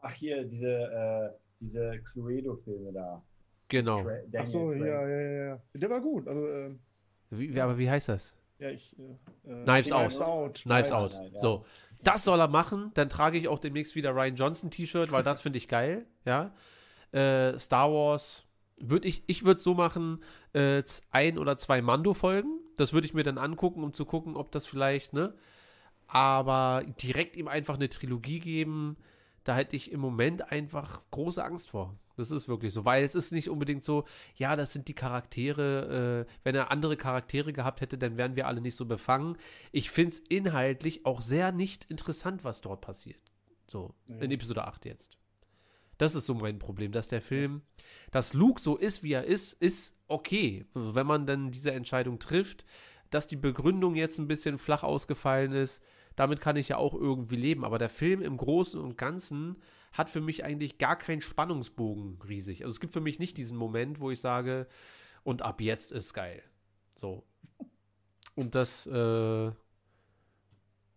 Ach, 0.00 0.12
hier, 0.12 0.44
diese, 0.44 0.70
äh, 0.70 1.30
diese 1.60 2.00
Cluedo-Filme 2.02 2.92
da. 2.92 3.22
Genau. 3.68 4.06
Ach 4.36 4.46
so, 4.46 4.72
ja, 4.72 5.08
ja, 5.08 5.46
ja. 5.46 5.62
Der 5.74 5.90
war 5.90 6.00
gut. 6.00 6.26
Also, 6.28 6.46
äh, 6.46 6.74
wie, 7.30 7.60
aber 7.60 7.76
wie 7.76 7.90
heißt 7.90 8.08
das? 8.08 8.34
Ja, 8.58 8.70
ich. 8.70 8.96
Äh, 8.98 9.50
äh 9.50 9.64
Knives, 9.64 9.92
Out. 9.92 10.20
Out. 10.20 10.62
Knives 10.62 10.92
Out. 10.92 11.10
So. 11.40 11.64
Das 12.02 12.24
soll 12.24 12.40
er 12.40 12.48
machen. 12.48 12.92
Dann 12.94 13.08
trage 13.08 13.38
ich 13.38 13.48
auch 13.48 13.58
demnächst 13.58 13.96
wieder 13.96 14.14
Ryan 14.14 14.36
Johnson 14.36 14.70
T-Shirt, 14.70 15.10
weil 15.10 15.24
das 15.24 15.42
finde 15.42 15.58
ich 15.58 15.68
geil. 15.68 16.06
Ja. 16.24 16.54
Äh, 17.12 17.58
Star 17.58 17.92
Wars 17.92 18.44
würde 18.76 19.08
ich, 19.08 19.24
ich 19.26 19.44
würde 19.44 19.60
so 19.60 19.74
machen, 19.74 20.22
äh, 20.52 20.82
ein 21.10 21.38
oder 21.38 21.58
zwei 21.58 21.82
Mando-Folgen. 21.82 22.60
Das 22.78 22.92
würde 22.94 23.06
ich 23.06 23.12
mir 23.12 23.24
dann 23.24 23.36
angucken, 23.36 23.82
um 23.84 23.92
zu 23.92 24.06
gucken, 24.06 24.36
ob 24.36 24.50
das 24.50 24.66
vielleicht, 24.66 25.12
ne? 25.12 25.34
Aber 26.06 26.84
direkt 27.02 27.36
ihm 27.36 27.48
einfach 27.48 27.74
eine 27.74 27.90
Trilogie 27.90 28.40
geben, 28.40 28.96
da 29.44 29.54
hätte 29.54 29.76
ich 29.76 29.92
im 29.92 30.00
Moment 30.00 30.50
einfach 30.50 31.02
große 31.10 31.44
Angst 31.44 31.70
vor. 31.70 31.98
Das 32.16 32.30
ist 32.30 32.48
wirklich 32.48 32.74
so, 32.74 32.84
weil 32.84 33.04
es 33.04 33.14
ist 33.14 33.30
nicht 33.30 33.48
unbedingt 33.48 33.84
so, 33.84 34.04
ja, 34.34 34.56
das 34.56 34.72
sind 34.72 34.88
die 34.88 34.94
Charaktere, 34.94 36.26
äh, 36.26 36.32
wenn 36.42 36.54
er 36.54 36.70
andere 36.70 36.96
Charaktere 36.96 37.52
gehabt 37.52 37.80
hätte, 37.80 37.98
dann 37.98 38.16
wären 38.16 38.36
wir 38.36 38.46
alle 38.46 38.60
nicht 38.60 38.74
so 38.74 38.86
befangen. 38.86 39.36
Ich 39.70 39.90
finde 39.90 40.10
es 40.10 40.18
inhaltlich 40.18 41.06
auch 41.06 41.20
sehr 41.20 41.52
nicht 41.52 41.84
interessant, 41.84 42.42
was 42.42 42.60
dort 42.60 42.80
passiert. 42.80 43.20
So, 43.68 43.94
ja. 44.06 44.16
in 44.16 44.30
Episode 44.30 44.64
8 44.64 44.84
jetzt. 44.86 45.18
Das 45.98 46.14
ist 46.14 46.26
so 46.26 46.34
mein 46.34 46.58
Problem, 46.58 46.92
dass 46.92 47.08
der 47.08 47.20
Film, 47.20 47.62
dass 48.10 48.32
Luke 48.32 48.60
so 48.60 48.76
ist, 48.76 49.02
wie 49.02 49.12
er 49.12 49.24
ist, 49.24 49.52
ist 49.54 50.00
okay. 50.06 50.64
Wenn 50.74 51.06
man 51.06 51.26
dann 51.26 51.50
diese 51.50 51.72
Entscheidung 51.72 52.18
trifft, 52.18 52.64
dass 53.10 53.26
die 53.26 53.36
Begründung 53.36 53.96
jetzt 53.96 54.18
ein 54.18 54.28
bisschen 54.28 54.58
flach 54.58 54.82
ausgefallen 54.82 55.52
ist, 55.52 55.82
damit 56.14 56.40
kann 56.40 56.56
ich 56.56 56.68
ja 56.68 56.76
auch 56.76 56.94
irgendwie 56.94 57.36
leben. 57.36 57.64
Aber 57.64 57.78
der 57.78 57.88
Film 57.88 58.22
im 58.22 58.36
Großen 58.36 58.80
und 58.80 58.96
Ganzen 58.96 59.56
hat 59.92 60.08
für 60.10 60.20
mich 60.20 60.44
eigentlich 60.44 60.78
gar 60.78 60.96
keinen 60.96 61.20
Spannungsbogen 61.20 62.20
riesig. 62.28 62.64
Also 62.64 62.74
es 62.74 62.80
gibt 62.80 62.92
für 62.92 63.00
mich 63.00 63.18
nicht 63.18 63.36
diesen 63.36 63.56
Moment, 63.56 64.00
wo 64.00 64.10
ich 64.10 64.20
sage, 64.20 64.66
und 65.24 65.42
ab 65.42 65.60
jetzt 65.60 65.92
ist 65.92 66.14
geil. 66.14 66.42
So. 66.96 67.24
Und 68.34 68.54
das 68.54 68.86
äh, 68.86 69.50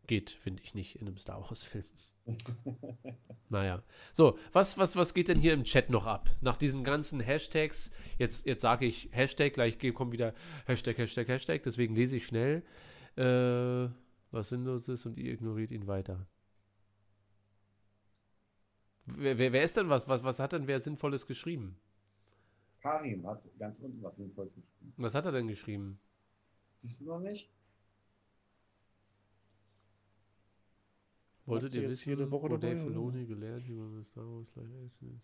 geht, 0.07 0.31
finde 0.31 0.61
ich, 0.63 0.73
nicht 0.73 0.95
in 0.99 1.07
einem 1.07 1.17
Star 1.17 1.41
Wars-Film. 1.41 1.85
naja. 3.49 3.83
So, 4.13 4.37
was, 4.51 4.77
was, 4.77 4.95
was 4.95 5.13
geht 5.13 5.27
denn 5.27 5.39
hier 5.39 5.53
im 5.53 5.63
Chat 5.63 5.89
noch 5.89 6.05
ab? 6.05 6.29
Nach 6.41 6.57
diesen 6.57 6.83
ganzen 6.83 7.19
Hashtags, 7.19 7.91
jetzt, 8.17 8.45
jetzt 8.45 8.61
sage 8.61 8.85
ich 8.85 9.09
Hashtag, 9.11 9.53
gleich 9.53 9.77
kommt 9.93 10.11
wieder 10.11 10.33
Hashtag, 10.65 10.97
Hashtag, 10.97 11.27
Hashtag, 11.27 11.63
deswegen 11.63 11.95
lese 11.95 12.17
ich 12.17 12.25
schnell, 12.25 12.63
äh, 13.15 13.89
was 14.31 14.49
sinnlos 14.49 14.87
ist 14.87 15.05
und 15.05 15.17
ihr 15.17 15.33
ignoriert 15.33 15.71
ihn 15.71 15.87
weiter. 15.87 16.27
Wer, 19.05 19.37
wer, 19.37 19.51
wer, 19.51 19.63
ist 19.63 19.77
denn 19.77 19.89
was, 19.89 20.07
was? 20.07 20.23
Was 20.23 20.39
hat 20.39 20.53
denn 20.53 20.67
wer 20.67 20.79
Sinnvolles 20.79 21.25
geschrieben? 21.25 21.77
Karim 22.81 23.27
hat 23.27 23.43
ganz 23.59 23.79
unten 23.79 24.01
was 24.01 24.17
Sinnvolles 24.17 24.53
geschrieben. 24.55 24.93
Was 24.97 25.15
hat 25.15 25.25
er 25.25 25.31
denn 25.31 25.47
geschrieben? 25.47 25.99
Siehst 26.77 27.01
du 27.01 27.05
noch 27.05 27.19
nicht? 27.19 27.51
Wolltet 31.51 31.75
ihr 31.75 31.89
wissen, 31.89 32.09
jede 32.09 32.31
Woche 32.31 32.49
wo 32.49 32.57
Dave 32.57 32.79
Filoni 32.79 33.25
gelernt, 33.25 33.67
wie 33.67 33.73
man 33.73 34.03
Star 34.03 34.25
Wars 34.25 34.51
Live 34.55 34.67
Action 34.85 35.21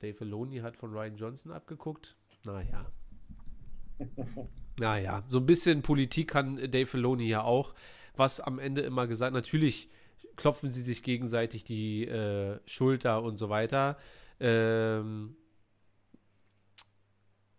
Dave 0.00 0.14
Filoni 0.14 0.58
hat 0.58 0.76
von 0.76 0.92
Ryan 0.92 1.16
Johnson 1.16 1.52
abgeguckt. 1.52 2.16
Naja. 2.44 2.90
naja, 4.78 5.24
so 5.28 5.38
ein 5.38 5.46
bisschen 5.46 5.82
Politik 5.82 6.28
kann 6.28 6.56
Dave 6.56 6.86
Filoni 6.86 7.28
ja 7.28 7.42
auch 7.42 7.74
was 8.16 8.40
am 8.40 8.58
Ende 8.58 8.82
immer 8.82 9.06
gesagt, 9.06 9.34
natürlich 9.34 9.88
klopfen 10.36 10.70
sie 10.70 10.82
sich 10.82 11.02
gegenseitig 11.02 11.64
die 11.64 12.06
äh, 12.06 12.58
Schulter 12.66 13.22
und 13.22 13.36
so 13.36 13.48
weiter. 13.50 13.98
Ähm, 14.38 15.36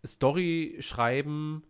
Story 0.04 0.76
schreiben, 0.80 1.62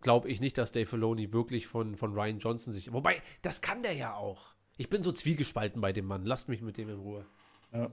glaube 0.00 0.28
ich 0.28 0.40
nicht, 0.40 0.58
dass 0.58 0.72
Dave 0.72 0.86
Filoni 0.86 1.32
wirklich 1.32 1.66
von, 1.66 1.96
von 1.96 2.12
Ryan 2.12 2.38
Johnson 2.38 2.72
sich. 2.72 2.92
Wobei, 2.92 3.22
das 3.42 3.60
kann 3.60 3.82
der 3.82 3.92
ja 3.92 4.14
auch. 4.14 4.54
Ich 4.76 4.88
bin 4.88 5.02
so 5.02 5.12
zwiegespalten 5.12 5.80
bei 5.80 5.92
dem 5.92 6.06
Mann. 6.06 6.24
Lasst 6.24 6.48
mich 6.48 6.62
mit 6.62 6.76
dem 6.76 6.88
in 6.88 6.98
Ruhe. 6.98 7.26
Ja. 7.72 7.90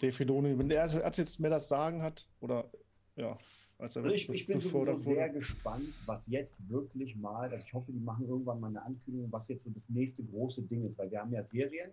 Dave 0.00 0.12
Filoni, 0.12 0.58
wenn 0.58 0.68
der 0.68 0.86
jetzt 0.86 1.40
mehr 1.40 1.50
das 1.50 1.68
Sagen 1.68 2.02
hat, 2.02 2.26
oder 2.40 2.70
ja, 3.16 3.38
also 3.82 4.04
ich, 4.04 4.28
ich, 4.28 4.46
bin 4.46 4.60
sowieso 4.60 4.94
sehr 4.96 5.28
gespannt, 5.28 5.92
was 6.06 6.28
jetzt 6.28 6.56
wirklich 6.68 7.16
mal, 7.16 7.50
also 7.50 7.64
ich 7.64 7.74
hoffe, 7.74 7.90
die 7.90 7.98
machen 7.98 8.28
irgendwann 8.28 8.60
mal 8.60 8.68
eine 8.68 8.82
Ankündigung, 8.82 9.32
was 9.32 9.48
jetzt 9.48 9.64
so 9.64 9.70
das 9.70 9.88
nächste 9.90 10.22
große 10.22 10.62
Ding 10.62 10.84
ist, 10.84 10.98
weil 10.98 11.10
wir 11.10 11.20
haben 11.20 11.32
ja 11.32 11.42
Serien, 11.42 11.90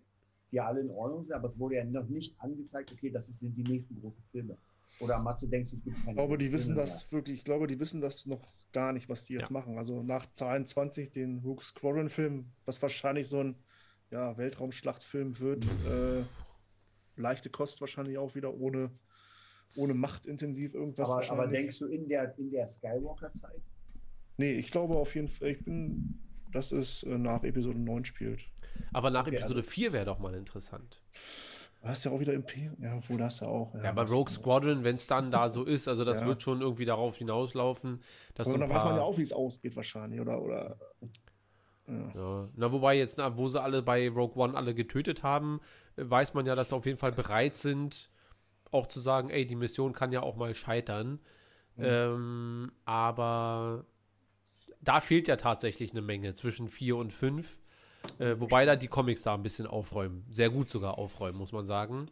die 0.52 0.60
alle 0.60 0.82
in 0.82 0.92
Ordnung 0.92 1.24
sind, 1.24 1.36
aber 1.36 1.48
es 1.48 1.60
wurde 1.60 1.76
ja 1.76 1.84
noch 1.84 2.08
nicht 2.08 2.40
angezeigt, 2.40 2.92
okay, 2.92 3.10
das 3.10 3.28
sind 3.28 3.58
die 3.58 3.64
nächsten 3.64 4.00
großen 4.00 4.24
Filme. 4.32 4.56
Oder 5.00 5.20
Matze, 5.20 5.48
denkst 5.48 5.72
du, 5.72 5.76
es 5.78 5.84
gibt 5.84 5.98
keine 5.98 6.12
Ich 6.12 6.16
glaube, 6.16 6.38
die 6.38 6.52
wissen 6.52 6.74
Filme 6.74 6.82
das 6.82 7.04
mehr. 7.04 7.12
wirklich, 7.12 7.38
ich 7.40 7.44
glaube, 7.44 7.68
die 7.68 7.80
wissen 7.80 8.02
das 8.02 8.26
noch 8.26 8.48
gar 8.72 8.94
nicht, 8.94 9.10
was 9.10 9.26
die 9.26 9.34
jetzt 9.34 9.50
ja. 9.50 9.54
machen. 9.54 9.78
Also 9.78 10.04
nach 10.04 10.32
Zahlen 10.32 10.66
20, 10.66 11.12
den 11.12 11.40
Rook 11.40 11.64
Squadron-Film, 11.64 12.52
was 12.66 12.82
wahrscheinlich 12.82 13.28
so 13.28 13.40
ein 13.40 13.56
ja, 14.12 14.38
Weltraumschlachtfilm 14.38 15.40
wird, 15.40 15.64
äh, 15.88 16.24
leichte 17.16 17.50
Kost 17.50 17.82
wahrscheinlich 17.82 18.18
auch 18.18 18.36
wieder, 18.36 18.54
ohne 18.54 18.92
ohne 19.76 19.94
machtintensiv 19.94 20.74
irgendwas. 20.74 21.10
Aber, 21.10 21.30
aber 21.32 21.48
denkst 21.48 21.80
du 21.80 21.88
in 21.88 22.08
der, 22.08 22.38
in 22.38 22.52
der 22.52 22.66
Skywalker-Zeit? 22.66 23.62
Nee, 24.38 24.54
ich 24.54 24.72
glaube 24.72 24.96
auf 24.96 25.16
jeden 25.16 25.28
Fall, 25.28 25.50
ich 25.50 25.64
bin, 25.64 26.20
dass 26.52 26.72
es 26.72 27.04
äh, 27.04 27.18
nach 27.18 27.44
Episode 27.44 27.80
9 27.80 28.06
spielt. 28.06 28.42
Aber 28.94 29.10
nach 29.10 29.28
okay, 29.28 29.36
Episode 29.36 29.60
also, 29.60 29.70
4 29.70 29.94
wäre 29.94 30.06
doch 30.06 30.20
mal 30.20 30.34
interessant. 30.34 31.02
Du 31.82 31.88
hast 31.88 32.04
ja 32.04 32.12
auch 32.12 32.20
wieder 32.20 32.34
Imperium. 32.34 32.76
Ja, 32.82 32.98
obwohl 32.98 33.18
das 33.18 33.40
ja 33.40 33.48
auch. 33.48 33.74
Ja, 33.76 33.84
ja 33.84 33.90
aber 33.92 34.08
Rogue 34.08 34.32
Squadron, 34.32 34.84
wenn 34.84 34.96
es 34.96 35.08
dann 35.08 35.32
da 35.32 35.50
so 35.50 35.64
ist, 35.64 35.88
also 35.88 36.04
das 36.04 36.22
ja. 36.22 36.28
wird 36.28 36.44
schon 36.44 36.62
irgendwie 36.62 36.86
darauf 36.86 37.18
hinauslaufen. 37.18 38.02
Dass 38.36 38.48
aber 38.48 38.56
so 38.56 38.60
dann 38.60 38.70
weiß 38.70 38.84
man 38.84 38.96
ja 38.98 39.02
auch, 39.02 39.18
wie 39.18 39.22
es 39.22 39.32
ausgeht, 39.32 39.76
wahrscheinlich, 39.76 40.20
oder? 40.20 40.42
oder 40.42 40.78
ja. 41.88 42.12
ja. 42.16 42.50
Na, 42.56 42.72
wobei 42.72 42.98
jetzt, 42.98 43.18
na, 43.18 43.38
wo 43.38 43.48
sie 43.48 43.62
alle 43.62 43.82
bei 43.82 44.10
Rogue 44.10 44.42
One 44.42 44.58
alle 44.58 44.76
getötet 44.76 45.24
haben, 45.24 45.62
weiß 45.96 46.34
man 46.34 46.46
ja, 46.46 46.56
dass 46.56 46.70
sie 46.70 46.76
auf 46.76 46.86
jeden 46.86 46.98
Fall 46.98 47.14
bereit 47.14 47.56
sind, 47.56 48.10
auch 48.72 48.88
zu 48.88 49.00
sagen, 49.00 49.30
ey, 49.30 49.48
die 49.48 49.56
Mission 49.56 49.94
kann 49.94 50.12
ja 50.12 50.22
auch 50.22 50.36
mal 50.36 50.54
scheitern. 50.56 51.20
Mhm. 51.78 51.86
Ähm, 51.86 52.72
aber 52.84 53.86
da 54.82 55.00
fehlt 55.00 55.28
ja 55.28 55.38
tatsächlich 55.38 55.92
eine 55.92 56.02
Menge 56.02 56.34
zwischen 56.34 56.68
4 56.68 56.98
und 56.98 57.14
5. 57.14 57.58
Äh, 58.18 58.40
wobei 58.40 58.66
da 58.66 58.76
die 58.76 58.88
Comics 58.88 59.24
da 59.24 59.34
ein 59.34 59.44
bisschen 59.44 59.68
aufräumen. 59.68 60.26
Sehr 60.30 60.50
gut 60.50 60.70
sogar 60.70 60.98
aufräumen, 60.98 61.38
muss 61.38 61.52
man 61.52 61.66
sagen. 61.66 62.10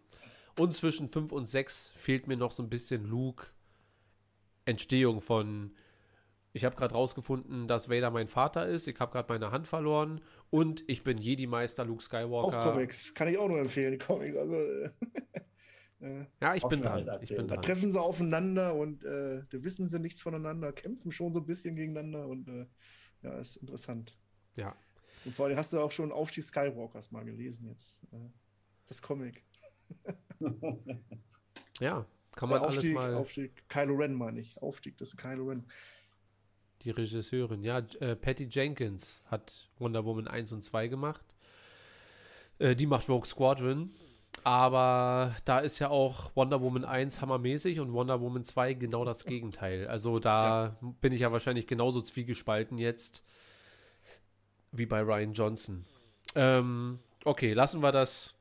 Und 0.58 0.74
zwischen 0.74 1.10
5 1.10 1.32
und 1.32 1.48
6 1.48 1.94
fehlt 1.96 2.28
mir 2.28 2.38
noch 2.38 2.52
so 2.52 2.64
ein 2.64 2.70
bisschen 2.70 3.06
Luke. 3.06 3.48
Entstehung 4.66 5.22
von. 5.22 5.72
Ich 6.54 6.66
habe 6.66 6.76
gerade 6.76 6.96
rausgefunden, 6.96 7.68
dass 7.68 7.90
Vader 7.90 8.10
mein 8.10 8.28
Vater 8.28 8.68
ist. 8.68 8.88
Ich 8.88 9.00
habe 9.00 9.12
gerade 9.12 9.32
meine 9.32 9.52
Hand 9.52 9.68
verloren. 9.68 10.22
Und 10.50 10.84
ich 10.88 11.04
bin 11.04 11.18
Jedi-Meister 11.20 11.86
Luke 11.86 12.04
Skywalker. 12.04 12.60
Auch 12.60 12.72
Comics. 12.72 13.14
Kann 13.14 13.28
ich 13.28 13.38
auch 13.38 13.48
nur 13.48 13.60
empfehlen, 13.60 14.00
Comics. 14.00 14.36
Also, 14.36 14.56
äh, 16.02 16.26
ja, 16.42 16.56
ich 16.56 16.64
bin, 16.64 16.82
dran. 16.82 17.00
ich 17.22 17.30
bin 17.30 17.48
dran. 17.48 17.48
Da 17.48 17.58
treffen 17.58 17.92
sie 17.92 18.02
aufeinander 18.02 18.74
und 18.74 19.04
äh, 19.04 19.44
da 19.50 19.64
wissen 19.64 19.88
sie 19.88 20.00
nichts 20.00 20.22
voneinander, 20.22 20.74
kämpfen 20.74 21.12
schon 21.12 21.34
so 21.34 21.42
ein 21.42 21.46
bisschen 21.46 21.76
gegeneinander 21.76 22.28
und 22.28 22.48
äh, 22.48 22.66
ja, 23.22 23.38
ist 23.40 23.58
interessant. 23.58 24.18
Ja, 24.58 24.76
und 25.28 25.34
vor 25.34 25.48
allem 25.48 25.58
hast 25.58 25.74
du 25.74 25.80
auch 25.80 25.92
schon 25.92 26.14
Aufstieg 26.14 26.46
Skywalkers 26.46 27.12
mal 27.12 27.26
gelesen 27.26 27.68
jetzt. 27.68 28.00
Äh, 28.14 28.30
das 28.86 29.02
Comic. 29.02 29.44
ja, 31.82 32.06
kann 32.34 32.50
man 32.50 32.62
Aufstieg, 32.62 32.96
alles 32.98 33.12
mal. 33.12 33.14
Aufstieg, 33.16 33.68
Kylo 33.68 33.96
Ren 33.96 34.14
meine 34.14 34.40
ich. 34.40 34.62
Aufstieg 34.62 34.98
des 34.98 35.18
Kylo 35.18 35.50
Ren. 35.50 35.66
Die 36.84 36.92
Regisseurin, 36.92 37.62
ja, 37.66 37.80
äh, 38.00 38.16
Patty 38.16 38.46
Jenkins 38.50 39.22
hat 39.26 39.70
Wonder 39.80 40.06
Woman 40.06 40.30
1 40.30 40.54
und 40.54 40.64
2 40.64 40.88
gemacht. 40.88 41.36
Äh, 42.60 42.78
die 42.78 42.86
macht 42.86 43.10
Rogue 43.10 43.28
Squadron. 43.28 43.94
Aber 44.46 45.36
da 45.44 45.60
ist 45.60 45.80
ja 45.80 45.90
auch 45.90 46.34
Wonder 46.36 46.62
Woman 46.62 46.86
1 46.86 47.20
hammermäßig 47.20 47.82
und 47.82 47.92
Wonder 47.92 48.22
Woman 48.22 48.46
2 48.46 48.76
genau 48.76 49.04
das 49.04 49.26
Gegenteil. 49.26 49.88
Also 49.88 50.20
da 50.20 50.78
ja. 50.82 50.94
bin 51.02 51.12
ich 51.12 51.20
ja 51.20 51.34
wahrscheinlich 51.34 51.68
genauso 51.68 52.02
zwiegespalten 52.02 52.78
jetzt 52.78 53.26
wie 54.72 54.86
bei 54.86 55.02
Ryan 55.02 55.34
Johnson. 55.34 55.86
Ähm, 56.36 57.00
okay, 57.26 57.54
lassen 57.54 57.82
wir 57.82 57.92
das 57.92 58.36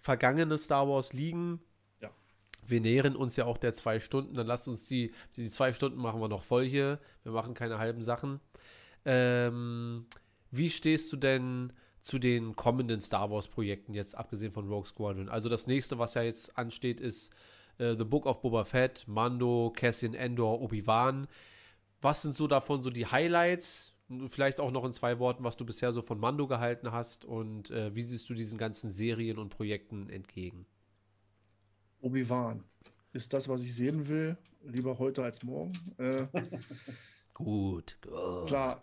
vergangene 0.00 0.58
Star 0.58 0.88
Wars 0.88 1.12
liegen. 1.12 1.60
Ja. 2.00 2.10
Wir 2.66 2.80
nähern 2.80 3.16
uns 3.16 3.36
ja 3.36 3.44
auch 3.44 3.58
der 3.58 3.74
zwei 3.74 4.00
Stunden. 4.00 4.34
Dann 4.34 4.46
lasst 4.46 4.68
uns 4.68 4.86
die, 4.86 5.12
die 5.36 5.50
zwei 5.50 5.72
Stunden 5.72 5.98
machen 5.98 6.20
wir 6.20 6.28
noch 6.28 6.44
voll 6.44 6.64
hier. 6.64 6.98
Wir 7.24 7.32
machen 7.32 7.54
keine 7.54 7.78
halben 7.78 8.02
Sachen. 8.02 8.40
Ähm, 9.04 10.06
wie 10.50 10.70
stehst 10.70 11.12
du 11.12 11.16
denn 11.16 11.72
zu 12.00 12.18
den 12.18 12.54
kommenden 12.54 13.00
Star 13.00 13.30
Wars 13.30 13.48
Projekten 13.48 13.94
jetzt, 13.94 14.16
abgesehen 14.16 14.52
von 14.52 14.68
Rogue 14.68 14.86
Squadron? 14.86 15.28
Also 15.28 15.48
das 15.48 15.66
nächste, 15.66 15.98
was 15.98 16.14
ja 16.14 16.22
jetzt 16.22 16.56
ansteht, 16.56 17.00
ist 17.00 17.32
äh, 17.78 17.96
The 17.96 18.04
Book 18.04 18.26
of 18.26 18.42
Boba 18.42 18.64
Fett, 18.64 19.06
Mando, 19.08 19.72
Cassian 19.74 20.14
Endor, 20.14 20.60
Obi-Wan. 20.60 21.26
Was 22.00 22.22
sind 22.22 22.36
so 22.36 22.46
davon 22.46 22.82
so 22.82 22.90
die 22.90 23.06
Highlights? 23.06 23.95
Vielleicht 24.28 24.60
auch 24.60 24.70
noch 24.70 24.84
in 24.84 24.92
zwei 24.92 25.18
Worten, 25.18 25.42
was 25.42 25.56
du 25.56 25.66
bisher 25.66 25.92
so 25.92 26.00
von 26.00 26.20
Mando 26.20 26.46
gehalten 26.46 26.92
hast 26.92 27.24
und 27.24 27.70
äh, 27.70 27.92
wie 27.94 28.02
siehst 28.02 28.28
du 28.28 28.34
diesen 28.34 28.56
ganzen 28.56 28.88
Serien 28.88 29.38
und 29.38 29.50
Projekten 29.50 30.08
entgegen? 30.10 30.64
Obi-Wan 32.00 32.62
ist 33.12 33.32
das, 33.32 33.48
was 33.48 33.62
ich 33.62 33.74
sehen 33.74 34.06
will, 34.06 34.36
lieber 34.62 35.00
heute 35.00 35.24
als 35.24 35.42
morgen. 35.42 35.72
Äh, 35.98 36.26
gut, 37.34 37.98
gut. 38.02 38.46
Klar, 38.46 38.78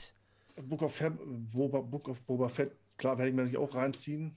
Book 0.61 0.81
of, 0.81 0.93
Fab, 0.93 1.17
Boba, 1.53 1.79
Book 1.79 2.09
of 2.09 2.21
Boba 2.23 2.49
Fett, 2.49 2.75
klar, 2.97 3.17
werde 3.17 3.29
ich 3.29 3.35
mir 3.35 3.43
natürlich 3.43 3.65
auch 3.65 3.75
reinziehen, 3.75 4.35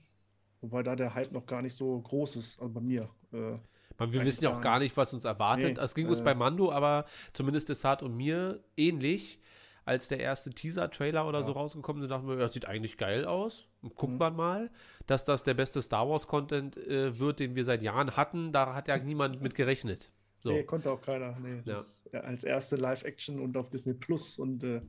wobei 0.61 0.83
da 0.83 0.95
der 0.95 1.13
Hype 1.13 1.33
noch 1.33 1.45
gar 1.45 1.61
nicht 1.61 1.75
so 1.75 1.99
groß 1.99 2.37
ist, 2.37 2.61
also 2.61 2.73
bei 2.73 2.81
mir. 2.81 3.09
Äh, 3.33 3.57
man, 3.97 4.13
wir 4.13 4.23
wissen 4.23 4.45
ja 4.45 4.55
auch 4.55 4.61
gar 4.61 4.79
nicht, 4.79 4.95
was 4.95 5.13
uns 5.13 5.25
erwartet. 5.25 5.77
Nee, 5.77 5.83
es 5.83 5.95
ging 5.95 6.07
uns 6.07 6.21
äh, 6.21 6.23
bei 6.23 6.35
Mando, 6.35 6.71
aber 6.71 7.03
zumindest 7.33 7.67
Desart 7.67 8.03
und 8.03 8.15
mir 8.15 8.63
ähnlich 8.77 9.39
als 9.87 10.09
der 10.09 10.19
erste 10.19 10.49
Teaser-Trailer 10.49 11.27
oder 11.27 11.39
ja. 11.39 11.45
so 11.45 11.53
rausgekommen 11.53 12.03
ist, 12.03 12.09
dachten 12.09 12.27
wir, 12.27 12.37
ja, 12.37 12.49
sieht 12.49 12.67
eigentlich 12.67 12.97
geil 12.97 13.23
aus. 13.23 13.67
Guckt 13.95 14.13
mhm. 14.13 14.17
man 14.17 14.35
mal, 14.35 14.71
dass 15.05 15.23
das 15.23 15.43
der 15.43 15.53
beste 15.53 15.81
Star 15.81 16.09
Wars-Content 16.09 16.75
äh, 16.75 17.17
wird, 17.19 17.39
den 17.39 17.55
wir 17.55 17.63
seit 17.63 17.81
Jahren 17.81 18.17
hatten. 18.17 18.51
Da 18.51 18.73
hat 18.75 18.89
ja 18.89 18.97
niemand 18.97 19.41
mit 19.41 19.55
gerechnet. 19.55 20.11
So. 20.39 20.51
Nee, 20.51 20.63
konnte 20.63 20.91
auch 20.91 21.01
keiner. 21.01 21.39
Nee, 21.39 21.61
ja. 21.63 21.81
Äh, 22.11 22.17
als 22.17 22.43
erste 22.43 22.75
Live-Action 22.75 23.39
und 23.39 23.55
auf 23.55 23.69
Disney 23.69 23.93
Plus. 23.93 24.37
Und 24.37 24.61
äh, 24.65 24.81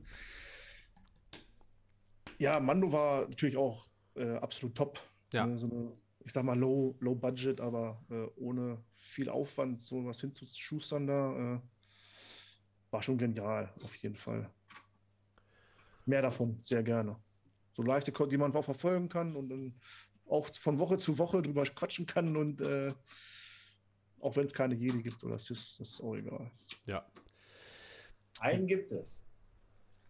ja, 2.37 2.59
Mando 2.59 2.91
war 2.91 3.29
natürlich 3.29 3.55
auch 3.55 3.87
äh, 4.15 4.35
absolut 4.35 4.75
top. 4.75 4.99
Ja. 5.31 5.47
So 5.55 5.67
eine, 5.67 5.93
ich 6.25 6.33
sag 6.33 6.43
mal, 6.43 6.59
low, 6.59 6.97
low 6.99 7.15
budget, 7.15 7.61
aber 7.61 8.03
äh, 8.09 8.25
ohne 8.35 8.83
viel 8.97 9.29
Aufwand 9.29 9.81
so 9.81 10.05
was 10.05 10.19
hinzuschustern 10.19 11.07
da. 11.07 11.55
Äh, 11.55 11.59
war 12.91 13.01
schon 13.01 13.17
genial, 13.17 13.71
auf 13.83 13.95
jeden 13.97 14.15
Fall 14.15 14.49
mehr 16.09 16.21
davon, 16.21 16.57
sehr 16.59 16.83
gerne. 16.83 17.15
So 17.73 17.83
leichte, 17.83 18.11
die 18.27 18.37
man 18.37 18.53
auch 18.55 18.65
verfolgen 18.65 19.07
kann 19.07 19.35
und 19.35 19.49
dann 19.49 19.73
auch 20.27 20.49
von 20.55 20.79
Woche 20.79 20.97
zu 20.97 21.17
Woche 21.17 21.41
drüber 21.41 21.63
quatschen 21.63 22.05
kann 22.05 22.35
und 22.35 22.61
äh, 22.61 22.93
auch 24.19 24.35
wenn 24.35 24.45
es 24.45 24.53
keine 24.53 24.75
Jedi 24.75 25.01
gibt 25.01 25.23
oder 25.23 25.35
es 25.35 25.49
ist, 25.49 25.79
das 25.79 25.91
ist 25.91 26.01
auch 26.01 26.15
egal. 26.15 26.51
Ja. 26.85 27.05
Einen 28.39 28.67
gibt 28.67 28.91
es. 28.91 29.23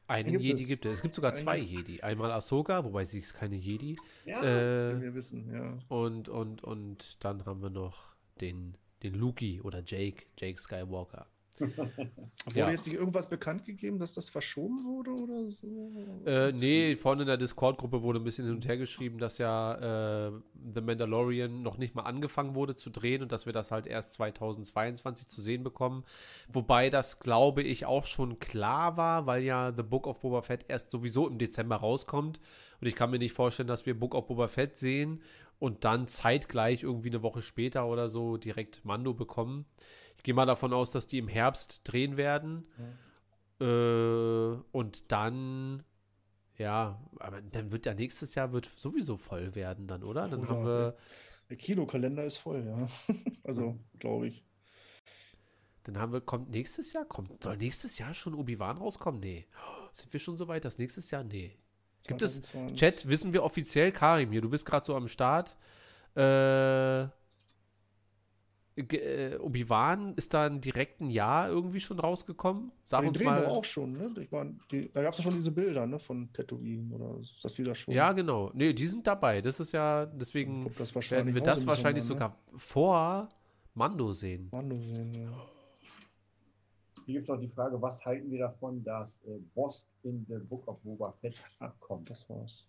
Einen 0.07 0.31
gibt 0.31 0.43
Jedi 0.43 0.63
es. 0.63 0.67
gibt 0.67 0.85
es. 0.85 0.95
Es 0.95 1.01
gibt 1.01 1.15
sogar 1.15 1.33
zwei 1.33 1.57
Einen. 1.57 1.67
Jedi. 1.67 2.01
Einmal 2.01 2.31
Ahsoka, 2.31 2.83
wobei 2.83 3.05
sie 3.05 3.19
ist 3.19 3.33
keine 3.33 3.55
Jedi. 3.55 3.95
Ja, 4.25 4.41
äh, 4.43 4.99
wir 4.99 5.13
wissen, 5.13 5.53
ja. 5.53 5.77
Und, 5.87 6.27
und, 6.29 6.63
und 6.63 7.23
dann 7.23 7.45
haben 7.45 7.61
wir 7.61 7.69
noch 7.69 8.15
den, 8.41 8.75
den 9.03 9.13
Luki 9.13 9.61
oder 9.61 9.83
Jake, 9.85 10.25
Jake 10.37 10.59
Skywalker. 10.59 11.27
Wurde 11.59 12.59
ja. 12.59 12.69
jetzt 12.69 12.87
nicht 12.87 12.95
irgendwas 12.95 13.27
bekannt 13.27 13.65
gegeben, 13.65 13.99
dass 13.99 14.13
das 14.13 14.29
verschoben 14.29 14.85
wurde 14.85 15.11
oder 15.11 15.51
so? 15.51 15.91
Äh, 16.25 16.51
nee, 16.53 16.95
vorne 16.95 17.23
in 17.23 17.27
der 17.27 17.37
Discord-Gruppe 17.37 18.01
wurde 18.01 18.19
ein 18.19 18.23
bisschen 18.23 18.45
hin 18.45 18.55
und 18.55 18.67
her 18.67 18.77
geschrieben, 18.77 19.17
dass 19.17 19.37
ja 19.37 20.27
äh, 20.27 20.31
The 20.73 20.81
Mandalorian 20.81 21.61
noch 21.61 21.77
nicht 21.77 21.95
mal 21.95 22.03
angefangen 22.03 22.55
wurde 22.55 22.75
zu 22.75 22.89
drehen 22.89 23.21
und 23.21 23.31
dass 23.31 23.45
wir 23.45 23.53
das 23.53 23.71
halt 23.71 23.87
erst 23.87 24.13
2022 24.13 25.27
zu 25.27 25.41
sehen 25.41 25.63
bekommen. 25.63 26.03
Wobei 26.47 26.89
das, 26.89 27.19
glaube 27.19 27.61
ich, 27.61 27.85
auch 27.85 28.05
schon 28.05 28.39
klar 28.39 28.95
war, 28.95 29.25
weil 29.25 29.43
ja 29.43 29.73
The 29.75 29.83
Book 29.83 30.07
of 30.07 30.21
Boba 30.21 30.41
Fett 30.41 30.65
erst 30.67 30.91
sowieso 30.91 31.27
im 31.27 31.37
Dezember 31.37 31.77
rauskommt. 31.77 32.39
Und 32.79 32.87
ich 32.87 32.95
kann 32.95 33.11
mir 33.11 33.19
nicht 33.19 33.33
vorstellen, 33.33 33.67
dass 33.67 33.85
wir 33.85 33.99
Book 33.99 34.15
of 34.15 34.27
Boba 34.27 34.47
Fett 34.47 34.77
sehen 34.77 35.21
und 35.59 35.83
dann 35.83 36.07
zeitgleich 36.07 36.83
irgendwie 36.83 37.09
eine 37.09 37.21
Woche 37.21 37.41
später 37.41 37.87
oder 37.87 38.09
so 38.09 38.37
direkt 38.37 38.85
Mando 38.85 39.13
bekommen. 39.13 39.65
Ich 40.19 40.23
gehe 40.23 40.33
mal 40.33 40.45
davon 40.45 40.73
aus, 40.73 40.91
dass 40.91 41.07
die 41.07 41.17
im 41.17 41.29
Herbst 41.29 41.79
drehen 41.85 42.17
werden. 42.17 42.67
Mhm. 42.77 43.65
Äh, 43.65 44.57
und 44.73 45.13
dann, 45.13 45.85
ja, 46.57 47.01
aber 47.19 47.41
dann 47.41 47.71
wird 47.71 47.85
ja 47.85 47.93
nächstes 47.93 48.35
Jahr 48.35 48.51
wird 48.51 48.65
sowieso 48.65 49.15
voll 49.15 49.55
werden 49.55 49.87
dann, 49.87 50.03
oder? 50.03 50.27
Dann 50.27 50.41
oh, 50.41 50.49
haben 50.49 50.65
wir. 50.65 50.97
Der 51.49 51.55
Kinokalender 51.55 52.25
ist 52.25 52.35
voll, 52.35 52.65
ja. 52.65 52.85
also, 53.45 53.79
glaube 53.97 54.27
ich. 54.27 54.43
Dann 55.83 55.97
haben 55.97 56.11
wir, 56.11 56.19
kommt 56.19 56.49
nächstes 56.49 56.91
Jahr, 56.91 57.05
kommt, 57.05 57.41
soll 57.41 57.55
nächstes 57.55 57.97
Jahr 57.97 58.13
schon 58.13 58.33
Obi-Wan 58.33 58.77
rauskommen? 58.77 59.21
Nee. 59.21 59.47
Sind 59.93 60.11
wir 60.11 60.19
schon 60.19 60.35
so 60.35 60.49
weit, 60.49 60.65
dass 60.65 60.77
nächstes 60.79 61.11
Jahr? 61.11 61.23
Nee. 61.23 61.57
Gibt 62.05 62.19
2020. 62.19 62.73
es, 62.73 62.77
Chat, 62.77 63.07
wissen 63.07 63.31
wir 63.31 63.41
offiziell, 63.41 63.93
Karim 63.93 64.31
hier, 64.31 64.41
du 64.41 64.49
bist 64.49 64.65
gerade 64.65 64.85
so 64.85 64.97
am 64.97 65.07
Start. 65.07 65.55
Äh, 66.13 67.07
äh, 68.79 69.37
Obi-Wan 69.37 70.13
ist 70.15 70.33
da 70.33 70.49
direkt 70.49 71.01
ein 71.01 71.09
Jahr 71.09 71.49
irgendwie 71.49 71.79
schon 71.79 71.99
rausgekommen. 71.99 72.71
Sag 72.83 73.05
uns 73.05 73.23
mal. 73.23 73.45
auch 73.45 73.63
schon, 73.63 73.93
ne? 73.93 74.13
Ich 74.19 74.31
meine, 74.31 74.57
da 74.93 75.03
gab 75.03 75.13
es 75.13 75.19
ja 75.19 75.23
schon 75.23 75.35
diese 75.35 75.51
Bilder, 75.51 75.85
ne, 75.85 75.99
von 75.99 76.31
Tatooine 76.33 76.93
oder 76.93 77.21
dass 77.41 77.53
die 77.53 77.63
da 77.63 77.75
schon. 77.75 77.93
Ja, 77.93 78.11
genau. 78.13 78.51
Nee, 78.53 78.73
die 78.73 78.87
sind 78.87 79.05
dabei. 79.05 79.41
Das 79.41 79.59
ist 79.59 79.71
ja, 79.71 80.05
deswegen 80.05 80.71
das 80.77 80.93
werden 81.11 81.33
wir 81.33 81.41
das 81.41 81.65
wahrscheinlich 81.67 82.03
ne? 82.03 82.07
sogar 82.07 82.35
vor 82.55 83.29
Mando 83.73 84.11
sehen. 84.13 84.49
Mando 84.51 84.75
sehen, 84.75 85.13
ja. 85.13 85.31
Hier 87.05 87.13
gibt 87.13 87.23
es 87.23 87.29
auch 87.29 87.39
die 87.39 87.47
Frage, 87.47 87.81
was 87.81 88.05
halten 88.05 88.29
wir 88.29 88.39
davon, 88.39 88.83
dass 88.83 89.23
äh, 89.25 89.39
Bosk 89.55 89.87
in 90.03 90.25
The 90.27 90.37
Book 90.37 90.67
of 90.67 90.79
Boba 90.81 91.11
Fett 91.11 91.43
abkommt? 91.59 92.09
Das 92.09 92.29
war's. 92.29 92.67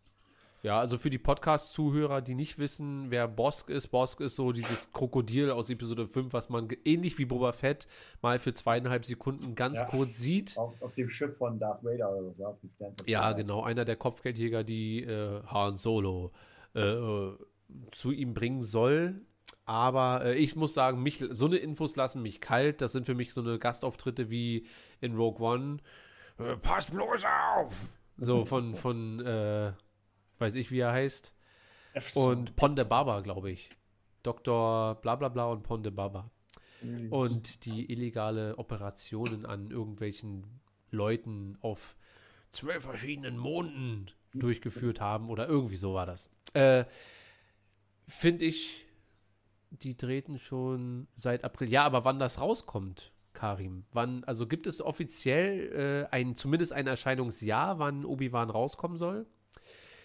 Ja, 0.62 0.78
also 0.78 0.98
für 0.98 1.08
die 1.08 1.18
Podcast-Zuhörer, 1.18 2.20
die 2.20 2.34
nicht 2.34 2.58
wissen, 2.58 3.10
wer 3.10 3.26
Bosk 3.26 3.70
ist, 3.70 3.88
Bosk 3.88 4.20
ist 4.20 4.34
so 4.34 4.52
dieses 4.52 4.92
Krokodil 4.92 5.50
aus 5.50 5.70
Episode 5.70 6.06
5, 6.06 6.34
was 6.34 6.50
man 6.50 6.68
ähnlich 6.84 7.16
wie 7.16 7.24
Boba 7.24 7.52
Fett 7.52 7.88
mal 8.20 8.38
für 8.38 8.52
zweieinhalb 8.52 9.06
Sekunden 9.06 9.54
ganz 9.54 9.80
ja, 9.80 9.86
kurz 9.86 10.18
sieht. 10.18 10.58
Auf, 10.58 10.74
auf, 10.82 10.92
dem 10.92 11.08
Schiff 11.08 11.38
von 11.38 11.58
Darth 11.58 11.82
Vader 11.82 12.10
oder 12.12 12.34
so, 12.34 12.44
auf 12.44 12.58
dem 12.60 12.70
Ja, 13.06 13.32
genau, 13.32 13.62
einer 13.62 13.86
der 13.86 13.96
Kopfgeldjäger, 13.96 14.62
die 14.62 15.02
äh, 15.02 15.42
Han 15.46 15.78
Solo 15.78 16.32
äh, 16.74 17.30
zu 17.92 18.10
ihm 18.12 18.34
bringen 18.34 18.62
soll. 18.62 19.22
Aber 19.64 20.24
äh, 20.24 20.34
ich 20.34 20.56
muss 20.56 20.74
sagen, 20.74 21.02
mich, 21.02 21.24
so 21.30 21.46
eine 21.46 21.56
Infos 21.56 21.96
lassen 21.96 22.20
mich 22.20 22.40
kalt. 22.42 22.82
Das 22.82 22.92
sind 22.92 23.06
für 23.06 23.14
mich 23.14 23.32
so 23.32 23.40
eine 23.40 23.58
Gastauftritte 23.58 24.28
wie 24.28 24.66
in 25.00 25.14
Rogue 25.14 25.40
One. 25.40 25.78
Äh, 26.38 26.56
passt 26.56 26.92
bloß 26.92 27.24
auf! 27.24 27.88
So 28.18 28.44
von, 28.44 28.74
von 28.74 29.24
äh, 29.24 29.72
weiß 30.40 30.54
ich, 30.54 30.70
wie 30.70 30.80
er 30.80 30.92
heißt. 30.92 31.34
Und 32.14 32.56
Ponde 32.56 32.84
Baba, 32.84 33.20
glaube 33.20 33.50
ich. 33.50 33.70
Dr. 34.22 34.96
Blablabla 34.96 35.28
bla 35.28 35.28
bla 35.28 35.52
und 35.52 35.62
Ponde 35.62 35.90
Baba. 35.90 36.30
Und 37.10 37.66
die 37.66 37.92
illegale 37.92 38.56
Operationen 38.56 39.44
an 39.44 39.70
irgendwelchen 39.70 40.60
Leuten 40.90 41.58
auf 41.60 41.94
zwölf 42.52 42.84
verschiedenen 42.84 43.36
Monden 43.36 44.10
durchgeführt 44.32 45.00
haben 45.00 45.28
oder 45.28 45.46
irgendwie 45.48 45.76
so 45.76 45.94
war 45.94 46.06
das. 46.06 46.30
Äh, 46.54 46.84
Finde 48.08 48.44
ich, 48.46 48.86
die 49.70 49.96
treten 49.96 50.38
schon 50.38 51.06
seit 51.14 51.44
April. 51.44 51.68
Ja, 51.68 51.84
aber 51.84 52.04
wann 52.04 52.18
das 52.18 52.40
rauskommt, 52.40 53.12
Karim? 53.32 53.84
Wann, 53.92 54.24
also 54.24 54.46
gibt 54.46 54.66
es 54.66 54.80
offiziell 54.80 56.06
äh, 56.10 56.14
ein, 56.14 56.34
zumindest 56.34 56.72
ein 56.72 56.86
Erscheinungsjahr, 56.86 57.78
wann 57.78 58.04
Obi-Wan 58.04 58.50
rauskommen 58.50 58.96
soll? 58.96 59.26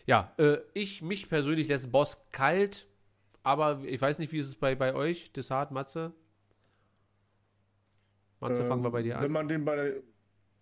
Ja, 0.05 0.33
äh, 0.37 0.57
ich, 0.73 1.01
mich 1.01 1.29
persönlich 1.29 1.67
lässt 1.67 1.91
Boss 1.91 2.27
kalt, 2.31 2.87
aber 3.43 3.81
ich 3.83 4.01
weiß 4.01 4.19
nicht, 4.19 4.31
wie 4.31 4.39
ist 4.39 4.47
es 4.47 4.55
bei, 4.55 4.75
bei 4.75 4.93
euch, 4.93 5.31
Desart, 5.31 5.71
Matze? 5.71 6.13
Matze, 8.39 8.63
ähm, 8.63 8.67
fangen 8.67 8.83
wir 8.83 8.91
bei 8.91 9.01
dir 9.01 9.17
an. 9.17 9.23
Wenn 9.23 9.31
man 9.31 9.47
den 9.47 9.65
bei 9.65 10.01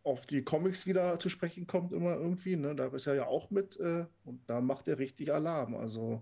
auf 0.04 0.26
die 0.26 0.44
Comics 0.44 0.86
wieder 0.86 1.18
zu 1.20 1.30
sprechen 1.30 1.66
kommt, 1.66 1.94
immer 1.94 2.16
irgendwie, 2.16 2.56
ne? 2.56 2.76
da 2.76 2.88
ist 2.88 3.08
er 3.08 3.16
ja 3.16 3.28
auch 3.28 3.50
mit 3.50 3.80
äh, 3.80 4.06
und 4.26 4.42
da 4.50 4.60
macht 4.60 4.88
er 4.88 5.00
richtig 5.00 5.34
Alarm. 5.34 5.76
Also 5.76 6.22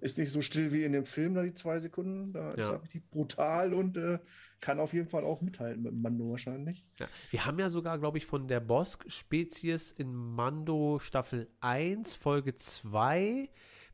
ist 0.00 0.18
nicht 0.18 0.30
so 0.30 0.40
still 0.40 0.72
wie 0.72 0.84
in 0.84 0.92
dem 0.92 1.04
Film, 1.04 1.34
da 1.34 1.42
die 1.42 1.54
zwei 1.54 1.78
Sekunden. 1.78 2.32
Da 2.32 2.50
ja. 2.50 2.54
ist 2.54 2.68
er 2.68 2.82
richtig 2.82 3.10
brutal 3.10 3.74
und 3.74 3.96
äh, 3.96 4.18
kann 4.60 4.80
auf 4.80 4.92
jeden 4.92 5.08
Fall 5.08 5.24
auch 5.24 5.40
mithalten 5.40 5.82
mit 5.82 5.94
Mando 5.94 6.30
wahrscheinlich. 6.30 6.84
Ja. 6.98 7.06
Wir 7.30 7.46
haben 7.46 7.58
ja 7.58 7.68
sogar, 7.68 7.98
glaube 7.98 8.18
ich, 8.18 8.26
von 8.26 8.48
der 8.48 8.60
Bosk-Spezies 8.60 9.92
in 9.92 10.14
Mando 10.14 10.98
Staffel 10.98 11.48
1, 11.60 12.14
Folge 12.14 12.56
2, 12.56 13.48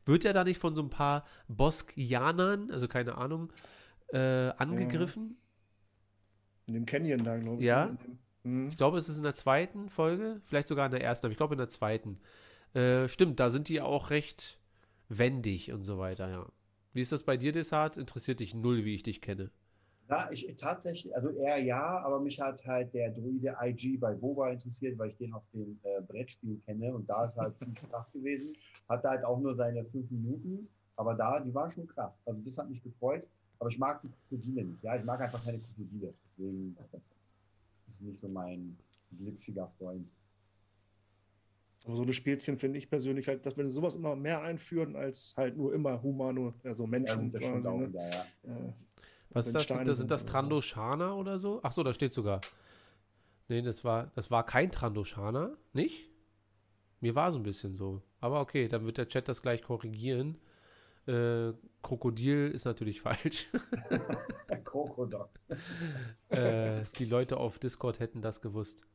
wird 0.05 0.25
er 0.25 0.33
da 0.33 0.43
nicht 0.43 0.59
von 0.59 0.75
so 0.75 0.81
ein 0.81 0.89
paar 0.89 1.25
Boskianern, 1.47 2.71
also 2.71 2.87
keine 2.87 3.17
Ahnung, 3.17 3.51
äh, 4.11 4.49
angegriffen? 4.57 5.37
In 6.67 6.73
dem 6.73 6.85
Canyon 6.85 7.23
da, 7.23 7.37
glaube 7.37 7.61
ich. 7.61 7.67
Ja. 7.67 7.87
Ne? 7.87 7.97
Dem, 8.43 8.69
ich 8.69 8.77
glaube, 8.77 8.97
es 8.97 9.09
ist 9.09 9.17
in 9.17 9.23
der 9.23 9.33
zweiten 9.33 9.89
Folge, 9.89 10.41
vielleicht 10.45 10.67
sogar 10.67 10.85
in 10.85 10.91
der 10.91 11.03
ersten, 11.03 11.25
aber 11.25 11.31
ich 11.31 11.37
glaube 11.37 11.55
in 11.55 11.59
der 11.59 11.69
zweiten. 11.69 12.19
Äh, 12.73 13.07
stimmt, 13.07 13.39
da 13.39 13.49
sind 13.49 13.67
die 13.69 13.81
auch 13.81 14.11
recht 14.11 14.58
wendig 15.09 15.71
und 15.71 15.83
so 15.83 15.97
weiter, 15.97 16.29
ja. 16.29 16.47
Wie 16.93 17.01
ist 17.01 17.11
das 17.11 17.23
bei 17.23 17.37
dir, 17.37 17.51
Desart? 17.51 17.97
Interessiert 17.97 18.39
dich 18.39 18.55
null, 18.55 18.83
wie 18.85 18.95
ich 18.95 19.03
dich 19.03 19.21
kenne. 19.21 19.51
Ja, 20.09 20.27
ich 20.31 20.47
tatsächlich, 20.57 21.13
also 21.13 21.29
eher 21.29 21.59
ja, 21.59 21.99
aber 21.99 22.19
mich 22.19 22.41
hat 22.41 22.65
halt 22.65 22.95
der 22.95 23.11
Druide 23.11 23.55
IG 23.61 23.97
bei 23.97 24.15
Boba 24.15 24.49
interessiert, 24.49 24.97
weil 24.97 25.09
ich 25.09 25.17
den 25.17 25.31
aus 25.33 25.51
dem 25.51 25.79
äh, 25.83 26.01
Brettspiel 26.01 26.59
kenne 26.65 26.95
und 26.95 27.07
da 27.07 27.25
ist 27.25 27.37
halt 27.37 27.55
ziemlich 27.59 27.79
krass 27.89 28.11
gewesen. 28.11 28.57
Hatte 28.87 29.07
halt 29.07 29.23
auch 29.23 29.39
nur 29.39 29.53
seine 29.53 29.85
fünf 29.85 30.09
Minuten, 30.09 30.67
aber 30.95 31.13
da, 31.13 31.39
die 31.39 31.53
waren 31.53 31.69
schon 31.69 31.85
krass. 31.85 32.19
Also 32.25 32.41
das 32.41 32.57
hat 32.57 32.71
mich 32.71 32.81
gefreut, 32.81 33.23
aber 33.59 33.69
ich 33.69 33.77
mag 33.77 34.01
die 34.01 34.09
Krokodile 34.09 34.63
nicht. 34.63 34.81
Ja, 34.81 34.95
ich 34.95 35.03
mag 35.03 35.21
einfach 35.21 35.43
keine 35.45 35.59
Krokodile. 35.59 36.11
Deswegen 36.25 36.75
ist 37.87 38.01
nicht 38.01 38.17
so 38.17 38.27
mein 38.27 38.75
glitschiger 39.11 39.67
Freund. 39.77 40.07
Aber 41.85 41.95
so 41.95 42.03
eine 42.03 42.13
Spezien 42.13 42.57
finde 42.57 42.77
ich 42.77 42.89
persönlich 42.89 43.27
halt, 43.27 43.45
dass 43.45 43.57
wir 43.57 43.67
sowas 43.69 43.95
immer 43.95 44.15
mehr 44.15 44.41
einführen, 44.41 44.95
als 44.95 45.33
halt 45.37 45.57
nur 45.57 45.73
immer 45.73 46.01
Humano, 46.01 46.53
also 46.63 46.85
Menschen. 46.85 47.31
Ja, 47.31 47.39
quasi, 47.39 47.69
ne? 47.69 47.87
wieder, 47.89 48.09
ja. 48.09 48.25
Ja. 48.43 48.73
Was 49.31 49.47
ist 49.47 49.55
das? 49.55 49.63
Steine 49.63 49.85
das 49.85 49.97
sind 49.97 50.11
das 50.11 50.25
Trandoshana 50.25 51.13
oder 51.13 51.39
so? 51.39 51.59
Ach 51.63 51.71
so, 51.71 51.83
da 51.83 51.93
steht 51.93 52.13
sogar. 52.13 52.41
Nee, 53.47 53.61
das 53.61 53.83
war, 53.83 54.11
das 54.15 54.29
war 54.29 54.45
kein 54.45 54.71
Trandoshana, 54.71 55.57
nicht? 55.73 56.09
Mir 57.01 57.15
war 57.15 57.31
so 57.31 57.39
ein 57.39 57.43
bisschen 57.43 57.75
so. 57.75 58.01
Aber 58.19 58.41
okay, 58.41 58.67
dann 58.67 58.85
wird 58.85 58.97
der 58.97 59.07
Chat 59.07 59.27
das 59.27 59.41
gleich 59.41 59.61
korrigieren. 59.61 60.37
Äh, 61.07 61.53
Krokodil 61.81 62.51
ist 62.51 62.65
natürlich 62.65 63.01
falsch. 63.01 63.47
Krokodil. 64.63 65.25
äh, 66.29 66.83
die 66.97 67.05
Leute 67.05 67.37
auf 67.37 67.57
Discord 67.57 67.99
hätten 67.99 68.21
das 68.21 68.41
gewusst. 68.41 68.85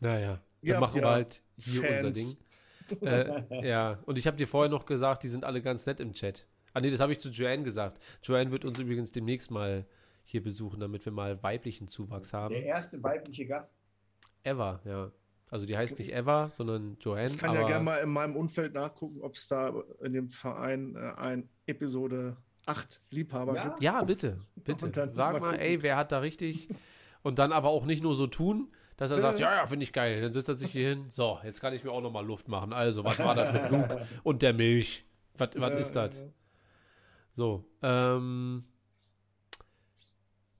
Naja, 0.00 0.28
dann 0.28 0.40
ja, 0.62 0.80
machen 0.80 1.00
wir 1.00 1.08
halt 1.08 1.42
hier 1.56 1.82
Fans. 1.82 2.04
unser 2.04 2.10
Ding. 2.12 2.36
Äh, 3.00 3.68
ja, 3.68 3.98
und 4.06 4.16
ich 4.18 4.26
habe 4.26 4.36
dir 4.36 4.46
vorher 4.46 4.70
noch 4.70 4.86
gesagt, 4.86 5.24
die 5.24 5.28
sind 5.28 5.44
alle 5.44 5.60
ganz 5.60 5.86
nett 5.86 6.00
im 6.00 6.12
Chat. 6.12 6.46
Ah 6.72 6.80
nee, 6.80 6.90
das 6.90 7.00
habe 7.00 7.12
ich 7.12 7.18
zu 7.18 7.30
Joanne 7.30 7.62
gesagt. 7.62 8.00
Joanne 8.22 8.50
wird 8.52 8.64
uns 8.64 8.78
übrigens 8.78 9.10
demnächst 9.12 9.50
mal 9.50 9.86
hier 10.24 10.42
besuchen, 10.42 10.80
damit 10.80 11.04
wir 11.04 11.12
mal 11.12 11.42
weiblichen 11.42 11.88
Zuwachs 11.88 12.32
haben. 12.32 12.54
Der 12.54 12.64
erste 12.64 13.02
weibliche 13.02 13.46
Gast. 13.46 13.78
Ever, 14.42 14.80
ja. 14.84 15.10
Also 15.50 15.64
die 15.64 15.76
heißt 15.76 15.98
nicht 15.98 16.12
Eva, 16.12 16.50
sondern 16.50 16.96
Joanne. 17.00 17.30
Ich 17.30 17.38
kann 17.38 17.54
ja 17.54 17.66
gerne 17.66 17.84
mal 17.84 17.98
in 17.98 18.10
meinem 18.10 18.36
Umfeld 18.36 18.74
nachgucken, 18.74 19.20
ob 19.22 19.36
es 19.36 19.46
da 19.46 19.72
in 20.02 20.12
dem 20.12 20.28
Verein 20.28 20.96
äh, 20.96 21.12
ein 21.16 21.48
Episode 21.66 22.36
8 22.66 23.00
Liebhaber 23.10 23.54
ja? 23.54 23.68
gibt. 23.68 23.82
Ja, 23.82 24.02
bitte, 24.02 24.40
bitte. 24.56 24.92
Sag 24.92 25.14
mal, 25.14 25.40
mal 25.40 25.54
ey, 25.54 25.82
wer 25.82 25.96
hat 25.96 26.10
da 26.10 26.18
richtig. 26.18 26.68
Und 27.22 27.38
dann 27.38 27.52
aber 27.52 27.68
auch 27.68 27.86
nicht 27.86 28.02
nur 28.02 28.16
so 28.16 28.26
tun, 28.26 28.72
dass 28.96 29.10
er 29.10 29.20
sagt, 29.20 29.38
ja, 29.38 29.54
ja, 29.54 29.66
finde 29.66 29.84
ich 29.84 29.92
geil. 29.92 30.22
Dann 30.22 30.32
setzt 30.32 30.48
er 30.48 30.58
sich 30.58 30.70
hier 30.70 30.88
hin. 30.88 31.04
So, 31.08 31.38
jetzt 31.44 31.60
kann 31.60 31.74
ich 31.74 31.84
mir 31.84 31.92
auch 31.92 32.00
noch 32.00 32.12
mal 32.12 32.24
Luft 32.24 32.48
machen. 32.48 32.72
Also, 32.72 33.04
was 33.04 33.18
war 33.18 33.34
das 33.34 33.52
mit 33.52 33.70
Luke 33.70 34.06
und 34.22 34.42
der 34.42 34.54
Milch? 34.54 35.04
Was, 35.34 35.50
was 35.54 35.70
ja, 35.70 35.78
ist 35.78 35.92
das? 35.92 36.20
Ja. 36.20 36.26
So, 37.34 37.64
ähm, 37.82 38.64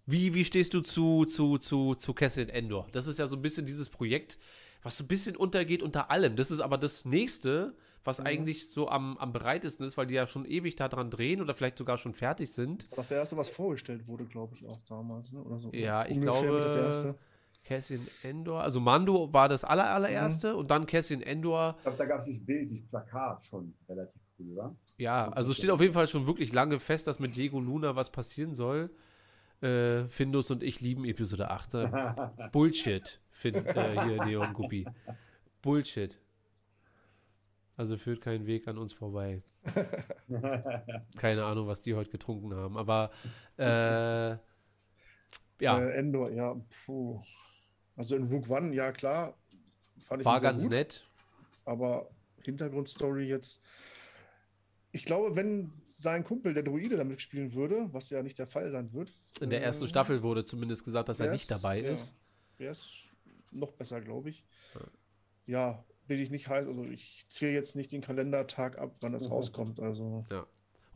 wie, 0.05 0.35
wie 0.35 0.45
stehst 0.45 0.75
du 0.75 0.83
zu, 0.83 1.25
zu, 1.25 1.57
zu, 1.59 1.95
zu 1.95 2.15
Cassian 2.15 2.51
Endor? 2.51 2.87
Das 2.93 3.07
ist 3.07 3.19
ja 3.19 3.27
so 3.27 3.37
ein 3.37 3.43
bisschen 3.43 3.65
dieses 3.65 3.89
Projekt, 3.89 4.39
was 4.83 4.99
so 4.99 5.05
ein 5.05 5.09
bisschen 5.09 5.37
untergeht 5.37 5.83
unter 5.83 6.11
allem. 6.11 6.37
Das 6.37 6.51
ist 6.51 6.61
aber 6.61 6.77
das 6.77 7.07
nächste, 7.07 7.75
was 8.05 8.21
mhm. 8.21 8.27
eigentlich 8.27 8.71
so 8.71 8.89
am, 8.89 9.17
am 9.17 9.33
bereitesten 9.33 9.85
ist, 9.85 9.97
weil 9.97 10.07
die 10.07 10.15
ja 10.15 10.27
schon 10.27 10.45
ewig 10.45 10.77
daran 10.77 11.11
drehen 11.11 11.41
oder 11.41 11.55
vielleicht 11.55 11.79
sogar 11.79 11.97
schon 11.97 12.13
fertig 12.13 12.53
sind. 12.53 12.85
Das 12.85 12.91
war 12.91 12.97
das 12.99 13.11
erste, 13.11 13.37
was 13.39 13.49
vorgestellt 13.49 14.07
wurde, 14.07 14.27
glaube 14.27 14.55
ich, 14.55 14.67
auch 14.67 14.81
damals, 14.89 15.33
ne? 15.33 15.43
oder 15.43 15.59
so. 15.59 15.73
Ja, 15.73 16.07
ich 16.07 16.21
glaube. 16.21 16.61
Das 16.61 16.77
erste. 16.77 17.17
Cassian 17.67 18.07
Endor, 18.23 18.63
also 18.63 18.79
Mando 18.81 19.33
war 19.33 19.49
das 19.49 19.65
aller, 19.65 19.91
allererste 19.91 20.53
mhm. 20.53 20.59
und 20.61 20.71
dann 20.71 20.87
Cassian 20.87 21.21
Endor. 21.21 21.75
Ich 21.79 21.83
glaube, 21.83 21.99
da 21.99 22.05
gab 22.05 22.19
es 22.21 22.27
dieses 22.27 22.45
Bild, 22.45 22.71
dieses 22.71 22.87
Plakat 22.87 23.45
schon 23.45 23.75
relativ 23.89 24.23
früh, 24.37 24.53
oder? 24.53 24.75
Ja, 24.99 25.29
also 25.31 25.53
steht 25.53 25.71
auf 25.71 25.81
jeden 25.81 25.93
Fall 25.93 26.07
schon 26.07 26.27
wirklich 26.27 26.53
lange 26.53 26.79
fest, 26.79 27.07
dass 27.09 27.19
mit 27.19 27.37
Diego 27.37 27.61
Luna 27.61 27.97
was 27.97 28.11
passieren 28.11 28.55
soll. 28.55 28.91
Äh, 29.63 30.05
Findus 30.09 30.51
und 30.51 30.63
ich 30.63 30.81
lieben 30.81 31.05
Episode 31.05 31.51
8. 31.51 32.53
Bullshit, 32.53 33.21
find, 33.33 33.57
äh, 33.57 34.05
hier 34.05 34.25
Neon 34.25 34.53
Guppy. 34.55 34.87
Bullshit. 35.61 36.21
Also 37.77 37.97
führt 37.97 38.21
kein 38.21 38.47
Weg 38.47 38.69
an 38.69 38.79
uns 38.79 38.93
vorbei. 38.93 39.43
Keine 41.19 41.45
Ahnung, 41.45 41.67
was 41.67 41.83
die 41.83 41.95
heute 41.95 42.11
getrunken 42.11 42.55
haben, 42.55 42.77
aber 42.77 43.11
äh, 43.59 44.37
ja. 45.61 45.79
Äh, 45.79 45.91
Endor, 45.99 46.31
ja, 46.31 46.55
puh. 46.85 47.21
Also 47.97 48.17
in 48.17 48.29
Rook 48.29 48.49
One, 48.49 48.75
ja 48.75 48.93
klar. 48.93 49.37
War 50.09 50.41
ganz 50.41 50.63
gut, 50.63 50.71
nett. 50.71 51.05
Aber 51.65 52.11
Hintergrundstory 52.43 53.27
jetzt. 53.27 53.61
Ich 54.93 55.05
glaube, 55.05 55.37
wenn 55.37 55.73
sein 55.85 56.25
Kumpel, 56.25 56.55
der 56.55 56.63
Druide, 56.63 56.97
damit 56.97 57.21
spielen 57.21 57.53
würde, 57.53 57.89
was 57.93 58.09
ja 58.11 58.23
nicht 58.23 58.39
der 58.39 58.47
Fall 58.47 58.71
sein 58.71 58.93
wird. 58.93 59.13
In 59.41 59.51
der 59.51 59.63
ersten 59.63 59.85
äh, 59.85 59.89
Staffel 59.89 60.23
wurde 60.23 60.45
zumindest 60.45 60.85
gesagt, 60.85 61.09
dass 61.09 61.21
er 61.21 61.33
nicht 61.33 61.51
dabei 61.51 61.83
ja, 61.83 61.91
ist. 61.91 62.15
Wäre 62.57 62.73
es 62.73 63.03
noch 63.51 63.73
besser, 63.73 64.01
glaube 64.01 64.31
ich. 64.31 64.45
Ja. 65.47 65.85
bin 66.07 66.21
ich 66.21 66.31
nicht 66.31 66.49
heiß. 66.49 66.67
Also 66.67 66.85
ich 66.85 67.27
zähle 67.29 67.53
jetzt 67.53 67.77
nicht 67.77 67.93
den 67.93 68.01
Kalendertag 68.01 68.79
ab, 68.79 68.97
wann 69.01 69.15
es 69.15 69.27
mhm. 69.27 69.33
rauskommt. 69.33 69.81
Also. 69.81 70.25
Ja. 70.31 70.47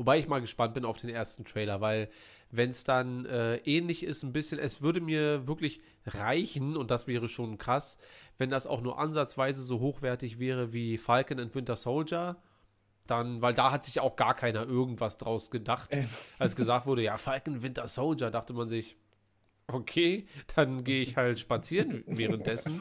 Wobei 0.00 0.18
ich 0.18 0.28
mal 0.28 0.40
gespannt 0.40 0.72
bin 0.72 0.86
auf 0.86 0.96
den 0.96 1.10
ersten 1.10 1.44
Trailer, 1.44 1.82
weil 1.82 2.08
wenn 2.50 2.70
es 2.70 2.84
dann 2.84 3.26
äh, 3.26 3.56
ähnlich 3.58 4.02
ist, 4.02 4.22
ein 4.22 4.32
bisschen, 4.32 4.58
es 4.58 4.80
würde 4.80 5.02
mir 5.02 5.46
wirklich 5.46 5.82
reichen, 6.06 6.78
und 6.78 6.90
das 6.90 7.06
wäre 7.06 7.28
schon 7.28 7.58
krass, 7.58 7.98
wenn 8.38 8.48
das 8.48 8.66
auch 8.66 8.80
nur 8.80 8.98
ansatzweise 8.98 9.62
so 9.62 9.78
hochwertig 9.78 10.38
wäre 10.38 10.72
wie 10.72 10.96
Falcon 10.96 11.38
and 11.38 11.54
Winter 11.54 11.76
Soldier. 11.76 12.38
Dann, 13.08 13.42
weil 13.42 13.52
da 13.52 13.72
hat 13.72 13.84
sich 13.84 14.00
auch 14.00 14.16
gar 14.16 14.32
keiner 14.32 14.66
irgendwas 14.66 15.18
draus 15.18 15.50
gedacht. 15.50 15.92
Äh. 15.92 16.06
Als 16.38 16.56
gesagt 16.56 16.86
wurde, 16.86 17.02
ja, 17.02 17.18
Falcon 17.18 17.62
Winter 17.62 17.86
Soldier, 17.86 18.30
dachte 18.30 18.54
man 18.54 18.68
sich, 18.68 18.96
okay, 19.66 20.26
dann 20.56 20.82
gehe 20.82 21.02
ich 21.02 21.18
halt 21.18 21.38
spazieren 21.38 22.04
währenddessen. 22.06 22.80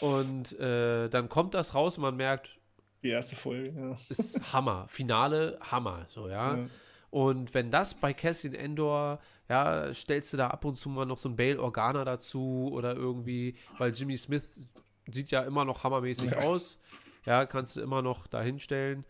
Und 0.00 0.52
äh, 0.60 1.08
dann 1.08 1.30
kommt 1.30 1.54
das 1.54 1.74
raus 1.74 1.96
und 1.96 2.02
man 2.02 2.16
merkt, 2.16 2.58
die 3.02 3.08
erste 3.08 3.36
Folge, 3.36 3.72
ja. 3.78 3.96
Ist 4.08 4.52
Hammer. 4.52 4.86
Finale, 4.88 5.58
Hammer, 5.60 6.06
so, 6.08 6.28
ja. 6.28 6.56
ja. 6.56 6.66
Und 7.10 7.52
wenn 7.52 7.70
das 7.70 7.94
bei 7.94 8.14
Cassian 8.14 8.54
Endor, 8.54 9.20
ja, 9.48 9.92
stellst 9.92 10.32
du 10.32 10.38
da 10.38 10.48
ab 10.48 10.64
und 10.64 10.76
zu 10.76 10.88
mal 10.88 11.04
noch 11.04 11.18
so 11.18 11.28
ein 11.28 11.36
Bail 11.36 11.58
Organa 11.58 12.04
dazu 12.04 12.70
oder 12.72 12.94
irgendwie, 12.94 13.56
weil 13.78 13.92
Jimmy 13.92 14.16
Smith 14.16 14.66
sieht 15.10 15.30
ja 15.30 15.42
immer 15.42 15.64
noch 15.64 15.84
hammermäßig 15.84 16.30
ja. 16.30 16.38
aus. 16.38 16.78
Ja, 17.26 17.44
kannst 17.46 17.76
du 17.76 17.82
immer 17.82 18.02
noch 18.02 18.26
da 18.26 18.40
hinstellen. 18.42 19.04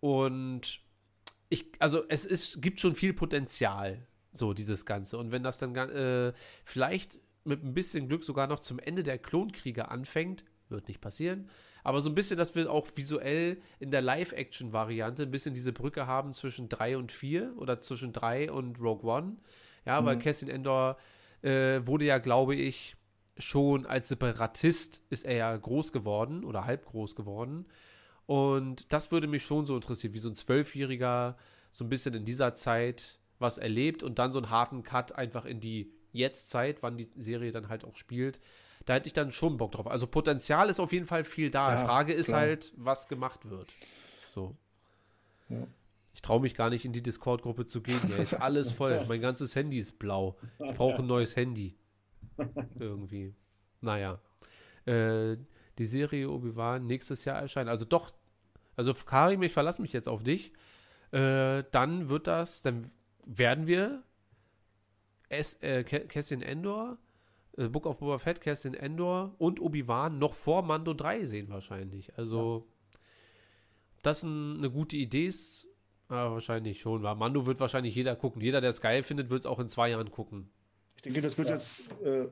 und 0.00 0.80
ich, 1.50 1.66
also 1.78 2.02
es 2.08 2.24
ist, 2.24 2.60
gibt 2.60 2.80
schon 2.80 2.94
viel 2.94 3.14
Potenzial, 3.14 4.06
so 4.32 4.52
dieses 4.52 4.84
Ganze. 4.84 5.18
Und 5.18 5.32
wenn 5.32 5.42
das 5.42 5.58
dann 5.58 5.74
äh, 5.74 6.32
vielleicht 6.64 7.18
mit 7.44 7.64
ein 7.64 7.74
bisschen 7.74 8.08
Glück 8.08 8.24
sogar 8.24 8.46
noch 8.46 8.60
zum 8.60 8.78
Ende 8.78 9.02
der 9.02 9.18
Klonkriege 9.18 9.88
anfängt, 9.90 10.44
wird 10.70 10.88
nicht 10.88 11.00
passieren. 11.00 11.48
Aber 11.84 12.00
so 12.00 12.10
ein 12.10 12.14
bisschen, 12.14 12.36
dass 12.36 12.54
wir 12.54 12.70
auch 12.70 12.88
visuell 12.94 13.60
in 13.78 13.90
der 13.90 14.02
Live-Action-Variante 14.02 15.22
ein 15.22 15.30
bisschen 15.30 15.54
diese 15.54 15.72
Brücke 15.72 16.06
haben 16.06 16.32
zwischen 16.32 16.68
3 16.68 16.98
und 16.98 17.12
4 17.12 17.54
oder 17.56 17.80
zwischen 17.80 18.12
3 18.12 18.52
und 18.52 18.80
Rogue 18.80 19.10
One. 19.10 19.36
Ja, 19.86 20.00
mhm. 20.00 20.06
weil 20.06 20.18
Cassian 20.18 20.50
Endor 20.50 20.98
äh, 21.42 21.80
wurde 21.86 22.04
ja, 22.04 22.18
glaube 22.18 22.54
ich, 22.54 22.96
schon 23.38 23.86
als 23.86 24.08
Separatist 24.08 25.02
ist 25.10 25.24
er 25.24 25.36
ja 25.36 25.56
groß 25.56 25.92
geworden 25.92 26.44
oder 26.44 26.64
halb 26.64 26.84
groß 26.86 27.14
geworden. 27.14 27.66
Und 28.26 28.92
das 28.92 29.10
würde 29.10 29.26
mich 29.26 29.44
schon 29.44 29.64
so 29.64 29.74
interessieren, 29.74 30.12
wie 30.12 30.18
so 30.18 30.28
ein 30.28 30.34
Zwölfjähriger 30.34 31.36
so 31.70 31.84
ein 31.84 31.88
bisschen 31.88 32.14
in 32.14 32.24
dieser 32.24 32.54
Zeit 32.54 33.18
was 33.38 33.56
erlebt 33.56 34.02
und 34.02 34.18
dann 34.18 34.32
so 34.32 34.38
einen 34.38 34.50
harten 34.50 34.82
Cut 34.82 35.12
einfach 35.12 35.44
in 35.44 35.60
die 35.60 35.92
Jetztzeit, 36.12 36.82
wann 36.82 36.98
die 36.98 37.08
Serie 37.16 37.52
dann 37.52 37.68
halt 37.68 37.84
auch 37.84 37.96
spielt. 37.96 38.40
Da 38.88 38.94
hätte 38.94 39.06
ich 39.06 39.12
dann 39.12 39.32
schon 39.32 39.58
Bock 39.58 39.72
drauf. 39.72 39.86
Also 39.86 40.06
Potenzial 40.06 40.70
ist 40.70 40.80
auf 40.80 40.94
jeden 40.94 41.04
Fall 41.04 41.22
viel 41.22 41.50
da. 41.50 41.74
Ja, 41.74 41.84
Frage 41.84 42.14
ist 42.14 42.28
klar. 42.28 42.40
halt, 42.40 42.72
was 42.74 43.06
gemacht 43.06 43.50
wird. 43.50 43.70
So. 44.34 44.56
Ja. 45.50 45.66
Ich 46.14 46.22
traue 46.22 46.40
mich 46.40 46.54
gar 46.54 46.70
nicht 46.70 46.86
in 46.86 46.94
die 46.94 47.02
Discord-Gruppe 47.02 47.66
zu 47.66 47.82
gehen. 47.82 48.00
Ja, 48.08 48.16
ist 48.16 48.32
alles 48.32 48.72
voll. 48.72 49.04
mein 49.08 49.20
ganzes 49.20 49.54
Handy 49.54 49.78
ist 49.78 49.98
blau. 49.98 50.38
Ich 50.58 50.74
brauche 50.74 51.02
ein 51.02 51.06
neues 51.06 51.36
Handy. 51.36 51.76
Irgendwie. 52.78 53.34
Naja. 53.82 54.20
Äh, 54.86 55.36
die 55.76 55.84
Serie 55.84 56.30
Obi-Wan 56.30 56.86
nächstes 56.86 57.26
Jahr 57.26 57.38
erscheinen. 57.38 57.68
Also 57.68 57.84
doch, 57.84 58.10
also 58.74 58.94
Karim, 58.94 59.42
ich 59.42 59.52
verlasse 59.52 59.82
mich 59.82 59.92
jetzt 59.92 60.08
auf 60.08 60.22
dich. 60.22 60.50
Äh, 61.10 61.62
dann 61.72 62.08
wird 62.08 62.26
das, 62.26 62.62
dann 62.62 62.90
werden 63.26 63.66
wir 63.66 64.02
es, 65.28 65.60
äh, 65.62 65.84
Cassian 65.84 66.40
Endor, 66.40 66.96
äh, 67.58 67.68
Book 67.68 67.86
of 67.86 67.98
Boba 67.98 68.18
Fett, 68.18 68.40
Cassian 68.40 68.74
Endor 68.74 69.34
und 69.38 69.60
Obi-Wan 69.60 70.18
noch 70.18 70.34
vor 70.34 70.62
Mando 70.62 70.94
3 70.94 71.24
sehen 71.24 71.48
wahrscheinlich. 71.50 72.16
Also 72.16 72.66
ja. 72.92 72.98
das 74.02 74.22
ein, 74.22 74.58
eine 74.58 74.70
gute 74.70 74.96
Idee 74.96 75.26
ist, 75.26 75.66
ja, 76.08 76.30
wahrscheinlich 76.30 76.80
schon, 76.80 77.02
weil 77.02 77.16
Mando 77.16 77.44
wird 77.44 77.60
wahrscheinlich 77.60 77.94
jeder 77.94 78.16
gucken. 78.16 78.40
Jeder, 78.40 78.60
der 78.60 78.70
es 78.70 78.80
geil 78.80 79.02
findet, 79.02 79.28
wird 79.28 79.40
es 79.40 79.46
auch 79.46 79.58
in 79.58 79.68
zwei 79.68 79.90
Jahren 79.90 80.10
gucken. 80.10 80.48
Ich 80.96 81.02
denke, 81.02 81.20
das 81.20 81.36
wird 81.36 81.48
ja. 81.48 81.54
jetzt 81.54 81.92
äh, 82.02 82.28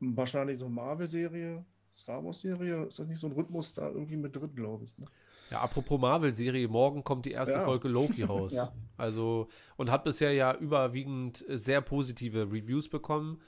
wahrscheinlich 0.00 0.58
so 0.58 0.66
eine 0.66 0.74
Marvel-Serie, 0.74 1.64
Star 1.96 2.24
Wars-Serie. 2.24 2.84
Ist 2.84 2.98
das 2.98 3.08
nicht 3.08 3.18
so 3.18 3.26
ein 3.26 3.32
Rhythmus 3.32 3.74
da 3.74 3.88
irgendwie 3.88 4.16
mit 4.16 4.36
drin, 4.36 4.54
glaube 4.54 4.84
ich? 4.84 4.96
Ne? 4.98 5.06
Ja, 5.50 5.60
apropos 5.62 6.00
Marvel-Serie, 6.00 6.68
morgen 6.68 7.02
kommt 7.02 7.26
die 7.26 7.32
erste 7.32 7.58
ja. 7.58 7.64
Folge 7.64 7.88
Loki 7.88 8.22
raus. 8.24 8.52
ja. 8.52 8.72
Also, 8.96 9.48
und 9.76 9.90
hat 9.90 10.04
bisher 10.04 10.32
ja 10.32 10.54
überwiegend 10.54 11.44
sehr 11.48 11.80
positive 11.80 12.50
Reviews 12.52 12.88
bekommen. 12.88 13.40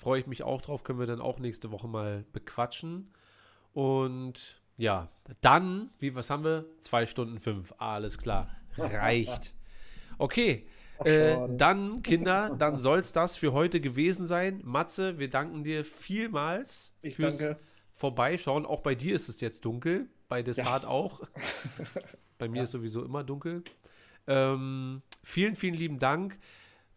Freue 0.00 0.18
ich 0.18 0.26
mich 0.26 0.42
auch 0.42 0.62
drauf, 0.62 0.82
können 0.82 0.98
wir 0.98 1.06
dann 1.06 1.20
auch 1.20 1.38
nächste 1.38 1.70
Woche 1.72 1.86
mal 1.86 2.24
bequatschen. 2.32 3.12
Und 3.74 4.62
ja, 4.78 5.10
dann, 5.42 5.90
wie, 5.98 6.14
was 6.14 6.30
haben 6.30 6.42
wir? 6.42 6.64
Zwei 6.80 7.04
Stunden 7.04 7.38
fünf. 7.38 7.74
alles 7.76 8.16
klar. 8.16 8.48
Reicht. 8.78 9.54
Okay. 10.16 10.66
Äh, 11.04 11.36
dann, 11.50 12.02
Kinder, 12.02 12.56
dann 12.56 12.78
soll 12.78 12.98
es 13.00 13.12
das 13.12 13.36
für 13.36 13.52
heute 13.52 13.78
gewesen 13.78 14.26
sein. 14.26 14.62
Matze, 14.64 15.18
wir 15.18 15.28
danken 15.28 15.64
dir 15.64 15.84
vielmals 15.84 16.94
ich 17.02 17.16
fürs 17.16 17.36
danke. 17.36 17.60
Vorbeischauen. 17.92 18.64
Auch 18.64 18.80
bei 18.80 18.94
dir 18.94 19.14
ist 19.14 19.28
es 19.28 19.42
jetzt 19.42 19.66
dunkel, 19.66 20.08
bei 20.30 20.42
Desart 20.42 20.84
ja. 20.84 20.88
auch. 20.88 21.20
bei 22.38 22.48
mir 22.48 22.58
ja. 22.58 22.62
ist 22.64 22.70
sowieso 22.70 23.04
immer 23.04 23.22
dunkel. 23.22 23.64
Ähm, 24.26 25.02
vielen, 25.22 25.56
vielen 25.56 25.74
lieben 25.74 25.98
Dank. 25.98 26.38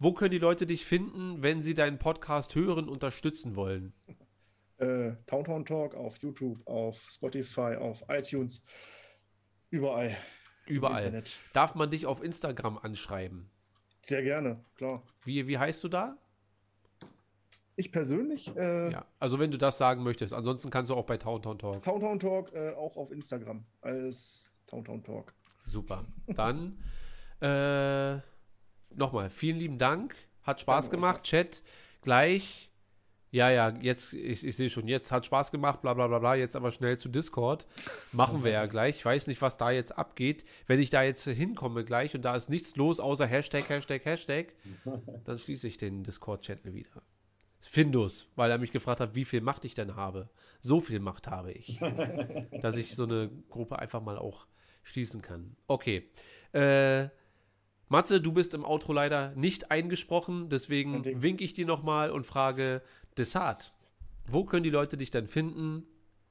Wo 0.03 0.11
können 0.11 0.31
die 0.31 0.37
Leute 0.37 0.65
dich 0.65 0.85
finden, 0.85 1.41
wenn 1.43 1.61
sie 1.61 1.75
deinen 1.75 1.97
Podcast 1.97 2.55
hören, 2.55 2.89
unterstützen 2.89 3.55
wollen? 3.55 3.93
Äh, 4.77 5.13
Towntown 5.27 5.63
Talk 5.63 5.95
auf 5.95 6.17
YouTube, 6.17 6.59
auf 6.67 7.07
Spotify, 7.09 7.77
auf 7.79 8.03
iTunes, 8.09 8.65
überall. 9.69 10.17
Überall. 10.65 11.23
Darf 11.53 11.75
man 11.75 11.89
dich 11.89 12.05
auf 12.05 12.21
Instagram 12.21 12.77
anschreiben? 12.79 13.49
Sehr 14.01 14.23
gerne, 14.23 14.65
klar. 14.75 15.03
Wie, 15.23 15.47
wie 15.47 15.57
heißt 15.57 15.81
du 15.85 15.87
da? 15.87 16.17
Ich 17.77 17.93
persönlich? 17.93 18.53
Äh, 18.57 18.91
ja, 18.91 19.05
also 19.21 19.39
wenn 19.39 19.51
du 19.51 19.57
das 19.57 19.77
sagen 19.77 20.03
möchtest. 20.03 20.33
Ansonsten 20.33 20.69
kannst 20.69 20.91
du 20.91 20.95
auch 20.95 21.05
bei 21.05 21.15
Towntown 21.15 21.57
Talk. 21.57 21.81
Towntown 21.81 22.19
Talk 22.19 22.53
äh, 22.53 22.73
auch 22.73 22.97
auf 22.97 23.09
Instagram 23.09 23.63
als 23.79 24.51
Towntown 24.67 25.01
Talk. 25.01 25.33
Super. 25.63 26.03
Dann 26.27 26.83
äh, 27.39 28.19
nochmal, 28.97 29.29
vielen 29.29 29.57
lieben 29.57 29.77
Dank. 29.77 30.15
Hat 30.43 30.59
Spaß 30.59 30.85
Danke 30.85 30.97
gemacht. 30.97 31.19
Euch. 31.21 31.29
Chat, 31.29 31.63
gleich 32.01 32.69
ja, 33.33 33.49
ja, 33.49 33.69
jetzt, 33.81 34.13
ich, 34.13 34.45
ich 34.45 34.55
sehe 34.55 34.69
schon, 34.69 34.87
jetzt 34.87 35.11
hat 35.11 35.25
Spaß 35.25 35.49
gemacht, 35.49 35.81
bla 35.81 35.95
bla 35.95 36.05
bla 36.05 36.19
bla, 36.19 36.35
jetzt 36.35 36.55
aber 36.55 36.71
schnell 36.71 36.99
zu 36.99 37.09
Discord. 37.09 37.65
Machen 38.11 38.43
wir 38.43 38.51
ja 38.51 38.67
gleich. 38.67 38.97
Ich 38.97 39.05
weiß 39.05 39.25
nicht, 39.25 39.41
was 39.41 39.57
da 39.57 39.71
jetzt 39.71 39.97
abgeht. 39.97 40.45
Wenn 40.67 40.79
ich 40.79 40.91
da 40.91 41.01
jetzt 41.01 41.23
hinkomme 41.27 41.83
gleich 41.83 42.13
und 42.13 42.21
da 42.21 42.35
ist 42.35 42.51
nichts 42.51 42.75
los 42.75 42.99
außer 42.99 43.25
Hashtag, 43.25 43.67
Hashtag, 43.67 44.05
Hashtag, 44.05 44.53
dann 45.25 45.39
schließe 45.39 45.67
ich 45.67 45.77
den 45.77 46.03
Discord-Channel 46.03 46.75
wieder. 46.75 47.01
Findus, 47.61 48.29
weil 48.35 48.51
er 48.51 48.59
mich 48.59 48.71
gefragt 48.71 48.99
hat, 48.99 49.15
wie 49.15 49.25
viel 49.25 49.41
Macht 49.41 49.65
ich 49.65 49.73
denn 49.73 49.95
habe. 49.95 50.29
So 50.59 50.79
viel 50.79 50.99
Macht 50.99 51.27
habe 51.27 51.53
ich, 51.53 51.79
dass 52.61 52.77
ich 52.77 52.95
so 52.95 53.05
eine 53.05 53.31
Gruppe 53.49 53.79
einfach 53.79 54.03
mal 54.03 54.19
auch 54.19 54.45
schließen 54.83 55.23
kann. 55.23 55.55
Okay. 55.65 56.07
Äh, 56.51 57.09
Matze, 57.93 58.19
du 58.19 58.31
bist 58.31 58.55
im 58.55 58.65
Outro 58.65 58.91
leider 58.91 59.35
nicht 59.35 59.69
eingesprochen, 59.69 60.49
deswegen 60.49 61.21
winke 61.21 61.43
ich 61.43 61.53
dir 61.53 61.67
nochmal 61.67 62.09
und 62.09 62.25
frage, 62.25 62.81
Desart, 63.19 63.71
wo 64.25 64.45
können 64.45 64.63
die 64.63 64.71
Leute 64.71 64.97
dich 64.97 65.11
dann 65.11 65.27
finden, 65.27 65.85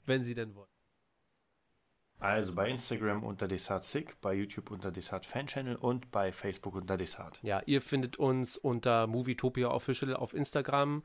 wenn 0.05 0.24
sie 0.24 0.34
denn 0.34 0.56
wollen? 0.56 0.66
Also 2.18 2.52
bei 2.52 2.68
Instagram 2.68 3.22
unter 3.22 3.47
Desart 3.47 3.86
bei 4.20 4.34
YouTube 4.34 4.72
unter 4.72 4.90
Desart 4.90 5.24
Fan 5.24 5.47
Channel 5.47 5.76
und 5.76 6.10
bei 6.10 6.32
Facebook 6.32 6.74
unter 6.74 6.97
Desart. 6.97 7.39
Ja, 7.44 7.62
ihr 7.64 7.80
findet 7.80 8.16
uns 8.16 8.56
unter 8.56 9.06
Movietopia 9.06 9.70
Official 9.70 10.16
auf 10.16 10.34
Instagram, 10.34 11.05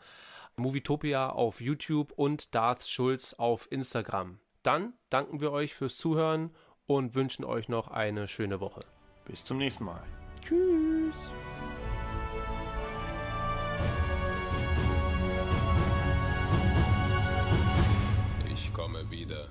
Movietopia 0.56 1.30
auf 1.30 1.62
YouTube 1.62 2.14
und 2.14 2.56
Darth 2.56 2.88
Schulz 2.88 3.36
auf 3.36 3.72
Instagram. 3.72 4.40
Dann 4.64 4.94
danken 5.12 5.40
wir 5.40 5.52
euch 5.52 5.76
fürs 5.76 5.98
Zuhören 5.98 6.50
und 6.88 7.14
wünschen 7.14 7.46
euch 7.46 7.70
noch 7.70 7.90
eine 7.90 8.28
schöne 8.28 8.60
Woche. 8.60 8.82
Bis 9.26 9.46
zum 9.46 9.60
nächsten 9.60 9.84
Mal. 9.84 10.04
Tschüss. 10.48 11.14
komme 18.74 19.10
wieder. 19.12 19.50